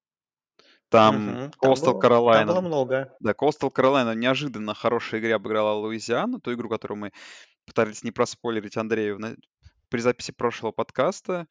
Там 0.89 1.51
Coastal 1.63 1.99
Carolina. 1.99 2.45
Там 2.45 2.47
было 2.47 2.61
много. 2.61 3.15
Да, 3.19 3.31
Coastal 3.31 3.71
Carolina 3.71 4.15
неожиданно 4.15 4.73
хорошей 4.73 5.19
игре 5.19 5.35
обыграла 5.35 5.73
Луизиану, 5.73 6.39
ту 6.39 6.53
игру, 6.53 6.69
которую 6.69 6.99
мы 6.99 7.11
пытались 7.65 8.03
не 8.03 8.11
проспойлерить 8.11 8.77
Андрею 8.77 9.19
при 9.89 9.99
записи 9.99 10.31
прошлого 10.31 10.71
подкаста. 10.71 11.47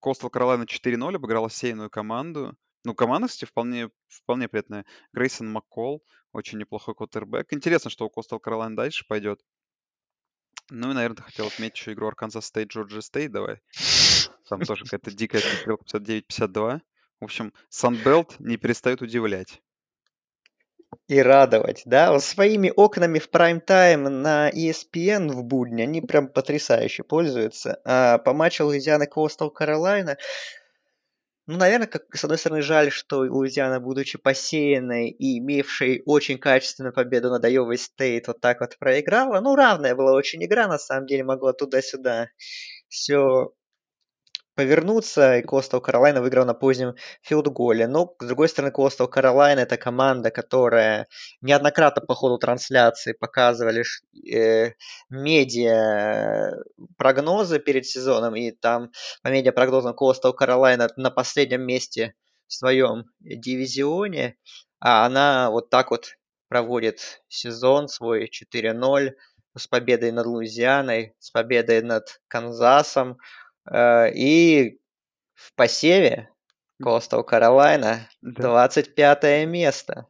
Coastal 0.00 0.30
Carolina 0.30 0.64
4-0 0.66 1.16
обыграла 1.16 1.48
сейную 1.48 1.90
команду. 1.90 2.56
Ну, 2.84 2.94
команда, 2.94 3.28
кстати, 3.28 3.48
вполне, 3.48 3.90
вполне 4.08 4.48
приятная. 4.48 4.84
Грейсон 5.12 5.50
Маккол, 5.50 6.02
очень 6.32 6.58
неплохой 6.58 6.94
квотербек. 6.94 7.52
Интересно, 7.52 7.90
что 7.90 8.06
у 8.06 8.08
Coastal 8.08 8.40
Carolina 8.40 8.74
дальше 8.74 9.04
пойдет. 9.06 9.40
Ну 10.70 10.90
и, 10.90 10.94
наверное, 10.94 11.22
хотел 11.22 11.46
отметить 11.46 11.76
еще 11.76 11.92
игру 11.92 12.10
Arkansas 12.10 12.40
State, 12.40 12.68
Georgia 12.68 13.00
State, 13.00 13.28
давай. 13.28 13.60
Там 14.48 14.60
тоже 14.62 14.84
какая-то 14.84 15.10
дикая 15.10 15.40
стрелка 15.40 15.84
59-52. 15.84 16.80
В 17.20 17.24
общем, 17.24 17.52
Sunbelt 17.70 18.34
не 18.38 18.56
перестает 18.56 19.02
удивлять. 19.02 19.62
И 21.08 21.20
радовать, 21.20 21.82
да? 21.84 22.12
Вот 22.12 22.22
своими 22.22 22.72
окнами 22.74 23.18
в 23.18 23.30
прайм-тайм 23.30 24.04
на 24.08 24.50
ESPN 24.50 25.30
в 25.30 25.42
будни 25.44 25.82
они 25.82 26.00
прям 26.00 26.28
потрясающе 26.28 27.02
пользуются. 27.02 27.80
А 27.84 28.18
по 28.18 28.32
матчу 28.32 28.64
Луизиана 28.64 29.04
Coastal 29.04 29.50
Каролайна 29.50 30.18
ну, 31.48 31.58
наверное, 31.58 31.88
как, 31.88 32.04
с 32.14 32.22
одной 32.22 32.38
стороны, 32.38 32.62
жаль, 32.62 32.92
что 32.92 33.18
Луизиана, 33.18 33.80
будучи 33.80 34.16
посеянной 34.16 35.10
и 35.10 35.38
имевшей 35.38 36.02
очень 36.06 36.38
качественную 36.38 36.94
победу 36.94 37.30
над 37.30 37.44
Айовой 37.44 37.78
Стейт, 37.78 38.28
вот 38.28 38.40
так 38.40 38.60
вот 38.60 38.78
проиграла. 38.78 39.40
Ну, 39.40 39.56
равная 39.56 39.96
была 39.96 40.12
очень 40.12 40.44
игра, 40.44 40.68
на 40.68 40.78
самом 40.78 41.06
деле, 41.06 41.24
могла 41.24 41.52
туда-сюда 41.52 42.28
все 42.88 43.52
повернуться, 44.54 45.38
и 45.38 45.42
Костал 45.42 45.80
Каролайна 45.80 46.20
выиграл 46.20 46.44
на 46.44 46.54
позднем 46.54 46.94
филдголе. 47.22 47.86
Но, 47.86 48.14
с 48.20 48.26
другой 48.26 48.48
стороны, 48.48 48.70
Костал 48.72 49.08
Каролайна 49.08 49.60
это 49.60 49.76
команда, 49.76 50.30
которая 50.30 51.08
неоднократно 51.40 52.02
по 52.02 52.14
ходу 52.14 52.38
трансляции 52.38 53.12
показывали 53.12 53.84
э, 54.30 54.72
медиа 55.10 56.52
прогнозы 56.96 57.58
перед 57.58 57.86
сезоном, 57.86 58.36
и 58.36 58.50
там 58.50 58.90
по 59.22 59.28
медиа 59.28 59.52
прогнозам 59.52 59.94
Костел 59.94 60.32
Каролайна 60.32 60.88
на 60.96 61.10
последнем 61.10 61.62
месте 61.62 62.14
в 62.46 62.54
своем 62.54 63.04
дивизионе, 63.20 64.36
а 64.80 65.06
она 65.06 65.50
вот 65.50 65.70
так 65.70 65.90
вот 65.90 66.16
проводит 66.48 67.22
сезон 67.28 67.88
свой 67.88 68.28
4-0 68.28 69.12
с 69.56 69.66
победой 69.66 70.12
над 70.12 70.26
Луизианой, 70.26 71.14
с 71.18 71.30
победой 71.30 71.82
над 71.82 72.20
Канзасом, 72.28 73.16
Э, 73.16 73.41
и 73.70 74.78
в 75.34 75.54
посеве 75.54 76.28
Coastal 76.82 77.24
Carolina 77.28 78.00
25 78.22 79.46
место. 79.46 80.06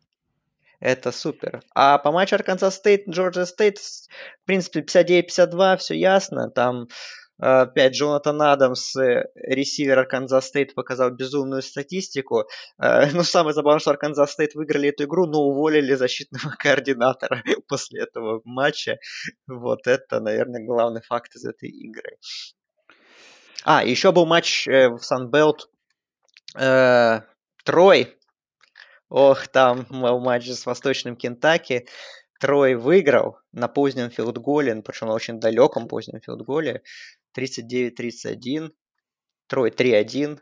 Это 0.81 1.13
супер. 1.13 1.63
А 1.75 1.99
по 1.99 2.11
матчу 2.11 2.35
Arkansas 2.35 2.73
State, 2.73 3.05
Georgia 3.07 3.47
State, 3.47 3.77
в 3.79 4.47
принципе, 4.47 4.81
59-52, 4.81 5.77
все 5.77 5.95
ясно. 5.95 6.51
Там 6.51 6.89
э, 7.41 7.47
опять 7.47 7.95
Джонатан 7.95 8.43
Адамс, 8.43 8.97
э, 8.97 9.27
ресивер 9.37 10.01
Arkansas 10.01 10.41
State, 10.41 10.75
показал 10.75 11.11
безумную 11.11 11.63
статистику. 11.63 12.49
Ну, 13.13 13.23
самое 13.23 13.55
забавное, 13.55 13.79
что 13.79 13.93
Arkansas 13.93 14.27
State 14.37 14.55
выиграли 14.55 14.89
эту 14.89 15.05
игру, 15.05 15.27
но 15.27 15.43
уволили 15.43 15.95
защитного 15.95 16.53
координатора 16.59 17.45
после 17.69 18.03
этого 18.03 18.41
матча. 18.45 18.99
Вот 19.47 19.87
это, 19.87 20.19
наверное, 20.19 20.67
главный 20.67 21.03
факт 21.03 21.37
из 21.37 21.45
этой 21.45 21.69
игры. 21.69 22.19
А, 23.65 23.85
еще 23.85 24.13
был 24.13 24.27
матч 24.27 24.67
э, 24.67 24.89
в 24.89 25.01
Санбелт. 25.03 25.71
Э, 26.57 27.21
Трой. 27.65 28.17
Ох, 29.09 29.47
там 29.49 29.87
был 29.89 30.21
матч 30.21 30.49
с 30.49 30.67
Восточным 30.67 31.17
Кентаки. 31.17 31.87
Трой 32.41 32.75
выиграл 32.75 33.39
на 33.53 33.69
позднем 33.69 34.11
филдголе, 34.11 34.83
причем 34.83 35.09
на 35.09 35.15
очень 35.15 35.39
далеком 35.39 35.87
позднем 35.87 36.21
филдголе. 36.21 36.83
39-31. 37.37 38.73
Трой 39.47 39.71
3-1. 39.71 40.41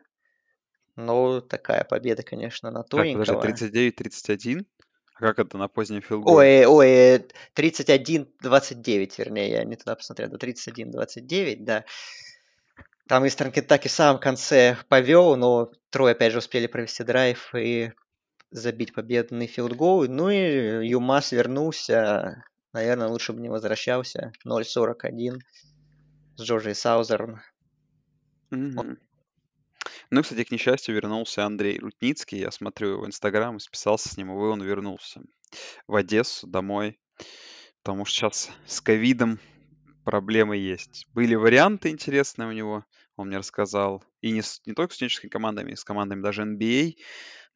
Ну, 0.97 1.41
такая 1.41 1.85
победа, 1.85 2.23
конечно, 2.23 2.71
на 2.71 2.83
Как, 2.83 2.91
подожди, 2.91 3.15
тоненького. 3.15 3.45
39-31? 3.47 4.67
А 5.15 5.21
как 5.21 5.39
это 5.39 5.59
на 5.59 5.69
позднем 5.69 6.01
филголе? 6.01 6.67
Ой, 6.67 6.67
ой, 6.67 7.27
31-29, 7.55 9.13
вернее, 9.19 9.51
я 9.51 9.65
не 9.65 9.77
туда 9.77 9.95
посмотрел, 9.95 10.31
да, 10.31 10.37
31-29, 10.39 11.57
да. 11.61 11.85
Там 13.11 13.27
Истерн 13.27 13.51
Кентакки 13.51 13.89
в 13.89 13.91
самом 13.91 14.21
конце 14.21 14.79
повел, 14.89 15.35
но 15.35 15.73
Трой 15.91 16.13
опять 16.13 16.31
же 16.31 16.39
успели 16.39 16.69
провести 16.69 17.03
драйв 17.03 17.53
и 17.57 17.91
забить 18.53 18.95
победный 18.95 19.49
филдгол. 19.49 20.07
Ну 20.07 20.31
и 20.31 20.87
UMass 20.87 21.33
вернулся. 21.33 22.45
Наверное, 22.73 23.09
лучше 23.09 23.33
бы 23.33 23.41
не 23.41 23.49
возвращался. 23.49 24.31
0-41 24.47 25.41
с 26.37 26.41
Джорджией 26.41 26.77
Саузерн. 26.77 27.41
Мгм. 28.51 29.01
Ну, 30.11 30.23
кстати, 30.23 30.45
к 30.45 30.53
несчастью, 30.53 30.95
вернулся 30.95 31.45
Андрей 31.45 31.81
Рутницкий. 31.81 32.39
Я 32.39 32.53
смотрю 32.53 32.91
его 32.91 33.07
инстаграм 33.09 33.57
и 33.57 33.59
списался 33.61 34.09
с 34.09 34.17
ним, 34.17 34.31
увы, 34.31 34.51
он 34.51 34.63
вернулся 34.63 35.21
в 35.89 35.97
Одессу 35.97 36.47
домой. 36.47 37.01
Потому 37.83 38.05
что 38.05 38.15
сейчас 38.15 38.51
с 38.69 38.81
ковидом 38.81 39.41
проблемы 40.05 40.57
есть. 40.57 41.07
Были 41.13 41.35
варианты 41.35 41.89
интересные 41.89 42.49
у 42.49 42.53
него, 42.53 42.85
он 43.21 43.29
мне 43.29 43.39
рассказал. 43.39 44.03
И 44.21 44.31
не, 44.31 44.43
с- 44.43 44.61
не 44.67 44.75
только 44.75 44.93
с 44.93 44.97
студенческими 44.97 45.31
командами, 45.31 45.75
с 45.75 45.85
командами 45.85 46.23
даже 46.23 46.43
NBA. 46.43 46.95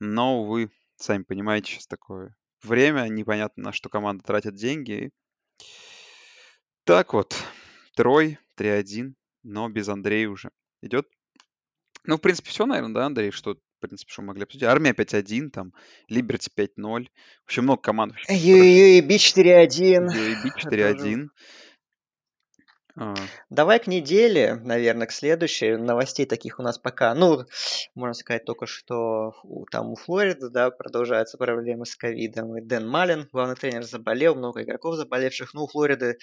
Но, 0.00 0.42
увы, 0.42 0.70
сами 0.96 1.22
понимаете, 1.22 1.72
сейчас 1.72 1.86
такое 1.86 2.34
время, 2.62 3.08
непонятно 3.08 3.64
на 3.64 3.72
что 3.72 3.88
команда 3.88 4.24
тратит 4.24 4.54
деньги. 4.54 5.10
Так 6.84 7.12
вот, 7.14 7.34
Трой 7.96 8.38
3-1, 8.58 9.14
но 9.42 9.68
без 9.68 9.88
Андрея 9.88 10.28
уже 10.28 10.50
идет. 10.82 11.06
Ну, 12.04 12.16
в 12.16 12.20
принципе, 12.20 12.50
все, 12.50 12.66
наверное, 12.66 12.94
да, 12.94 13.06
Андрей, 13.06 13.30
что, 13.30 13.54
в 13.54 13.80
принципе, 13.80 14.12
что 14.12 14.20
мы 14.22 14.28
могли 14.28 14.42
обсудить. 14.42 14.68
Армия 14.68 14.92
5-1, 14.92 15.48
там, 15.50 15.72
Либерти 16.08 16.50
5-0. 16.54 17.08
Вообще 17.44 17.60
много 17.62 17.80
команд. 17.80 18.14
Юи-Юи, 18.28 19.00
4-1. 19.00 20.08
UAB 20.08 20.50
Это 20.56 20.68
уже 20.68 20.68
4-1. 20.68 21.28
А, 22.97 23.14
Давай 23.51 23.80
к 23.80 23.88
неделе, 23.88 24.55
наверное, 24.55 25.07
к 25.09 25.12
следующей. 25.12 25.76
Новостей 25.76 26.26
таких 26.26 26.61
у 26.61 26.62
нас 26.62 26.78
пока, 26.78 27.12
ну, 27.14 27.45
можно 27.97 28.14
сказать, 28.14 28.45
только 28.45 28.66
что 28.66 29.34
у- 29.42 29.64
там 29.66 29.90
у 29.90 29.97
Флориды, 29.97 30.49
да, 30.49 30.70
продолжаются 30.70 31.36
проблемы 31.36 31.86
с 31.86 31.97
ковидом. 31.97 32.57
И 32.57 32.61
Дэн 32.61 32.88
Малин, 32.88 33.28
главный 33.32 33.57
тренер, 33.57 33.82
заболел, 33.82 34.36
много 34.36 34.62
игроков 34.62 34.95
заболевших. 34.95 35.55
Ну, 35.55 35.64
у 35.64 35.66
Флориды 35.66 36.18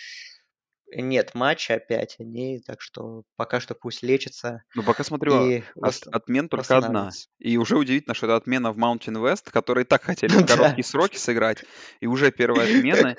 нет 0.94 1.36
матча 1.36 1.76
опять 1.76 2.16
дней, 2.20 2.62
так 2.62 2.82
что 2.82 3.24
пока 3.36 3.60
что 3.60 3.76
пусть 3.76 4.04
лечится 4.04 4.64
Ну, 4.76 4.84
пока 4.84 5.04
смотрю, 5.04 5.50
и 5.50 5.64
от, 5.82 6.08
отмен 6.12 6.50
только 6.50 6.78
одна. 6.78 7.10
И 7.40 7.58
уже 7.58 7.78
удивительно, 7.78 8.14
что 8.14 8.28
это 8.28 8.36
отмена 8.36 8.72
в 8.72 8.78
Mountain 8.78 9.22
West, 9.22 9.52
которые 9.52 9.86
так 9.86 10.04
хотели 10.04 10.34
Ну 10.34 10.42
в 10.42 10.48
короткие 10.48 10.84
да. 10.84 10.90
сроки 10.90 11.18
сыграть. 11.18 11.64
И 12.00 12.08
уже 12.08 12.32
первая 12.32 12.68
отмена, 12.68 13.16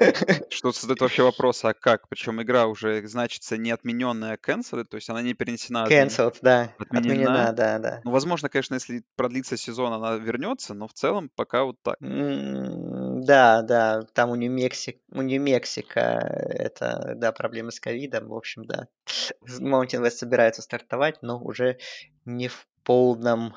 что 0.50 0.72
создает 0.72 1.00
вообще 1.00 1.22
вопрос, 1.22 1.64
а 1.64 1.74
как? 1.74 2.08
Причем 2.08 2.42
игра 2.42 2.66
уже 2.66 3.06
значится 3.06 3.56
не 3.56 3.70
отмененная, 3.70 4.34
а 4.34 4.36
cancelled, 4.36 4.84
то 4.84 4.96
есть 4.96 5.08
она 5.08 5.22
не 5.22 5.34
перенесена, 5.34 5.84
а. 5.84 5.88
Cancelled, 5.88 6.36
да, 6.42 6.74
Отменена. 6.78 6.98
отменена, 6.98 7.52
да, 7.52 7.78
да. 7.78 8.00
Ну, 8.04 8.10
возможно, 8.10 8.48
конечно, 8.48 8.74
если 8.74 9.02
продлится 9.16 9.56
сезон, 9.56 9.92
она 9.92 10.16
вернется, 10.16 10.74
но 10.74 10.88
в 10.88 10.92
целом 10.92 11.30
пока 11.34 11.64
вот 11.64 11.76
так. 11.82 11.96
Да, 13.24 13.62
да, 13.62 14.02
там 14.14 14.30
у 14.30 14.34
Нью-Мексик, 14.34 15.00
у 15.12 15.22
Нью-Мексико 15.22 16.00
это, 16.00 17.12
да, 17.14 17.30
проблемы 17.30 17.70
с 17.70 17.78
ковидом, 17.78 18.28
в 18.28 18.34
общем, 18.34 18.64
да. 18.64 18.88
Mountain 19.60 20.02
West 20.02 20.16
собирается 20.16 20.60
стартовать, 20.60 21.22
но 21.22 21.38
уже 21.38 21.78
не 22.24 22.48
в 22.48 22.66
полном, 22.82 23.54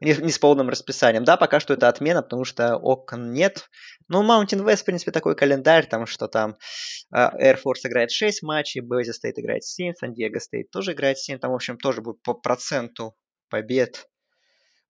не, 0.00 0.14
не 0.14 0.30
с 0.30 0.38
полным 0.38 0.70
расписанием. 0.70 1.24
Да, 1.24 1.36
пока 1.36 1.60
что 1.60 1.74
это 1.74 1.88
отмена, 1.88 2.22
потому 2.22 2.44
что 2.44 2.76
окон 2.76 3.32
нет. 3.32 3.68
Ну, 4.08 4.22
Mountain 4.22 4.64
West, 4.64 4.82
в 4.82 4.84
принципе, 4.86 5.10
такой 5.10 5.36
календарь, 5.36 5.86
там, 5.86 6.06
что 6.06 6.26
там 6.26 6.56
а, 7.10 7.36
Air 7.38 7.58
Force 7.62 7.84
играет 7.84 8.10
6 8.10 8.42
матчей, 8.42 8.80
Boise 8.80 9.12
State 9.12 9.34
играет 9.36 9.64
7, 9.64 9.92
San 10.02 10.14
Diego 10.14 10.38
State 10.38 10.68
тоже 10.72 10.92
играет 10.92 11.18
7, 11.18 11.38
там, 11.38 11.50
в 11.52 11.54
общем, 11.54 11.76
тоже 11.76 12.00
будет 12.00 12.22
по 12.22 12.32
проценту 12.32 13.14
побед 13.50 14.08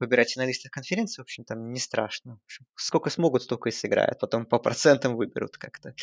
выбирать 0.02 0.32
финалистов 0.32 0.70
конференции, 0.70 1.22
в 1.22 1.24
общем, 1.24 1.44
там 1.44 1.72
не 1.72 1.80
страшно. 1.80 2.38
Общем, 2.44 2.66
сколько 2.74 3.08
смогут, 3.08 3.42
столько 3.42 3.68
и 3.68 3.72
сыграют. 3.72 4.18
Потом 4.18 4.44
по 4.44 4.58
процентам 4.58 5.16
выберут 5.16 5.56
как-то. 5.56 5.94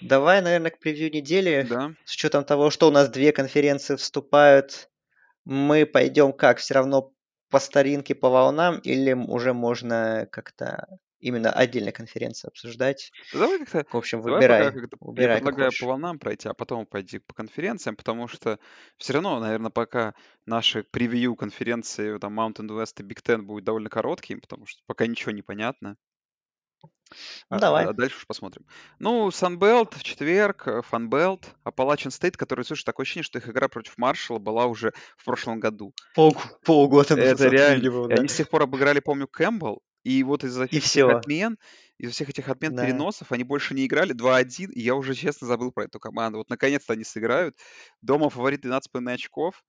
Давай, 0.00 0.42
наверное, 0.42 0.70
к 0.70 0.78
превью 0.78 1.12
недели. 1.12 1.66
Да. 1.68 1.92
С 2.04 2.14
учетом 2.14 2.44
того, 2.44 2.70
что 2.70 2.88
у 2.88 2.90
нас 2.90 3.08
две 3.08 3.32
конференции 3.32 3.96
вступают, 3.96 4.88
мы 5.44 5.86
пойдем 5.86 6.32
как? 6.32 6.58
Все 6.58 6.74
равно 6.74 7.12
по 7.50 7.60
старинке, 7.60 8.14
по 8.14 8.30
волнам, 8.30 8.78
или 8.78 9.12
уже 9.12 9.52
можно 9.52 10.26
как-то 10.32 10.88
именно 11.24 11.52
отдельно 11.52 11.92
конференции 11.92 12.48
обсуждать? 12.48 13.12
Да 13.32 13.38
Давай 13.40 13.58
как-то 13.58 13.84
В 13.90 13.96
общем, 13.96 14.22
Давай 14.24 14.42
пока 14.44 14.70
выбирай. 14.70 14.72
как-то 14.72 14.96
я 15.16 15.28
Выбирай, 15.28 15.40
как 15.42 15.54
предлагаю 15.54 15.72
по 15.72 15.84
хочешь. 15.84 15.86
волнам 15.86 16.18
пройти, 16.18 16.48
а 16.48 16.54
потом 16.54 16.86
пойти 16.86 17.18
по 17.18 17.34
конференциям, 17.34 17.96
потому 17.96 18.28
что 18.28 18.58
все 18.96 19.12
равно, 19.14 19.40
наверное, 19.40 19.70
пока 19.70 20.14
наши 20.46 20.82
превью 20.84 21.36
конференции 21.36 22.18
там 22.18 22.38
Mountain 22.38 22.68
West 22.68 23.00
и 23.00 23.02
Big 23.02 23.22
Ten 23.22 23.42
будет 23.42 23.64
довольно 23.64 23.90
коротким, 23.90 24.40
потому 24.40 24.66
что 24.66 24.82
пока 24.86 25.06
ничего 25.06 25.32
не 25.32 25.42
понятно. 25.42 25.96
Ну, 27.50 27.56
А, 27.56 27.58
давай. 27.58 27.84
а 27.84 27.92
дальше 27.92 28.16
уж 28.16 28.26
посмотрим. 28.26 28.66
Ну, 28.98 29.28
Sunbelt 29.28 29.94
в 29.96 30.02
четверг, 30.02 30.66
э, 30.66 30.80
Funbelt, 30.90 31.44
Appalachian 31.64 32.08
State, 32.10 32.36
который, 32.36 32.64
слушай, 32.64 32.84
такое 32.84 33.04
ощущение, 33.04 33.24
что 33.24 33.38
их 33.38 33.48
игра 33.48 33.68
против 33.68 33.96
Маршалла 33.98 34.38
была 34.38 34.66
уже 34.66 34.92
в 35.16 35.24
прошлом 35.24 35.60
году. 35.60 35.94
Пол, 36.14 36.36
полгода 36.64 37.16
назад 37.16 37.40
Это 37.40 37.48
реально. 37.48 37.84
И 37.84 38.08
да. 38.08 38.14
они 38.14 38.28
с 38.28 38.34
тех 38.34 38.48
пор 38.48 38.62
обыграли, 38.62 39.00
помню, 39.00 39.26
Кэмпбелл, 39.28 39.82
и 40.04 40.22
вот 40.22 40.44
из-за 40.44 40.66
всех 40.68 40.84
этих 40.84 40.84
все. 40.84 41.08
отмен, 41.08 41.58
из-за 41.98 42.14
всех 42.14 42.28
этих 42.30 42.48
отмен 42.48 42.74
Да. 42.74 42.84
переносов 42.86 43.32
они 43.32 43.44
больше 43.44 43.74
не 43.74 43.86
играли 43.86 44.14
2-1, 44.14 44.70
и 44.72 44.80
я 44.82 44.94
уже 44.94 45.14
честно 45.14 45.46
забыл 45.48 45.72
про 45.72 45.84
эту 45.84 45.98
команду. 46.00 46.38
Вот 46.38 46.50
наконец-то 46.50 46.92
они 46.94 47.04
сыграют. 47.04 47.56
Дома 48.02 48.30
фаворит 48.30 48.64
12,5 48.64 49.14
очков. 49.14 49.64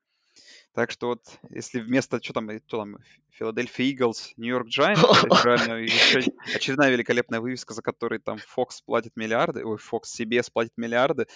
Так 0.74 0.92
что 0.92 1.08
вот, 1.08 1.22
если 1.50 1.80
вместо, 1.80 2.22
что 2.22 2.34
там, 2.34 2.50
кто 2.60 2.80
там, 2.80 2.98
Филадельфия 3.32 3.88
Иглс, 3.92 4.34
Нью-Йорк 4.36 4.68
Giants, 4.68 5.06
если 5.08 5.30
правильно, 5.30 5.74
еще 5.76 6.20
очередная 6.54 6.92
великолепная 6.92 7.40
вывеска, 7.40 7.74
за 7.74 7.82
которой 7.82 8.20
там 8.20 8.38
Fox 8.38 8.82
платит 8.86 9.14
миллиарды, 9.16 9.66
ой, 9.66 9.78
Fox 9.78 10.02
CBS 10.20 10.50
платит 10.52 10.74
миллиарды. 10.78 11.28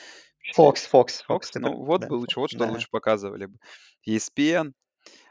Фокс, 0.53 0.85
Фокс, 0.87 1.23
Fox, 1.25 1.25
Фокс. 1.27 1.51
ты 1.51 1.59
ну 1.59 1.69
прав. 1.69 1.77
вот 1.85 2.01
Да, 2.01 2.07
бы 2.07 2.15
лучше, 2.15 2.39
вот 2.39 2.49
что 2.51 2.65
да. 2.65 2.65
лучше 2.65 2.87
показывали 2.91 3.45
бы. 3.45 3.57
ESPN. 4.05 4.73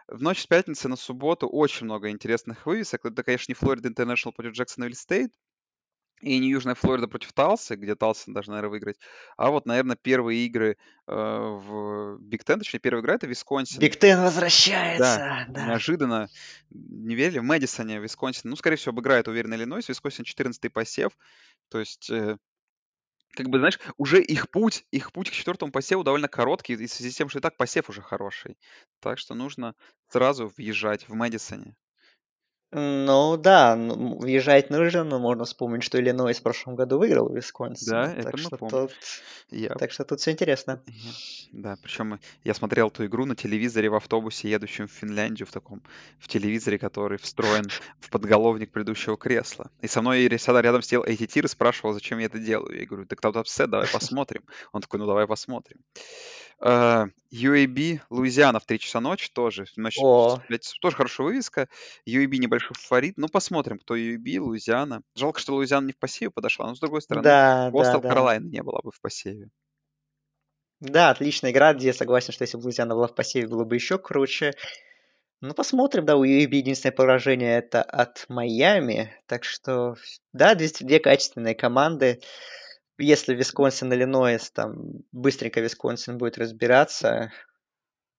В 0.09 0.23
ночь 0.23 0.41
с 0.41 0.47
пятницы 0.47 0.89
на 0.89 0.97
субботу 0.97 1.47
очень 1.47 1.85
много 1.85 2.11
интересных 2.11 2.65
вывесок. 2.65 3.05
Это, 3.05 3.23
конечно, 3.23 3.51
не 3.51 3.55
Флорида 3.55 3.89
Интернешнл 3.89 4.33
против 4.33 4.53
Джексонвилл 4.53 4.95
Стейт, 4.95 5.33
и 6.21 6.39
не 6.39 6.49
Южная 6.49 6.75
Флорида 6.75 7.07
против 7.07 7.33
Талсы, 7.33 7.77
где 7.77 7.95
Талса 7.95 8.33
даже, 8.33 8.51
наверное, 8.51 8.71
выиграть. 8.71 8.97
А 9.37 9.51
вот, 9.51 9.67
наверное, 9.67 9.97
первые 9.97 10.45
игры 10.47 10.77
э, 11.07 11.13
в 11.15 12.19
Big 12.21 12.45
Ten, 12.45 12.59
точнее, 12.59 12.81
первая 12.81 13.03
игра— 13.03 13.15
это 13.17 13.27
Висконсин. 13.27 13.81
Big 13.81 13.99
Ten 13.99 14.17
Да, 14.17 14.25
возвращается, 14.25 15.47
да. 15.49 15.67
неожиданно. 15.67 16.29
Не 16.71 17.15
верили? 17.15 17.39
В 17.39 17.45
Мэдисоне, 17.45 18.01
Висконсин. 18.01 18.51
Ну, 18.51 18.57
скорее 18.57 18.77
всего, 18.77 18.93
обыграет 18.93 19.29
уверенно 19.29 19.55
Иллинойс. 19.55 19.89
Висконсин 19.89 20.25
14-й 20.25 20.71
посев. 20.71 21.13
То 21.69 21.79
есть, 21.79 22.11
э, 22.11 22.37
как 23.31 23.49
бы, 23.49 23.59
знаешь, 23.59 23.79
уже 23.97 24.23
их 24.23 24.51
путь, 24.51 24.85
их 24.91 25.13
путь 25.13 25.31
к 25.31 25.33
четвертому 25.33 25.73
посеву 25.73 26.03
довольно 26.05 26.29
короткий, 26.29 26.75
и 26.75 26.87
в 26.87 26.91
связи 26.91 27.11
с 27.11 27.17
тем, 27.17 27.29
что 27.29 27.39
и 27.39 27.43
так 27.43 27.57
посев 27.57 27.89
уже 27.89 28.03
хороший. 28.03 28.59
Так 29.01 29.19
что 29.19 29.35
нужно 29.35 29.75
сразу 30.09 30.53
въезжать 30.57 31.09
в 31.09 31.15
Мэдисоне. 31.15 31.77
Ну 32.71 33.39
да, 33.39 33.77
ну, 33.77 34.19
въезжать 34.19 34.69
нужно, 34.69 35.03
но 35.03 35.19
можно 35.19 35.45
вспомнить, 35.47 35.83
что 35.83 35.99
Иллинойс 35.99 36.39
в 36.39 36.43
прошлом 36.43 36.77
году 36.77 36.99
выиграл 36.99 37.25
у 37.27 37.29
Да, 37.31 37.35
Висконсина. 37.37 38.13
это 38.15 38.23
Так 38.25 38.33
мы 38.35 38.39
что 38.41 38.57
помним. 38.59 38.89
тут, 38.89 38.93
Я 39.51 39.75
так 39.75 39.91
что 39.91 40.05
тут 40.05 40.21
все 40.21 40.33
интересно. 40.33 40.83
Я- 40.87 41.13
Да, 41.53 41.77
причем 41.83 42.21
я 42.45 42.53
смотрел 42.53 42.89
эту 42.89 43.07
игру 43.07 43.25
на 43.25 43.35
телевизоре 43.35 43.89
в 43.89 43.95
автобусе, 43.95 44.51
едущем 44.51 44.87
в 44.87 44.93
Финляндию, 44.93 45.47
в 45.47 45.51
таком, 45.51 45.83
в 46.19 46.29
телевизоре, 46.29 46.79
который 46.79 47.17
встроен 47.17 47.65
в 48.01 48.11
подголовник 48.11 48.71
предыдущего 48.71 49.17
кресла. 49.17 49.71
И 49.81 49.87
со 49.87 50.03
мной 50.03 50.29
всегда 50.37 50.61
рядом 50.61 50.83
сидел 50.83 51.05
ATT 51.05 51.47
и 51.47 51.49
спрашивал, 51.49 51.95
зачем 51.95 52.19
я 52.19 52.27
это 52.27 52.39
делаю. 52.39 52.79
Я 52.79 52.85
говорю, 52.85 53.07
так 53.07 53.23
там 53.23 53.35
upset, 53.35 53.71
давай 53.71 53.89
посмотрим. 53.91 54.45
Он 54.73 54.83
такой, 54.83 55.01
ну 55.01 55.07
давай 55.07 55.27
посмотрим. 55.27 55.79
А, 56.61 57.07
UAB, 57.33 58.01
Луизиана 58.11 58.59
в 58.59 58.67
3 58.67 58.81
часа 58.81 58.99
ночи 59.01 59.31
тоже. 59.33 59.67
Значит, 59.77 60.03
О, 60.03 60.43
блядь, 60.49 60.69
тоже 60.81 60.97
хорошая 60.97 61.29
вывеска. 61.29 61.69
UAB 62.05 62.37
небольшой 62.39 62.58
фаворит. 62.59 63.15
Ну, 63.17 63.29
посмотрим, 63.29 63.79
кто 63.79 63.97
UAB, 63.97 64.39
Луизиана. 64.41 65.03
Жалко, 65.15 65.41
что 65.41 65.55
Луизиана 65.55 65.87
не 65.87 65.93
в 65.93 65.99
посеве 65.99 66.31
подошла, 66.31 66.67
но 66.67 66.75
с 66.75 66.81
другой 66.81 67.03
стороны, 67.03 67.25
да, 67.25 67.71
да, 67.71 67.71
Костел 67.71 68.01
да. 68.01 68.09
Каролайна 68.09 68.47
не 68.47 68.63
была 68.63 68.81
бы 68.83 68.91
в 68.91 69.01
посеве. 69.01 69.51
Да, 70.81 71.11
отличная 71.11 71.51
игра, 71.51 71.75
где 71.75 71.89
я 71.89 71.93
согласен, 71.93 72.33
что 72.33 72.45
если 72.45 72.57
бы 72.57 72.63
Луизиана 72.63 72.95
была 72.95 73.09
в 73.09 73.15
посеве, 73.15 73.49
было 73.49 73.65
бы 73.65 73.75
еще 73.75 73.99
круче. 73.99 74.53
Ну, 75.41 75.55
посмотрим, 75.55 76.05
да, 76.05 76.17
у 76.17 76.25
UAB 76.25 76.55
единственное 76.55 76.93
поражение 76.93 77.59
это 77.59 77.83
от 77.83 78.25
Майами, 78.29 79.15
так 79.27 79.45
что, 79.45 79.95
да, 80.33 80.55
две 80.55 80.99
качественные 80.99 81.55
команды. 81.55 82.21
Если 82.99 83.35
Висконсин, 83.35 83.93
Иллинойс, 83.93 84.51
там, 84.51 85.05
быстренько 85.13 85.61
Висконсин 85.61 86.19
будет 86.19 86.39
разбираться, 86.39 87.33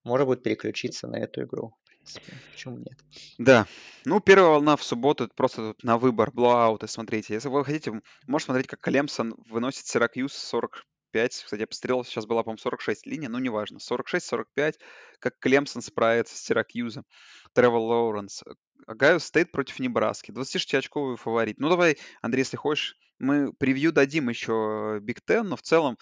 можно 0.04 0.24
будет 0.24 0.42
переключиться 0.42 1.08
на 1.08 1.16
эту 1.16 1.42
игру. 1.42 1.76
Принципе, 2.00 2.36
почему 2.52 2.78
нет? 2.78 2.98
Да. 3.38 3.66
Ну, 4.04 4.20
первая 4.20 4.50
волна 4.50 4.76
в 4.76 4.82
субботу 4.82 5.24
это 5.24 5.34
просто 5.34 5.72
тут 5.72 5.84
на 5.84 5.98
выбор, 5.98 6.30
блоуауты, 6.32 6.88
смотрите. 6.88 7.34
Если 7.34 7.48
вы 7.48 7.64
хотите, 7.64 8.00
можете 8.26 8.46
смотреть, 8.46 8.66
как 8.66 8.80
Клемсон 8.80 9.34
выносит 9.48 9.86
Сиракьюз 9.86 10.32
45. 10.32 11.44
Кстати, 11.44 11.60
я 11.60 11.66
посмотрел, 11.66 12.04
сейчас 12.04 12.26
была, 12.26 12.42
по-моему, 12.42 12.58
46 12.58 13.06
линия, 13.06 13.28
ну, 13.28 13.38
неважно. 13.38 13.78
46-45, 13.78 14.74
как 15.18 15.38
Клемсон 15.38 15.82
справится 15.82 16.36
с 16.36 16.40
Сиракьюзом. 16.40 17.04
Тревор 17.52 17.80
Лоуренс. 17.80 18.42
Огайо 18.86 19.18
Стейт 19.18 19.52
против 19.52 19.78
Небраски. 19.80 20.30
26-очковый 20.30 21.16
фаворит. 21.16 21.58
Ну, 21.58 21.68
давай, 21.68 21.98
Андрей, 22.22 22.42
если 22.42 22.56
хочешь, 22.56 22.96
мы 23.18 23.52
превью 23.52 23.92
дадим 23.92 24.28
еще 24.28 24.98
Big 25.02 25.20
Ten, 25.26 25.48
но 25.48 25.56
в 25.56 25.62
целом 25.62 25.98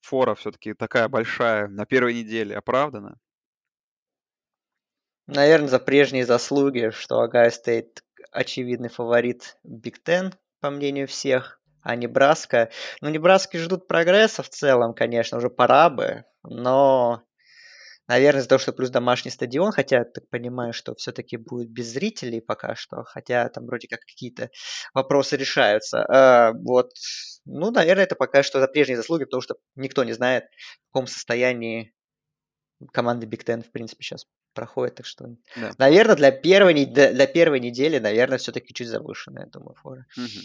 фора 0.00 0.34
все-таки 0.34 0.74
такая 0.74 1.08
большая 1.08 1.68
на 1.68 1.86
первой 1.86 2.14
неделе. 2.14 2.56
Оправдана? 2.56 3.18
Наверное, 5.28 5.68
за 5.68 5.78
прежние 5.78 6.24
заслуги, 6.24 6.90
что 6.90 7.20
Огайо 7.20 7.50
Стейт 7.50 8.02
очевидный 8.32 8.88
фаворит 8.88 9.58
Big 9.62 10.02
Ten, 10.02 10.32
по 10.60 10.70
мнению 10.70 11.06
всех, 11.06 11.60
а 11.82 11.96
Небраска... 11.96 12.70
Ну, 13.02 13.10
Небраски 13.10 13.58
ждут 13.58 13.86
прогресса 13.86 14.42
в 14.42 14.48
целом, 14.48 14.94
конечно, 14.94 15.36
уже 15.36 15.50
пора 15.50 15.90
бы, 15.90 16.24
но, 16.42 17.22
наверное, 18.08 18.40
из-за 18.40 18.48
того, 18.48 18.58
что 18.58 18.72
плюс 18.72 18.88
домашний 18.88 19.30
стадион, 19.30 19.70
хотя 19.70 19.98
я 19.98 20.04
так 20.06 20.26
понимаю, 20.30 20.72
что 20.72 20.94
все-таки 20.94 21.36
будет 21.36 21.68
без 21.68 21.88
зрителей 21.88 22.40
пока 22.40 22.74
что, 22.74 23.04
хотя 23.04 23.50
там 23.50 23.66
вроде 23.66 23.86
как 23.86 24.00
какие-то 24.00 24.48
вопросы 24.94 25.36
решаются. 25.36 26.06
А, 26.06 26.52
вот, 26.54 26.92
ну, 27.44 27.70
наверное, 27.70 28.04
это 28.04 28.16
пока 28.16 28.42
что 28.42 28.60
за 28.60 28.66
прежние 28.66 28.96
заслуги, 28.96 29.24
потому 29.24 29.42
что 29.42 29.56
никто 29.74 30.04
не 30.04 30.14
знает, 30.14 30.44
в 30.44 30.92
каком 30.92 31.06
состоянии 31.06 31.92
команды 32.92 33.26
Big 33.26 33.44
Ten, 33.44 33.62
в 33.62 33.70
принципе, 33.70 34.04
сейчас 34.04 34.24
проходит, 34.58 34.96
так 34.96 35.06
что, 35.06 35.36
Да. 35.56 35.70
наверное, 35.78 36.16
для 36.16 36.32
первой, 36.32 36.84
для, 36.84 37.26
первой 37.28 37.60
недели, 37.60 38.00
наверное, 38.00 38.38
все-таки 38.38 38.74
чуть 38.74 38.88
завышенная, 38.88 39.46
думаю, 39.46 39.74
фора. 39.74 40.04
Мгм. 40.16 40.42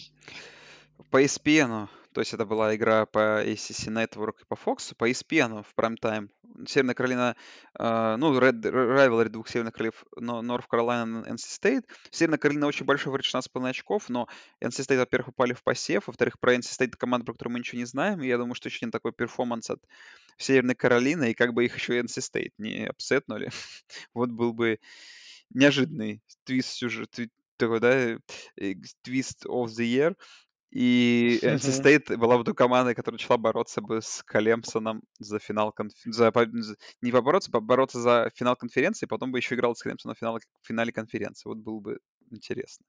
По 1.09 1.23
ESPN, 1.23 1.87
то 2.13 2.21
есть 2.21 2.33
это 2.33 2.45
была 2.45 2.75
игра 2.75 3.05
по 3.05 3.43
ACC 3.43 3.89
Network 3.89 4.41
и 4.41 4.45
по 4.47 4.53
Fox, 4.53 4.93
по 4.95 5.09
ESPN 5.09 5.63
в 5.63 5.75
прайм-тайм. 5.75 6.29
Северная 6.67 6.93
Каролина, 6.93 7.35
э, 7.79 8.15
ну, 8.17 8.39
Red, 8.39 8.61
rivalry 8.61 9.29
двух 9.29 9.49
Северных 9.49 9.73
Королев, 9.73 10.05
но 10.15 10.41
Норф 10.41 10.67
Каролина 10.67 11.25
и 11.25 11.31
NC 11.31 11.35
State. 11.35 11.85
Северная 12.11 12.37
Каролина 12.37 12.67
очень 12.67 12.85
большой 12.85 13.05
фаворит 13.05 13.25
16,5 13.25 13.69
очков, 13.69 14.09
но 14.09 14.27
NC 14.61 14.87
State, 14.87 14.99
во-первых, 14.99 15.29
упали 15.29 15.53
в 15.53 15.63
посев, 15.63 16.07
во-вторых, 16.07 16.39
про 16.39 16.55
NC 16.55 16.79
State 16.79 16.95
команда, 16.97 17.25
про 17.25 17.33
которую 17.33 17.53
мы 17.53 17.59
ничего 17.59 17.79
не 17.79 17.85
знаем, 17.85 18.21
и 18.21 18.27
я 18.27 18.37
думаю, 18.37 18.53
что 18.53 18.69
еще 18.69 18.85
не 18.85 18.91
такой 18.91 19.11
перформанс 19.11 19.71
от 19.71 19.81
Северной 20.37 20.75
Каролины, 20.75 21.31
и 21.31 21.33
как 21.33 21.53
бы 21.53 21.65
их 21.65 21.75
еще 21.75 21.97
и 21.97 22.01
NC 22.01 22.19
State 22.19 22.53
не 22.59 22.85
апсетнули. 22.85 23.49
вот 24.13 24.29
был 24.29 24.53
бы 24.53 24.79
неожиданный 25.49 26.21
твист 26.43 26.69
сюжет, 26.69 27.09
такой, 27.57 27.79
да, 27.79 28.19
э, 28.57 28.75
твист 29.01 29.45
of 29.45 29.67
the 29.67 29.85
year. 29.85 30.15
И 30.73 31.39
NC 31.43 31.69
Мгм. 31.69 31.85
State 31.85 32.17
была 32.17 32.37
бы 32.37 32.43
той 32.43 32.55
командой, 32.55 32.95
которая 32.95 33.19
начала 33.19 33.37
бороться 33.37 33.79
бы 33.79 34.01
с 34.01 34.23
Калемсоном 34.23 35.03
за 35.19 35.37
финал 35.37 35.71
конф... 35.71 35.93
за, 36.03 36.31
по- 36.31 36.47
за- 36.51 36.75
не 37.01 37.11
побороться, 37.11 37.51
побороться 37.51 37.99
за 38.01 38.31
финал 38.33 38.55
конференции, 38.55 39.05
потом 39.05 39.31
бы 39.31 39.37
еще 39.37 39.53
играл 39.53 39.75
с 39.75 39.83
Калемсоном 39.83 40.15
в 40.15 40.19
финале, 40.19 40.39
финале 40.63 40.91
конференции. 40.91 41.47
Вот 41.47 41.59
было 41.59 41.79
бы 41.79 41.99
интересно. 42.31 42.85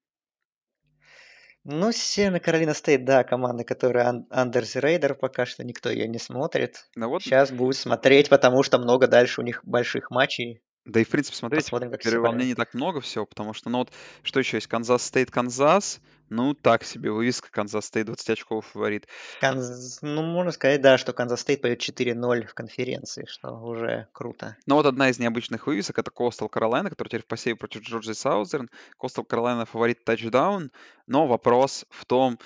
Ну, 1.64 1.92
Северная 1.92 2.40
Каролина 2.40 2.72
Стейт, 2.72 3.04
да, 3.04 3.22
команда, 3.22 3.64
которая 3.64 4.24
under 4.30 4.62
the 4.62 4.80
radar, 4.80 5.14
пока 5.14 5.44
что 5.44 5.62
никто 5.62 5.90
ее 5.90 6.08
не 6.08 6.18
смотрит. 6.18 6.88
Ну 6.94 7.08
вот, 7.08 7.22
Сейчас 7.22 7.50
будет 7.50 7.76
смотреть, 7.76 8.30
потому 8.30 8.62
что 8.62 8.78
много 8.78 9.08
дальше 9.08 9.42
у 9.42 9.44
них 9.44 9.60
больших 9.64 10.10
матчей. 10.10 10.62
Да 10.84 11.00
и 11.00 11.04
в 11.04 11.08
принципе, 11.08 11.36
смотрите, 11.36 11.64
Посмотрим, 11.64 11.90
как 11.90 12.02
пройдет. 12.02 12.48
не 12.48 12.54
так 12.54 12.74
много 12.74 13.00
всего, 13.00 13.24
потому 13.26 13.52
что, 13.54 13.70
ну 13.70 13.78
вот, 13.78 13.90
что 14.22 14.38
еще 14.40 14.58
есть? 14.58 14.66
Канзас 14.66 15.02
Стейт, 15.04 15.30
Канзас, 15.30 16.00
ну 16.28 16.54
так 16.54 16.84
себе, 16.84 17.10
вывеска 17.10 17.50
Канзас 17.50 17.86
Стейт 17.86 18.06
20 18.06 18.30
очков 18.30 18.66
фаворит. 18.66 19.06
Канз- 19.42 19.98
Ну, 20.02 20.22
можно 20.22 20.52
сказать, 20.52 20.80
да, 20.80 20.98
что 20.98 21.12
Канзас 21.12 21.40
Стейт 21.40 21.60
пойдет 21.62 21.80
4-0 21.80 22.46
в 22.46 22.54
конференции, 22.54 23.24
что 23.28 23.50
уже 23.52 24.08
круто. 24.12 24.56
Но 24.66 24.76
вот 24.76 24.86
одна 24.86 25.08
из 25.10 25.18
необычных 25.18 25.66
вывесок 25.66 25.98
это 25.98 26.10
Coastal 26.10 26.50
Carolina, 26.50 26.88
который 26.90 27.08
теперь 27.08 27.22
в 27.22 27.26
посеве 27.26 27.56
против 27.56 27.82
Джорджии 27.82 28.12
Саузерн. 28.12 28.68
Coastal 29.00 29.26
Carolina 29.26 29.66
фаворит 29.66 30.04
тачдаун, 30.04 30.70
но 31.06 31.26
вопрос 31.26 31.84
в 31.90 32.04
том, 32.04 32.38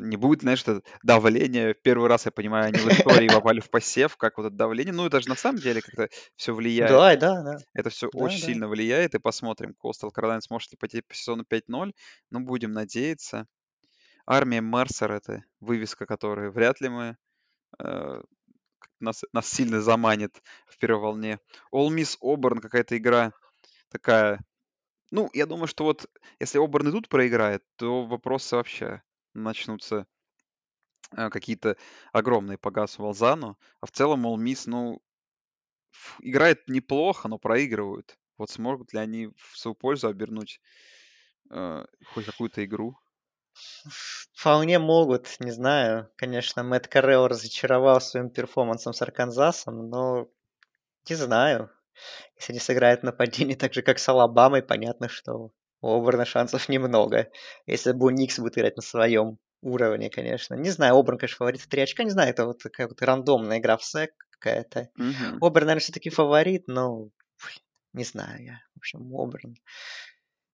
не 0.00 0.16
будет, 0.16 0.42
знаешь, 0.42 0.62
это 0.62 0.82
давление. 1.02 1.74
Первый 1.74 2.08
раз, 2.08 2.26
я 2.26 2.32
понимаю, 2.32 2.66
они 2.68 2.78
в 2.78 2.86
истории 2.88 3.28
попали 3.42 3.60
в 3.60 3.70
посев, 3.70 4.16
как 4.16 4.38
вот 4.38 4.46
это 4.46 4.56
давление. 4.56 4.92
Ну, 4.92 5.06
это 5.06 5.20
же 5.20 5.28
на 5.28 5.36
самом 5.36 5.58
деле 5.60 5.80
как-то 5.80 6.08
все 6.36 6.54
влияет. 6.54 6.90
Да, 6.90 7.16
да, 7.16 7.42
да. 7.42 7.58
Это 7.74 7.90
все 7.90 8.08
Да, 8.12 8.18
очень 8.18 8.40
да. 8.40 8.46
сильно 8.46 8.68
влияет, 8.68 9.14
и 9.14 9.18
посмотрим, 9.18 9.74
Coastal 9.82 10.10
Carolina 10.16 10.40
сможет 10.40 10.72
ли 10.72 10.76
пойти 10.78 11.00
по 11.02 11.14
сезону 11.14 11.44
5-0. 11.44 11.92
Ну, 12.30 12.40
будем 12.40 12.72
надеяться. 12.72 13.46
Армия 14.26 14.60
Мерсер— 14.60 15.12
это 15.12 15.44
вывеска, 15.60 16.06
которой 16.06 16.50
вряд 16.50 16.80
ли 16.80 16.88
мы 16.88 17.16
э, 17.78 18.22
нас, 19.00 19.24
нас 19.32 19.48
сильно 19.48 19.80
заманит 19.80 20.42
в 20.66 20.78
первой 20.78 21.00
волне. 21.00 21.38
All 21.74 21.88
Miss 21.88 22.16
Auburn 22.22 22.60
какая-то 22.60 22.96
игра 22.96 23.32
такая. 23.90 24.40
Ну, 25.10 25.30
я 25.32 25.46
думаю, 25.46 25.66
что 25.66 25.84
вот 25.84 26.06
если 26.38 26.60
Auburn 26.62 26.88
и 26.88 26.92
тут 26.92 27.08
проиграет, 27.08 27.62
то 27.76 28.06
вопросы 28.06 28.56
вообще 28.56 29.02
начнутся 29.34 30.06
э, 31.16 31.30
какие-то 31.30 31.76
огромные 32.12 32.58
по 32.58 32.70
Гасу 32.70 33.02
Валзану. 33.02 33.58
А 33.80 33.86
в 33.86 33.90
целом 33.90 34.26
All 34.26 34.36
Miss, 34.36 34.64
ну, 34.66 35.00
играет 36.20 36.68
неплохо, 36.68 37.28
но 37.28 37.38
проигрывают. 37.38 38.18
Вот 38.38 38.50
смогут 38.50 38.92
ли 38.92 39.00
они 39.00 39.28
в 39.36 39.58
свою 39.58 39.74
пользу 39.74 40.08
обернуть 40.08 40.60
э, 41.50 41.84
хоть 42.14 42.26
какую-то 42.26 42.64
игру? 42.64 42.96
Вполне 44.34 44.78
могут, 44.78 45.36
не 45.40 45.50
знаю. 45.50 46.10
Конечно, 46.16 46.62
Мэтт 46.62 46.88
Карелл 46.88 47.28
разочаровал 47.28 48.00
своим 48.00 48.30
перформансом 48.30 48.92
с 48.92 49.02
Арканзасом, 49.02 49.90
но 49.90 50.30
не 51.08 51.16
знаю. 51.16 51.70
Если 52.36 52.52
они 52.52 52.60
сыграют 52.60 53.00
в 53.00 53.04
нападении 53.04 53.54
так 53.54 53.74
же, 53.74 53.82
как 53.82 53.98
с 53.98 54.08
Алабамой, 54.08 54.62
понятно, 54.62 55.08
что 55.08 55.52
у 55.80 56.00
Оберна 56.00 56.24
шансов 56.24 56.68
немного. 56.68 57.30
Если 57.66 57.92
бы 57.92 58.12
Никс 58.12 58.38
будет 58.38 58.58
играть 58.58 58.76
на 58.76 58.82
своем 58.82 59.38
уровне, 59.62 60.10
конечно. 60.10 60.54
Не 60.54 60.70
знаю, 60.70 60.96
Оберн, 60.98 61.18
конечно, 61.18 61.36
фаворит 61.36 61.60
в 61.60 61.68
3 61.68 61.82
очка. 61.82 62.04
Не 62.04 62.10
знаю, 62.10 62.30
это 62.30 62.46
вот 62.46 62.62
такая 62.62 62.88
вот 62.88 63.00
рандомная 63.02 63.58
игра 63.58 63.76
в 63.76 63.84
сек 63.84 64.12
какая-то. 64.30 64.90
Мгм. 64.96 65.38
Оберн, 65.42 65.66
наверное, 65.66 65.80
все-таки 65.80 66.10
фаворит, 66.10 66.66
но 66.66 67.08
не 67.92 68.04
знаю 68.04 68.42
я. 68.44 68.60
В 68.74 68.78
общем, 68.78 69.14
Оберн 69.14 69.56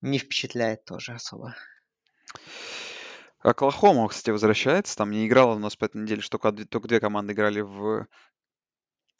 не 0.00 0.18
впечатляет 0.18 0.84
тоже 0.84 1.12
особо. 1.12 1.54
Оклахома, 3.40 4.08
кстати, 4.08 4.30
возвращается. 4.30 4.96
Там 4.96 5.10
не 5.10 5.26
играла 5.26 5.54
у 5.54 5.58
нас 5.58 5.76
по 5.76 5.84
этой 5.84 6.02
неделе, 6.02 6.20
что 6.20 6.38
только, 6.38 6.52
две- 6.52 6.64
только 6.64 6.88
две 6.88 7.00
команды 7.00 7.32
играли 7.32 7.60
в, 7.60 8.06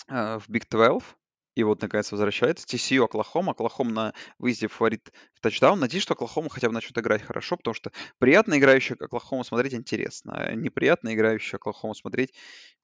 э, 0.09 0.38
в 0.38 0.48
Big 0.48 0.64
12. 0.68 1.16
И 1.57 1.62
вот, 1.62 1.80
наконец, 1.80 2.12
возвращается. 2.12 2.66
TCU, 2.66 3.02
Оклахома. 3.04 3.52
Оклахома 3.52 3.90
на 3.90 4.14
выезде 4.38 4.68
фаворит 4.68 5.11
в 5.32 5.40
тачдаун. 5.40 5.80
Надеюсь, 5.80 6.02
что 6.02 6.12
Оклахома 6.12 6.50
хотя 6.50 6.68
бы 6.68 6.74
начнет 6.74 6.96
играть 6.98 7.22
хорошо, 7.22 7.57
потому 7.57 7.72
что 7.72 7.90
приятно 8.18 8.59
играющую 8.59 9.02
Оклахому 9.02 9.42
смотреть 9.42 9.72
интересно, 9.72 10.34
а 10.36 10.54
неприятно 10.54 11.14
играющую 11.14 11.57
Оклахому 11.57 11.94
смотреть 11.94 12.34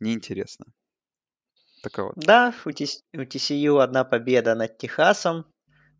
неинтересно. 0.00 0.64
Такая 1.82 2.06
вот. 2.06 2.14
Да, 2.16 2.54
у, 2.64 2.70
TC 2.70 3.00
у 3.12 3.18
TCU 3.18 3.82
одна 3.82 4.04
победа 4.04 4.54
над 4.54 4.78
Техасом. 4.78 5.44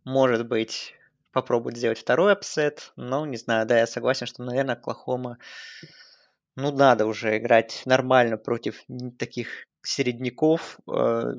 Может 0.03 0.47
быть, 0.47 0.95
попробует 1.31 1.77
сделать 1.77 1.99
второй 1.99 2.33
upset. 2.33 2.91
Но 2.95 3.27
не 3.27 3.37
знаю, 3.37 3.67
да, 3.67 3.77
я 3.77 3.85
согласен, 3.85 4.25
что, 4.25 4.43
наверное, 4.43 4.75
Оклахома... 4.75 5.37
Ну, 6.55 6.71
надо 6.71 7.07
уже 7.07 7.37
играть 7.37 7.81
нормально 7.85 8.37
против 8.37 8.83
таких 9.17 9.65
середняков, 9.83 10.79
э, 10.87 11.33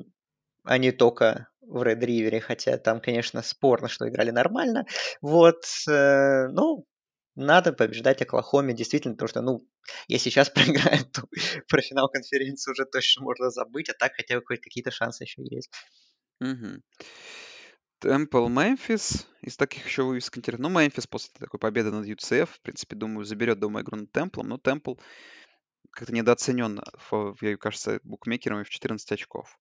а 0.65 0.77
не 0.77 0.91
только 0.91 1.49
в 1.61 1.83
Ред 1.83 2.03
Ривере, 2.03 2.39
хотя 2.41 2.77
там, 2.77 3.01
конечно, 3.01 3.41
спорно, 3.41 3.87
что 3.87 4.07
играли 4.07 4.31
нормально. 4.31 4.85
Вот, 5.21 5.63
э, 5.89 6.47
ну, 6.49 6.85
надо 7.35 7.73
побеждать 7.73 8.21
Оклахоме, 8.21 8.73
действительно, 8.73 9.15
потому 9.15 9.29
что, 9.29 9.41
ну, 9.41 9.67
если 10.07 10.29
сейчас 10.29 10.49
проиграют, 10.51 11.11
то 11.11 11.23
про 11.67 11.81
финал 11.81 12.09
конференции 12.09 12.71
уже 12.71 12.85
точно 12.85 13.23
можно 13.23 13.49
забыть, 13.49 13.89
а 13.89 13.93
так 13.93 14.13
хотя 14.15 14.35
бы 14.39 14.45
хоть 14.45 14.61
какие-то 14.61 14.91
шансы 14.91 15.23
еще 15.23 15.41
есть. 15.43 15.71
Мгм. 16.39 16.81
Темпл 17.99 18.47
Мемфис. 18.47 19.27
Из 19.41 19.57
таких 19.57 19.85
еще 19.85 20.03
вывесок 20.03 20.37
интересно. 20.37 20.69
Ну, 20.69 20.79
Мемфис 20.79 21.07
после 21.07 21.31
такой 21.39 21.59
победы 21.59 21.91
над 21.91 22.05
UCF, 22.05 22.45
в 22.51 22.61
принципе, 22.61 22.95
думаю, 22.95 23.25
заберет, 23.25 23.59
думаю, 23.59 23.83
игру 23.83 23.97
над 23.97 24.11
Темплом. 24.11 24.49
Но 24.49 24.57
Темпл 24.57 24.95
как-то 25.91 26.13
недооценен, 26.13 26.81
я- 27.41 27.57
кажется, 27.57 27.99
букмекерами 28.03 28.63
в 28.63 28.69
14 28.69 29.11
очков. 29.11 29.57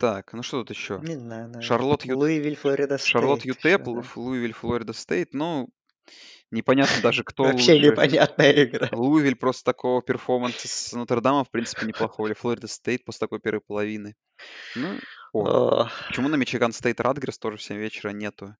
Так, 0.00 0.32
ну 0.32 0.42
что 0.42 0.60
тут 0.64 0.70
еще? 0.74 0.98
Не 1.02 1.16
знаю, 1.16 1.42
наверное. 1.42 1.60
Шарлотт 1.60 2.06
Ют... 2.06 2.16
Луивиль, 2.16 2.56
Флорида 2.56 2.96
Стейт. 2.96 3.22
ещё, 3.22 3.50
UTEP, 3.50 3.84
да. 3.84 4.02
Луивиль, 4.16 4.54
Флорида 4.54 4.94
Стейт. 4.94 5.34
Ну, 5.34 5.68
непонятно 6.50 7.02
даже, 7.02 7.22
кто 7.24 7.42
Вообще 7.42 7.74
лучше. 7.74 7.90
непонятная 7.90 8.64
игра. 8.64 8.88
Луивиль 8.92 9.36
просто 9.36 9.62
такого 9.62 10.00
перформанса 10.00 10.68
с 10.68 10.94
Нотр-Дамом, 10.94 11.44
в 11.44 11.50
принципе, 11.50 11.84
неплохого. 11.84 12.28
Или 12.28 12.34
Флорида 12.34 12.66
Стейт 12.66 13.04
после 13.04 13.18
такой 13.18 13.40
первой 13.40 13.60
половины. 13.60 14.16
Ну, 14.74 14.98
О, 15.34 15.90
почему 16.08 16.28
на 16.28 16.36
Мичиган 16.36 16.72
Стейт 16.72 16.98
Ратгерс 16.98 17.38
тоже 17.38 17.58
в 17.58 17.62
7 17.62 17.76
вечера 17.76 18.08
нету 18.08 18.56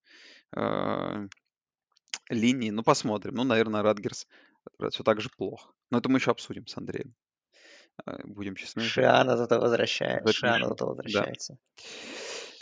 э, 0.55 1.27
линии? 2.29 2.69
Ну, 2.69 2.83
посмотрим. 2.83 3.33
Ну, 3.33 3.45
наверное, 3.45 3.81
Ратгерс 3.81 4.27
все 4.91 5.03
так 5.03 5.21
же 5.21 5.29
плохо. 5.35 5.71
Но 5.89 5.97
это 5.97 6.07
мы 6.07 6.19
еще 6.19 6.29
обсудим 6.29 6.67
с 6.67 6.77
Андреем. 6.77 7.15
Э, 8.05 8.17
Будем 8.25 8.55
честны. 8.55 8.83
Шиана 8.83 9.37
зато 9.37 9.59
возвращается. 9.59 10.23
Это 10.23 10.33
Шиана 10.33 10.55
еще- 10.57 10.67
зато 10.69 10.85
да. 10.85 10.91
возвращается. 10.91 11.57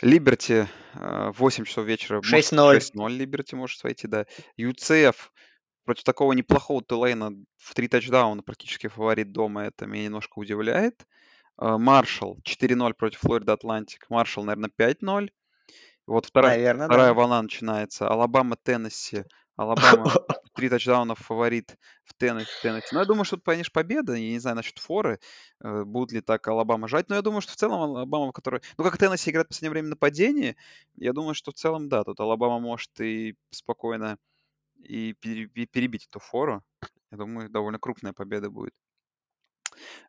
Либерти 0.02 0.66
в 0.94 1.32
8 1.38 1.64
часов 1.64 1.86
вечера. 1.86 2.16
может, 2.16 2.30
6:0. 2.32 2.74
6-0 2.74 3.12
Либерти 3.12 3.54
может 3.54 3.82
войти, 3.84 4.06
да. 4.08 4.24
UCF 4.56 5.30
против 5.84 6.04
такого 6.04 6.32
неплохого 6.32 6.82
Тулейна 6.82 7.32
в 7.56 7.74
три 7.74 7.88
тачдауна 7.88 8.42
практически 8.42 8.86
фаворит 8.88 9.32
дома. 9.32 9.64
Это 9.64 9.86
меня 9.86 10.04
немножко 10.04 10.38
удивляет. 10.38 11.04
Э, 11.60 11.76
Маршалл 11.76 12.38
4-0 12.44 12.94
против 12.94 13.20
Флорида 13.20 13.52
Атлантик. 13.54 14.06
Маршалл, 14.08 14.44
наверное, 14.44 14.70
5-0. 14.74 15.30
Вот 16.06 16.26
вторая, 16.26 16.56
Наверное, 16.56 16.86
вторая 16.86 17.08
да. 17.08 17.14
волна 17.14 17.42
начинается. 17.42 18.08
Алабама, 18.08 18.56
Теннесси. 18.56 19.24
Алабама 19.60 20.10
три 20.54 20.70
тачдауна 20.70 21.14
фаворит 21.14 21.76
в 22.04 22.14
Теннесси. 22.14 22.50
Теннесси. 22.62 22.88
Ну, 22.94 23.00
я 23.00 23.04
думаю, 23.04 23.24
что 23.24 23.36
это, 23.36 23.44
конечно, 23.44 23.70
победа. 23.74 24.14
Я 24.14 24.30
не 24.30 24.38
знаю 24.38 24.56
насчет 24.56 24.78
форы, 24.78 25.20
э, 25.62 25.84
будут 25.84 26.12
ли 26.12 26.22
так 26.22 26.48
Алабама 26.48 26.88
жать. 26.88 27.10
Но 27.10 27.14
я 27.14 27.20
думаю, 27.20 27.42
что 27.42 27.52
в 27.52 27.56
целом 27.56 27.82
Алабама, 27.82 28.32
который... 28.32 28.62
Ну, 28.78 28.84
как 28.84 28.96
Теннесси 28.96 29.30
играет 29.30 29.48
в 29.48 29.50
последнее 29.50 29.72
время 29.72 29.88
нападение, 29.88 30.56
я 30.96 31.12
думаю, 31.12 31.34
что 31.34 31.50
в 31.50 31.56
целом, 31.56 31.90
да, 31.90 32.04
тут 32.04 32.18
Алабама 32.20 32.58
может 32.58 32.98
и 33.02 33.36
спокойно 33.50 34.16
и 34.78 35.12
переби- 35.12 35.66
перебить 35.66 36.06
эту 36.06 36.20
фору. 36.20 36.64
Я 37.10 37.18
думаю, 37.18 37.50
довольно 37.50 37.78
крупная 37.78 38.14
победа 38.14 38.48
будет. 38.48 38.72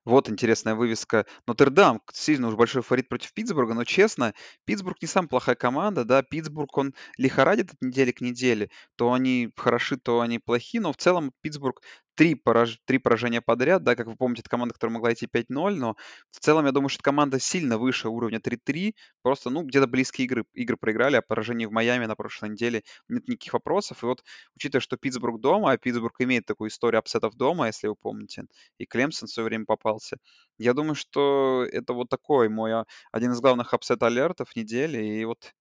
Вот 0.06 0.30
интересная 0.30 0.76
вывеска. 0.76 1.26
Нотр-Дам 1.48 2.02
сильно 2.12 2.48
уж 2.48 2.56
большой 2.56 2.82
фаворит 2.82 3.08
против 3.10 3.34
Питтсбурга, 3.34 3.74
но 3.74 3.84
честно, 3.84 4.34
Питтсбург 4.66 5.02
не 5.02 5.08
самая 5.08 5.28
плохая 5.30 5.56
команда, 5.56 6.06
да, 6.06 6.24
Питтсбург, 6.24 6.78
он 6.78 6.94
лихорадит 7.18 7.72
от 7.74 7.82
недели 7.82 8.12
к 8.12 8.22
неделе, 8.22 8.70
то 8.96 9.14
они 9.14 9.50
хороши, 9.56 9.98
то 9.98 10.22
они 10.22 10.40
плохи, 10.40 10.80
но 10.80 10.92
в 10.92 10.98
целом 10.98 11.32
Питтсбург 11.42 11.82
три, 12.16 12.36
пораж... 12.36 12.80
три 12.86 12.98
поражения 12.98 13.42
подряд, 13.42 13.84
да, 13.84 13.96
как 13.96 14.08
вы 14.08 14.16
помните, 14.16 14.42
это 14.42 14.50
команда, 14.50 14.74
которая 14.74 14.94
могла 14.96 15.14
идти 15.14 15.28
5-0, 15.28 15.76
но 15.76 15.96
в 16.32 16.40
целом 16.40 16.66
я 16.66 16.72
думаю, 16.72 16.90
что 16.90 17.02
команда 17.04 17.40
сильно 17.40 17.78
выше 17.78 18.10
уровня 18.10 18.40
3-3, 18.40 18.96
просто, 19.22 19.50
ну, 19.50 19.64
где-то 19.64 19.88
близкие 19.88 20.26
игры, 20.26 20.46
игры 20.54 20.78
проиграли, 20.78 21.16
а 21.18 21.22
поражение 21.22 21.68
в 21.68 21.72
Майами 21.72 22.06
на 22.06 22.16
прошлой 22.16 22.50
неделе 22.50 22.84
нет 23.10 23.28
никаких 23.28 23.54
вопросов, 23.54 24.04
и 24.04 24.06
вот, 24.06 24.24
учитывая, 24.56 24.82
что 24.82 24.98
Питтсбург 24.98 25.40
дома, 25.40 25.72
а 25.72 25.78
Питтсбург 25.78 26.16
имеет 26.20 26.46
такую 26.46 26.70
историю 26.70 27.00
upset 27.00 27.25
ов 27.25 27.36
дома, 27.36 27.68
если 27.68 27.88
вы 27.88 27.96
помните, 27.96 28.46
и 28.78 28.86
Клемсон 28.86 29.28
в 29.28 29.32
свое 29.32 29.46
время 29.48 29.66
попался, 29.66 30.18
я 30.58 30.74
думаю, 30.74 30.96
что 30.96 31.66
это 31.72 31.94
вот 31.94 32.10
такой 32.10 32.50
мой 32.50 32.74
а, 32.74 32.86
один 33.12 33.32
из 33.32 33.40
главных 33.40 33.74
upset-alert 33.74 34.43
ов 34.43 34.56
недели, 34.56 35.04
и 35.04 35.26
вот 35.26 35.54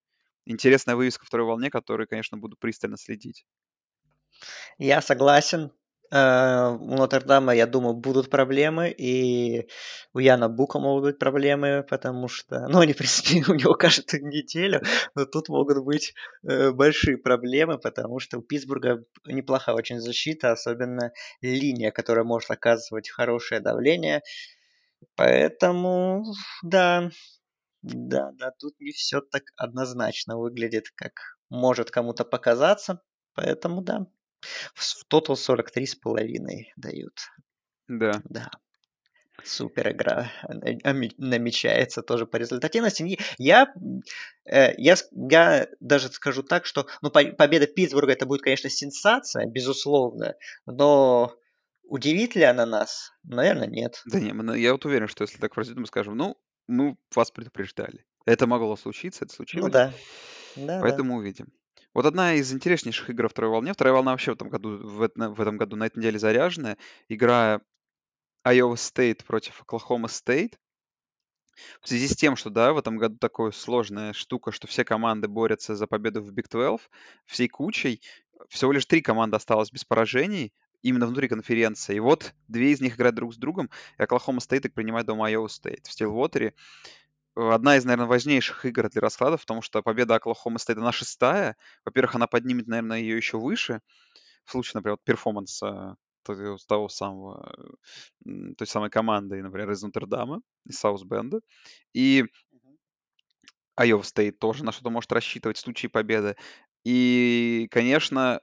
интересная 0.46 0.96
вывеска 0.96 1.24
второй 1.24 1.46
волне, 1.46 1.70
которую, 1.70 2.08
конечно, 2.08 2.36
буду 2.36 2.56
пристально 2.58 2.96
следить. 2.96 3.44
Я 4.78 5.00
согласен. 5.00 5.70
Э, 6.12 6.76
У 6.80 6.96
Нотр-Дама, 6.96 7.54
я 7.54 7.66
думаю, 7.66 7.94
будут 7.94 8.30
проблемы, 8.30 8.90
и 8.90 9.68
у 10.12 10.18
Яна 10.18 10.48
Бука 10.48 10.78
могут 10.80 11.04
быть 11.04 11.18
проблемы, 11.18 11.84
потому 11.88 12.28
что, 12.28 12.66
ну, 12.68 12.80
они, 12.80 12.92
в 12.92 12.96
принципе, 12.96 13.44
у 13.52 13.54
него 13.54 13.74
каждую 13.74 14.26
неделю, 14.26 14.82
но 15.14 15.24
тут 15.26 15.48
могут 15.48 15.84
быть 15.84 16.14
э, 16.48 16.72
большие 16.72 17.16
проблемы, 17.16 17.78
потому 17.78 18.18
что 18.18 18.38
у 18.38 18.42
Питтсбурга 18.42 19.04
неплохая 19.26 19.76
очень 19.76 20.00
защита, 20.00 20.52
особенно 20.52 21.12
линия, 21.42 21.90
которая 21.92 22.24
может 22.24 22.50
оказывать 22.50 23.08
хорошее 23.10 23.60
давление. 23.60 24.22
Поэтому, 25.16 26.24
да, 26.62 27.10
да, 27.82 28.32
да, 28.34 28.52
тут 28.58 28.80
не 28.80 28.92
все 28.92 29.20
так 29.20 29.44
однозначно 29.56 30.38
выглядит, 30.38 30.90
как 30.96 31.12
может 31.50 31.90
кому-то 31.90 32.24
показаться. 32.24 33.02
Поэтому, 33.34 33.82
да, 33.82 34.06
в 34.74 35.04
тотал 35.06 35.36
43 35.36 35.86
с 35.86 35.94
половиной 35.94 36.72
дают. 36.76 37.18
Да. 37.88 38.22
Да. 38.24 38.50
Супер 39.42 39.92
игра 39.92 40.30
намечается 41.16 42.02
тоже 42.02 42.26
по 42.26 42.36
результативности. 42.36 43.18
Я, 43.38 43.72
э, 44.44 44.74
я, 44.76 44.96
я 45.12 45.68
даже 45.80 46.08
скажу 46.12 46.42
так, 46.42 46.66
что 46.66 46.86
ну, 47.00 47.10
по- 47.10 47.24
победа 47.24 47.66
Питтсбурга 47.66 48.12
это 48.12 48.26
будет, 48.26 48.42
конечно, 48.42 48.68
сенсация, 48.68 49.46
безусловно, 49.46 50.34
но 50.66 51.34
удивит 51.84 52.34
ли 52.34 52.42
она 52.42 52.66
нас? 52.66 53.12
Наверное, 53.24 53.66
нет. 53.66 54.02
Да 54.04 54.20
не, 54.20 54.32
мы 54.32 54.42
на- 54.42 54.52
я 54.54 54.72
вот 54.72 54.84
уверен, 54.84 55.08
что 55.08 55.24
если 55.24 55.38
так 55.38 55.54
произойдет, 55.54 55.80
мы 55.80 55.86
скажем, 55.86 56.16
ну, 56.16 56.36
мы 56.66 56.96
вас 57.14 57.30
предупреждали. 57.30 58.04
Это 58.26 58.46
могло 58.46 58.76
случиться, 58.76 59.24
это 59.24 59.32
Ну 59.32 59.36
случилось, 59.36 59.72
да. 59.72 59.92
Да, 60.56 60.66
да. 60.66 60.80
поэтому 60.82 61.16
увидим. 61.16 61.46
Вот 61.92 62.06
одна 62.06 62.34
из 62.34 62.52
интереснейших 62.52 63.10
игр 63.10 63.28
второй 63.28 63.50
волне. 63.50 63.72
Вторая 63.72 63.94
волна 63.94 64.12
вообще 64.12 64.30
в 64.30 64.34
этом 64.34 64.48
году, 64.48 64.78
в, 64.78 65.02
эт- 65.02 65.34
в 65.34 65.40
этом 65.40 65.56
году 65.56 65.76
на 65.76 65.86
этой 65.86 65.98
неделе 65.98 66.18
заряженная. 66.18 66.78
Игра 67.08 67.60
Iowa 68.46 68.74
State 68.74 69.24
против 69.24 69.62
Oklahoma 69.66 70.06
State. 70.06 70.54
В 71.82 71.88
связи 71.88 72.06
с 72.08 72.16
тем, 72.16 72.36
что, 72.36 72.48
да, 72.48 72.72
в 72.72 72.78
этом 72.78 72.96
году 72.96 73.16
такая 73.18 73.50
сложная 73.50 74.12
штука, 74.12 74.52
что 74.52 74.66
все 74.66 74.84
команды 74.84 75.28
борются 75.28 75.74
за 75.74 75.86
победу 75.86 76.22
в 76.22 76.32
Big 76.32 76.48
12 76.48 76.88
всей 77.26 77.48
кучей. 77.48 78.00
Всего 78.48 78.72
лишь 78.72 78.86
три 78.86 79.02
команды 79.02 79.36
осталось 79.36 79.70
без 79.70 79.84
поражений 79.84 80.52
именно 80.82 81.06
внутри 81.06 81.28
конференции. 81.28 81.96
И 81.96 82.00
вот 82.00 82.32
две 82.48 82.70
из 82.70 82.80
них 82.80 82.94
играют 82.94 83.16
друг 83.16 83.34
с 83.34 83.36
другом, 83.36 83.68
и 83.98 84.02
Оклахома 84.02 84.38
State 84.38 84.68
их 84.68 84.74
принимает 84.74 85.06
дома 85.06 85.30
Iowa 85.30 85.46
State 85.46 85.88
в 85.88 85.92
Стилвотере. 85.92 86.54
Э, 87.40 87.52
Одна 87.54 87.76
из, 87.76 87.84
наверное, 87.84 88.06
важнейших 88.06 88.64
игр 88.66 88.88
для 88.90 89.00
раскладов, 89.00 89.40
потому 89.42 89.62
что 89.62 89.82
победа 89.82 90.16
Оклахома 90.16 90.58
State, 90.58 90.78
она 90.78 90.92
шестая. 90.92 91.56
Во-первых, 91.84 92.14
она 92.14 92.26
поднимет, 92.26 92.66
наверное, 92.66 92.98
ее 92.98 93.16
еще 93.16 93.38
выше, 93.38 93.80
в 94.44 94.52
случае, 94.52 94.72
например, 94.76 94.94
вот 94.94 95.04
перформанса 95.04 95.96
того 96.24 96.58
того 96.68 96.88
самого, 96.88 97.54
э, 98.26 98.54
той 98.58 98.66
самой 98.66 98.90
команды, 98.90 99.42
например, 99.42 99.70
из 99.72 99.82
Нотр-Дама, 99.82 100.42
из 100.66 100.78
Саус-Бенда. 100.78 101.40
И 101.94 102.26
Iowa 103.78 104.02
State 104.02 104.32
тоже 104.32 104.64
на 104.64 104.72
что-то 104.72 104.90
может 104.90 105.10
рассчитывать 105.12 105.56
в 105.56 105.60
случае 105.60 105.90
победы. 105.90 106.36
И, 106.84 107.68
конечно, 107.70 108.40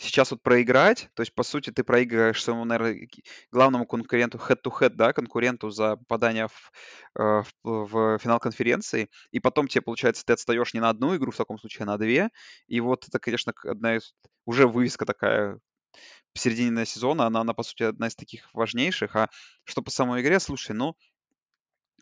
сейчас 0.00 0.30
вот 0.30 0.42
проиграть, 0.42 1.10
то 1.14 1.20
есть, 1.20 1.34
по 1.34 1.42
сути, 1.42 1.70
ты 1.70 1.84
проигрываешь 1.84 2.42
своему, 2.42 2.64
наверное, 2.64 3.08
главному 3.52 3.86
конкуренту 3.86 4.38
head-to-head, 4.38 4.90
да, 4.90 5.12
конкуренту 5.12 5.70
за 5.70 5.96
попадание 5.96 6.48
в, 6.48 6.72
э, 7.18 7.42
в, 7.62 7.86
в 7.86 8.18
финал 8.18 8.40
конференции, 8.40 9.10
и 9.30 9.40
потом 9.40 9.68
тебе, 9.68 9.82
получается, 9.82 10.24
ты 10.24 10.32
отстаешь 10.32 10.74
не 10.74 10.80
на 10.80 10.88
одну 10.88 11.14
игру, 11.16 11.30
в 11.30 11.36
таком 11.36 11.58
случае, 11.58 11.84
а 11.84 11.86
на 11.86 11.98
две. 11.98 12.30
И 12.66 12.80
вот 12.80 13.06
это, 13.06 13.18
конечно, 13.18 13.52
одна 13.64 13.96
из... 13.96 14.14
Уже 14.46 14.66
вывеска 14.66 15.04
такая 15.04 15.58
в 16.32 16.38
середине 16.38 16.86
сезона, 16.86 17.26
она, 17.26 17.40
она, 17.40 17.54
по 17.54 17.62
сути, 17.62 17.82
одна 17.82 18.06
из 18.06 18.16
таких 18.16 18.48
важнейших. 18.54 19.14
А 19.16 19.28
что 19.64 19.82
по 19.82 19.90
самой 19.90 20.22
игре, 20.22 20.40
слушай, 20.40 20.72
ну, 20.72 20.96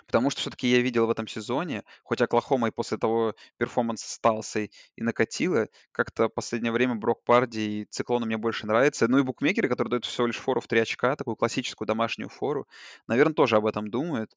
Потому 0.09 0.31
что 0.31 0.41
все-таки 0.41 0.67
я 0.69 0.81
видел 0.81 1.07
в 1.07 1.11
этом 1.11 1.29
сезоне, 1.29 1.85
хоть 2.03 2.23
Оклахома 2.23 2.69
и 2.69 2.71
после 2.71 2.97
того 2.97 3.35
перформанса 3.59 4.09
с 4.09 4.19
Талсой 4.19 4.73
и 4.97 5.03
накатила, 5.03 5.69
как-то 5.93 6.29
в 6.29 6.31
последнее 6.31 6.73
время 6.73 6.95
Брок 6.95 7.23
Парди 7.25 7.83
и 7.83 7.85
Циклоны 7.85 8.25
мне 8.25 8.39
больше 8.39 8.67
нравится. 8.67 9.07
Ну 9.07 9.19
и 9.19 9.23
букмекеры, 9.23 9.69
которые 9.69 9.91
дают 9.91 10.07
всего 10.07 10.27
лишь 10.27 10.39
фору 10.39 10.63
в 10.63 10.67
3 10.67 10.81
очка, 10.81 11.15
такую 11.15 11.37
классическую 11.37 11.87
домашнюю 11.87 12.31
фору, 12.31 12.67
наверное, 13.07 13.35
тоже 13.35 13.57
об 13.57 13.67
этом 13.67 13.91
думают. 13.91 14.35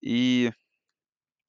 И 0.00 0.52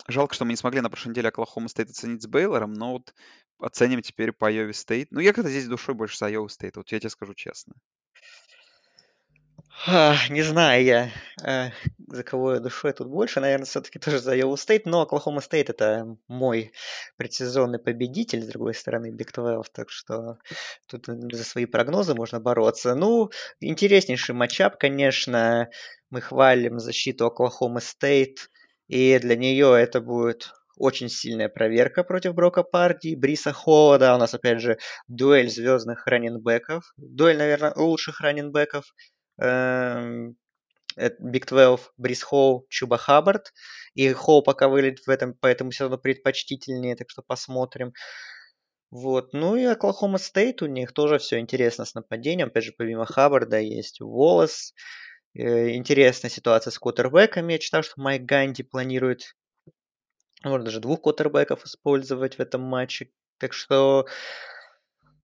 жалко, 0.07 0.33
что 0.33 0.45
мы 0.45 0.51
не 0.51 0.57
смогли 0.57 0.81
на 0.81 0.89
прошлой 0.89 1.09
неделе 1.11 1.29
Оклахома 1.29 1.67
Стейт 1.69 1.91
оценить 1.91 2.23
с 2.23 2.27
Бейлором, 2.27 2.73
но 2.73 2.93
вот 2.93 3.13
оценим 3.59 4.01
теперь 4.01 4.31
по 4.31 4.47
Айове 4.47 4.73
Стейт. 4.73 5.11
Ну, 5.11 5.19
я 5.19 5.33
как-то 5.33 5.51
здесь 5.51 5.67
душой 5.67 5.93
больше 5.93 6.17
за 6.17 6.25
Айову 6.27 6.49
Стейт, 6.49 6.77
вот 6.77 6.91
я 6.91 6.99
тебе 6.99 7.11
скажу 7.11 7.35
честно. 7.35 7.75
Не 10.29 10.41
знаю 10.41 10.83
я, 10.83 11.09
э, 11.43 11.69
за 12.07 12.23
кого 12.23 12.53
я 12.53 12.59
душой 12.59 12.93
тут 12.93 13.07
больше. 13.07 13.41
Наверное, 13.41 13.65
все-таки 13.65 13.99
тоже 13.99 14.19
за 14.19 14.35
Iowa 14.35 14.55
State. 14.55 14.83
Но 14.85 15.01
Оклахома 15.01 15.41
Стейт 15.41 15.69
это 15.69 16.17
мой 16.27 16.71
предсезонный 17.17 17.77
победитель, 17.77 18.41
с 18.41 18.47
другой 18.47 18.73
стороны, 18.73 19.11
Big 19.11 19.31
12. 19.33 19.71
Так 19.73 19.89
что 19.89 20.37
тут 20.87 21.07
за 21.07 21.43
свои 21.43 21.65
прогнозы 21.65 22.15
можно 22.15 22.39
бороться. 22.39 22.95
Ну, 22.95 23.29
интереснейший 23.59 24.33
матчап, 24.33 24.77
конечно. 24.77 25.69
Мы 26.09 26.21
хвалим 26.21 26.79
защиту 26.79 27.25
Оклахома 27.25 27.81
Стейт. 27.81 28.49
И 28.87 29.19
для 29.19 29.35
нее 29.35 29.75
это 29.77 29.99
будет 29.99 30.53
очень 30.77 31.09
сильная 31.09 31.49
проверка 31.49 32.03
против 32.03 32.33
Брока 32.33 32.63
Парди, 32.63 33.15
Бриса 33.15 33.51
Холла. 33.51 34.15
У 34.15 34.17
нас, 34.17 34.33
опять 34.33 34.61
же, 34.61 34.77
дуэль 35.07 35.49
звездных 35.49 36.05
раненбеков. 36.07 36.93
Дуэль, 36.97 37.37
наверное, 37.37 37.73
лучших 37.75 38.21
раненбеков 38.21 38.85
эм, 39.39 40.37
это 40.97 41.23
Big 41.23 41.47
12, 41.47 41.91
Брис 41.97 42.23
Хоу, 42.23 42.65
Чуба 42.69 42.97
Хаббард. 42.97 43.53
И 43.95 44.11
Хоу 44.13 44.43
пока 44.43 44.69
выглядит 44.69 45.05
в 45.07 45.09
этом, 45.09 45.33
по 45.35 45.47
этому 45.47 45.71
сезону 45.71 45.97
предпочтительнее, 45.97 46.95
так 46.95 47.09
что 47.09 47.21
посмотрим. 47.23 47.93
Вот. 48.91 49.33
Ну 49.33 49.55
и 49.55 49.63
Оклахома 49.65 50.17
Стейт, 50.17 50.61
у 50.61 50.67
них 50.67 50.93
тоже 50.93 51.17
все 51.19 51.39
интересно 51.39 51.85
с 51.85 51.93
нападением. 51.95 52.47
Опять 52.47 52.63
же, 52.65 52.73
помимо 52.77 53.05
Хаббарда 53.05 53.59
есть 53.59 53.99
Волос. 53.99 54.73
Э, 55.35 55.71
Интересная 55.75 56.31
ситуация 56.31 56.71
с 56.71 56.79
квотербеками. 56.79 57.53
Я 57.53 57.59
читал, 57.59 57.83
что 57.83 58.01
Майк 58.01 58.23
Ганди 58.23 58.63
планирует 58.63 59.35
Можно 60.45 60.63
даже 60.65 60.79
двух 60.79 61.01
квотербеков 61.01 61.65
использовать 61.65 62.37
в 62.37 62.39
этом 62.39 62.61
матче. 62.61 63.11
Так 63.37 63.51
что, 63.51 64.05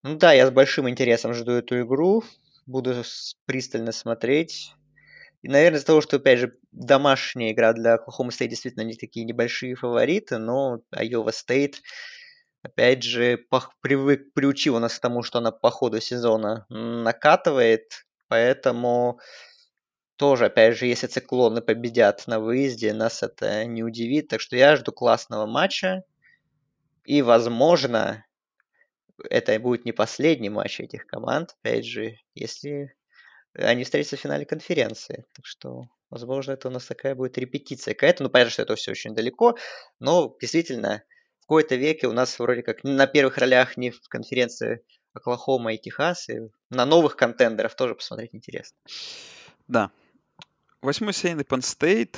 ну 0.03 0.16
да, 0.18 0.34
я 0.34 0.47
с 0.47 0.51
большим 0.51 0.89
интересом 0.89 1.34
жду 1.34 1.53
эту 1.53 1.82
игру. 1.82 2.24
Буду 2.66 3.03
пристально 3.45 3.91
смотреть. 3.91 4.74
И, 5.41 5.47
наверное, 5.47 5.78
из-за 5.78 5.88
того, 5.88 6.01
что, 6.01 6.18
опять 6.18 6.39
же, 6.39 6.57
домашняя 6.72 7.51
игра 7.51 7.74
для 7.74 7.95
Oklahoma 7.95 8.30
State 8.30 8.49
действительно 8.49 8.84
не 8.84 8.93
такие 8.93 9.26
небольшие 9.26 9.76
фавориты, 9.76 10.38
но 10.38 10.82
Iowa 10.95 11.32
State, 11.32 11.76
опять 12.62 13.03
же, 13.03 13.39
привык, 13.82 14.34
приучил 14.34 14.80
нас 14.80 14.97
к 14.97 15.01
тому, 15.01 15.24
что 15.24 15.39
она 15.39 15.51
по 15.51 15.72
ходу 15.72 15.99
сезона 15.99 16.66
накатывает, 16.70 18.05
поэтому 18.28 19.20
тоже, 20.16 20.45
опять 20.45 20.78
же, 20.78 20.86
если 20.86 21.07
циклоны 21.07 21.62
победят 21.62 22.28
на 22.28 22.39
выезде, 22.39 22.93
нас 22.93 23.24
это 23.24 23.66
не 23.66 23.82
удивит. 23.82 24.28
Так 24.28 24.39
что 24.39 24.55
я 24.55 24.76
жду 24.76 24.91
классного 24.91 25.47
матча. 25.47 26.03
И, 27.03 27.24
возможно, 27.24 28.24
это 29.30 29.57
будет 29.59 29.86
не 29.86 29.91
последний 29.91 30.49
матч 30.49 30.80
этих 30.80 31.05
команд, 31.07 31.55
опять 31.61 31.86
же, 31.86 32.17
если 32.34 32.95
они 33.53 33.84
встретятся 33.84 34.17
в 34.17 34.19
финале 34.19 34.45
конференции. 34.45 35.26
Так 35.34 35.45
что, 35.45 35.84
возможно, 36.09 36.53
это 36.53 36.67
у 36.67 36.72
нас 36.72 36.86
такая 36.86 37.15
будет 37.15 37.38
репетиция 37.38 37.93
какая-то. 37.93 38.24
Ну, 38.24 38.30
понятно, 38.30 38.51
что 38.51 38.61
это 38.61 38.76
все 38.76 38.91
очень 38.91 39.13
далеко, 39.13 39.57
но 39.99 40.36
действительно, 40.39 41.03
в 41.39 41.41
какой-то 41.41 41.76
веке 41.76 42.07
у 42.07 42.13
нас 42.13 42.39
вроде 42.39 42.63
как 42.63 42.84
на 42.84 43.07
первых 43.07 43.38
ролях 43.38 43.78
не 43.78 43.91
в 43.91 44.07
конференции 44.07 44.84
Оклахома 45.13 45.74
и 45.74 45.78
Техас, 45.78 46.30
и 46.30 46.49
на 46.69 46.86
новых 46.86 47.15
контендеров 47.17 47.76
тоже 47.76 47.95
посмотреть 47.95 48.34
интересно. 48.34 48.78
Да, 49.67 49.91
Восьмой 50.82 51.13
сейный 51.13 51.43
Penn 51.43 51.59
State, 51.59 52.15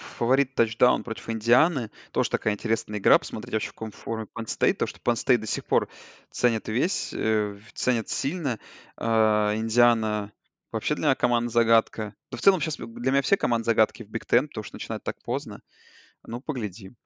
фаворит 0.00 0.54
тачдаун 0.54 1.04
против 1.04 1.28
Индианы. 1.28 1.90
Тоже 2.12 2.30
такая 2.30 2.54
интересная 2.54 2.98
игра. 2.98 3.18
Посмотреть 3.18 3.54
вообще 3.54 3.70
в 3.70 3.74
каком 3.74 3.90
форме 3.90 4.26
Penn 4.36 4.46
State. 4.46 4.74
То, 4.74 4.86
что 4.86 4.98
Penn 5.00 5.14
State 5.14 5.38
до 5.38 5.46
сих 5.46 5.64
пор 5.64 5.88
ценят 6.30 6.68
весь, 6.68 7.12
э, 7.12 7.58
ценят 7.74 8.08
сильно. 8.08 8.58
А, 8.96 9.54
Индиана 9.54 10.32
вообще 10.72 10.94
для 10.94 11.06
меня 11.06 11.14
команда 11.14 11.50
загадка. 11.50 12.14
Да 12.30 12.38
в 12.38 12.40
целом 12.40 12.60
сейчас 12.60 12.76
для 12.76 13.10
меня 13.10 13.22
все 13.22 13.36
команды 13.36 13.66
загадки 13.66 14.02
в 14.02 14.08
Биг 14.08 14.24
Ten, 14.24 14.48
потому 14.48 14.64
что 14.64 14.76
начинают 14.76 15.02
так 15.04 15.22
поздно. 15.22 15.62
Ну, 16.24 16.40
поглядим. 16.40 16.96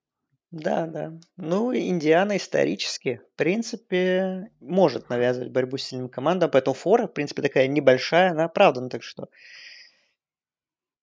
Да, 0.51 0.87
да. 0.87 1.13
Ну, 1.37 1.75
Индиана 1.75 2.37
исторически, 2.37 3.21
в 3.33 3.37
принципе, 3.37 4.51
может 4.61 5.09
навязывать 5.09 5.51
борьбу 5.51 5.79
с 5.79 5.83
сильным 5.83 6.09
командам, 6.09 6.49
поэтому 6.51 6.75
фора, 6.75 7.09
в 7.09 7.13
принципе, 7.13 7.43
такая 7.43 7.67
небольшая, 7.67 8.31
она 8.31 8.45
оправдана, 8.45 8.89
так 8.89 9.03
что 9.03 9.29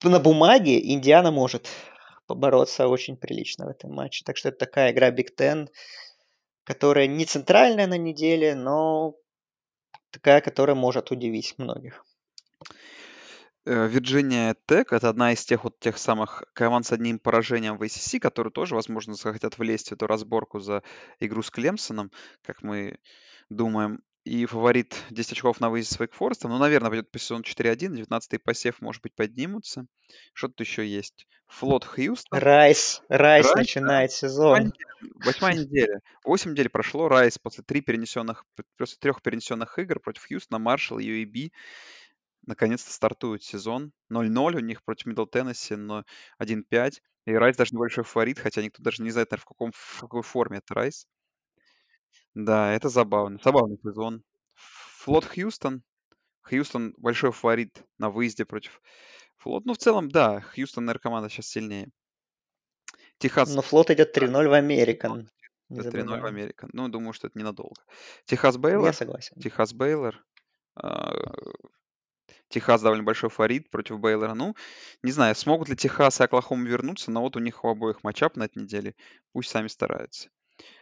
на 0.10 0.20
бумаге 0.20 0.80
Индиана 0.94 1.32
может 1.32 1.68
побороться 2.28 2.88
очень 2.88 3.18
прилично 3.18 3.66
в 3.66 3.70
этом 3.70 3.94
матче. 3.94 4.24
Так 4.26 4.38
что 4.38 4.50
это 4.50 4.60
такая 4.60 4.92
игра 4.92 5.12
Биг 5.12 5.40
Ten, 5.40 5.68
которая 6.64 7.08
не 7.08 7.26
центральная 7.26 7.88
на 7.88 7.98
неделе, 7.98 8.56
но 8.56 9.16
такая, 10.12 10.42
которая 10.42 10.76
может 10.76 11.12
удивить 11.12 11.56
многих. 11.58 12.06
Вирджиния 13.66 14.56
Тек 14.66 14.92
это 14.92 15.10
одна 15.10 15.34
из 15.34 15.46
тех 15.46 15.64
вот 15.64 15.80
тех 15.80 16.00
самых 16.00 16.44
команд 16.54 16.86
с 16.86 16.92
одним 16.92 17.20
поражением 17.20 17.78
в 17.78 17.84
ACC, 17.84 18.20
которые 18.20 18.52
тоже, 18.52 18.74
возможно, 18.74 19.14
захотят 19.14 19.60
влезть 19.60 19.90
в 19.90 19.92
эту 19.92 20.08
разборку 20.08 20.60
за 20.60 20.82
игру 21.20 21.44
с 21.44 21.52
Клемсоном, 21.52 22.12
как 22.44 22.64
мы 22.64 22.98
думаем 23.50 24.02
и 24.24 24.46
фаворит 24.46 24.96
10 25.10 25.32
очков 25.32 25.60
на 25.60 25.70
выезде 25.70 25.96
с 25.96 26.00
Вейкфорестом. 26.00 26.52
Ну, 26.52 26.58
наверное, 26.60 26.90
пойдет 26.90 27.12
по 27.12 27.18
сезону 27.20 27.44
4-1. 27.44 28.06
19-й 28.06 28.40
посев, 28.40 28.80
может 28.80 29.02
быть, 29.02 29.16
поднимутся. 29.16 29.86
Что 30.34 30.48
тут 30.50 30.60
еще 30.60 30.88
есть? 30.88 31.28
Флот 31.48 31.84
Хьюстон. 31.86 32.40
Райс. 32.40 33.02
Райс, 33.10 33.48
Райс 33.48 33.56
начинает 33.56 34.12
да. 34.12 34.16
сезон. 34.16 34.74
Восьмая 35.26 35.56
неделя. 35.56 36.00
Восемь 36.24 36.52
недель 36.52 36.70
прошло. 36.70 37.08
Райс 37.08 37.38
после 37.40 37.64
три 37.64 37.82
перенесенных, 37.82 38.46
после 38.78 38.98
трех 39.00 39.22
перенесенных 39.22 39.78
игр 39.80 40.00
против 40.00 40.28
Хьюстона, 40.28 40.60
Маршалл, 40.60 41.00
UAB 41.00 41.52
наконец-то 42.46 42.92
стартует 42.92 43.44
сезон. 43.44 43.92
0-0 44.12 44.56
у 44.56 44.60
них 44.60 44.84
против 44.84 45.08
Мидл 45.08 45.26
Теннесси, 45.26 45.76
но 45.76 46.06
1-5. 46.40 46.94
И 47.26 47.34
Райс 47.34 47.56
даже 47.56 47.76
небольшой 47.76 48.04
фаворит, 48.04 48.40
хотя 48.40 48.62
никто 48.62 48.82
даже 48.82 49.04
не 49.04 49.12
знает, 49.12 49.32
наверное, 49.32 49.44
в, 49.44 49.46
каком, 49.46 49.72
в 49.74 50.00
какой 50.02 50.24
форме 50.24 50.58
это 50.58 50.74
Райс. 50.74 51.06
Да, 52.34 52.74
это 52.74 52.90
забавно. 52.90 53.40
Забавный 53.44 53.78
сезон. 53.84 54.24
Флот 54.54 55.26
Хьюстон. 55.26 55.84
Хьюстон 56.42 56.94
большой 56.98 57.32
фаворит 57.32 57.84
на 57.98 58.10
выезде 58.10 58.46
против 58.46 58.82
Флот. 59.38 59.66
Ну, 59.66 59.74
в 59.74 59.78
целом, 59.78 60.10
да, 60.10 60.42
Хьюстон, 60.42 60.86
наверное, 60.86 61.02
команда 61.02 61.30
сейчас 61.30 61.48
сильнее. 61.48 61.90
Техас... 63.18 63.54
Но 63.54 63.62
флот 63.62 63.92
идет 63.92 64.18
3-0 64.18 64.48
в 64.48 64.54
Американ. 64.54 65.30
3-0 65.72 66.22
в 66.22 66.26
Американ. 66.26 66.70
Ну, 66.74 66.90
думаю, 66.90 67.14
что 67.14 67.28
это 67.28 67.38
ненадолго. 67.38 67.82
Техас 68.26 68.58
Бейлор. 68.58 68.88
Я 68.88 68.94
согласен. 68.94 69.40
Техас 69.40 69.74
Бейлор. 69.74 70.24
А, 70.76 71.14
Техас 72.50 72.82
довольно 72.82 73.04
большой 73.04 73.30
фаворит 73.30 73.70
против 73.70 74.00
Бейлора. 74.00 74.34
Ну, 74.34 74.56
не 75.04 75.12
знаю, 75.12 75.36
смогут 75.36 75.70
ли 75.70 75.76
Техас 75.76 76.20
и 76.20 76.24
Оклахома 76.24 76.68
вернуться, 76.68 77.12
но 77.12 77.22
вот 77.22 77.36
у 77.36 77.40
них 77.40 77.64
у 77.64 77.70
обоих 77.70 78.04
матчап 78.04 78.36
на 78.36 78.44
этой 78.44 78.64
неделе. 78.64 78.96
Пусть 79.32 79.50
сами 79.50 79.68
стараются. 79.68 80.30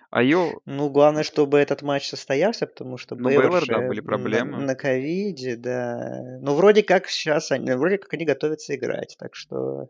А 0.10 0.24
ее... 0.24 0.60
Ну, 0.66 0.90
главное, 0.90 1.24
чтобы 1.24 1.60
этот 1.60 1.84
матч 1.84 2.10
состоялся, 2.10 2.66
потому 2.66 2.98
что 2.98 3.16
ну, 3.16 3.30
Бейлор, 3.30 3.66
да, 3.68 3.80
были 3.80 4.00
проблемы. 4.00 4.58
На 4.58 4.76
ковиде, 4.76 5.56
да. 5.56 6.40
Ну, 6.42 6.56
вроде 6.56 6.82
как 6.82 7.08
сейчас, 7.10 7.52
они, 7.52 7.72
вроде 7.74 8.00
как 8.00 8.14
они 8.14 8.26
готовятся 8.26 8.76
играть, 8.76 9.16
так 9.20 9.36
что 9.36 9.90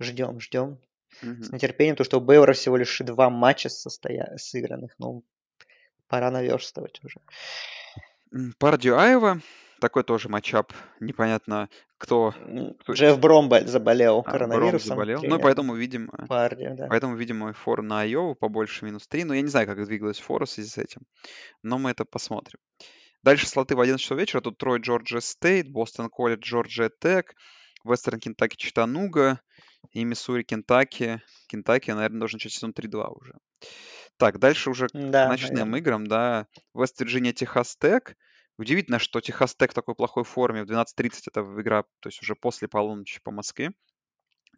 ждем, 0.00 0.40
ждем. 0.40 0.78
Угу. 1.22 1.42
С 1.44 1.52
нетерпением, 1.52 1.94
потому 1.94 2.06
что 2.06 2.18
у 2.18 2.22
Бейлора 2.22 2.54
всего 2.54 2.76
лишь 2.76 2.98
два 2.98 3.30
матча 3.30 3.68
состоя... 3.68 4.34
сыгранных, 4.36 4.94
ну, 4.98 5.22
пора 6.08 6.30
наверстывать 6.30 7.00
уже. 7.04 7.20
Пердью 8.58 8.98
Айова, 8.98 9.40
такой 9.82 10.04
тоже 10.04 10.28
матчап, 10.28 10.72
непонятно 11.00 11.68
кто... 11.98 12.32
кто... 12.80 12.92
Джефф 12.92 13.18
Бром 13.18 13.66
заболел 13.66 14.22
а, 14.24 14.30
коронавирусом. 14.30 14.96
Бром 14.96 15.06
заболел. 15.06 15.22
Ну, 15.24 15.40
поэтому 15.40 15.74
видим... 15.74 16.08
Парни, 16.28 16.68
да. 16.68 16.86
Поэтому, 16.88 17.16
видимо, 17.16 17.52
фора 17.52 17.82
на 17.82 18.00
Айову 18.00 18.36
побольше 18.36 18.84
минус 18.84 19.08
3. 19.08 19.24
Но 19.24 19.34
я 19.34 19.42
не 19.42 19.48
знаю, 19.48 19.66
как 19.66 19.84
двигалась 19.84 20.20
фора 20.20 20.46
в 20.46 20.50
связи 20.50 20.68
с 20.68 20.78
этим. 20.78 21.02
Но 21.62 21.78
мы 21.78 21.90
это 21.90 22.04
посмотрим. 22.04 22.60
Дальше 23.24 23.48
слоты 23.48 23.74
в 23.74 23.80
11 23.80 24.00
часов 24.00 24.18
вечера. 24.18 24.40
Тут 24.40 24.56
Трой, 24.56 24.80
Джорджия 24.80 25.20
Стейт, 25.20 25.68
Бостон 25.68 26.08
Колледж, 26.08 26.44
Джорджия 26.44 26.90
Тек, 27.00 27.34
Вестерн 27.84 28.20
Кентаки, 28.20 28.56
Читануга 28.56 29.40
и 29.90 30.04
Миссури, 30.04 30.44
Кентаки. 30.44 31.20
Кентаки, 31.48 31.90
наверное, 31.90 32.20
должен 32.20 32.36
начать 32.36 32.52
сезон 32.52 32.70
3-2 32.70 33.12
уже. 33.16 33.34
Так, 34.16 34.38
дальше 34.38 34.70
уже 34.70 34.86
да, 34.92 35.26
к 35.26 35.28
ночным 35.28 35.54
наверное. 35.54 35.80
играм, 35.80 36.06
да. 36.06 36.46
Вест 36.72 37.00
Вирджиния, 37.00 37.32
Техас 37.32 37.76
Тек. 37.76 38.16
Удивительно, 38.58 38.98
что 38.98 39.20
Техас 39.20 39.54
Тек 39.54 39.72
в 39.72 39.74
такой 39.74 39.94
плохой 39.94 40.24
форме. 40.24 40.64
В 40.64 40.70
12.30 40.70 41.22
это 41.28 41.40
игра, 41.40 41.84
то 42.00 42.08
есть 42.08 42.22
уже 42.22 42.34
после 42.34 42.68
полуночи 42.68 43.20
по 43.22 43.30
Москве. 43.30 43.72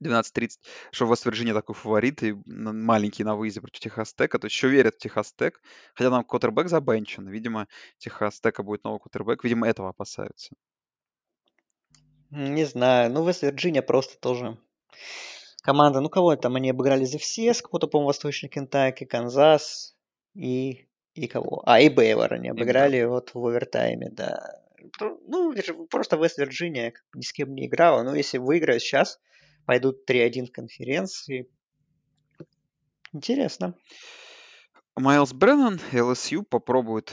12.30, 0.03 0.59
что 0.91 1.07
Вест 1.07 1.25
Вирджиния 1.25 1.55
такой 1.55 1.75
фаворит 1.75 2.23
и 2.23 2.35
маленький 2.47 3.25
на 3.25 3.37
выезде 3.37 3.61
против 3.61 3.81
Техас 3.81 4.13
Тека, 4.13 4.39
то 4.39 4.47
есть 4.47 4.57
еще 4.57 4.69
верят 4.69 4.97
в 4.97 4.99
Техас 4.99 5.33
Тек, 5.33 5.61
хотя 5.95 6.11
там 6.11 6.25
квотербек 6.25 6.69
забенчен, 6.69 7.29
видимо, 7.29 7.69
Техас 7.99 8.41
Тека 8.41 8.63
будет 8.63 8.85
новый 8.85 8.99
квотербек, 8.99 9.45
видимо, 9.45 9.69
этого 9.69 9.91
опасаются. 9.91 10.55
Не 12.31 12.65
знаю, 12.65 13.13
ну 13.13 13.27
Вест 13.27 13.43
Вирджиния 13.43 13.83
просто 13.83 14.19
тоже 14.19 14.59
команда, 15.63 16.01
ну 16.01 16.09
кого 16.09 16.35
там 16.37 16.57
они 16.57 16.71
обыграли 16.71 17.05
за 17.05 17.19
все, 17.19 17.55
с 17.55 17.63
кого-то, 17.63 17.87
по-моему, 17.87 18.09
Восточный 18.09 18.49
Кентаки, 18.49 19.05
Канзас 19.05 19.97
и 20.35 20.89
и 21.15 21.29
кого? 21.29 21.63
А, 21.65 21.81
и 21.81 21.89
Бейвор 21.89 22.35
они 22.35 22.49
обыграли 22.49 22.99
и 22.99 23.05
вот 23.05 23.35
в 23.35 23.47
овертайме, 23.47 24.11
да. 24.11 24.61
Ну, 25.01 25.55
просто 25.89 26.17
Вест-Вирджиния 26.17 26.93
ни 27.15 27.23
с 27.23 27.33
кем 27.33 27.55
не 27.55 27.67
играла. 27.67 28.03
Но 28.03 28.15
если 28.15 28.39
выиграют 28.39 28.83
сейчас, 28.83 29.21
пойдут 29.65 30.09
3-1 30.09 30.47
в 30.47 30.53
конференции. 30.53 31.49
Интересно. 33.13 33.75
Майлз 34.97 35.33
Бреннан, 35.33 35.81
LSU 35.93 36.45
попробует 36.45 37.13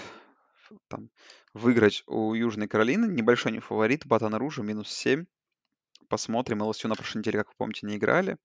там, 0.87 1.09
выиграть 1.53 2.03
у 2.07 2.33
Южной 2.33 2.67
Каролины. 2.67 3.05
Небольшой 3.05 3.51
не 3.51 3.59
фаворит. 3.59 4.05
Батон 4.05 4.35
Ружа 4.35 4.63
минус 4.63 4.89
7. 4.91 5.25
Посмотрим. 6.09 6.63
LSU 6.63 6.87
на 6.87 6.95
прошлой 6.95 7.19
неделе, 7.19 7.37
как 7.39 7.49
вы 7.49 7.53
помните, 7.57 7.87
не 7.87 7.97
играли. 7.97 8.37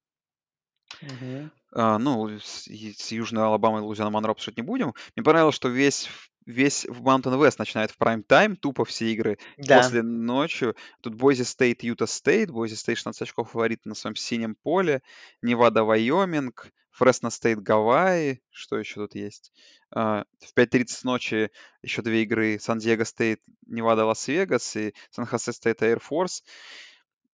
Угу. 1.03 1.51
А, 1.73 1.99
ну, 1.99 2.39
с, 2.39 2.67
с 2.67 3.13
Южной 3.13 3.45
Алабамой 3.45 3.83
и 3.83 3.85
Лузиана 3.85 4.11
Монро 4.11 4.31
обсуждать 4.31 4.57
не 4.57 4.63
будем. 4.63 4.95
Мне 5.15 5.25
понравилось, 5.25 5.55
что 5.55 5.69
весь 5.69 6.09
весь 6.47 6.85
в 6.87 7.03
Mountain 7.03 7.39
West 7.41 7.57
начинает 7.59 7.91
в 7.91 7.99
прайм-тайм, 7.99 8.57
тупо 8.57 8.85
все 8.85 9.13
игры 9.13 9.37
да. 9.59 9.79
после 9.79 10.03
ночью. 10.03 10.77
Тут 11.03 11.17
Бойзи 11.17 11.43
Стейт, 11.43 11.83
Юта 11.83 12.07
Стейт, 12.07 12.51
Бойзи 12.51 12.75
Стейт 12.75 12.99
16 12.99 13.23
очков 13.23 13.51
фаворит 13.51 13.85
на 13.85 13.95
своем 13.95 14.15
синем 14.15 14.55
поле, 14.55 15.03
Невада, 15.43 15.83
Вайоминг, 15.83 16.69
Фресно 16.93 17.31
Стейт, 17.31 17.61
Гавайи, 17.61 18.41
что 18.51 18.79
еще 18.79 18.95
тут 18.95 19.15
есть? 19.15 19.53
Э, 19.95 20.25
в 20.41 20.59
5.30 20.59 21.01
ночи 21.05 21.51
еще 21.83 22.03
две 22.03 22.23
игры, 22.23 22.59
Сан-Диего 22.59 23.05
Стейт, 23.05 23.41
Невада, 23.67 24.05
Лас-Вегас 24.07 24.77
и 24.77 24.95
Сан-Хосе 25.11 25.53
Стейт, 25.53 25.83
Air 25.83 26.01
Force. 26.01 26.43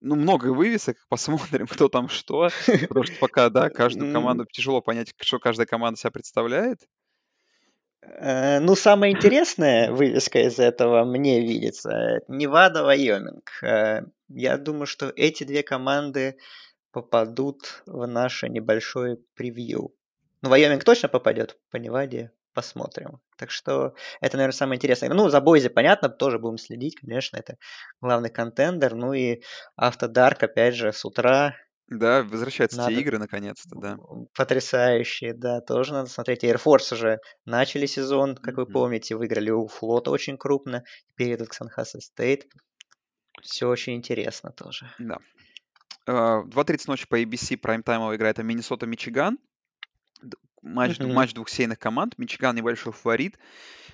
Ну, 0.03 0.15
много 0.15 0.53
вывесок, 0.53 0.97
посмотрим, 1.09 1.65
кто 1.65 1.89
там 1.89 2.09
что, 2.09 2.49
потому 2.65 3.03
что 3.03 3.15
пока, 3.19 3.49
да, 3.49 3.69
каждую 3.69 4.13
команду 4.13 4.45
тяжело 4.51 4.81
понять, 4.81 5.13
что 5.19 5.39
каждая 5.39 5.65
команда 5.65 5.99
себя 5.99 6.11
представляет. 6.11 6.79
Э, 8.01 8.59
ну, 8.59 8.75
самая 8.75 9.11
интересная 9.11 9.91
вывеска 9.91 10.39
из 10.39 10.59
этого 10.59 11.05
мне 11.05 11.41
видится 11.41 12.19
Невада, 12.27 12.83
Вайоминг. 12.83 13.49
Э, 13.63 14.01
я 14.27 14.57
думаю, 14.57 14.85
что 14.85 15.11
эти 15.15 15.45
две 15.45 15.63
команды 15.63 16.37
попадут 16.91 17.81
в 17.85 18.05
наше 18.05 18.49
небольшое 18.49 19.17
превью. 19.35 19.93
Ну, 20.41 20.49
Вайоминг 20.49 20.83
точно 20.83 21.07
попадет 21.07 21.57
по 21.71 21.77
Неваде, 21.77 22.31
посмотрим. 22.53 23.19
Так 23.37 23.51
что 23.51 23.93
это, 24.21 24.37
наверное, 24.37 24.55
самое 24.55 24.77
интересное. 24.77 25.09
Ну, 25.09 25.29
за 25.29 25.41
Бойзи, 25.41 25.69
понятно, 25.69 26.09
тоже 26.09 26.39
будем 26.39 26.57
следить, 26.57 26.95
конечно, 26.95 27.37
это 27.37 27.57
главный 28.01 28.29
контендер. 28.29 28.95
Ну 28.95 29.13
и 29.13 29.41
Автодарк, 29.75 30.43
опять 30.43 30.75
же, 30.75 30.93
с 30.93 31.03
утра 31.05 31.55
да, 31.87 32.23
возвращаются 32.23 32.77
надо... 32.77 32.95
те 32.95 33.01
игры 33.01 33.19
наконец-то, 33.19 33.75
да. 33.75 33.97
Потрясающие, 34.35 35.33
да, 35.33 35.61
тоже 35.61 35.93
надо 35.93 36.09
смотреть. 36.09 36.43
Air 36.43 36.59
Force 36.63 36.93
уже 36.93 37.19
начали 37.45 37.85
сезон, 37.85 38.35
как 38.35 38.55
mm-hmm. 38.55 38.57
вы 38.57 38.65
помните, 38.65 39.15
выиграли 39.15 39.51
у 39.51 39.67
флота 39.67 40.11
очень 40.11 40.37
крупно, 40.37 40.83
теперь 41.09 41.35
идут 41.35 41.49
к 41.49 41.53
Сан-Хосе 41.53 41.99
Стейт. 41.99 42.47
Все 43.41 43.67
очень 43.67 43.95
интересно 43.95 44.51
тоже. 44.51 44.89
Да. 44.97 45.17
2.30 46.07 46.47
а, 46.87 46.91
ночи 46.91 47.07
по 47.07 47.21
ABC 47.21 47.57
прайм-таймово 47.57 48.15
играет 48.15 48.37
Миннесота 48.37 48.85
Мичиган. 48.85 49.37
Матч, 50.63 50.97
mm-hmm. 50.97 51.11
матч 51.11 51.33
двух 51.33 51.49
сейных 51.49 51.77
команд. 51.77 52.17
Мичиган 52.17 52.55
небольшой 52.55 52.93
фаворит. 52.93 53.37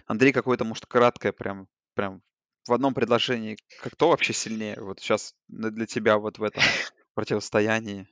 Андрей, 0.06 0.32
какое-то, 0.32 0.66
может, 0.66 0.86
краткое 0.86 1.32
прям, 1.32 1.68
прям 1.96 2.22
в 2.68 2.74
одном 2.74 2.94
предложении. 2.94 3.58
Кто 3.82 4.10
вообще 4.10 4.34
сильнее? 4.34 4.78
Вот 4.80 5.00
сейчас 5.00 5.34
для 5.48 5.88
тебя 5.88 6.18
вот 6.18 6.38
в 6.38 6.44
этом 6.44 6.64
противостоянии? 7.16 8.08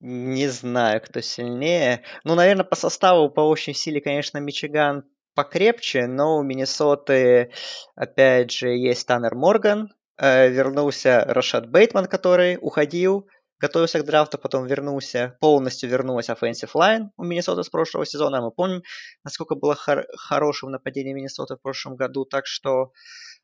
Не 0.00 0.48
знаю, 0.48 1.00
кто 1.00 1.20
сильнее. 1.20 2.02
Ну, 2.24 2.34
наверное, 2.34 2.64
по 2.64 2.76
составу, 2.76 3.30
по 3.30 3.40
общей 3.40 3.72
силе, 3.72 4.00
конечно, 4.00 4.38
Мичиган 4.38 5.04
покрепче, 5.34 6.06
но 6.06 6.38
у 6.38 6.42
Миннесоты, 6.42 7.52
опять 7.94 8.50
же, 8.50 8.70
есть 8.70 9.06
Таннер 9.06 9.36
Морган, 9.36 9.92
э, 10.16 10.48
вернулся 10.48 11.24
Рошат 11.28 11.68
Бейтман, 11.70 12.06
который 12.06 12.58
уходил, 12.60 13.28
готовился 13.58 14.00
к 14.00 14.04
драфту, 14.04 14.38
потом 14.38 14.66
вернулся, 14.66 15.36
полностью 15.40 15.90
вернулась 15.90 16.28
offensive 16.28 16.70
line 16.74 17.08
у 17.16 17.24
Миннесоты 17.24 17.62
с 17.62 17.68
прошлого 17.68 18.06
сезона. 18.06 18.40
Мы 18.40 18.50
помним, 18.50 18.82
насколько 19.24 19.54
было 19.54 19.74
хор- 19.74 20.06
хорошим 20.16 20.70
нападение 20.70 21.14
Миннесоты 21.14 21.56
в 21.56 21.62
прошлом 21.62 21.96
году, 21.96 22.24
так 22.24 22.46
что 22.46 22.92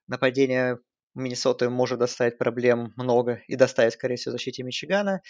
нападение 0.07 0.79
Миннесоты 1.15 1.71
может 1.71 1.99
доставить 1.99 2.39
проблем 2.39 2.93
много 2.97 3.41
и 3.47 3.57
доставить, 3.57 3.95
скорее 3.95 4.17
всего, 4.17 4.33
защите 4.33 4.63
Мичигана. 4.63 5.21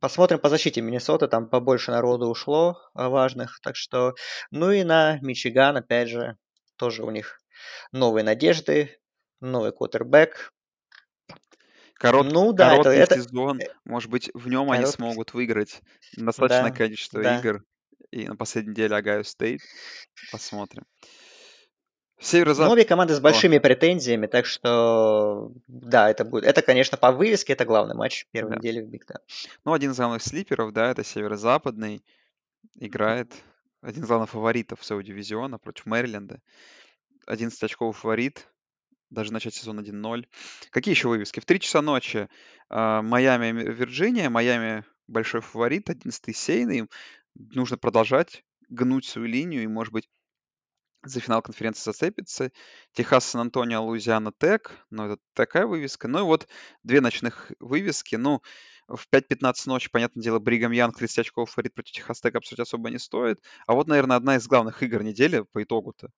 Посмотрим 0.00 0.38
по 0.38 0.48
защите 0.48 0.80
Миннесоты, 0.80 1.26
там 1.26 1.48
побольше 1.48 1.90
народу 1.90 2.28
ушло 2.28 2.78
а, 2.94 3.08
важных, 3.08 3.60
так 3.62 3.76
что... 3.76 4.14
Ну 4.50 4.70
и 4.70 4.84
на 4.84 5.18
Мичиган, 5.22 5.76
опять 5.76 6.08
же, 6.08 6.36
тоже 6.76 7.02
у 7.02 7.10
них 7.10 7.40
новые 7.92 8.24
надежды, 8.24 8.98
новый 9.40 9.72
квотербек. 9.72 10.52
Корот, 11.98 12.30
ну, 12.30 12.52
да, 12.52 12.70
короткий 12.70 12.98
это, 12.98 13.14
сезон, 13.16 13.58
это... 13.58 13.74
может 13.84 14.10
быть, 14.10 14.30
в 14.34 14.48
нем 14.48 14.66
короткий... 14.66 14.84
они 14.84 14.92
смогут 14.92 15.32
выиграть 15.34 15.80
достаточное 16.16 16.70
да, 16.70 16.76
количество 16.76 17.22
да. 17.22 17.38
игр. 17.38 17.64
И 18.10 18.28
на 18.28 18.36
последней 18.36 18.72
неделе 18.72 18.96
Агайо 18.96 19.22
Стейт. 19.22 19.62
Посмотрим. 20.30 20.84
Северо-запад. 22.18 22.72
Обе 22.72 22.84
команды 22.84 23.14
с 23.14 23.20
большими 23.20 23.58
О. 23.58 23.60
претензиями, 23.60 24.26
так 24.26 24.46
что 24.46 25.52
да, 25.66 26.10
это 26.10 26.24
будет. 26.24 26.44
Это, 26.44 26.62
конечно, 26.62 26.96
по 26.96 27.12
вывеске 27.12 27.52
это 27.52 27.66
главный 27.66 27.94
матч 27.94 28.26
первой 28.30 28.52
да. 28.52 28.56
недели 28.56 28.80
в 28.80 28.88
Биг 28.88 29.06
да. 29.06 29.16
Ну, 29.64 29.74
один 29.74 29.90
из 29.90 29.96
главных 29.96 30.22
слиперов, 30.22 30.72
да, 30.72 30.90
это 30.90 31.04
северо-западный. 31.04 32.02
Играет 32.78 33.32
один 33.82 34.02
из 34.02 34.06
главных 34.06 34.30
фаворитов 34.30 34.84
своего 34.84 35.02
дивизиона 35.02 35.58
против 35.58 35.86
Мэриленда. 35.86 36.40
11 37.26 37.62
очков 37.62 37.98
фаворит. 37.98 38.48
Даже 39.10 39.32
начать 39.32 39.54
сезон 39.54 39.80
1-0. 39.80 40.26
Какие 40.70 40.94
еще 40.94 41.08
вывески? 41.08 41.40
В 41.40 41.44
3 41.44 41.60
часа 41.60 41.82
ночи 41.82 42.28
э, 42.70 43.00
Майами, 43.02 43.52
Вирджиния. 43.52 44.30
Майами 44.30 44.84
большой 45.06 45.40
фаворит, 45.40 45.90
11 45.90 46.36
сейный. 46.36 46.88
Нужно 47.34 47.76
продолжать 47.76 48.44
гнуть 48.68 49.04
свою 49.06 49.28
линию 49.28 49.62
и, 49.62 49.68
может 49.68 49.92
быть, 49.92 50.08
за 51.04 51.20
финал 51.20 51.42
конференции 51.42 51.82
зацепится. 51.84 52.50
Техас, 52.92 53.26
Сан-Антонио, 53.26 53.84
Луизиана, 53.84 54.32
Тек. 54.38 54.72
Ну, 54.90 55.04
это 55.06 55.22
такая 55.34 55.66
вывеска. 55.66 56.08
Ну 56.08 56.20
и 56.20 56.22
вот 56.22 56.48
две 56.82 57.00
ночных 57.00 57.52
вывески. 57.60 58.16
Ну, 58.16 58.42
в 58.88 59.06
5.15 59.12 59.54
ночи, 59.66 59.90
понятное 59.90 60.22
дело, 60.22 60.38
Бригам 60.38 60.72
Янг 60.72 60.96
30 60.96 61.20
очков 61.20 61.50
фаворит 61.50 61.74
против 61.74 61.92
Техас 61.92 62.20
Тек 62.20 62.34
обсуждать 62.34 62.66
особо 62.66 62.90
не 62.90 62.98
стоит. 62.98 63.40
А 63.66 63.74
вот, 63.74 63.86
наверное, 63.86 64.16
одна 64.16 64.36
из 64.36 64.46
главных 64.46 64.82
игр 64.82 65.02
недели 65.02 65.44
по 65.52 65.62
итогу-то 65.62 66.10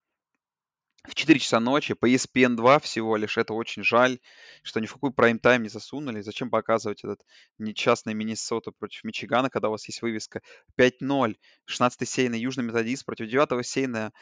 в 1.09 1.15
4 1.15 1.41
часа 1.41 1.61
ночи 1.61 1.95
по 1.95 2.09
ESPN 2.09 2.55
2 2.55 2.79
всего 2.81 3.17
лишь. 3.17 3.39
Это 3.39 3.55
очень 3.55 3.83
жаль, 3.83 4.19
что 4.63 4.81
ни 4.81 4.87
в 4.87 4.93
какой 4.93 5.11
прайм-тайм 5.11 5.63
не 5.63 5.69
засунули. 5.69 6.21
Зачем 6.21 6.51
показывать 6.51 7.05
этот 7.05 7.25
несчастный 7.59 8.15
Миннесота 8.15 8.73
против 8.73 9.05
Мичигана, 9.05 9.51
когда 9.51 9.69
у 9.69 9.73
вас 9.73 9.87
есть 9.89 10.03
вывеска 10.03 10.43
5-0, 10.77 11.37
16-й 11.69 12.07
сейный 12.07 12.41
Южный 12.41 12.65
Методист 12.65 13.05
против 13.05 13.27
9-го 13.27 13.63
сейна 13.63 14.13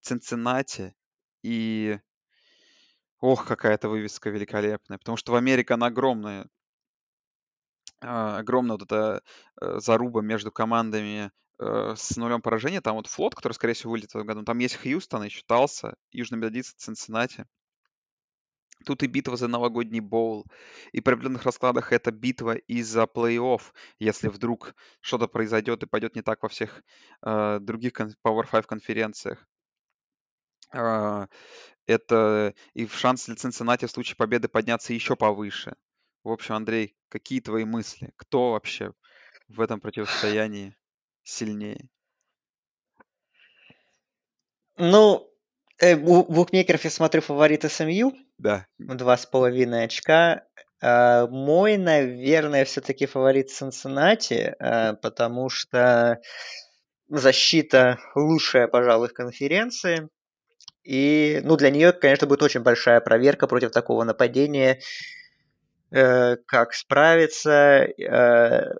Цинциннати. 0.00 0.94
И 1.42 1.98
ох, 3.20 3.46
какая-то 3.46 3.88
вывеска 3.88 4.30
великолепная, 4.30 4.98
потому 4.98 5.16
что 5.16 5.32
в 5.32 5.36
Америке 5.36 5.74
она 5.74 5.86
огромная. 5.86 6.46
А, 8.00 8.38
огромная 8.38 8.76
вот 8.76 8.82
эта 8.82 9.22
э, 9.60 9.78
заруба 9.80 10.20
между 10.20 10.52
командами 10.52 11.30
с 11.58 12.16
нулем 12.16 12.42
поражения. 12.42 12.80
Там 12.80 12.96
вот 12.96 13.06
флот, 13.06 13.34
который, 13.34 13.52
скорее 13.52 13.74
всего, 13.74 13.92
вылетит 13.92 14.12
в 14.12 14.16
этом 14.16 14.26
году. 14.26 14.44
Там 14.44 14.58
есть 14.58 14.76
Хьюстон, 14.76 15.24
еще 15.24 15.42
Талса, 15.46 15.96
Южный 16.10 16.38
Методист, 16.38 16.78
Цинциннати. 16.78 17.46
Тут 18.84 19.02
и 19.02 19.06
битва 19.06 19.36
за 19.36 19.48
новогодний 19.48 20.00
боул. 20.00 20.44
И 20.92 21.00
при 21.00 21.14
определенных 21.14 21.44
раскладах 21.44 21.92
это 21.92 22.10
битва 22.10 22.56
из-за 22.56 23.04
плей-офф, 23.04 23.62
если 23.98 24.28
вдруг 24.28 24.74
что-то 25.00 25.28
произойдет 25.28 25.82
и 25.82 25.86
пойдет 25.86 26.14
не 26.14 26.22
так 26.22 26.42
во 26.42 26.48
всех 26.48 26.82
э, 27.22 27.58
других 27.60 27.92
Power 28.24 28.44
5 28.50 28.66
конференциях. 28.66 29.46
Э, 30.74 31.26
это 31.86 32.54
и 32.74 32.86
шанс 32.86 33.26
для 33.26 33.36
Цинциннати 33.36 33.86
в 33.86 33.90
случае 33.90 34.16
победы 34.16 34.48
подняться 34.48 34.92
еще 34.92 35.16
повыше. 35.16 35.74
В 36.22 36.30
общем, 36.30 36.56
Андрей, 36.56 36.96
какие 37.08 37.40
твои 37.40 37.64
мысли? 37.64 38.12
Кто 38.16 38.52
вообще 38.52 38.92
в 39.48 39.60
этом 39.60 39.80
противостоянии 39.80 40.76
сильнее? 41.26 41.88
Ну, 44.78 45.28
э, 45.78 45.96
у 45.96 46.24
букмекеров 46.24 46.84
я 46.84 46.90
смотрю 46.90 47.20
фаворит 47.20 47.70
СМЮ. 47.70 48.12
Да. 48.38 48.66
Два 48.78 49.16
с 49.16 49.26
половиной 49.26 49.84
очка. 49.84 50.44
Э, 50.80 51.26
мой, 51.26 51.76
наверное, 51.76 52.64
все-таки 52.64 53.06
фаворит 53.06 53.50
Цинциннати, 53.50 54.54
э, 54.58 54.94
потому 54.94 55.48
что 55.48 56.20
защита 57.08 57.98
лучшая, 58.14 58.68
пожалуй, 58.68 59.08
в 59.08 59.14
конференции. 59.14 60.08
И, 60.84 61.40
ну, 61.42 61.56
для 61.56 61.70
нее, 61.70 61.92
конечно, 61.92 62.26
будет 62.26 62.42
очень 62.42 62.60
большая 62.60 63.00
проверка 63.00 63.46
против 63.46 63.72
такого 63.72 64.04
нападения. 64.04 64.80
Э, 65.90 66.36
как 66.46 66.74
справиться, 66.74 67.86
э, 67.86 68.74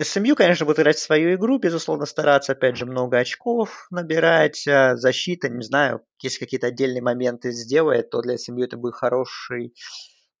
SMU, 0.00 0.36
конечно, 0.36 0.64
будет 0.64 0.78
играть 0.78 0.98
свою 0.98 1.34
игру, 1.34 1.58
безусловно, 1.58 2.06
стараться, 2.06 2.52
опять 2.52 2.76
же, 2.76 2.86
много 2.86 3.18
очков 3.18 3.88
набирать. 3.90 4.66
А 4.68 4.96
защита, 4.96 5.48
не 5.48 5.64
знаю, 5.64 6.04
если 6.22 6.38
какие-то 6.38 6.68
отдельные 6.68 7.02
моменты 7.02 7.50
сделает, 7.50 8.10
то 8.10 8.20
для 8.22 8.38
SMU 8.38 8.64
это 8.64 8.76
будет 8.76 8.94
хороший 8.94 9.74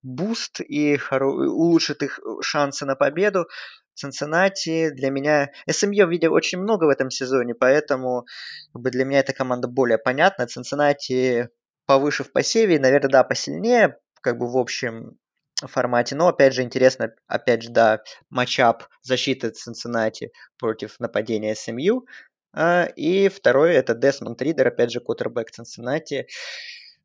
буст 0.02 0.60
и 0.60 0.96
хоро... 0.96 1.26
улучшит 1.26 2.02
их 2.02 2.20
шансы 2.40 2.86
на 2.86 2.94
победу. 2.94 3.46
Цинциннати 3.94 4.90
для 4.90 5.10
меня... 5.10 5.50
СМЮ 5.68 6.06
видел 6.06 6.32
очень 6.34 6.58
много 6.58 6.84
в 6.84 6.90
этом 6.90 7.10
сезоне, 7.10 7.54
поэтому 7.54 8.26
как 8.72 8.82
бы, 8.82 8.90
для 8.90 9.04
меня 9.04 9.20
эта 9.20 9.32
команда 9.32 9.66
более 9.66 9.98
понятна. 9.98 10.46
Цинциннати 10.46 11.48
повыше 11.86 12.22
в 12.22 12.30
посеве, 12.30 12.78
наверное, 12.78 13.10
да, 13.10 13.24
посильнее, 13.24 13.98
как 14.20 14.38
бы 14.38 14.46
в 14.46 14.56
общем 14.56 15.18
формате. 15.66 16.14
Но, 16.14 16.28
опять 16.28 16.54
же, 16.54 16.62
интересно, 16.62 17.12
опять 17.26 17.62
же, 17.62 17.70
да, 17.70 18.02
матчап 18.30 18.84
защиты 19.02 19.50
Цинциннати 19.50 20.32
против 20.58 21.00
нападения 21.00 21.54
СМЮ. 21.54 22.06
А, 22.52 22.84
и 22.96 23.28
второй 23.28 23.74
это 23.74 23.94
Десмонд 23.94 24.40
Ридер, 24.40 24.68
опять 24.68 24.92
же, 24.92 25.00
кутербэк 25.00 25.50
Цинциннати. 25.50 26.28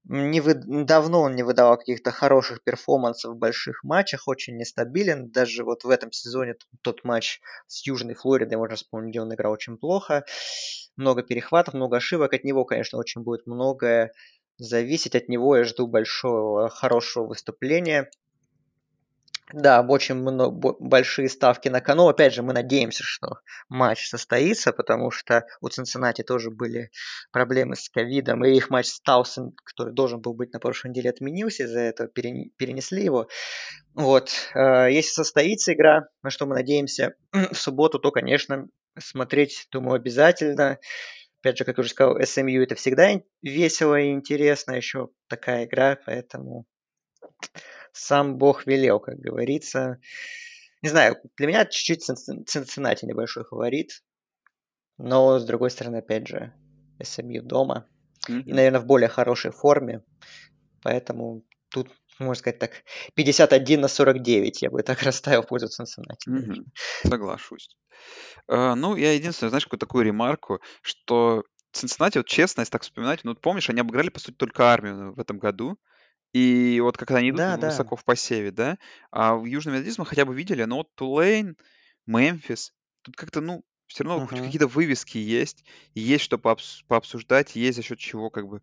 Не 0.05 0.41
вы... 0.41 0.55
Давно 0.55 1.21
он 1.21 1.35
не 1.35 1.43
выдавал 1.43 1.77
каких-то 1.77 2.11
хороших 2.11 2.61
перформансов 2.63 3.35
в 3.35 3.37
больших 3.37 3.83
матчах, 3.83 4.27
очень 4.27 4.57
нестабилен. 4.57 5.31
Даже 5.31 5.63
вот 5.63 5.85
в 5.85 5.89
этом 5.89 6.11
сезоне 6.11 6.55
тот 6.81 7.03
матч 7.05 7.39
с 7.67 7.85
Южной 7.87 8.13
Флоридой, 8.13 8.57
можно 8.57 8.75
вспомнить, 8.75 9.11
где 9.11 9.21
он 9.21 9.33
играл 9.33 9.53
очень 9.53 9.77
плохо. 9.77 10.25
Много 10.97 11.23
перехватов, 11.23 11.73
много 11.73 11.97
ошибок. 11.97 12.33
От 12.33 12.43
него, 12.43 12.65
конечно, 12.65 12.99
очень 12.99 13.21
будет 13.21 13.47
многое 13.47 14.11
зависеть. 14.57 15.15
От 15.15 15.29
него 15.29 15.55
я 15.55 15.63
жду 15.63 15.87
большого, 15.87 16.69
хорошего 16.69 17.25
выступления. 17.25 18.09
Да, 19.51 19.81
очень 19.81 20.15
много, 20.15 20.75
большие 20.79 21.27
ставки 21.27 21.67
на 21.67 21.81
кону. 21.81 22.07
Опять 22.07 22.33
же, 22.33 22.43
мы 22.43 22.53
надеемся, 22.53 23.03
что 23.03 23.39
матч 23.67 24.07
состоится, 24.07 24.71
потому 24.71 25.11
что 25.11 25.45
у 25.59 25.67
Цинциннати 25.67 26.23
тоже 26.23 26.49
были 26.49 26.91
проблемы 27.31 27.75
с 27.75 27.89
ковидом, 27.89 28.45
и 28.45 28.55
их 28.55 28.69
матч 28.69 28.87
с 28.87 29.01
Таусен, 29.01 29.51
который 29.65 29.93
должен 29.93 30.21
был 30.21 30.33
быть 30.33 30.53
на 30.53 30.59
прошлой 30.59 30.89
неделе, 30.89 31.09
отменился, 31.09 31.63
из-за 31.63 31.81
этого 31.81 32.07
перенесли 32.09 33.03
его. 33.03 33.27
Вот. 33.93 34.31
Э, 34.55 34.87
если 34.89 35.11
состоится 35.11 35.73
игра, 35.73 36.07
на 36.23 36.29
что 36.29 36.45
мы 36.45 36.55
надеемся 36.55 37.15
в 37.31 37.55
субботу, 37.55 37.99
то, 37.99 38.11
конечно, 38.11 38.67
смотреть, 38.97 39.67
думаю, 39.71 39.95
обязательно. 39.95 40.79
Опять 41.41 41.57
же, 41.57 41.65
как 41.65 41.77
я 41.77 41.81
уже 41.81 41.89
сказал, 41.89 42.17
SMU 42.17 42.63
это 42.63 42.75
всегда 42.75 43.11
весело 43.41 43.99
и 43.99 44.11
интересно, 44.11 44.71
еще 44.71 45.09
такая 45.27 45.65
игра, 45.65 45.97
поэтому 46.05 46.65
сам 47.93 48.37
Бог 48.37 48.65
велел, 48.65 48.99
как 48.99 49.19
говорится. 49.19 49.99
Не 50.81 50.89
знаю, 50.89 51.15
для 51.37 51.47
меня 51.47 51.65
чуть-чуть 51.65 52.03
Цинциннати 52.03 53.05
небольшой 53.05 53.45
фаворит. 53.45 54.03
Но, 54.97 55.39
с 55.39 55.45
другой 55.45 55.71
стороны, 55.71 55.97
опять 55.97 56.27
же, 56.27 56.53
SMU 56.99 57.41
дома. 57.41 57.87
Mm-hmm. 58.29 58.43
И, 58.43 58.53
наверное, 58.53 58.79
в 58.81 58.85
более 58.85 59.09
хорошей 59.09 59.51
форме. 59.51 60.03
Поэтому 60.81 61.43
тут, 61.69 61.89
можно 62.19 62.35
сказать 62.35 62.59
так, 62.59 62.71
51 63.15 63.81
на 63.81 63.87
49 63.87 64.61
я 64.61 64.69
бы 64.69 64.83
так 64.83 65.01
расставил 65.03 65.43
в 65.43 65.47
пользу 65.47 65.67
Цинциннати. 65.67 66.29
Mm-hmm. 66.29 67.09
Соглашусь. 67.09 67.69
Uh, 68.49 68.75
ну, 68.75 68.95
я 68.95 69.13
единственное, 69.13 69.49
знаешь, 69.49 69.63
какую 69.63 69.79
такую 69.79 70.03
ремарку, 70.03 70.59
что 70.81 71.43
Цинциннати, 71.71 72.17
вот 72.17 72.27
честно, 72.27 72.61
если 72.61 72.71
так 72.71 72.83
вспоминать, 72.83 73.23
ну, 73.23 73.35
помнишь, 73.35 73.69
они 73.69 73.81
обыграли, 73.81 74.09
по 74.09 74.19
сути, 74.19 74.35
только 74.35 74.71
армию 74.71 75.13
в 75.13 75.19
этом 75.19 75.39
году. 75.39 75.79
И 76.33 76.79
вот 76.81 76.97
как 76.97 77.11
они 77.11 77.29
идут 77.29 77.37
Да, 77.37 77.57
да. 77.57 77.67
высоко 77.67 77.95
в 77.95 78.03
посеве, 78.03 78.51
да, 78.51 78.77
а 79.11 79.35
в 79.35 79.45
Южном 79.45 79.75
Методизме 79.75 80.01
мы 80.01 80.05
хотя 80.07 80.25
бы 80.25 80.35
видели, 80.35 80.63
ну 80.63 80.77
вот 80.77 80.93
Тулейн, 80.95 81.57
Мемфис, 82.07 82.73
тут 83.03 83.15
как-то, 83.15 83.39
ну, 83.39 83.63
все 83.87 84.03
равно 84.03 84.25
хоть 84.27 84.41
какие-то 84.41 84.67
вывески 84.67 85.17
есть, 85.19 85.63
есть 85.93 86.23
что 86.23 86.37
пообс- 86.37 86.81
пообсуждать, 86.87 87.55
есть 87.55 87.75
за 87.77 87.83
счет 87.83 87.99
чего 87.99 88.29
как 88.31 88.47
бы 88.47 88.61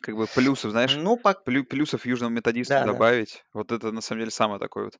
как 0.00 0.16
бы 0.16 0.26
плюсов, 0.26 0.72
знаешь, 0.72 0.96
Ну, 0.96 1.16
по... 1.16 1.30
плю- 1.32 1.64
плюсов 1.64 2.04
южному 2.06 2.34
методисту 2.34 2.74
да, 2.74 2.84
да. 2.84 2.92
добавить. 2.92 3.44
Вот 3.54 3.70
это 3.70 3.92
на 3.92 4.00
самом 4.00 4.20
деле 4.22 4.30
самое 4.32 4.58
такое 4.58 4.84
вот 4.86 4.98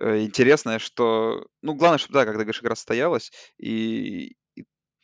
э, 0.00 0.22
интересное, 0.22 0.78
что, 0.78 1.46
ну, 1.62 1.74
главное, 1.74 1.98
чтобы, 1.98 2.14
да, 2.14 2.24
когда 2.26 2.42
игра 2.42 2.74
состоялась, 2.74 3.30
и 3.58 4.36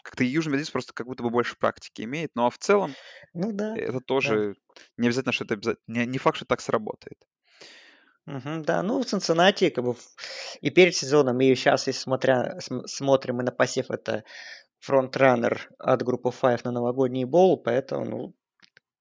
как-то 0.06 0.24
южный 0.24 0.52
методист 0.52 0.72
просто 0.72 0.92
как 0.94 1.06
будто 1.06 1.22
бы 1.22 1.30
больше 1.30 1.56
практики 1.58 2.02
имеет. 2.02 2.32
Ну, 2.34 2.46
а 2.46 2.50
в 2.50 2.58
целом 2.58 2.96
Ну 3.42 3.52
да, 3.52 3.70
это 3.74 4.00
да. 4.20 4.36
тоже 4.40 4.56
не 4.98 5.08
обязательно, 5.08 5.32
что 5.32 5.44
это 5.44 5.54
обязательно, 5.54 5.84
не, 5.88 6.06
не 6.06 6.18
факт, 6.18 6.36
что 6.38 6.46
так 6.46 6.60
сработает. 6.62 7.18
Мгм, 8.26 8.62
да, 8.62 8.82
ну, 8.82 9.00
в 9.00 9.06
Цинциннати, 9.06 9.70
как 9.70 9.84
бы, 9.84 9.94
и 10.60 10.70
перед 10.70 10.94
сезоном, 10.96 11.40
и 11.40 11.54
сейчас, 11.54 11.86
если 11.86 12.00
смотря, 12.00 12.58
см- 12.60 12.88
смотрим, 12.88 13.40
и 13.40 13.44
на 13.44 13.52
посев 13.52 13.90
это 13.90 14.24
фронтранер 14.80 15.70
от 15.78 16.02
группы 16.02 16.30
Five 16.30 16.62
на 16.64 16.72
новогодний 16.72 17.24
боул, 17.24 17.58
поэтому, 17.58 18.04
ну, 18.06 18.34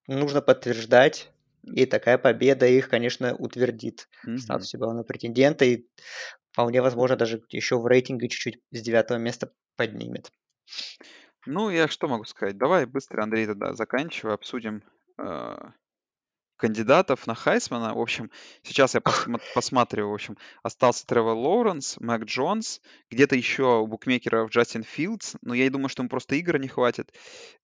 нужно 0.07 0.41
подтверждать, 0.41 1.31
и 1.63 1.85
такая 1.87 2.17
победа 2.19 2.67
их, 2.67 2.89
конечно, 2.89 3.35
утвердит 3.35 4.09
Мгм. 4.23 4.65
статусе 4.65 4.77
главного 4.79 5.05
претендента, 5.05 5.65
и 5.65 5.87
вполне 6.51 6.81
возможно 6.81 7.17
даже 7.17 7.43
еще 7.49 7.79
в 7.79 7.87
рейтинге 7.87 8.29
чуть-чуть 8.29 8.61
с 8.71 8.81
девятого 8.81 9.19
места 9.19 9.53
поднимет. 9.77 10.31
Ну, 11.45 11.69
я 11.69 11.87
что 11.87 12.07
могу 12.07 12.23
сказать? 12.25 12.57
Давай 12.57 12.85
быстро, 12.85 13.23
Андрей, 13.23 13.45
тогда 13.45 13.73
заканчивай, 13.73 14.33
обсудим 14.33 14.83
э, 15.19 15.55
кандидатов 16.57 17.27
на 17.27 17.35
Хайсмана. 17.35 17.93
В 17.93 17.99
общем, 17.99 18.31
сейчас 18.63 18.95
я 18.95 19.01
посма- 19.01 19.39
посматриваю, 19.53 20.11
в 20.11 20.15
общем, 20.15 20.37
остался 20.63 21.05
Тревор 21.05 21.35
Лоуренс, 21.35 21.99
Мак 21.99 22.23
Джонс, 22.23 22.81
где-то 23.09 23.35
еще 23.35 23.81
у 23.81 23.87
букмекеров 23.87 24.49
Джастин 24.49 24.83
Филдс, 24.83 25.35
но 25.41 25.53
я 25.53 25.69
думаю, 25.69 25.89
что 25.89 26.01
ему 26.01 26.09
просто 26.09 26.35
игр 26.35 26.57
не 26.57 26.67
хватит. 26.67 27.13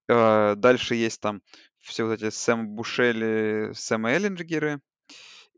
Э, 0.08 0.54
Дальше 0.56 0.94
есть 0.94 1.20
там 1.20 1.42
все 1.80 2.04
вот 2.04 2.22
эти 2.22 2.30
Сэм 2.30 2.68
Бушели, 2.68 3.72
Сэм 3.74 4.06
Эллинджеры. 4.06 4.80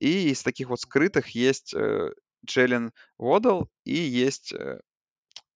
И 0.00 0.30
из 0.30 0.42
таких 0.42 0.68
вот 0.70 0.80
скрытых 0.80 1.28
есть 1.30 1.74
э, 1.74 2.10
Джеллен 2.46 2.92
Уодл 3.16 3.68
и 3.84 3.94
есть 3.94 4.52
э, 4.52 4.80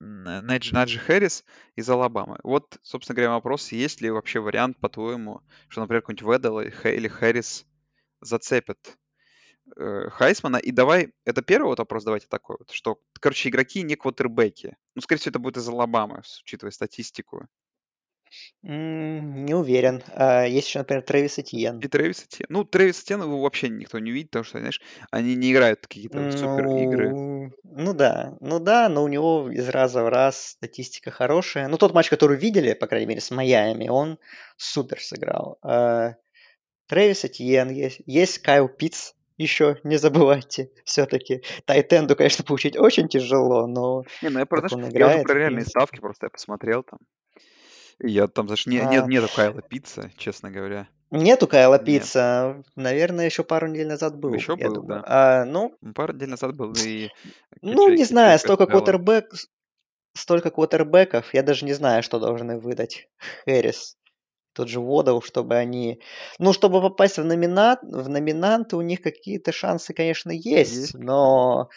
Наджи, 0.01 0.73
Наджи 0.75 0.99
Хэрис 0.99 1.45
из 1.75 1.89
Алабамы. 1.91 2.39
Вот, 2.45 2.79
собственно 2.83 3.17
говоря, 3.17 3.33
вопрос, 3.33 3.73
есть 3.73 4.01
ли 4.01 4.11
вообще 4.11 4.41
вариант, 4.41 4.79
по-твоему, 4.79 5.43
что, 5.69 5.81
например, 5.81 6.03
какой-нибудь 6.03 6.29
Веддл 6.29 6.61
или 6.61 6.71
Хэ- 6.71 6.95
или 6.95 7.09
Хэрис 7.09 7.67
зацепят 8.21 8.97
э, 9.77 10.09
Хайсмана? 10.11 10.59
И 10.59 10.71
давай, 10.71 11.13
это 11.25 11.43
первый 11.43 11.69
вот 11.69 11.81
вопрос, 11.81 12.05
давайте 12.05 12.29
такой 12.29 12.57
вот, 12.59 12.71
что, 12.71 13.01
короче, 13.21 13.49
игроки 13.49 13.83
не 13.83 13.97
квотербеки. 13.97 14.77
Ну, 14.95 15.03
скорее 15.03 15.21
всего, 15.21 15.31
это 15.31 15.41
будет 15.41 15.57
из 15.57 15.69
Алабамы, 15.69 16.23
учитывая 16.45 16.71
статистику. 16.71 17.49
М, 18.65 19.45
Не 19.45 19.55
уверен. 19.55 20.03
А, 20.15 20.45
Есть 20.45 20.69
еще, 20.69 20.81
например, 20.81 21.03
Трэвис 21.03 21.39
Этьен. 21.39 21.79
И 21.79 21.89
Трэвис 21.89 22.25
Этьен. 22.25 22.47
Ну, 22.49 22.65
Трэвис 22.65 23.03
Этьен 23.03 23.23
его 23.23 23.41
вообще 23.41 23.69
никто 23.69 23.99
не 23.99 24.11
видит, 24.11 24.31
потому 24.31 24.45
что, 24.45 24.59
знаешь, 24.59 24.81
они 25.11 25.35
не 25.37 25.53
играют 25.53 25.81
какие-то 25.87 26.31
супер 26.31 26.67
игры. 26.67 27.13
Ну, 27.15 27.51
ну 27.65 27.95
да, 27.95 28.37
ну 28.41 28.59
да, 28.59 28.89
но 28.89 29.03
у 29.05 29.09
него 29.09 29.51
из 29.51 29.69
раза 29.69 30.03
в 30.03 30.09
раз 30.09 30.49
статистика 30.51 31.11
хорошая. 31.11 31.69
Ну, 31.69 31.77
тот 31.79 31.95
матч, 31.95 32.09
который 32.11 32.37
видели, 32.37 32.75
по 32.75 32.87
крайней 32.87 33.07
мере, 33.07 33.21
с 33.21 33.31
Майами, 33.31 33.89
он 33.89 34.19
супер 34.57 35.01
сыграл. 35.01 35.59
А, 35.63 36.15
Трэвис 36.89 37.25
Этьен 37.25 37.71
есть, 37.71 38.01
есть 38.07 38.39
Кайл 38.41 38.69
Питц, 38.69 39.13
еще 39.37 39.79
не 39.85 39.99
забывайте, 39.99 40.71
все-таки. 40.85 41.43
Тайтенду, 41.67 42.17
конечно, 42.17 42.45
получить 42.45 42.77
очень 42.79 43.09
тяжело, 43.09 43.67
но 43.67 44.05
Не, 44.23 44.31
ну 44.31 44.39
я, 44.41 44.47
про, 44.47 44.61
как 44.63 44.69
знаешь, 44.69 44.73
он 44.73 44.91
я 44.95 45.07
уже 45.07 45.19
играет, 45.19 45.23
про 45.23 45.35
в 45.35 45.37
реальные 45.37 45.65
принципе. 45.65 45.71
ставки 45.71 46.01
просто 46.01 46.27
я 46.27 46.31
посмотрел 46.31 46.83
там. 46.83 46.99
Я 48.01 48.29
там, 48.29 48.47
знаешь, 48.47 48.67
не, 48.67 48.77
нет, 48.77 49.05
А, 49.05 49.07
нету 49.07 49.29
Кайла 49.35 49.61
Пицца, 49.63 50.11
честно 50.17 50.51
говоря. 50.51 50.89
Нету 51.11 51.49
Кайла 51.49 51.77
Нет. 51.77 51.85
Питца, 51.87 52.63
наверное, 52.77 53.27
еще 53.27 53.43
пару 53.43 53.67
недель 53.67 53.89
назад 53.89 54.17
был, 54.17 54.35
Еще 54.35 54.57
был, 54.57 54.75
думаю. 54.75 55.01
да. 55.01 55.05
А, 55.07 55.45
ну, 55.45 55.75
Пару 55.95 56.13
недель 56.13 56.29
назад 56.29 56.55
был 56.55 56.73
и 56.75 57.09
ну, 57.63 57.89
не 57.89 58.05
знаю, 58.05 58.39
столько 58.39 58.67
квотербек, 58.67 59.33
столько 60.13 60.51
квотербеков, 60.51 61.33
я 61.33 61.43
даже 61.43 61.65
не 61.65 61.73
знаю, 61.73 62.03
что 62.03 62.19
должны 62.19 62.59
выдать 62.59 63.09
Хэрис, 63.45 63.97
тот 64.53 64.69
же 64.69 64.81
Водов, 64.81 65.25
чтобы 65.27 65.57
они... 65.57 66.01
Ну, 66.39 66.53
чтобы 66.53 66.81
попасть 66.83 67.19
в, 67.19 67.25
номинат, 67.25 67.81
в 67.83 68.09
номинанты, 68.09 68.77
у 68.77 68.83
них 68.83 69.01
какие-то 69.01 69.51
шансы, 69.51 69.95
конечно, 69.95 70.31
есть, 70.31 70.75
Есть. 70.75 70.95
но, 70.95 71.71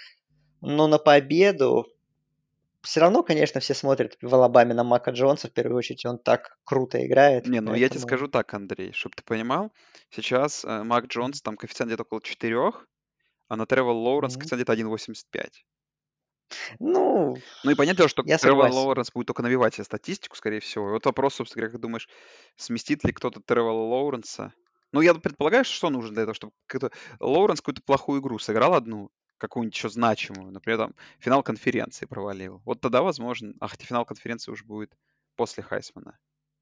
но 0.62 0.88
на 0.88 0.98
победу 0.98 1.88
все 2.82 3.00
равно, 3.02 3.24
конечно, 3.24 3.60
все 3.62 3.74
смотрят 3.74 4.18
в 4.22 4.34
Алабаме 4.34 4.74
на 4.74 4.84
Мака 4.84 5.12
Джонса, 5.12 5.48
в 5.48 5.54
первую 5.54 5.78
очередь, 5.78 6.06
он 6.06 6.18
так 6.20 6.58
круто 6.64 7.06
играет. 7.06 7.46
Не, 7.48 7.62
ну 7.62 7.72
я 7.74 7.88
тебе 7.90 8.00
поэтому- 8.00 8.08
скажу 8.08 8.28
так, 8.28 8.54
Андрей, 8.54 8.92
чтобы 8.94 9.16
ты 9.16 9.24
понимал, 9.24 9.72
сейчас 10.10 10.66
э, 10.66 10.84
Мак 10.84 11.06
Джонс, 11.08 11.42
там 11.42 11.58
коэффициент 11.58 11.90
где-то 11.90 12.04
около 12.04 12.22
4, 12.22 12.72
а 13.50 13.56
на 13.56 13.66
Тревор 13.66 13.94
Лоуренс 13.96 14.34
Мгм. 14.34 14.40
коэффициент 14.42 14.60
где-то 14.60 14.74
1,85. 14.74 15.66
Ну, 16.80 17.38
Ну 17.64 17.72
и 17.72 17.76
понятно, 17.76 18.08
что 18.08 18.24
Я 18.26 18.38
Тревор 18.38 18.66
согласен. 18.66 18.76
Лоуренс 18.76 19.12
будет 19.12 19.28
только 19.28 19.42
навевать 19.44 19.74
себе 19.76 19.84
статистику, 19.86 20.36
скорее 20.36 20.60
всего. 20.60 20.90
И 20.90 20.92
вот 20.92 21.06
вопрос, 21.06 21.36
собственно 21.36 21.62
говоря, 21.62 21.72
как 21.74 21.82
думаешь, 21.82 22.10
сместит 22.58 23.04
ли 23.04 23.14
кто-то 23.14 23.40
Тревора 23.42 23.74
Лоуренса? 23.74 24.54
Ну, 24.92 25.00
я 25.02 25.14
предполагаю, 25.14 25.64
что 25.64 25.90
нужно 25.90 26.12
для 26.14 26.24
этого, 26.24 26.36
чтобы 26.36 26.52
какой-то 26.68 26.94
Лоуренс 27.22 27.62
какую-то 27.62 27.82
плохую 27.84 28.22
игру 28.22 28.38
сыграл 28.40 28.74
одну, 28.74 29.10
какую-нибудь 29.42 29.76
еще 29.76 29.90
значимую, 29.90 30.52
например, 30.52 30.78
там, 30.80 30.96
финал 31.20 31.44
конференции 31.44 32.06
провалил. 32.06 32.62
Вот 32.64 32.80
тогда, 32.80 33.02
возможно, 33.02 33.54
а 33.60 33.68
хотя 33.68 33.86
финал 33.86 34.06
конференции 34.06 34.52
уже 34.52 34.64
будет 34.64 34.96
после 35.36 35.64
Хайсмана. 35.64 36.18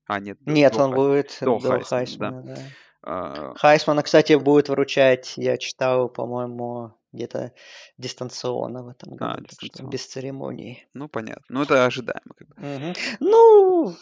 А, 0.08 0.20
нет, 0.20 0.40
нет, 0.46 0.74
до 0.74 0.84
он 0.84 0.90
Хай- 0.92 1.00
будет 1.00 1.38
до 1.42 1.60
до 1.60 1.70
Хайсмана, 1.70 1.84
Хайсмана, 1.84 2.42
да. 2.44 2.56
А, 3.02 3.54
Хайсмана, 3.56 4.02
кстати, 4.04 4.34
будет 4.34 4.70
выручать, 4.70 5.34
я 5.38 5.58
читал, 5.58 6.10
по-моему, 6.10 6.94
где-то 7.12 7.54
дистанционно 7.98 8.84
в 8.84 8.88
этом 8.88 9.16
году, 9.16 9.44
так 9.44 9.60
что 9.62 9.84
А, 9.84 9.88
без 9.88 10.06
церемоний. 10.06 10.88
ну, 10.94 11.10
понятно. 11.10 11.46
Ну, 11.50 11.62
это 11.64 11.86
ожидаемо. 11.86 12.34
Как 12.36 12.48
бы. 12.48 12.56
Мгм. 12.58 12.94
Ну, 13.20 13.96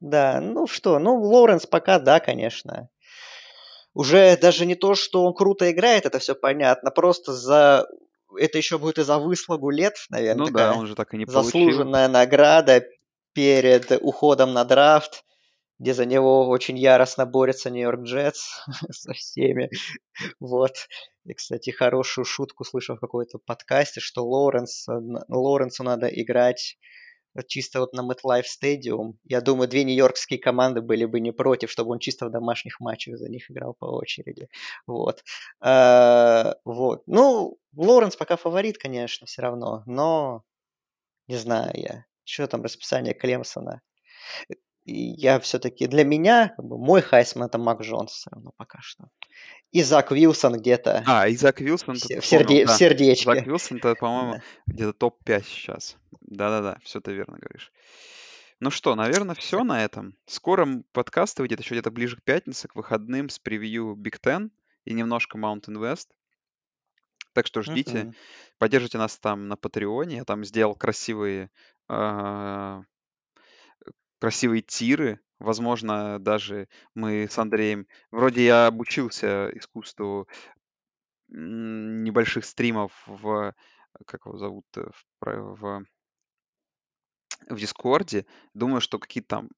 да, 0.00 0.40
ну 0.40 0.66
что, 0.66 0.98
ну, 0.98 1.20
Лоуренс 1.22 1.66
пока, 1.66 1.98
да, 1.98 2.18
конечно. 2.18 2.88
Уже 3.94 4.36
даже 4.36 4.66
не 4.66 4.74
то, 4.74 4.94
что 4.94 5.24
он 5.24 5.34
круто 5.34 5.70
играет, 5.70 6.06
это 6.06 6.18
все 6.18 6.34
понятно, 6.34 6.90
просто 6.90 7.32
за... 7.32 7.86
Это 8.38 8.56
еще 8.56 8.78
будет 8.78 8.98
и 8.98 9.02
за 9.02 9.18
выслугу 9.18 9.68
лет, 9.70 9.94
наверное, 10.08 10.46
Ну 10.46 10.50
да, 10.50 10.52
такая 10.52 10.78
он 10.78 10.86
же 10.86 10.94
так 10.94 11.12
и 11.12 11.18
не 11.18 11.26
получил. 11.26 11.42
заслуженная 11.42 12.08
награда 12.08 12.82
перед 13.34 13.92
уходом 14.00 14.54
на 14.54 14.64
драфт, 14.64 15.24
где 15.78 15.92
за 15.92 16.06
него 16.06 16.48
очень 16.48 16.78
яростно 16.78 17.26
борется 17.26 17.68
Нью-Йорк 17.68 18.02
Джетс 18.04 18.60
со 18.90 19.12
всеми. 19.12 19.68
Вот. 20.40 20.72
И, 21.24 21.34
кстати, 21.34 21.70
хорошую 21.70 22.24
шутку 22.24 22.64
слышал 22.64 22.96
в 22.96 23.00
какой-то 23.00 23.38
подкасте, 23.38 24.00
что 24.00 24.24
Лоуренс, 24.24 24.86
Лоуренсу 25.28 25.82
надо 25.82 26.06
играть 26.06 26.78
чисто 27.46 27.80
вот 27.80 27.92
на 27.92 28.02
MetLife 28.02 28.44
Stadium, 28.44 29.14
я 29.24 29.40
думаю, 29.40 29.68
две 29.68 29.84
нью-йоркские 29.84 30.38
команды 30.38 30.80
были 30.80 31.04
бы 31.04 31.20
не 31.20 31.32
против, 31.32 31.70
чтобы 31.70 31.92
он 31.92 31.98
чисто 31.98 32.26
в 32.26 32.30
домашних 32.30 32.80
матчах 32.80 33.16
за 33.18 33.28
них 33.28 33.50
играл 33.50 33.74
по 33.74 33.86
очереди. 33.86 34.48
Вот. 34.86 35.24
А, 35.60 36.56
вот. 36.64 37.02
Ну, 37.06 37.58
Лоренс 37.76 38.16
пока 38.16 38.36
фаворит, 38.36 38.78
конечно, 38.78 39.26
все 39.26 39.42
равно, 39.42 39.82
но 39.86 40.42
не 41.28 41.36
знаю 41.36 41.72
я. 41.74 42.04
Что 42.24 42.46
там 42.46 42.62
расписание 42.62 43.14
Клемсона? 43.14 43.80
Я 44.84 45.38
все-таки 45.40 45.86
для 45.86 46.04
меня 46.04 46.54
мой 46.58 47.02
Хайсман 47.02 47.46
это 47.46 47.58
Мак 47.58 47.82
Джонс 47.82 48.12
все 48.12 48.30
равно 48.30 48.52
пока 48.56 48.78
что. 48.80 49.08
И 49.70 49.82
Зак 49.82 50.12
Вилсон 50.12 50.58
где-то. 50.58 51.02
А, 51.06 51.28
и 51.28 51.36
Зак 51.36 51.60
Вилсон. 51.60 51.96
В, 51.96 52.02
в, 52.02 52.26
серде... 52.26 52.66
да. 52.66 52.72
в 52.74 52.76
сердечке. 52.76 53.24
Зак 53.24 53.46
Вилсон, 53.46 53.78
это, 53.78 53.94
по-моему, 53.94 54.34
да. 54.34 54.42
где-то 54.66 54.92
топ-5 54.92 55.44
сейчас. 55.44 55.96
Да-да-да, 56.20 56.78
все 56.84 57.00
ты 57.00 57.12
верно 57.12 57.38
говоришь. 57.38 57.72
Ну 58.60 58.70
что, 58.70 58.94
наверное, 58.94 59.34
все 59.34 59.64
на 59.64 59.82
этом. 59.82 60.14
Скоро 60.26 60.68
подкаст 60.92 61.38
выйдет 61.38 61.60
еще 61.60 61.74
где-то 61.74 61.90
ближе 61.90 62.16
к 62.16 62.22
пятнице, 62.22 62.68
к 62.68 62.76
выходным 62.76 63.28
с 63.28 63.38
превью 63.38 63.96
Big 63.96 64.20
Ten 64.22 64.50
и 64.84 64.94
немножко 64.94 65.38
Mountain 65.38 65.78
West. 65.78 66.08
Так 67.32 67.46
что 67.46 67.62
ждите, 67.62 67.98
uh-huh. 67.98 68.14
поддержите 68.58 68.98
нас 68.98 69.18
там 69.18 69.48
на 69.48 69.56
Патреоне. 69.56 70.16
Я 70.16 70.24
там 70.24 70.44
сделал 70.44 70.74
красивые 70.74 71.50
а, 71.88 72.82
красивые 74.22 74.62
тиры. 74.62 75.18
Возможно, 75.40 76.20
даже 76.20 76.68
мы 76.94 77.26
с 77.28 77.36
Андреем... 77.38 77.88
Вроде 78.12 78.44
я 78.44 78.68
обучился 78.68 79.50
искусству 79.58 80.28
небольших 81.26 82.44
стримов 82.44 82.92
в... 83.08 83.52
Как 84.06 84.24
его 84.24 84.38
зовут? 84.38 84.64
Э, 84.76 84.84
в, 85.20 85.56
в, 85.56 85.84
в 87.48 87.56
Дискорде. 87.56 88.24
Думаю, 88.54 88.80
что 88.80 89.00
какие-то 89.00 89.28
там 89.28 89.48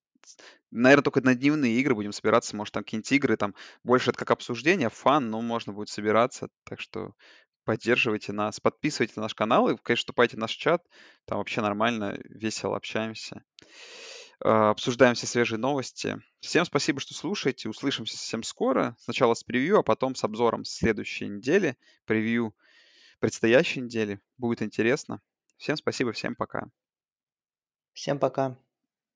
Наверное, 0.70 1.04
только 1.04 1.20
на 1.20 1.34
дневные 1.34 1.78
игры 1.78 1.94
будем 1.94 2.12
собираться. 2.12 2.56
Может, 2.56 2.72
там 2.72 2.84
какие-нибудь 2.84 3.12
игры, 3.12 3.36
там 3.36 3.54
больше 3.82 4.08
это 4.08 4.18
как 4.18 4.30
обсуждение, 4.30 4.88
фан, 4.88 5.28
но 5.28 5.42
можно 5.42 5.74
будет 5.74 5.90
собираться. 5.90 6.48
Так 6.64 6.80
что 6.80 7.12
поддерживайте 7.66 8.32
нас, 8.32 8.60
подписывайтесь 8.60 9.16
на 9.16 9.24
наш 9.24 9.34
канал 9.34 9.68
и, 9.68 9.76
конечно, 9.76 10.00
вступайте 10.00 10.38
в 10.38 10.40
наш 10.40 10.52
чат. 10.52 10.82
Там 11.26 11.36
вообще 11.36 11.60
нормально, 11.60 12.18
весело 12.24 12.78
общаемся. 12.78 13.44
А, 14.44 14.70
обсуждаем 14.70 15.14
все 15.14 15.26
свежие 15.26 15.58
новости. 15.58 16.20
Всем 16.40 16.66
спасибо, 16.66 17.00
что 17.00 17.14
слушаете. 17.14 17.70
Услышимся 17.70 18.18
совсем 18.18 18.42
скоро. 18.42 18.94
Сначала 19.00 19.32
с 19.32 19.42
превью, 19.42 19.78
а 19.78 19.82
потом 19.82 20.14
с 20.14 20.22
обзором 20.22 20.66
следующей 20.66 21.28
недели. 21.28 21.78
Превью 22.04 22.54
предстоящей 23.20 23.80
недели. 23.80 24.20
Будет 24.36 24.60
интересно. 24.60 25.22
Всем 25.56 25.76
спасибо, 25.76 26.12
всем 26.12 26.34
пока. 26.34 26.68
Всем 27.94 28.18
пока. 28.18 28.58